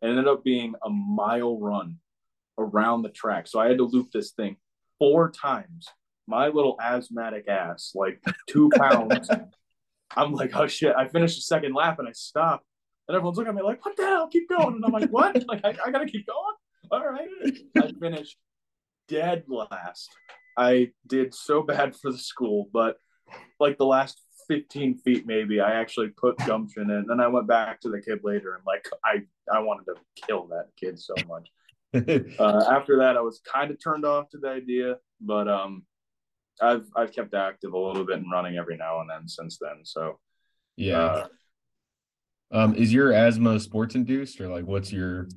and 0.00 0.10
ended 0.10 0.28
up 0.28 0.44
being 0.44 0.74
a 0.84 0.90
mile 0.90 1.58
run 1.58 1.98
around 2.58 3.02
the 3.02 3.08
track. 3.08 3.48
So 3.48 3.58
I 3.58 3.68
had 3.68 3.78
to 3.78 3.84
loop 3.84 4.10
this 4.12 4.32
thing 4.32 4.56
four 4.98 5.30
times. 5.30 5.88
My 6.28 6.48
little 6.48 6.78
asthmatic 6.80 7.48
ass, 7.48 7.92
like 7.94 8.22
two 8.46 8.70
pounds. 8.76 9.28
I'm 10.16 10.32
like, 10.32 10.54
oh 10.54 10.66
shit. 10.66 10.94
I 10.96 11.08
finished 11.08 11.36
the 11.36 11.42
second 11.42 11.74
lap 11.74 11.98
and 11.98 12.08
I 12.08 12.12
stopped. 12.12 12.66
And 13.08 13.16
everyone's 13.16 13.36
looking 13.36 13.50
at 13.50 13.54
me 13.56 13.62
like, 13.62 13.84
what 13.84 13.96
the 13.96 14.04
hell? 14.04 14.28
Keep 14.28 14.48
going. 14.48 14.74
And 14.74 14.84
I'm 14.84 14.92
like, 14.92 15.10
what? 15.10 15.42
like, 15.48 15.64
I, 15.64 15.74
I 15.86 15.90
gotta 15.90 16.06
keep 16.06 16.26
going. 16.26 16.54
All 16.90 17.08
right. 17.08 17.28
I 17.76 17.92
finished 18.00 18.36
dead 19.08 19.44
last. 19.48 20.10
I 20.56 20.90
did 21.06 21.34
so 21.34 21.62
bad 21.62 21.96
for 21.96 22.12
the 22.12 22.18
school, 22.18 22.68
but 22.72 22.96
like 23.58 23.78
the 23.78 23.86
last 23.86 24.20
15 24.48 24.98
feet 24.98 25.26
maybe 25.26 25.60
i 25.60 25.72
actually 25.72 26.08
put 26.08 26.36
gumption 26.38 26.90
in 26.90 26.90
and 26.90 27.08
then 27.08 27.20
i 27.20 27.28
went 27.28 27.46
back 27.46 27.80
to 27.80 27.88
the 27.88 28.00
kid 28.00 28.18
later 28.22 28.54
and 28.54 28.64
like 28.66 28.86
i 29.04 29.18
i 29.54 29.60
wanted 29.60 29.84
to 29.84 29.94
kill 30.26 30.48
that 30.48 30.66
kid 30.78 30.98
so 30.98 31.14
much 31.28 31.48
uh, 32.38 32.64
after 32.70 32.98
that 32.98 33.16
i 33.16 33.20
was 33.20 33.40
kind 33.50 33.70
of 33.70 33.82
turned 33.82 34.04
off 34.04 34.28
to 34.30 34.38
the 34.38 34.48
idea 34.48 34.96
but 35.20 35.48
um 35.48 35.84
i've 36.62 36.86
i've 36.96 37.12
kept 37.12 37.34
active 37.34 37.72
a 37.72 37.78
little 37.78 38.04
bit 38.04 38.16
and 38.18 38.30
running 38.30 38.56
every 38.56 38.76
now 38.76 39.00
and 39.00 39.10
then 39.10 39.28
since 39.28 39.58
then 39.58 39.80
so 39.82 40.18
yeah 40.76 40.96
uh, 40.96 41.26
um 42.52 42.74
is 42.74 42.92
your 42.92 43.12
asthma 43.12 43.58
sports 43.60 43.94
induced 43.94 44.40
or 44.40 44.48
like 44.48 44.64
what's 44.64 44.92
your 44.92 45.28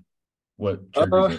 what 0.58 0.82
uh, 0.96 1.36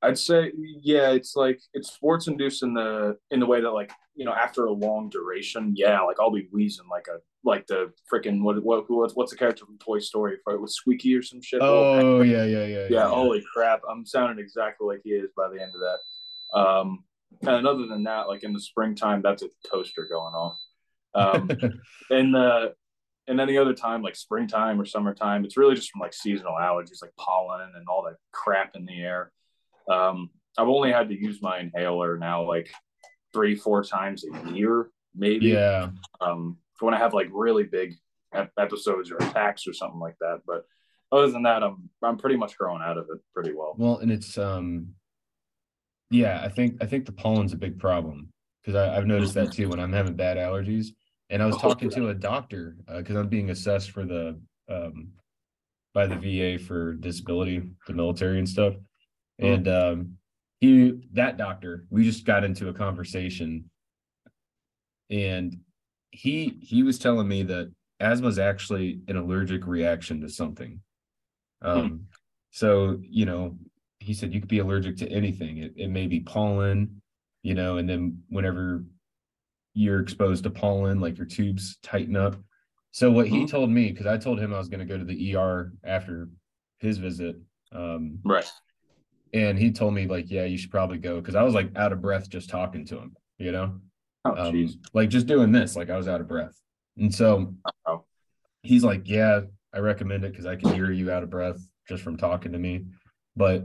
I'd 0.00 0.18
say 0.18 0.52
yeah, 0.54 1.10
it's 1.10 1.34
like 1.34 1.60
it's 1.74 1.92
sports 1.92 2.28
induced 2.28 2.62
in 2.62 2.72
the 2.72 3.16
in 3.30 3.40
the 3.40 3.46
way 3.46 3.60
that 3.60 3.70
like 3.70 3.90
you 4.14 4.24
know 4.24 4.32
after 4.32 4.66
a 4.66 4.72
long 4.72 5.08
duration, 5.08 5.74
yeah, 5.76 6.00
like 6.02 6.18
I'll 6.20 6.30
be 6.30 6.48
wheezing 6.52 6.86
like 6.88 7.08
a 7.08 7.18
like 7.42 7.66
the 7.66 7.92
freaking 8.12 8.42
what 8.42 8.62
what 8.62 8.84
who 8.86 9.04
what's 9.14 9.32
the 9.32 9.36
character 9.36 9.66
from 9.66 9.78
Toy 9.78 9.98
Story 9.98 10.34
if 10.34 10.40
it 10.46 10.60
was 10.60 10.76
Squeaky 10.76 11.16
or 11.16 11.22
some 11.22 11.42
shit. 11.42 11.60
Oh 11.62 12.22
yeah, 12.22 12.44
yeah, 12.44 12.64
yeah, 12.64 12.64
yeah, 12.64 12.86
yeah. 12.90 13.08
Holy 13.08 13.44
crap! 13.52 13.80
I'm 13.90 14.06
sounding 14.06 14.38
exactly 14.38 14.86
like 14.86 15.00
he 15.02 15.10
is 15.10 15.30
by 15.36 15.48
the 15.48 15.60
end 15.60 15.72
of 15.74 15.80
that. 15.80 16.58
Um, 16.58 17.04
and 17.42 17.66
other 17.66 17.86
than 17.86 18.04
that, 18.04 18.28
like 18.28 18.42
in 18.42 18.52
the 18.52 18.60
springtime, 18.60 19.22
that's 19.22 19.42
a 19.42 19.48
toaster 19.70 20.06
going 20.10 20.34
off. 20.34 20.56
Um, 21.14 21.50
in 22.10 22.32
the 22.32 22.74
and 23.26 23.40
any 23.40 23.58
other 23.58 23.74
time 23.74 24.02
like 24.02 24.16
springtime 24.16 24.80
or 24.80 24.86
summertime, 24.86 25.44
it's 25.44 25.56
really 25.56 25.74
just 25.74 25.90
from 25.90 26.00
like 26.00 26.14
seasonal 26.14 26.54
allergies 26.54 27.02
like 27.02 27.14
pollen 27.16 27.70
and 27.76 27.86
all 27.88 28.02
that 28.04 28.16
crap 28.32 28.74
in 28.74 28.86
the 28.86 29.02
air. 29.02 29.32
Um, 29.90 30.30
I've 30.56 30.68
only 30.68 30.90
had 30.92 31.08
to 31.10 31.14
use 31.14 31.40
my 31.42 31.60
inhaler 31.60 32.16
now 32.16 32.46
like 32.46 32.70
three, 33.32 33.54
four 33.54 33.84
times 33.84 34.24
a 34.24 34.50
year, 34.50 34.90
maybe. 35.14 35.48
Yeah. 35.48 35.90
Um, 36.20 36.56
when 36.80 36.94
I 36.94 36.98
have 36.98 37.12
like 37.12 37.28
really 37.32 37.64
big 37.64 37.94
episodes 38.58 39.10
or 39.10 39.16
attacks 39.16 39.66
or 39.66 39.72
something 39.72 40.00
like 40.00 40.16
that. 40.20 40.40
But 40.46 40.64
other 41.12 41.30
than 41.30 41.42
that, 41.44 41.62
I'm 41.62 41.90
I'm 42.02 42.18
pretty 42.18 42.36
much 42.36 42.56
growing 42.56 42.82
out 42.82 42.98
of 42.98 43.06
it 43.12 43.20
pretty 43.34 43.52
well. 43.54 43.74
Well, 43.76 43.98
and 43.98 44.10
it's 44.10 44.36
um, 44.38 44.94
yeah, 46.10 46.40
I 46.42 46.48
think 46.48 46.76
I 46.80 46.86
think 46.86 47.06
the 47.06 47.12
pollen's 47.12 47.52
a 47.52 47.56
big 47.56 47.78
problem 47.78 48.28
because 48.62 48.76
I've 48.76 49.06
noticed 49.06 49.34
that 49.34 49.52
too 49.52 49.68
when 49.68 49.80
I'm 49.80 49.92
having 49.92 50.14
bad 50.14 50.36
allergies. 50.36 50.88
And 51.30 51.42
I 51.42 51.46
was 51.46 51.56
oh, 51.56 51.60
talking 51.60 51.90
to 51.90 52.08
a 52.08 52.14
doctor 52.14 52.76
because 52.86 53.16
uh, 53.16 53.20
I'm 53.20 53.28
being 53.28 53.50
assessed 53.50 53.90
for 53.90 54.04
the 54.04 54.40
um, 54.70 55.08
by 55.94 56.06
the 56.06 56.16
VA 56.16 56.62
for 56.62 56.94
disability, 56.94 57.62
the 57.86 57.92
military 57.92 58.38
and 58.38 58.48
stuff. 58.48 58.74
Mm. 59.40 59.54
And 59.54 59.68
um, 59.68 60.18
he, 60.60 61.08
that 61.12 61.36
doctor, 61.36 61.86
we 61.90 62.04
just 62.04 62.24
got 62.24 62.44
into 62.44 62.68
a 62.68 62.72
conversation, 62.74 63.70
and 65.10 65.58
he 66.10 66.58
he 66.62 66.82
was 66.82 66.98
telling 66.98 67.28
me 67.28 67.42
that 67.44 67.72
asthma 68.00 68.28
is 68.28 68.38
actually 68.38 69.00
an 69.08 69.16
allergic 69.16 69.66
reaction 69.66 70.20
to 70.22 70.28
something. 70.28 70.80
Hmm. 71.62 71.68
Um, 71.68 72.00
so 72.50 72.98
you 73.02 73.26
know, 73.26 73.58
he 74.08 74.14
said 74.14 74.32
you 74.32 74.40
could 74.40 74.48
be 74.48 74.58
allergic 74.58 74.96
to 74.98 75.08
anything. 75.10 75.58
It 75.58 75.74
it 75.76 75.88
may 75.88 76.06
be 76.06 76.20
pollen, 76.20 77.02
you 77.42 77.54
know, 77.54 77.76
and 77.76 77.88
then 77.88 78.22
whenever 78.28 78.84
you're 79.74 80.00
exposed 80.00 80.44
to 80.44 80.50
pollen, 80.50 81.00
like 81.00 81.16
your 81.16 81.26
tubes 81.26 81.76
tighten 81.82 82.16
up. 82.16 82.36
So 82.90 83.10
what 83.10 83.28
he 83.28 83.38
mm-hmm. 83.38 83.46
told 83.46 83.70
me, 83.70 83.90
because 83.90 84.06
I 84.06 84.16
told 84.16 84.40
him 84.40 84.52
I 84.52 84.58
was 84.58 84.68
going 84.68 84.80
to 84.80 84.86
go 84.86 84.98
to 84.98 85.04
the 85.04 85.36
ER 85.36 85.72
after 85.84 86.28
his 86.80 86.98
visit. 86.98 87.36
Um, 87.70 88.18
right 88.24 88.50
and 89.32 89.58
he 89.58 89.70
told 89.70 89.94
me 89.94 90.06
like, 90.06 90.30
yeah, 90.30 90.44
you 90.44 90.56
should 90.56 90.70
probably 90.70 90.98
go 90.98 91.20
because 91.20 91.34
I 91.34 91.42
was 91.42 91.54
like 91.54 91.76
out 91.76 91.92
of 91.92 92.00
breath 92.00 92.28
just 92.28 92.48
talking 92.48 92.84
to 92.86 92.98
him, 92.98 93.14
you 93.38 93.52
know, 93.52 93.80
oh, 94.24 94.48
um, 94.48 94.68
like 94.94 95.10
just 95.10 95.26
doing 95.26 95.52
this, 95.52 95.76
like 95.76 95.90
I 95.90 95.96
was 95.96 96.08
out 96.08 96.20
of 96.20 96.28
breath, 96.28 96.58
and 96.96 97.14
so 97.14 97.54
oh. 97.86 98.04
he's 98.62 98.84
like, 98.84 99.02
yeah, 99.08 99.40
I 99.74 99.78
recommend 99.78 100.24
it 100.24 100.32
because 100.32 100.46
I 100.46 100.56
can 100.56 100.72
hear 100.72 100.90
you 100.90 101.10
out 101.10 101.22
of 101.22 101.30
breath 101.30 101.58
just 101.88 102.02
from 102.02 102.16
talking 102.16 102.52
to 102.52 102.58
me, 102.58 102.86
but 103.36 103.64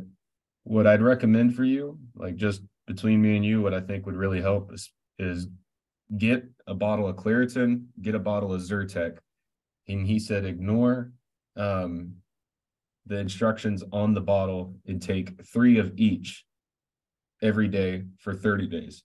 what 0.64 0.88
I'd 0.88 1.02
recommend 1.02 1.56
for 1.56 1.64
you, 1.64 2.00
like 2.16 2.36
just 2.36 2.62
between 2.88 3.22
me 3.22 3.36
and 3.36 3.46
you, 3.46 3.62
what 3.62 3.74
I 3.74 3.82
think 3.82 4.06
would 4.06 4.16
really 4.16 4.42
help 4.42 4.74
is 4.74 4.92
is 5.20 5.48
get 6.18 6.46
a 6.68 6.74
bottle 6.74 7.08
of 7.08 7.16
Claritin, 7.16 7.86
get 8.02 8.16
a 8.16 8.20
bottle 8.20 8.54
of 8.54 8.62
Zyrtec, 8.62 9.18
and 9.88 10.06
he 10.06 10.20
said 10.20 10.46
ignore 10.46 11.12
um 11.56 12.16
the 13.06 13.18
instructions 13.18 13.84
on 13.92 14.14
the 14.14 14.22
bottle 14.22 14.76
and 14.88 15.02
take 15.02 15.46
three 15.46 15.78
of 15.78 15.92
each 15.98 16.46
every 17.42 17.68
day 17.68 18.04
for 18.18 18.34
30 18.34 18.68
days. 18.68 19.04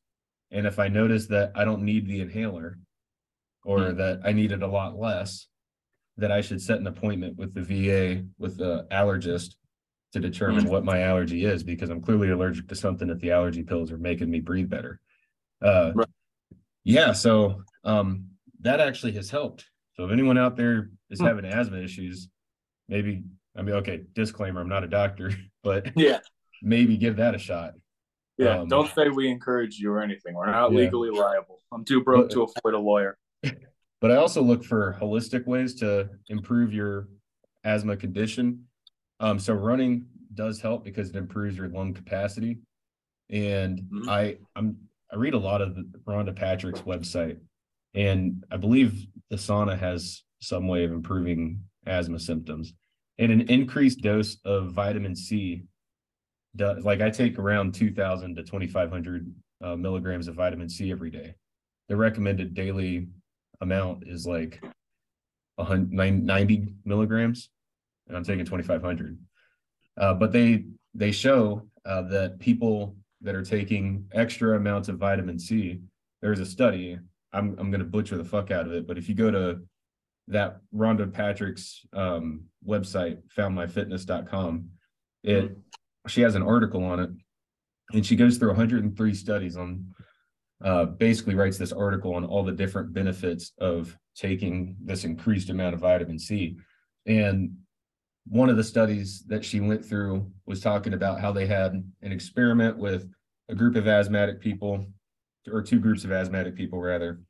And 0.53 0.67
if 0.67 0.79
I 0.79 0.87
notice 0.89 1.27
that 1.27 1.51
I 1.57 1.65
don't 1.65 1.83
need 1.83 2.07
the 2.07 2.21
inhaler 2.21 2.79
or 3.65 3.79
mm. 3.79 3.97
that 3.97 4.21
I 4.25 4.33
need 4.33 4.53
it 4.53 4.63
a 4.63 4.69
lot 4.69 4.97
less, 4.97 5.49
that 6.17 6.31
I 6.31 6.41
should 6.41 6.63
set 6.63 6.79
an 6.79 6.87
appointment 6.87 7.37
with 7.37 7.55
the 7.55 7.63
VA 7.63 8.25
with 8.39 8.57
the 8.57 8.87
allergist 8.93 9.57
to 10.13 10.21
determine 10.21 10.65
mm. 10.65 10.71
what 10.71 10.85
my 10.85 11.03
allergy 11.03 11.45
is 11.45 11.63
because 11.63 11.91
I'm 11.91 12.01
clearly 12.01 12.31
allergic 12.31 12.69
to 12.69 12.75
something 12.75 13.09
that 13.09 13.21
the 13.21 13.33
allergy 13.33 13.63
pills 13.63 13.93
are 13.93 13.99
making 13.99 14.31
me 14.31 14.41
breathe 14.41 14.71
better. 14.71 15.01
Uh, 15.63 15.93
right. 15.95 16.09
Yeah, 16.85 17.13
so 17.13 17.63
um, 17.85 18.27
that 18.61 18.81
actually 18.81 19.13
has 19.13 19.31
helped. 19.31 19.67
So 19.95 20.05
if 20.05 20.13
anyone 20.13 20.39
out 20.39 20.57
there 20.57 20.91
is 21.11 21.21
mm. 21.21 21.27
having 21.27 21.45
asthma 21.45 21.79
issues, 21.79 22.29
maybe 22.89 23.25
I 23.57 23.63
mean, 23.63 23.75
okay, 23.77 24.03
disclaimer, 24.15 24.61
I'm 24.61 24.69
not 24.69 24.85
a 24.85 24.89
doctor, 24.89 25.33
but 25.63 25.97
yeah, 25.97 26.21
maybe 26.63 26.97
give 26.97 27.17
that 27.17 27.35
a 27.35 27.39
shot. 27.39 27.73
Yeah, 28.39 28.61
um, 28.61 28.69
don't 28.69 28.93
say 28.95 29.09
we 29.09 29.29
encourage 29.29 29.79
you 29.79 29.93
or 29.93 30.01
anything. 30.01 30.35
We're 30.35 30.47
not 30.47 30.71
yeah. 30.71 30.79
legally 30.79 31.11
liable. 31.11 31.59
I'm 31.73 31.85
too 31.85 32.03
broke 32.03 32.29
but, 32.29 32.35
to 32.35 32.43
afford 32.45 32.75
a 32.75 32.79
lawyer. 32.79 33.19
But 34.01 34.13
I 34.13 34.17
also 34.17 34.43
look 34.43 34.63
for 34.63 34.97
holistic 35.01 35.45
ways 35.47 35.75
to 35.81 36.09
improve 36.29 36.73
your 36.73 37.09
asthma 37.65 37.97
condition. 37.97 38.68
Um, 39.21 39.39
so 39.39 39.55
running 39.55 40.07
does 40.35 40.61
help 40.61 40.85
because 40.85 41.11
it 41.11 41.17
improves 41.17 41.57
your 41.57 41.69
lung 41.69 41.95
capacity. 41.95 42.59
And 43.31 43.81
mm-hmm. 43.81 44.09
I 44.09 44.39
I'm 44.57 44.77
I 45.13 45.17
read 45.17 45.35
a 45.35 45.39
lot 45.39 45.63
of 45.63 45.75
the 45.75 45.85
Rhonda 46.07 46.35
Patrick's 46.35 46.83
website, 46.83 47.39
and 47.95 48.45
I 48.51 48.57
believe 48.57 49.07
the 49.31 49.37
sauna 49.37 49.79
has 49.79 50.23
some 50.41 50.69
way 50.69 50.85
of 50.85 50.93
improving 50.93 51.63
asthma 51.87 52.19
symptoms 52.19 52.75
and 53.19 53.33
an 53.33 53.41
increased 53.43 54.01
dose 54.01 54.37
of 54.45 54.73
vitamin 54.73 55.15
C 55.15 55.65
does 56.57 56.85
like 56.85 57.01
I 57.01 57.11
take 57.11 57.39
around 57.39 57.75
2000 57.75 58.37
to 58.37 58.43
2500 58.43 59.35
uh, 59.63 59.77
milligrams 59.77 60.29
of 60.29 60.37
vitamin 60.37 60.69
C 60.69 60.91
every 60.91 61.11
day. 61.11 61.35
The 61.89 61.97
recommended 61.97 62.55
daily 62.55 63.09
amount 63.61 64.05
is 64.07 64.27
like 64.27 64.63
90 65.59 66.75
milligrams, 66.85 67.51
and 68.09 68.17
I'm 68.17 68.25
taking 68.25 68.45
2500. 68.45 69.19
Uh, 69.97 70.15
but 70.15 70.33
they 70.33 70.65
they 70.95 71.13
show 71.13 71.69
uh, 71.85 72.03
that 72.03 72.39
people 72.39 72.97
that 73.21 73.35
are 73.35 73.45
taking 73.45 74.05
extra 74.13 74.57
amounts 74.57 74.89
of 74.89 74.97
vitamin 74.97 75.39
C, 75.39 75.81
there's 76.23 76.41
a 76.41 76.47
study. 76.47 76.99
I'm 77.33 77.57
I'm 77.59 77.71
going 77.71 77.81
to 77.81 77.87
butcher 77.87 78.17
the 78.17 78.25
fuck 78.25 78.51
out 78.51 78.67
of 78.67 78.73
it, 78.73 78.87
but 78.87 78.99
if 78.99 79.09
you 79.09 79.15
go 79.15 79.31
to 79.31 79.61
that 80.29 80.61
Rhonda 80.75 81.11
Patrick's 81.13 81.87
um, 81.93 82.45
website, 82.67 83.19
foundmyfitness.com, 83.37 84.69
it 85.25 85.57
she 86.07 86.21
has 86.23 86.35
an 86.35 86.43
article 86.43 86.85
on 86.85 87.01
it, 87.01 87.11
and 87.93 88.07
she 88.07 88.17
goes 88.17 88.39
through 88.39 88.49
103 88.49 89.15
studies 89.15 89.57
on. 89.57 89.85
Uh, 90.65 90.85
basically, 90.85 91.37
writes 91.37 91.57
this 91.57 91.71
article 91.71 92.15
on 92.15 92.25
all 92.25 92.43
the 92.43 92.51
different 92.51 92.93
benefits 92.93 93.53
of 93.59 93.97
taking 94.17 94.75
this 94.85 95.05
increased 95.05 95.51
amount 95.51 95.73
of 95.73 95.81
vitamin 95.81 96.19
C, 96.19 96.57
and 97.07 97.53
one 98.31 98.51
of 98.51 98.57
the 98.57 98.65
studies 98.65 99.25
that 99.29 99.45
she 99.45 99.61
went 99.61 99.85
through 99.85 100.31
was 100.47 100.61
talking 100.61 100.93
about 100.95 101.21
how 101.21 101.33
they 101.33 101.47
had 101.47 101.73
an 102.03 102.13
experiment 102.13 102.77
with 102.77 103.09
a 103.49 103.55
group 103.55 103.77
of 103.77 103.89
asthmatic 103.89 104.41
people 104.41 104.87
or 105.51 105.63
two 105.63 105.79
groups 105.81 106.05
of 106.05 106.13
asthmatic 106.13 106.55
people 106.55 106.81
rather, 106.81 107.21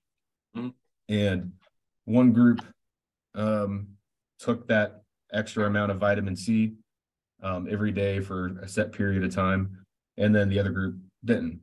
Mhm. 0.56 0.74
and 1.08 1.52
one 2.04 2.32
group 2.32 2.60
um, 3.34 3.96
took 4.40 4.66
that 4.66 5.02
extra 5.32 5.66
amount 5.66 5.92
of 5.92 5.98
vitamin 5.98 6.34
C 6.34 6.74
um, 7.42 7.68
every 7.70 7.92
day 7.92 8.18
for 8.20 8.58
a 8.58 8.66
set 8.66 8.90
period 8.90 9.22
of 9.22 9.32
time, 9.32 9.84
and 10.16 10.34
then 10.34 10.48
the 10.48 10.58
other 10.58 10.72
group 10.72 10.98
didn't. 11.24 11.60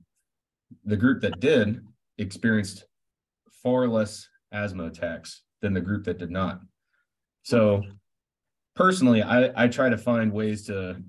The 0.86 0.96
group 0.96 1.22
that 1.22 1.40
did 1.42 1.86
experienced 2.18 2.86
far 3.52 3.88
less 3.88 4.30
asthma 4.54 4.86
attacks 4.86 5.44
than 5.62 5.74
the 5.74 5.82
group 5.82 6.06
that 6.06 6.18
did 6.20 6.32
not. 6.32 6.62
So 7.44 7.84
personally, 8.76 9.22
I, 9.22 9.64
I 9.64 9.68
try 9.68 9.90
to 9.90 9.98
find 9.98 10.32
ways 10.32 10.66
to 10.68 11.02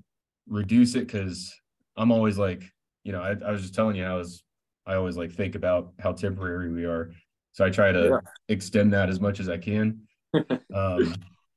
reduce 0.47 0.95
it 0.95 1.07
because 1.07 1.53
I'm 1.95 2.11
always 2.11 2.37
like, 2.37 2.63
you 3.03 3.11
know, 3.11 3.21
I, 3.21 3.35
I 3.45 3.51
was 3.51 3.61
just 3.61 3.75
telling 3.75 3.95
you, 3.95 4.05
I 4.05 4.13
was, 4.13 4.43
I 4.85 4.95
always 4.95 5.17
like 5.17 5.31
think 5.31 5.55
about 5.55 5.93
how 5.99 6.13
temporary 6.13 6.71
we 6.71 6.85
are. 6.85 7.11
So 7.51 7.65
I 7.65 7.69
try 7.69 7.91
to 7.91 8.09
Yeah. 8.09 8.19
extend 8.49 8.93
that 8.93 9.09
as 9.09 9.19
much 9.19 9.39
as 9.39 9.49
I 9.49 9.57
can. 9.57 10.01
um, 10.73 11.13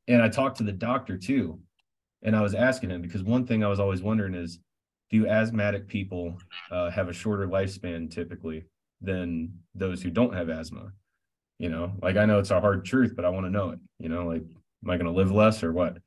and 0.08 0.22
I 0.22 0.28
talked 0.28 0.58
to 0.58 0.64
the 0.64 0.72
doctor 0.72 1.16
too. 1.16 1.60
And 2.22 2.36
I 2.36 2.42
was 2.42 2.54
asking 2.54 2.90
him 2.90 3.00
because 3.00 3.22
one 3.22 3.46
thing 3.46 3.64
I 3.64 3.68
was 3.68 3.80
always 3.80 4.02
wondering 4.02 4.34
is 4.34 4.58
do 5.10 5.26
asthmatic 5.26 5.88
people 5.88 6.36
uh, 6.70 6.90
have 6.90 7.08
a 7.08 7.12
shorter 7.12 7.46
lifespan 7.46 8.10
typically 8.10 8.64
than 9.00 9.52
those 9.74 10.02
who 10.02 10.10
don't 10.10 10.34
have 10.34 10.48
asthma? 10.50 10.92
You 11.58 11.68
know, 11.68 11.92
like 12.02 12.16
I 12.16 12.26
know 12.26 12.38
it's 12.38 12.50
a 12.50 12.60
hard 12.60 12.84
truth, 12.84 13.14
but 13.14 13.24
I 13.24 13.28
want 13.28 13.46
to 13.46 13.50
know 13.50 13.70
it. 13.70 13.78
You 13.98 14.08
know, 14.08 14.26
like, 14.26 14.42
am 14.84 14.90
I 14.90 14.96
going 14.96 15.06
to 15.06 15.12
live 15.12 15.30
less 15.30 15.62
or 15.62 15.72
what? 15.72 15.98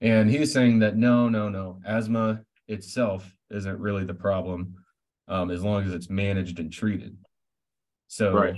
And 0.00 0.30
he's 0.30 0.52
saying 0.52 0.78
that 0.80 0.96
no, 0.96 1.28
no, 1.28 1.48
no, 1.48 1.80
asthma 1.84 2.42
itself 2.68 3.30
isn't 3.50 3.78
really 3.78 4.04
the 4.04 4.14
problem 4.14 4.74
um, 5.26 5.50
as 5.50 5.62
long 5.62 5.84
as 5.84 5.92
it's 5.92 6.08
managed 6.08 6.58
and 6.60 6.72
treated. 6.72 7.16
So, 8.06 8.32
Right. 8.32 8.54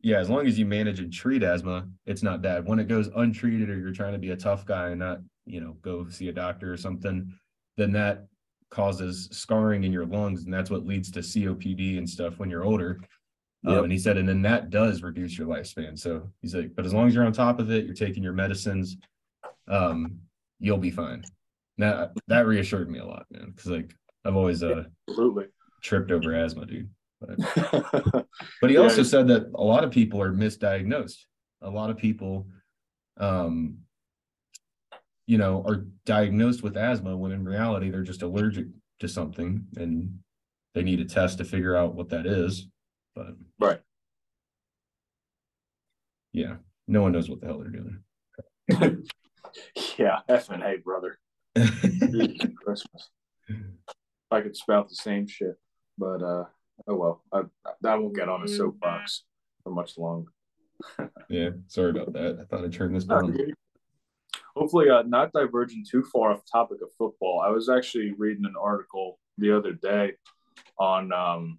yeah, 0.00 0.18
as 0.18 0.28
long 0.28 0.46
as 0.46 0.58
you 0.58 0.66
manage 0.66 1.00
and 1.00 1.12
treat 1.12 1.42
asthma, 1.42 1.88
it's 2.06 2.22
not 2.22 2.42
bad. 2.42 2.66
When 2.66 2.78
it 2.78 2.88
goes 2.88 3.08
untreated 3.16 3.70
or 3.70 3.78
you're 3.78 3.92
trying 3.92 4.12
to 4.12 4.18
be 4.18 4.30
a 4.30 4.36
tough 4.36 4.66
guy 4.66 4.88
and 4.90 4.98
not, 4.98 5.20
you 5.46 5.60
know, 5.60 5.76
go 5.82 6.08
see 6.08 6.28
a 6.28 6.32
doctor 6.32 6.72
or 6.72 6.76
something, 6.76 7.32
then 7.76 7.92
that 7.92 8.26
causes 8.70 9.28
scarring 9.32 9.84
in 9.84 9.92
your 9.92 10.06
lungs. 10.06 10.44
And 10.44 10.52
that's 10.52 10.70
what 10.70 10.86
leads 10.86 11.10
to 11.12 11.20
COPD 11.20 11.98
and 11.98 12.08
stuff 12.08 12.38
when 12.38 12.50
you're 12.50 12.64
older. 12.64 13.00
Um, 13.66 13.84
and 13.84 13.92
he 13.92 13.98
said, 13.98 14.16
and 14.16 14.28
then 14.28 14.42
that 14.42 14.70
does 14.70 15.02
reduce 15.02 15.36
your 15.36 15.46
lifespan. 15.46 15.98
So 15.98 16.30
he's 16.40 16.54
like, 16.54 16.74
but 16.74 16.86
as 16.86 16.94
long 16.94 17.06
as 17.08 17.14
you're 17.14 17.26
on 17.26 17.32
top 17.32 17.58
of 17.60 17.70
it, 17.70 17.84
you're 17.84 17.94
taking 17.94 18.22
your 18.22 18.32
medicines, 18.32 18.96
um, 19.68 20.18
you'll 20.58 20.78
be 20.78 20.90
fine. 20.90 21.24
That 21.78 22.12
that 22.28 22.46
reassured 22.46 22.90
me 22.90 22.98
a 22.98 23.04
lot, 23.04 23.26
man. 23.30 23.52
Cause 23.56 23.66
like 23.66 23.94
I've 24.24 24.36
always 24.36 24.62
uh 24.62 24.84
Absolutely. 25.08 25.46
tripped 25.82 26.10
over 26.10 26.34
asthma, 26.34 26.66
dude. 26.66 26.90
But 27.20 27.38
but 28.60 28.70
he 28.70 28.76
Yeah. 28.76 28.82
also 28.82 29.02
said 29.02 29.28
that 29.28 29.50
a 29.54 29.62
lot 29.62 29.84
of 29.84 29.90
people 29.90 30.20
are 30.22 30.32
misdiagnosed. 30.32 31.24
A 31.62 31.70
lot 31.70 31.90
of 31.90 31.96
people 31.96 32.46
um 33.18 33.78
you 35.26 35.36
know 35.38 35.62
are 35.66 35.84
diagnosed 36.06 36.62
with 36.62 36.76
asthma 36.76 37.16
when 37.16 37.32
in 37.32 37.44
reality 37.44 37.90
they're 37.90 38.02
just 38.02 38.22
allergic 38.22 38.66
to 39.00 39.08
something 39.08 39.66
and 39.76 40.18
they 40.74 40.82
need 40.82 41.00
a 41.00 41.04
test 41.04 41.38
to 41.38 41.44
figure 41.44 41.76
out 41.76 41.94
what 41.94 42.08
that 42.10 42.26
is. 42.26 42.68
But 43.14 43.34
Right. 43.58 43.80
yeah, 46.32 46.56
no 46.86 47.02
one 47.02 47.12
knows 47.12 47.28
what 47.28 47.40
the 47.40 47.46
hell 47.46 47.58
they're 47.58 47.68
doing. 47.68 48.02
yeah, 49.98 50.20
F 50.28 50.50
and 50.50 50.62
A, 50.62 50.76
brother. 50.76 51.18
Christmas. 51.54 53.10
I 54.30 54.40
could 54.40 54.56
spout 54.56 54.88
the 54.88 54.94
same 54.94 55.26
shit, 55.26 55.56
but 55.98 56.22
uh, 56.22 56.44
oh 56.86 56.94
well. 56.94 57.24
I, 57.32 57.42
I 57.84 57.94
won't 57.96 58.14
get 58.14 58.28
on 58.28 58.44
a 58.44 58.48
soapbox 58.48 59.24
for 59.64 59.70
much 59.70 59.98
longer. 59.98 60.30
yeah, 61.28 61.50
sorry 61.66 61.90
about 61.90 62.12
that. 62.12 62.38
I 62.40 62.44
thought 62.44 62.64
I 62.64 62.68
turned 62.68 62.94
this 62.94 63.04
down. 63.04 63.36
Hopefully, 64.56 64.88
uh, 64.88 65.02
not 65.02 65.32
diverging 65.32 65.84
too 65.88 66.04
far 66.04 66.32
off 66.32 66.42
topic 66.50 66.78
of 66.82 66.88
football. 66.96 67.42
I 67.44 67.50
was 67.50 67.68
actually 67.68 68.12
reading 68.12 68.44
an 68.44 68.54
article 68.60 69.18
the 69.38 69.56
other 69.56 69.72
day 69.72 70.12
on. 70.78 71.12
Um, 71.12 71.58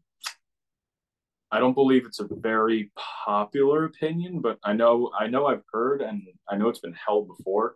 I 1.52 1.60
don't 1.60 1.74
believe 1.74 2.06
it's 2.06 2.20
a 2.20 2.28
very 2.30 2.92
popular 3.26 3.86
opinion, 3.86 4.40
but 4.40 4.58
I 4.64 4.74
know 4.74 5.12
I 5.18 5.28
know 5.28 5.48
I've 5.48 5.64
heard, 5.72 6.02
and 6.02 6.24
I 6.50 6.56
know 6.56 6.70
it's 6.70 6.80
been 6.80 6.96
held 7.06 7.28
before. 7.28 7.76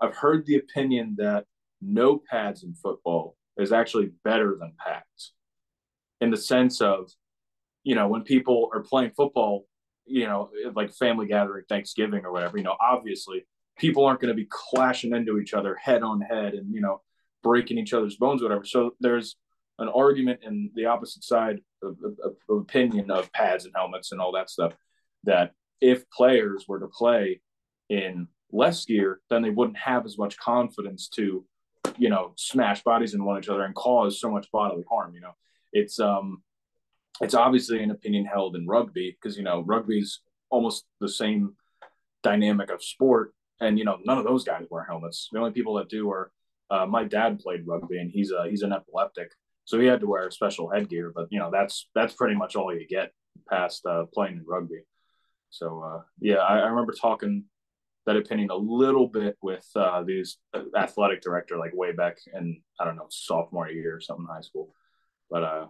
I've 0.00 0.14
heard 0.14 0.46
the 0.46 0.56
opinion 0.56 1.16
that 1.18 1.44
no 1.80 2.22
pads 2.30 2.62
in 2.62 2.74
football 2.74 3.36
is 3.56 3.72
actually 3.72 4.12
better 4.24 4.56
than 4.60 4.74
pads, 4.78 5.32
in 6.20 6.30
the 6.30 6.36
sense 6.36 6.80
of, 6.80 7.10
you 7.82 7.94
know, 7.94 8.08
when 8.08 8.22
people 8.22 8.70
are 8.74 8.82
playing 8.82 9.12
football, 9.16 9.66
you 10.04 10.26
know, 10.26 10.50
like 10.74 10.92
family 10.92 11.26
gathering, 11.26 11.64
Thanksgiving 11.68 12.24
or 12.24 12.32
whatever, 12.32 12.58
you 12.58 12.64
know, 12.64 12.76
obviously 12.80 13.46
people 13.76 14.04
aren't 14.04 14.20
going 14.20 14.34
to 14.34 14.42
be 14.42 14.48
clashing 14.50 15.14
into 15.14 15.38
each 15.38 15.54
other 15.54 15.74
head 15.76 16.02
on 16.02 16.20
head 16.20 16.54
and 16.54 16.72
you 16.74 16.80
know 16.80 17.00
breaking 17.42 17.78
each 17.78 17.92
other's 17.92 18.16
bones 18.16 18.42
whatever 18.42 18.64
so 18.64 18.92
there's 19.00 19.36
an 19.78 19.88
argument 19.88 20.40
in 20.42 20.70
the 20.74 20.86
opposite 20.86 21.22
side 21.22 21.60
of, 21.82 21.96
of, 22.02 22.16
of, 22.24 22.58
opinion 22.58 23.10
of 23.10 23.30
pads 23.32 23.64
and 23.64 23.74
helmets 23.76 24.12
and 24.12 24.20
all 24.20 24.32
that 24.32 24.50
stuff 24.50 24.72
that 25.24 25.52
if 25.80 26.08
players 26.10 26.64
were 26.66 26.80
to 26.80 26.86
play 26.86 27.40
in 27.88 28.26
less 28.52 28.84
gear 28.84 29.20
then 29.30 29.42
they 29.42 29.50
wouldn't 29.50 29.76
have 29.76 30.04
as 30.06 30.16
much 30.18 30.36
confidence 30.38 31.08
to 31.08 31.44
you 31.98 32.08
know 32.08 32.32
smash 32.36 32.82
bodies 32.82 33.12
into 33.12 33.24
one 33.24 33.42
another 33.42 33.64
and 33.64 33.74
cause 33.74 34.20
so 34.20 34.30
much 34.30 34.50
bodily 34.50 34.84
harm 34.88 35.14
you 35.14 35.20
know 35.20 35.34
it's 35.72 36.00
um 36.00 36.42
it's 37.20 37.34
obviously 37.34 37.82
an 37.82 37.90
opinion 37.90 38.24
held 38.24 38.56
in 38.56 38.66
rugby 38.66 39.16
because 39.20 39.36
you 39.36 39.42
know 39.42 39.62
rugby's 39.62 40.20
almost 40.50 40.84
the 41.00 41.08
same 41.08 41.54
dynamic 42.22 42.70
of 42.70 42.82
sport 42.82 43.34
and 43.60 43.78
you 43.78 43.84
know 43.84 43.98
none 44.04 44.18
of 44.18 44.24
those 44.24 44.44
guys 44.44 44.66
wear 44.70 44.84
helmets. 44.84 45.28
The 45.32 45.38
only 45.38 45.52
people 45.52 45.74
that 45.74 45.88
do 45.88 46.10
are 46.10 46.30
uh, 46.70 46.86
my 46.86 47.04
dad 47.04 47.38
played 47.38 47.66
rugby 47.66 47.98
and 47.98 48.10
he's 48.10 48.32
a 48.32 48.46
he's 48.48 48.62
an 48.62 48.72
epileptic, 48.72 49.30
so 49.66 49.78
he 49.78 49.86
had 49.86 50.00
to 50.00 50.06
wear 50.06 50.30
special 50.30 50.70
headgear. 50.70 51.12
But 51.14 51.26
you 51.30 51.38
know 51.38 51.50
that's 51.52 51.88
that's 51.94 52.14
pretty 52.14 52.34
much 52.34 52.56
all 52.56 52.74
you 52.74 52.86
get 52.86 53.12
past 53.50 53.84
uh, 53.84 54.04
playing 54.14 54.38
in 54.38 54.44
rugby. 54.46 54.80
So 55.50 55.80
uh, 55.80 56.02
yeah, 56.20 56.36
I, 56.36 56.60
I, 56.60 56.68
remember 56.68 56.92
talking 56.92 57.44
that 58.06 58.16
opinion 58.16 58.50
a 58.50 58.56
little 58.56 59.08
bit 59.08 59.36
with 59.42 59.66
uh, 59.76 60.02
these 60.02 60.38
athletic 60.76 61.20
director 61.20 61.58
like 61.58 61.74
way 61.74 61.92
back 61.92 62.16
in 62.34 62.62
I 62.80 62.84
don't 62.84 62.96
know 62.96 63.06
sophomore 63.10 63.68
year 63.70 63.96
or 63.96 64.00
something 64.00 64.26
in 64.28 64.34
high 64.34 64.40
school, 64.40 64.72
but 65.30 65.42
uh, 65.42 65.66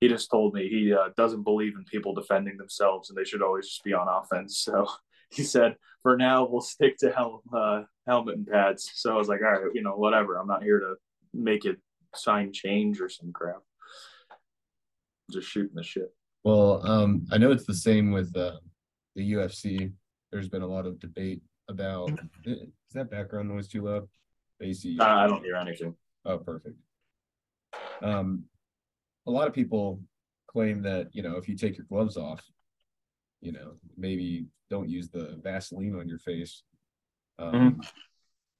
he 0.00 0.08
just 0.08 0.30
told 0.30 0.54
me 0.54 0.68
he 0.68 0.92
uh, 0.92 1.10
doesn't 1.16 1.44
believe 1.44 1.74
in 1.76 1.84
people 1.84 2.14
defending 2.14 2.56
themselves 2.56 3.08
and 3.08 3.16
they 3.16 3.24
should 3.24 3.42
always 3.42 3.68
just 3.68 3.84
be 3.84 3.92
on 3.92 4.08
offense. 4.08 4.58
So 4.58 4.88
he 5.30 5.44
said, 5.44 5.76
for 6.02 6.16
now, 6.16 6.44
we'll 6.44 6.60
stick 6.60 6.96
to 6.98 7.12
hel- 7.12 7.44
uh, 7.54 7.82
helmet 8.06 8.36
and 8.36 8.46
pads. 8.46 8.90
So 8.94 9.14
I 9.14 9.16
was 9.16 9.28
like, 9.28 9.40
all 9.42 9.52
right, 9.52 9.70
you 9.74 9.82
know, 9.82 9.94
whatever. 9.94 10.36
I'm 10.36 10.48
not 10.48 10.64
here 10.64 10.80
to 10.80 10.94
make 11.32 11.64
it 11.64 11.78
sign 12.14 12.52
change 12.52 13.00
or 13.00 13.08
some 13.08 13.32
crap. 13.32 13.62
Just 15.30 15.48
shooting 15.48 15.74
the 15.74 15.82
shit. 15.82 16.14
Well, 16.44 16.86
um, 16.86 17.26
I 17.30 17.38
know 17.38 17.52
it's 17.52 17.66
the 17.66 17.74
same 17.74 18.10
with 18.10 18.36
uh, 18.36 18.56
the 19.14 19.32
UFC. 19.32 19.92
There's 20.30 20.48
been 20.48 20.62
a 20.62 20.66
lot 20.66 20.86
of 20.86 20.98
debate 20.98 21.42
about 21.68 22.10
is 22.44 22.66
that 22.94 23.10
background 23.10 23.48
noise 23.48 23.68
too 23.68 23.82
loud? 23.82 24.08
AC. 24.60 24.96
Uh, 24.98 25.04
I 25.04 25.26
don't 25.26 25.42
hear 25.44 25.56
anything. 25.56 25.94
Oh, 26.24 26.38
perfect. 26.38 26.76
Um, 28.02 28.44
a 29.26 29.30
lot 29.30 29.48
of 29.48 29.54
people 29.54 30.00
claim 30.48 30.82
that 30.82 31.08
you 31.12 31.22
know 31.22 31.36
if 31.36 31.48
you 31.48 31.56
take 31.56 31.76
your 31.76 31.86
gloves 31.88 32.16
off, 32.16 32.44
you 33.40 33.52
know 33.52 33.74
maybe 33.96 34.46
don't 34.70 34.88
use 34.88 35.08
the 35.08 35.38
Vaseline 35.42 35.94
on 35.98 36.08
your 36.08 36.18
face. 36.18 36.62
Um, 37.38 37.52
Mm-hmm. 37.52 37.80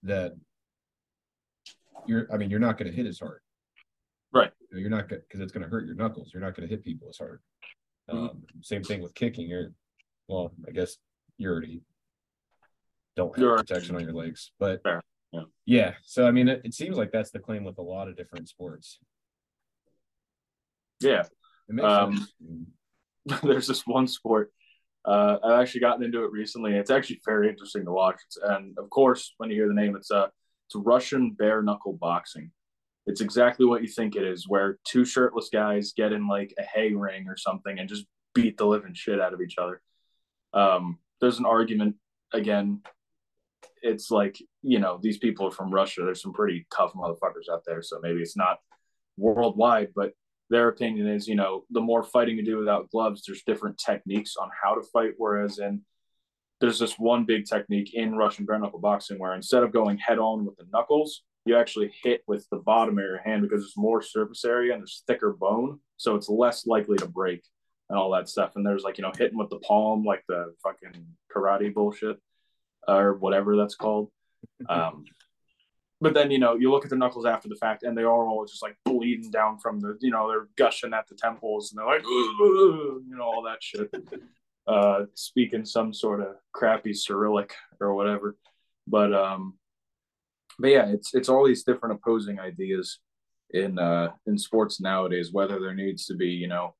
That 0.05 0.33
you're, 2.07 2.27
I 2.33 2.37
mean, 2.37 2.51
you're 2.51 2.61
not 2.61 2.79
going 2.79 2.91
to 2.91 2.97
hit 2.97 3.07
as 3.07 3.19
hard, 3.19 3.41
Right? 4.33 4.51
You're 4.73 4.91
not 4.91 5.09
because 5.09 5.41
it's 5.41 5.53
going 5.53 5.63
to 5.63 5.69
hurt 5.69 5.85
your 5.87 5.95
knuckles. 5.95 6.31
You're 6.33 6.43
not 6.43 6.57
going 6.57 6.67
to 6.69 6.75
hit 6.75 6.83
people 6.85 7.09
as 7.11 7.19
hard. 7.19 7.41
Mhm. 8.11 8.31
Um, 8.31 8.43
same 8.63 8.83
thing 8.83 9.03
with 9.03 9.15
kicking. 9.15 9.49
You're, 9.49 9.73
well, 10.29 10.53
I 10.67 10.71
guess 10.71 10.97
you 11.37 11.51
already 11.51 11.83
don't 13.17 13.35
have 13.37 13.43
You're- 13.43 13.59
protection 13.59 13.95
on 13.97 14.03
your 14.03 14.15
legs, 14.15 14.53
but 14.59 14.81
yeah. 15.33 15.43
yeah. 15.67 15.95
So 16.05 16.27
I 16.27 16.31
mean, 16.31 16.49
it, 16.49 16.63
it 16.65 16.75
seems 16.75 16.97
like 16.97 17.13
that's 17.13 17.31
the 17.31 17.39
claim 17.39 17.65
with 17.65 17.79
a 17.79 17.83
lot 17.83 18.09
of 18.09 18.17
different 18.17 18.49
sports. 18.49 18.99
Yeah. 21.01 21.25
Um. 21.83 22.27
There's 23.43 23.67
this 23.69 23.87
one 23.87 24.09
sport. 24.09 24.53
Uh, 25.05 25.37
I've 25.45 25.61
actually 25.63 25.81
gotten 25.83 26.03
into 26.05 26.25
it 26.25 26.33
recently. 26.33 26.75
It's 26.75 26.91
actually 26.91 27.21
very 27.25 27.49
interesting 27.49 27.85
to 27.85 27.93
watch. 27.93 28.21
It's, 28.27 28.37
and 28.43 28.77
of 28.79 28.89
course, 28.91 29.35
when 29.37 29.51
you 29.51 29.57
hear 29.57 29.69
the 29.69 29.75
name, 29.75 29.95
it's 29.97 30.11
uh, 30.11 30.29
it's 30.73 30.85
Russian 30.85 31.33
bare 31.33 31.63
knuckle 31.63 31.93
boxing. 31.93 32.51
It's 33.07 33.21
exactly 33.21 33.67
what 33.67 33.83
you 33.83 33.89
think 33.89 34.17
it 34.17 34.25
is, 34.25 34.49
where 34.49 34.79
two 34.85 35.05
shirtless 35.05 35.51
guys 35.53 35.93
get 35.93 36.13
in 36.13 36.29
like 36.29 36.55
a 36.59 36.63
hay 36.63 36.95
ring 36.95 37.27
or 37.29 37.37
something 37.37 37.79
and 37.79 37.89
just 37.89 38.07
beat 38.35 38.57
the 38.57 38.67
living 38.67 38.95
shit 38.95 39.21
out 39.21 39.35
of 39.35 39.41
each 39.41 39.59
other. 39.59 39.83
Um, 40.55 40.99
there's 41.21 41.39
an 41.39 41.47
argument 41.47 41.97
again. 42.33 42.81
It's 43.83 44.11
like 44.11 44.39
you 44.63 44.79
know 44.79 44.99
these 45.03 45.19
people 45.19 45.47
are 45.49 45.53
from 45.53 45.73
Russia. 45.73 46.03
There's 46.05 46.23
some 46.23 46.33
pretty 46.33 46.67
tough 46.75 46.93
motherfuckers 46.95 47.53
out 47.53 47.65
there, 47.67 47.83
so 47.83 47.99
maybe 48.01 48.21
it's 48.21 48.37
not 48.37 48.59
worldwide, 49.17 49.89
but 49.95 50.13
their 50.49 50.69
opinion 50.69 51.09
is, 51.09 51.27
you 51.27 51.35
know, 51.35 51.65
the 51.71 51.81
more 51.81 52.03
fighting 52.03 52.37
you 52.37 52.45
do 52.45 52.59
without 52.59 52.91
gloves, 52.91 53.23
there's 53.27 53.43
different 53.43 53.79
techniques 53.79 54.37
on 54.37 54.51
how 54.63 54.75
to 54.75 54.83
fight. 54.93 55.13
Whereas 55.17 55.59
in 55.59 55.83
there's 56.63 56.79
this 56.79 56.97
one 56.97 57.25
big 57.25 57.45
technique 57.45 57.93
in 57.93 58.15
Russian 58.15 58.45
bare 58.45 58.59
knuckle 58.59 58.79
boxing 58.79 59.19
where 59.19 59.35
instead 59.35 59.65
of 59.65 59.73
going 59.73 59.99
head 59.99 60.21
on 60.21 60.47
with 60.47 60.57
the 60.57 60.65
knuckles, 60.73 61.23
you 61.45 61.57
actually 61.57 61.93
hit 62.05 62.23
with 62.29 62.47
the 62.51 62.59
bottom 62.59 62.97
of 62.97 63.05
your 63.05 63.19
hand 63.19 63.43
because 63.43 63.63
there's 63.63 63.77
more 63.77 64.01
surface 64.01 64.45
area 64.45 64.73
and 64.73 64.81
there's 64.81 65.03
thicker 65.09 65.33
bone, 65.33 65.81
so 65.97 66.15
it's 66.15 66.29
less 66.29 66.65
likely 66.65 66.97
to 66.99 67.09
break 67.09 67.43
and 67.89 67.99
all 67.99 68.13
that 68.13 68.29
stuff. 68.29 68.53
And 68.55 68.65
there's 68.65 68.85
like 68.85 68.97
you 68.97 69.03
know 69.03 69.11
hitting 69.19 69.37
with 69.37 69.51
the 69.51 69.59
palm, 69.59 70.05
like 70.05 70.23
the 70.29 70.55
fucking 70.63 71.05
karate 71.35 71.75
bullshit 71.75 72.19
or 72.87 73.15
whatever 73.15 73.57
that's 73.57 73.75
called. 73.75 74.11
Um, 74.69 75.05
but 76.01 76.15
then 76.15 76.33
you 76.33 76.39
know 76.41 76.57
you 76.57 76.71
look 76.71 76.85
at 76.85 76.91
the 76.91 76.97
knuckles 76.97 77.27
after 77.27 77.49
the 77.49 77.57
fact, 77.57 77.85
and 77.85 77.97
they 77.97 78.03
are 78.03 78.27
all 78.27 78.45
just 78.45 78.63
like 78.63 78.77
bleeding 78.85 79.31
down 79.31 79.59
from 79.59 79.79
the 79.79 79.97
you 80.01 80.11
know 80.11 80.29
they're 80.29 80.49
gushing 80.57 80.93
at 80.95 81.07
the 81.09 81.15
temples, 81.15 81.71
and 81.71 81.79
they're 81.79 81.87
like 81.87 82.03
you 82.05 83.05
know 83.07 83.23
all 83.23 83.43
that 83.43 83.63
shit, 83.63 83.89
uh, 84.67 85.05
speaking 85.15 85.65
some 85.65 85.93
sort 85.93 86.21
of 86.21 86.29
crappy 86.53 86.95
Cyrillic 86.95 87.55
or 87.81 87.95
whatever. 87.95 88.37
But 88.87 89.15
um, 89.15 89.55
but 90.59 90.69
yeah, 90.69 90.87
it's 90.89 91.15
it's 91.15 91.29
all 91.29 91.47
these 91.47 91.65
different 91.65 91.97
opposing 91.97 92.39
ideas 92.39 92.99
in 93.51 93.79
uh 93.79 94.13
in 94.27 94.39
sports 94.39 94.81
nowadays. 94.81 95.33
Whether 95.33 95.61
there 95.61 95.75
needs 95.75 96.07
to 96.07 96.15
be 96.15 96.29
you 96.29 96.49
know 96.49 96.75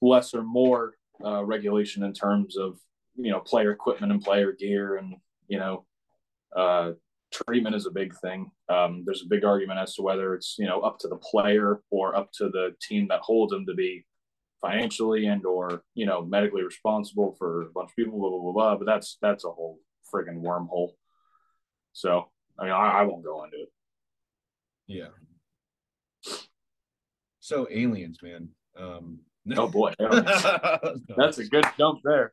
less 0.00 0.34
or 0.34 0.42
more 0.42 0.94
uh, 1.24 1.44
regulation 1.44 2.02
in 2.02 2.12
terms 2.12 2.56
of 2.56 2.78
you 3.16 3.30
know 3.30 3.40
player 3.40 3.70
equipment 3.70 4.12
and 4.12 4.22
player 4.22 4.52
gear 4.52 4.96
and 4.96 5.16
you 5.48 5.58
know 5.58 5.84
uh 6.56 6.92
treatment 7.32 7.76
is 7.76 7.86
a 7.86 7.90
big 7.90 8.14
thing. 8.18 8.50
Um, 8.68 9.04
there's 9.04 9.22
a 9.22 9.28
big 9.28 9.44
argument 9.44 9.78
as 9.78 9.94
to 9.94 10.02
whether 10.02 10.34
it's 10.34 10.56
you 10.58 10.66
know 10.66 10.80
up 10.80 10.98
to 11.00 11.08
the 11.08 11.16
player 11.16 11.82
or 11.90 12.16
up 12.16 12.32
to 12.34 12.48
the 12.48 12.74
team 12.80 13.06
that 13.08 13.20
holds 13.20 13.52
them 13.52 13.66
to 13.66 13.74
be 13.74 14.04
financially 14.60 15.26
and 15.26 15.44
or 15.44 15.82
you 15.94 16.06
know 16.06 16.22
medically 16.22 16.62
responsible 16.62 17.34
for 17.38 17.62
a 17.62 17.72
bunch 17.72 17.90
of 17.90 17.96
people. 17.96 18.18
Blah 18.18 18.30
blah 18.30 18.40
blah. 18.40 18.52
blah. 18.52 18.76
But 18.76 18.86
that's 18.86 19.18
that's 19.20 19.44
a 19.44 19.50
whole 19.50 19.78
friggin' 20.12 20.42
wormhole. 20.42 20.90
So 21.92 22.28
I 22.58 22.64
mean, 22.64 22.72
I, 22.72 23.00
I 23.00 23.02
won't 23.02 23.24
go 23.24 23.44
into 23.44 23.56
it. 23.56 23.72
Yeah. 24.86 25.08
So 27.40 27.66
aliens, 27.70 28.18
man. 28.22 28.48
Um, 28.78 29.20
oh 29.56 29.68
boy, 29.68 29.94
that's 29.98 31.38
a 31.38 31.46
good 31.46 31.64
jump 31.78 32.00
there. 32.04 32.32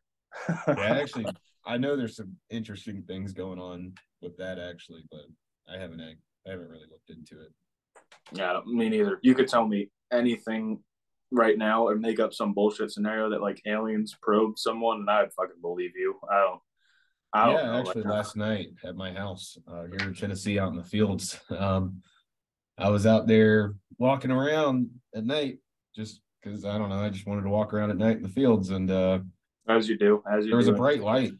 yeah, 0.49 0.63
actually, 1.01 1.25
I 1.65 1.77
know 1.77 1.95
there's 1.95 2.17
some 2.17 2.35
interesting 2.49 3.03
things 3.07 3.33
going 3.33 3.59
on 3.59 3.93
with 4.21 4.37
that 4.37 4.59
actually, 4.59 5.03
but 5.09 5.21
I 5.73 5.79
haven't 5.79 6.01
I 6.01 6.49
haven't 6.49 6.69
really 6.69 6.85
looked 6.91 7.09
into 7.09 7.43
it. 7.43 7.51
Yeah, 8.33 8.59
me 8.65 8.89
neither. 8.89 9.19
You 9.21 9.33
could 9.33 9.47
tell 9.47 9.67
me 9.67 9.89
anything 10.11 10.79
right 11.31 11.57
now 11.57 11.87
or 11.87 11.95
make 11.95 12.19
up 12.19 12.33
some 12.33 12.53
bullshit 12.53 12.91
scenario 12.91 13.29
that 13.29 13.41
like 13.41 13.61
aliens 13.65 14.15
probe 14.21 14.57
someone, 14.57 15.01
and 15.01 15.09
I'd 15.09 15.33
fucking 15.33 15.61
believe 15.61 15.91
you. 15.95 16.15
I 16.29 16.39
don't. 16.41 16.59
I 17.33 17.45
don't 17.45 17.55
yeah, 17.55 17.65
know, 17.65 17.79
actually, 17.79 18.03
like, 18.03 18.13
last 18.13 18.37
night 18.37 18.67
at 18.85 18.95
my 18.95 19.11
house 19.11 19.57
uh, 19.67 19.83
here 19.83 20.07
in 20.07 20.13
Tennessee, 20.15 20.57
out 20.57 20.71
in 20.71 20.77
the 20.77 20.83
fields, 20.83 21.37
um, 21.49 22.01
I 22.77 22.89
was 22.89 23.05
out 23.05 23.27
there 23.27 23.75
walking 23.97 24.31
around 24.31 24.89
at 25.13 25.25
night, 25.25 25.59
just 25.93 26.21
because 26.41 26.63
I 26.63 26.77
don't 26.77 26.89
know, 26.89 27.03
I 27.03 27.09
just 27.09 27.27
wanted 27.27 27.41
to 27.43 27.49
walk 27.49 27.73
around 27.73 27.91
at 27.91 27.97
night 27.97 28.15
in 28.17 28.23
the 28.23 28.29
fields, 28.29 28.69
and 28.69 28.89
uh, 28.89 29.19
as 29.67 29.89
you 29.89 29.97
do, 29.97 30.23
as 30.31 30.45
you 30.45 30.51
there 30.51 30.57
was 30.57 30.67
do. 30.67 30.73
a 30.73 30.77
bright 30.77 31.01
light, 31.01 31.33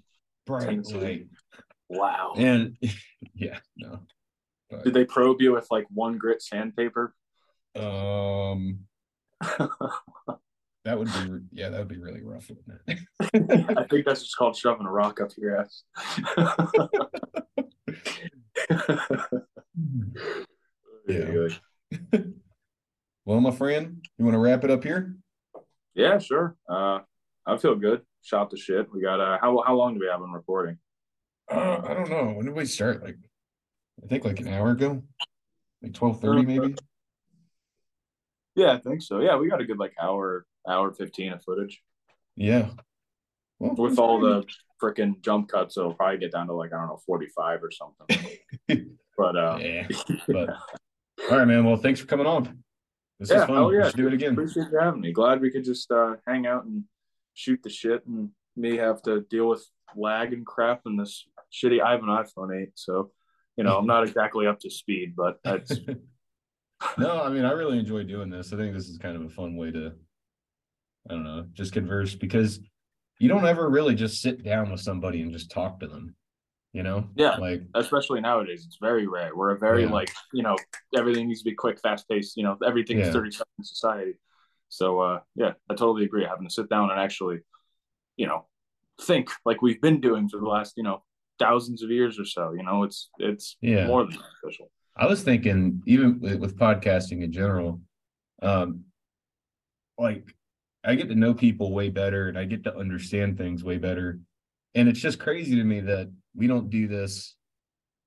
bright 0.45 0.67
Tennessee. 0.67 0.97
light, 0.97 1.27
Wow. 1.89 2.33
and 2.35 2.75
yeah, 3.33 3.59
no, 3.77 4.01
but, 4.69 4.83
Did 4.83 4.93
they 4.93 5.05
probe 5.05 5.41
you 5.41 5.53
with 5.53 5.67
like 5.71 5.85
one 5.89 6.17
grit 6.17 6.41
sandpaper? 6.41 7.15
um, 7.77 8.79
that 9.39 10.97
would 10.97 11.07
be 11.07 11.39
yeah, 11.51 11.69
that 11.69 11.79
would 11.79 11.87
be 11.87 11.99
really 11.99 12.23
rough, 12.23 12.49
wouldn't 12.49 12.81
it? 12.87 12.99
I 13.77 13.83
think 13.85 14.05
that's 14.05 14.23
just 14.23 14.37
called 14.37 14.55
shoving 14.55 14.87
a 14.87 14.91
rock 14.91 15.21
up 15.21 15.31
your 15.37 15.57
ass. 15.57 15.83
Yeah. 21.07 21.47
well, 23.25 23.39
my 23.39 23.51
friend, 23.51 24.05
you 24.17 24.25
want 24.25 24.35
to 24.35 24.39
wrap 24.39 24.63
it 24.63 24.71
up 24.71 24.83
here? 24.83 25.15
Yeah, 25.95 26.19
sure. 26.19 26.55
Uh, 26.69 26.99
I 27.45 27.57
feel 27.57 27.75
good. 27.75 28.01
Shot 28.21 28.49
the 28.49 28.57
shit. 28.57 28.87
We 28.93 29.01
got 29.01 29.21
uh, 29.21 29.37
how 29.39 29.63
how 29.65 29.75
long 29.75 29.93
do 29.93 30.01
we 30.01 30.07
have 30.07 30.21
in 30.21 30.31
recording? 30.31 30.77
Uh, 31.49 31.81
I 31.87 31.93
don't 31.93 32.09
know. 32.09 32.33
When 32.35 32.45
did 32.45 32.55
we 32.55 32.65
start? 32.65 33.01
Like, 33.01 33.15
I 34.03 34.07
think 34.07 34.25
like 34.25 34.41
an 34.41 34.49
hour 34.49 34.71
ago, 34.71 35.01
like 35.81 35.93
twelve 35.93 36.19
thirty, 36.19 36.45
maybe. 36.45 36.75
Yeah, 38.57 38.73
I 38.73 38.79
think 38.79 39.03
so. 39.03 39.19
Yeah, 39.19 39.37
we 39.37 39.49
got 39.49 39.61
a 39.61 39.65
good 39.65 39.77
like 39.77 39.93
hour 40.01 40.45
hour 40.67 40.91
fifteen 40.91 41.31
of 41.31 41.43
footage 41.43 41.79
Yeah. 42.35 42.69
Well, 43.59 43.75
with 43.75 43.99
all 43.99 44.19
the 44.19 44.43
freaking 44.81 45.21
jump 45.21 45.49
cuts. 45.49 45.77
It'll 45.77 45.93
probably 45.93 46.17
get 46.17 46.31
down 46.31 46.47
to 46.47 46.53
like 46.53 46.73
I 46.73 46.77
don't 46.77 46.87
know 46.87 46.99
forty 47.05 47.27
five 47.27 47.61
or 47.63 47.69
something. 47.71 48.17
but 49.17 49.37
uh, 49.37 49.57
yeah. 49.61 49.87
But 50.27 50.49
all 51.29 51.37
right, 51.37 51.47
man. 51.47 51.65
Well, 51.65 51.77
thanks 51.77 51.99
for 51.99 52.07
coming 52.07 52.25
on. 52.25 52.63
This 53.19 53.29
Yeah, 53.29 53.41
is 53.41 53.45
fun. 53.45 53.67
We 53.67 53.77
yeah. 53.77 53.91
do 53.95 54.07
it 54.07 54.13
again. 54.13 54.33
appreciate 54.33 54.67
you 54.71 54.79
having 54.79 55.01
me. 55.01 55.11
Glad 55.11 55.39
we 55.39 55.51
could 55.51 55.63
just 55.63 55.91
uh, 55.91 56.15
hang 56.27 56.47
out 56.47 56.65
and 56.65 56.83
shoot 57.35 57.59
the 57.63 57.69
shit, 57.69 58.05
and 58.07 58.29
me 58.55 58.77
have 58.77 59.01
to 59.03 59.21
deal 59.21 59.47
with 59.49 59.63
lag 59.95 60.33
and 60.33 60.45
crap 60.45 60.81
and 60.85 60.99
this 60.99 61.27
shitty. 61.53 61.79
I 61.81 61.91
have 61.91 62.01
an 62.03 62.09
iPhone 62.09 62.59
eight, 62.59 62.71
so 62.75 63.11
you 63.55 63.63
know 63.63 63.77
I'm 63.77 63.87
not 63.87 64.03
exactly 64.07 64.47
up 64.47 64.59
to 64.61 64.69
speed, 64.71 65.15
but 65.15 65.39
that's 65.43 65.79
no, 66.97 67.21
I 67.23 67.29
mean, 67.29 67.45
I 67.45 67.51
really 67.51 67.79
enjoy 67.79 68.03
doing 68.03 68.29
this. 68.29 68.53
I 68.53 68.57
think 68.57 68.73
this 68.73 68.87
is 68.87 68.97
kind 68.97 69.15
of 69.15 69.23
a 69.23 69.29
fun 69.29 69.55
way 69.55 69.71
to, 69.71 69.93
I 71.09 71.13
don't 71.13 71.23
know, 71.23 71.45
just 71.53 71.73
converse 71.73 72.15
because 72.15 72.59
you 73.19 73.29
don't 73.29 73.45
ever 73.45 73.69
really 73.69 73.95
just 73.95 74.21
sit 74.21 74.43
down 74.43 74.71
with 74.71 74.81
somebody 74.81 75.21
and 75.21 75.31
just 75.31 75.49
talk 75.49 75.79
to 75.79 75.87
them, 75.87 76.15
you 76.73 76.83
know? 76.83 77.09
Yeah. 77.15 77.37
Like, 77.37 77.63
especially 77.75 78.21
nowadays. 78.21 78.63
It's 78.65 78.77
very 78.79 79.07
rare. 79.07 79.35
We're 79.35 79.51
a 79.55 79.59
very 79.59 79.83
Yeah. 79.83 79.91
like 79.91 80.11
you 80.33 80.43
know 80.43 80.55
everything 80.95 81.27
needs 81.27 81.41
to 81.41 81.49
be 81.49 81.55
quick, 81.55 81.79
fast 81.79 82.07
paced. 82.09 82.37
You 82.37 82.43
know 82.43 82.57
everything's 82.65 83.07
Yeah. 83.07 83.11
thirty 83.13 83.31
seconds 83.31 83.69
society. 83.69 84.13
So 84.69 84.99
uh, 84.99 85.19
yeah, 85.35 85.53
I 85.69 85.73
totally 85.73 86.05
agree. 86.05 86.25
Having 86.25 86.47
to 86.47 86.53
sit 86.53 86.69
down 86.69 86.91
and 86.91 86.99
actually, 86.99 87.39
you 88.17 88.27
know, 88.27 88.45
think 89.01 89.29
like 89.45 89.61
we've 89.61 89.81
been 89.81 89.99
doing 90.01 90.29
for 90.29 90.39
the 90.39 90.45
last 90.47 90.73
you 90.77 90.83
know 90.83 91.03
thousands 91.39 91.81
of 91.83 91.89
years 91.89 92.19
or 92.19 92.25
so. 92.25 92.51
You 92.53 92.63
know, 92.63 92.83
it's 92.83 93.09
it's 93.17 93.57
Yeah. 93.61 93.87
more 93.87 94.03
than 94.05 94.17
beneficial. 94.43 94.69
I 94.99 95.05
was 95.05 95.21
thinking, 95.21 95.81
even 95.85 96.19
with, 96.19 96.57
podcasting 96.57 97.23
in 97.23 97.31
general, 97.31 97.81
um, 98.41 98.83
like 99.97 100.33
I 100.83 100.95
get 100.95 101.09
to 101.09 101.15
know 101.15 101.33
people 101.33 101.71
way 101.71 101.89
better 101.89 102.29
and 102.29 102.37
I 102.37 102.45
get 102.45 102.63
to 102.63 102.75
understand 102.75 103.37
things 103.37 103.63
way 103.63 103.77
better. 103.77 104.19
And 104.73 104.89
it's 104.89 104.99
just 104.99 105.19
crazy 105.19 105.55
to 105.55 105.63
me 105.63 105.81
that 105.81 106.11
we 106.35 106.47
don't 106.47 106.69
do 106.69 106.87
this 106.87 107.35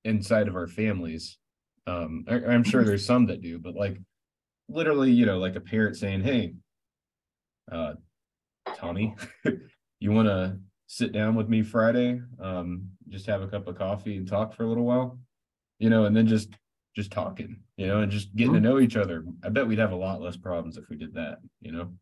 inside 0.04 0.48
of 0.48 0.56
our 0.56 0.66
families. 0.66 1.38
Um, 1.86 2.24
I, 2.28 2.34
I'm 2.34 2.64
sure 2.64 2.84
there's 2.84 3.06
some 3.06 3.26
that 3.26 3.42
do, 3.42 3.58
but 3.58 3.74
like 3.74 3.98
literally, 4.68 5.12
you 5.12 5.26
know, 5.26 5.38
like 5.38 5.56
a 5.56 5.60
parent 5.60 5.96
saying, 5.96 6.22
Hey, 6.22 6.54
uh, 7.70 7.94
Tommy, 8.76 9.14
you 10.00 10.12
want 10.12 10.28
to 10.28 10.58
sit 10.86 11.12
down 11.12 11.34
with 11.34 11.48
me 11.48 11.62
Friday? 11.62 12.20
Um, 12.40 12.88
just 13.08 13.26
have 13.26 13.42
a 13.42 13.48
cup 13.48 13.68
of 13.68 13.78
coffee 13.78 14.16
and 14.16 14.26
talk 14.26 14.54
for 14.54 14.64
a 14.64 14.68
little 14.68 14.84
while, 14.84 15.18
you 15.78 15.90
know, 15.90 16.04
and 16.06 16.16
then 16.16 16.26
just 16.26 16.50
just 16.94 17.10
talking, 17.10 17.60
you 17.76 17.86
know, 17.86 18.00
and 18.00 18.10
just 18.10 18.34
getting 18.34 18.54
to 18.54 18.60
know 18.60 18.80
each 18.80 18.96
other. 18.96 19.24
I 19.44 19.48
bet 19.48 19.66
we'd 19.66 19.78
have 19.78 19.92
a 19.92 19.96
lot 19.96 20.20
less 20.20 20.36
problems 20.36 20.76
if 20.76 20.88
we 20.88 20.96
did 20.96 21.14
that, 21.14 21.38
you 21.60 21.72
know. 21.72 21.92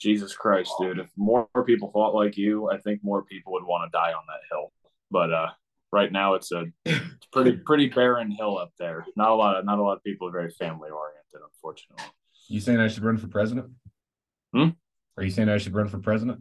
Jesus 0.00 0.34
Christ, 0.34 0.72
dude! 0.78 1.00
If 1.00 1.10
more 1.16 1.48
people 1.66 1.90
thought 1.92 2.14
like 2.14 2.36
you, 2.36 2.70
I 2.70 2.78
think 2.78 3.00
more 3.02 3.24
people 3.24 3.52
would 3.54 3.64
want 3.64 3.90
to 3.90 3.96
die 3.96 4.12
on 4.12 4.22
that 4.28 4.40
hill. 4.50 4.72
But 5.10 5.32
uh, 5.32 5.48
right 5.92 6.12
now, 6.12 6.34
it's 6.34 6.52
a 6.52 6.66
it's 6.84 7.26
pretty 7.32 7.52
pretty 7.66 7.88
barren 7.88 8.30
hill 8.30 8.58
up 8.58 8.72
there. 8.78 9.04
Not 9.16 9.30
a 9.30 9.34
lot 9.34 9.56
of 9.56 9.64
not 9.64 9.78
a 9.78 9.82
lot 9.82 9.96
of 9.96 10.04
people 10.04 10.28
are 10.28 10.32
very 10.32 10.50
family 10.50 10.90
oriented, 10.90 11.40
unfortunately. 11.52 12.04
You 12.48 12.60
saying 12.60 12.78
I 12.78 12.88
should 12.88 13.02
run 13.02 13.16
for 13.16 13.26
president? 13.26 13.70
Hmm? 14.54 14.68
Are 15.16 15.24
you 15.24 15.30
saying 15.30 15.48
I 15.48 15.58
should 15.58 15.74
run 15.74 15.88
for 15.88 15.98
president? 15.98 16.40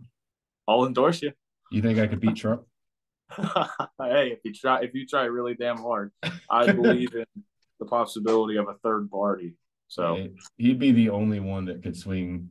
I'll 0.68 0.86
endorse 0.86 1.22
you. 1.24 1.32
You 1.72 1.82
think 1.82 1.98
I 1.98 2.08
could 2.08 2.20
beat 2.20 2.36
Trump? 2.36 2.62
hey, 3.38 4.32
if 4.32 4.40
you 4.44 4.54
try 4.54 4.82
if 4.84 4.94
you 4.94 5.06
try 5.06 5.24
really 5.24 5.56
damn 5.56 5.78
hard, 5.78 6.12
I 6.50 6.72
believe 6.72 7.14
in 7.16 7.26
the 7.80 7.86
possibility 7.86 8.58
of 8.58 8.68
a 8.68 8.74
third 8.84 9.10
party. 9.10 9.54
So 9.88 10.16
Eh, 10.16 10.28
he'd 10.58 10.80
be 10.80 10.92
the 10.92 11.10
only 11.10 11.40
one 11.40 11.66
that 11.66 11.82
could 11.84 11.96
swing, 11.96 12.50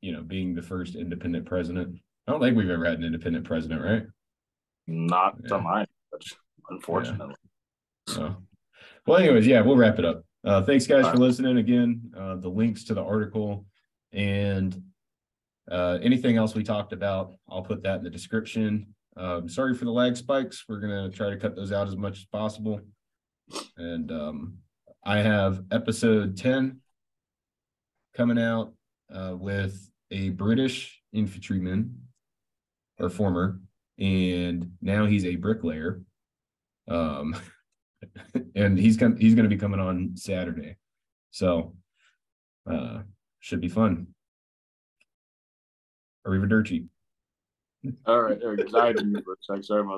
you 0.00 0.12
know, 0.12 0.22
being 0.22 0.54
the 0.54 0.62
first 0.62 0.94
independent 0.96 1.46
president. 1.46 1.96
I 2.26 2.32
don't 2.32 2.40
think 2.40 2.56
we've 2.56 2.70
ever 2.70 2.84
had 2.84 2.98
an 2.98 3.04
independent 3.04 3.44
president, 3.44 3.82
right? 3.82 4.04
not 4.88 5.34
Yeah. 5.42 5.48
to 5.48 5.58
my 5.60 5.84
knowledge, 6.12 6.36
unfortunately. 6.70 7.34
So, 8.08 8.36
well, 9.04 9.16
anyways, 9.18 9.44
yeah, 9.46 9.60
we'll 9.62 9.76
wrap 9.76 9.98
it 9.98 10.04
up. 10.04 10.22
Uh, 10.44 10.62
thanks, 10.62 10.86
guys, 10.86 11.04
All 11.06 11.10
for 11.12 11.18
listening. 11.18 11.58
Again, 11.58 12.12
uh, 12.16 12.36
the 12.36 12.48
links 12.48 12.84
to 12.84 12.94
the 12.94 13.02
article 13.02 13.66
and 14.12 14.80
uh, 15.68 15.98
anything 16.02 16.36
else 16.36 16.54
we 16.54 16.62
talked 16.62 16.92
about, 16.92 17.34
I'll 17.50 17.64
put 17.64 17.82
that 17.82 17.98
in 17.98 18.04
the 18.04 18.10
description. 18.10 18.94
Um, 19.16 19.48
sorry 19.48 19.74
for 19.74 19.86
the 19.86 19.90
lag 19.90 20.16
spikes. 20.16 20.64
We're 20.68 20.78
gonna 20.78 21.10
try 21.10 21.30
to 21.30 21.36
cut 21.36 21.56
those 21.56 21.72
out 21.72 21.88
as 21.88 21.96
much 21.96 22.18
as 22.18 22.24
possible. 22.26 22.80
And 23.76 24.10
um, 24.10 24.58
I 25.04 25.18
have 25.18 25.62
episode 25.70 26.36
ten 26.36 26.80
coming 28.14 28.38
out 28.38 28.72
uh, 29.14 29.34
with 29.36 29.90
a 30.10 30.30
British 30.30 31.00
infantryman 31.12 31.94
or 32.98 33.08
former, 33.08 33.60
and 33.98 34.72
now 34.80 35.06
he's 35.06 35.24
a 35.24 35.36
bricklayer. 35.36 36.02
Um, 36.88 37.36
and 38.54 38.78
he's 38.78 38.96
gonna 38.96 39.16
he's 39.18 39.34
gonna 39.34 39.48
be 39.48 39.56
coming 39.56 39.80
on 39.80 40.12
Saturday, 40.14 40.76
so 41.30 41.74
uh, 42.70 43.02
should 43.40 43.60
be 43.60 43.68
fun. 43.68 44.08
Arrivederci. 46.26 46.88
All 48.06 48.20
right. 48.20 48.38
I 48.44 48.92
to 48.92 49.22
sec. 49.40 49.62
Sorry 49.62 49.80
about 49.80 49.94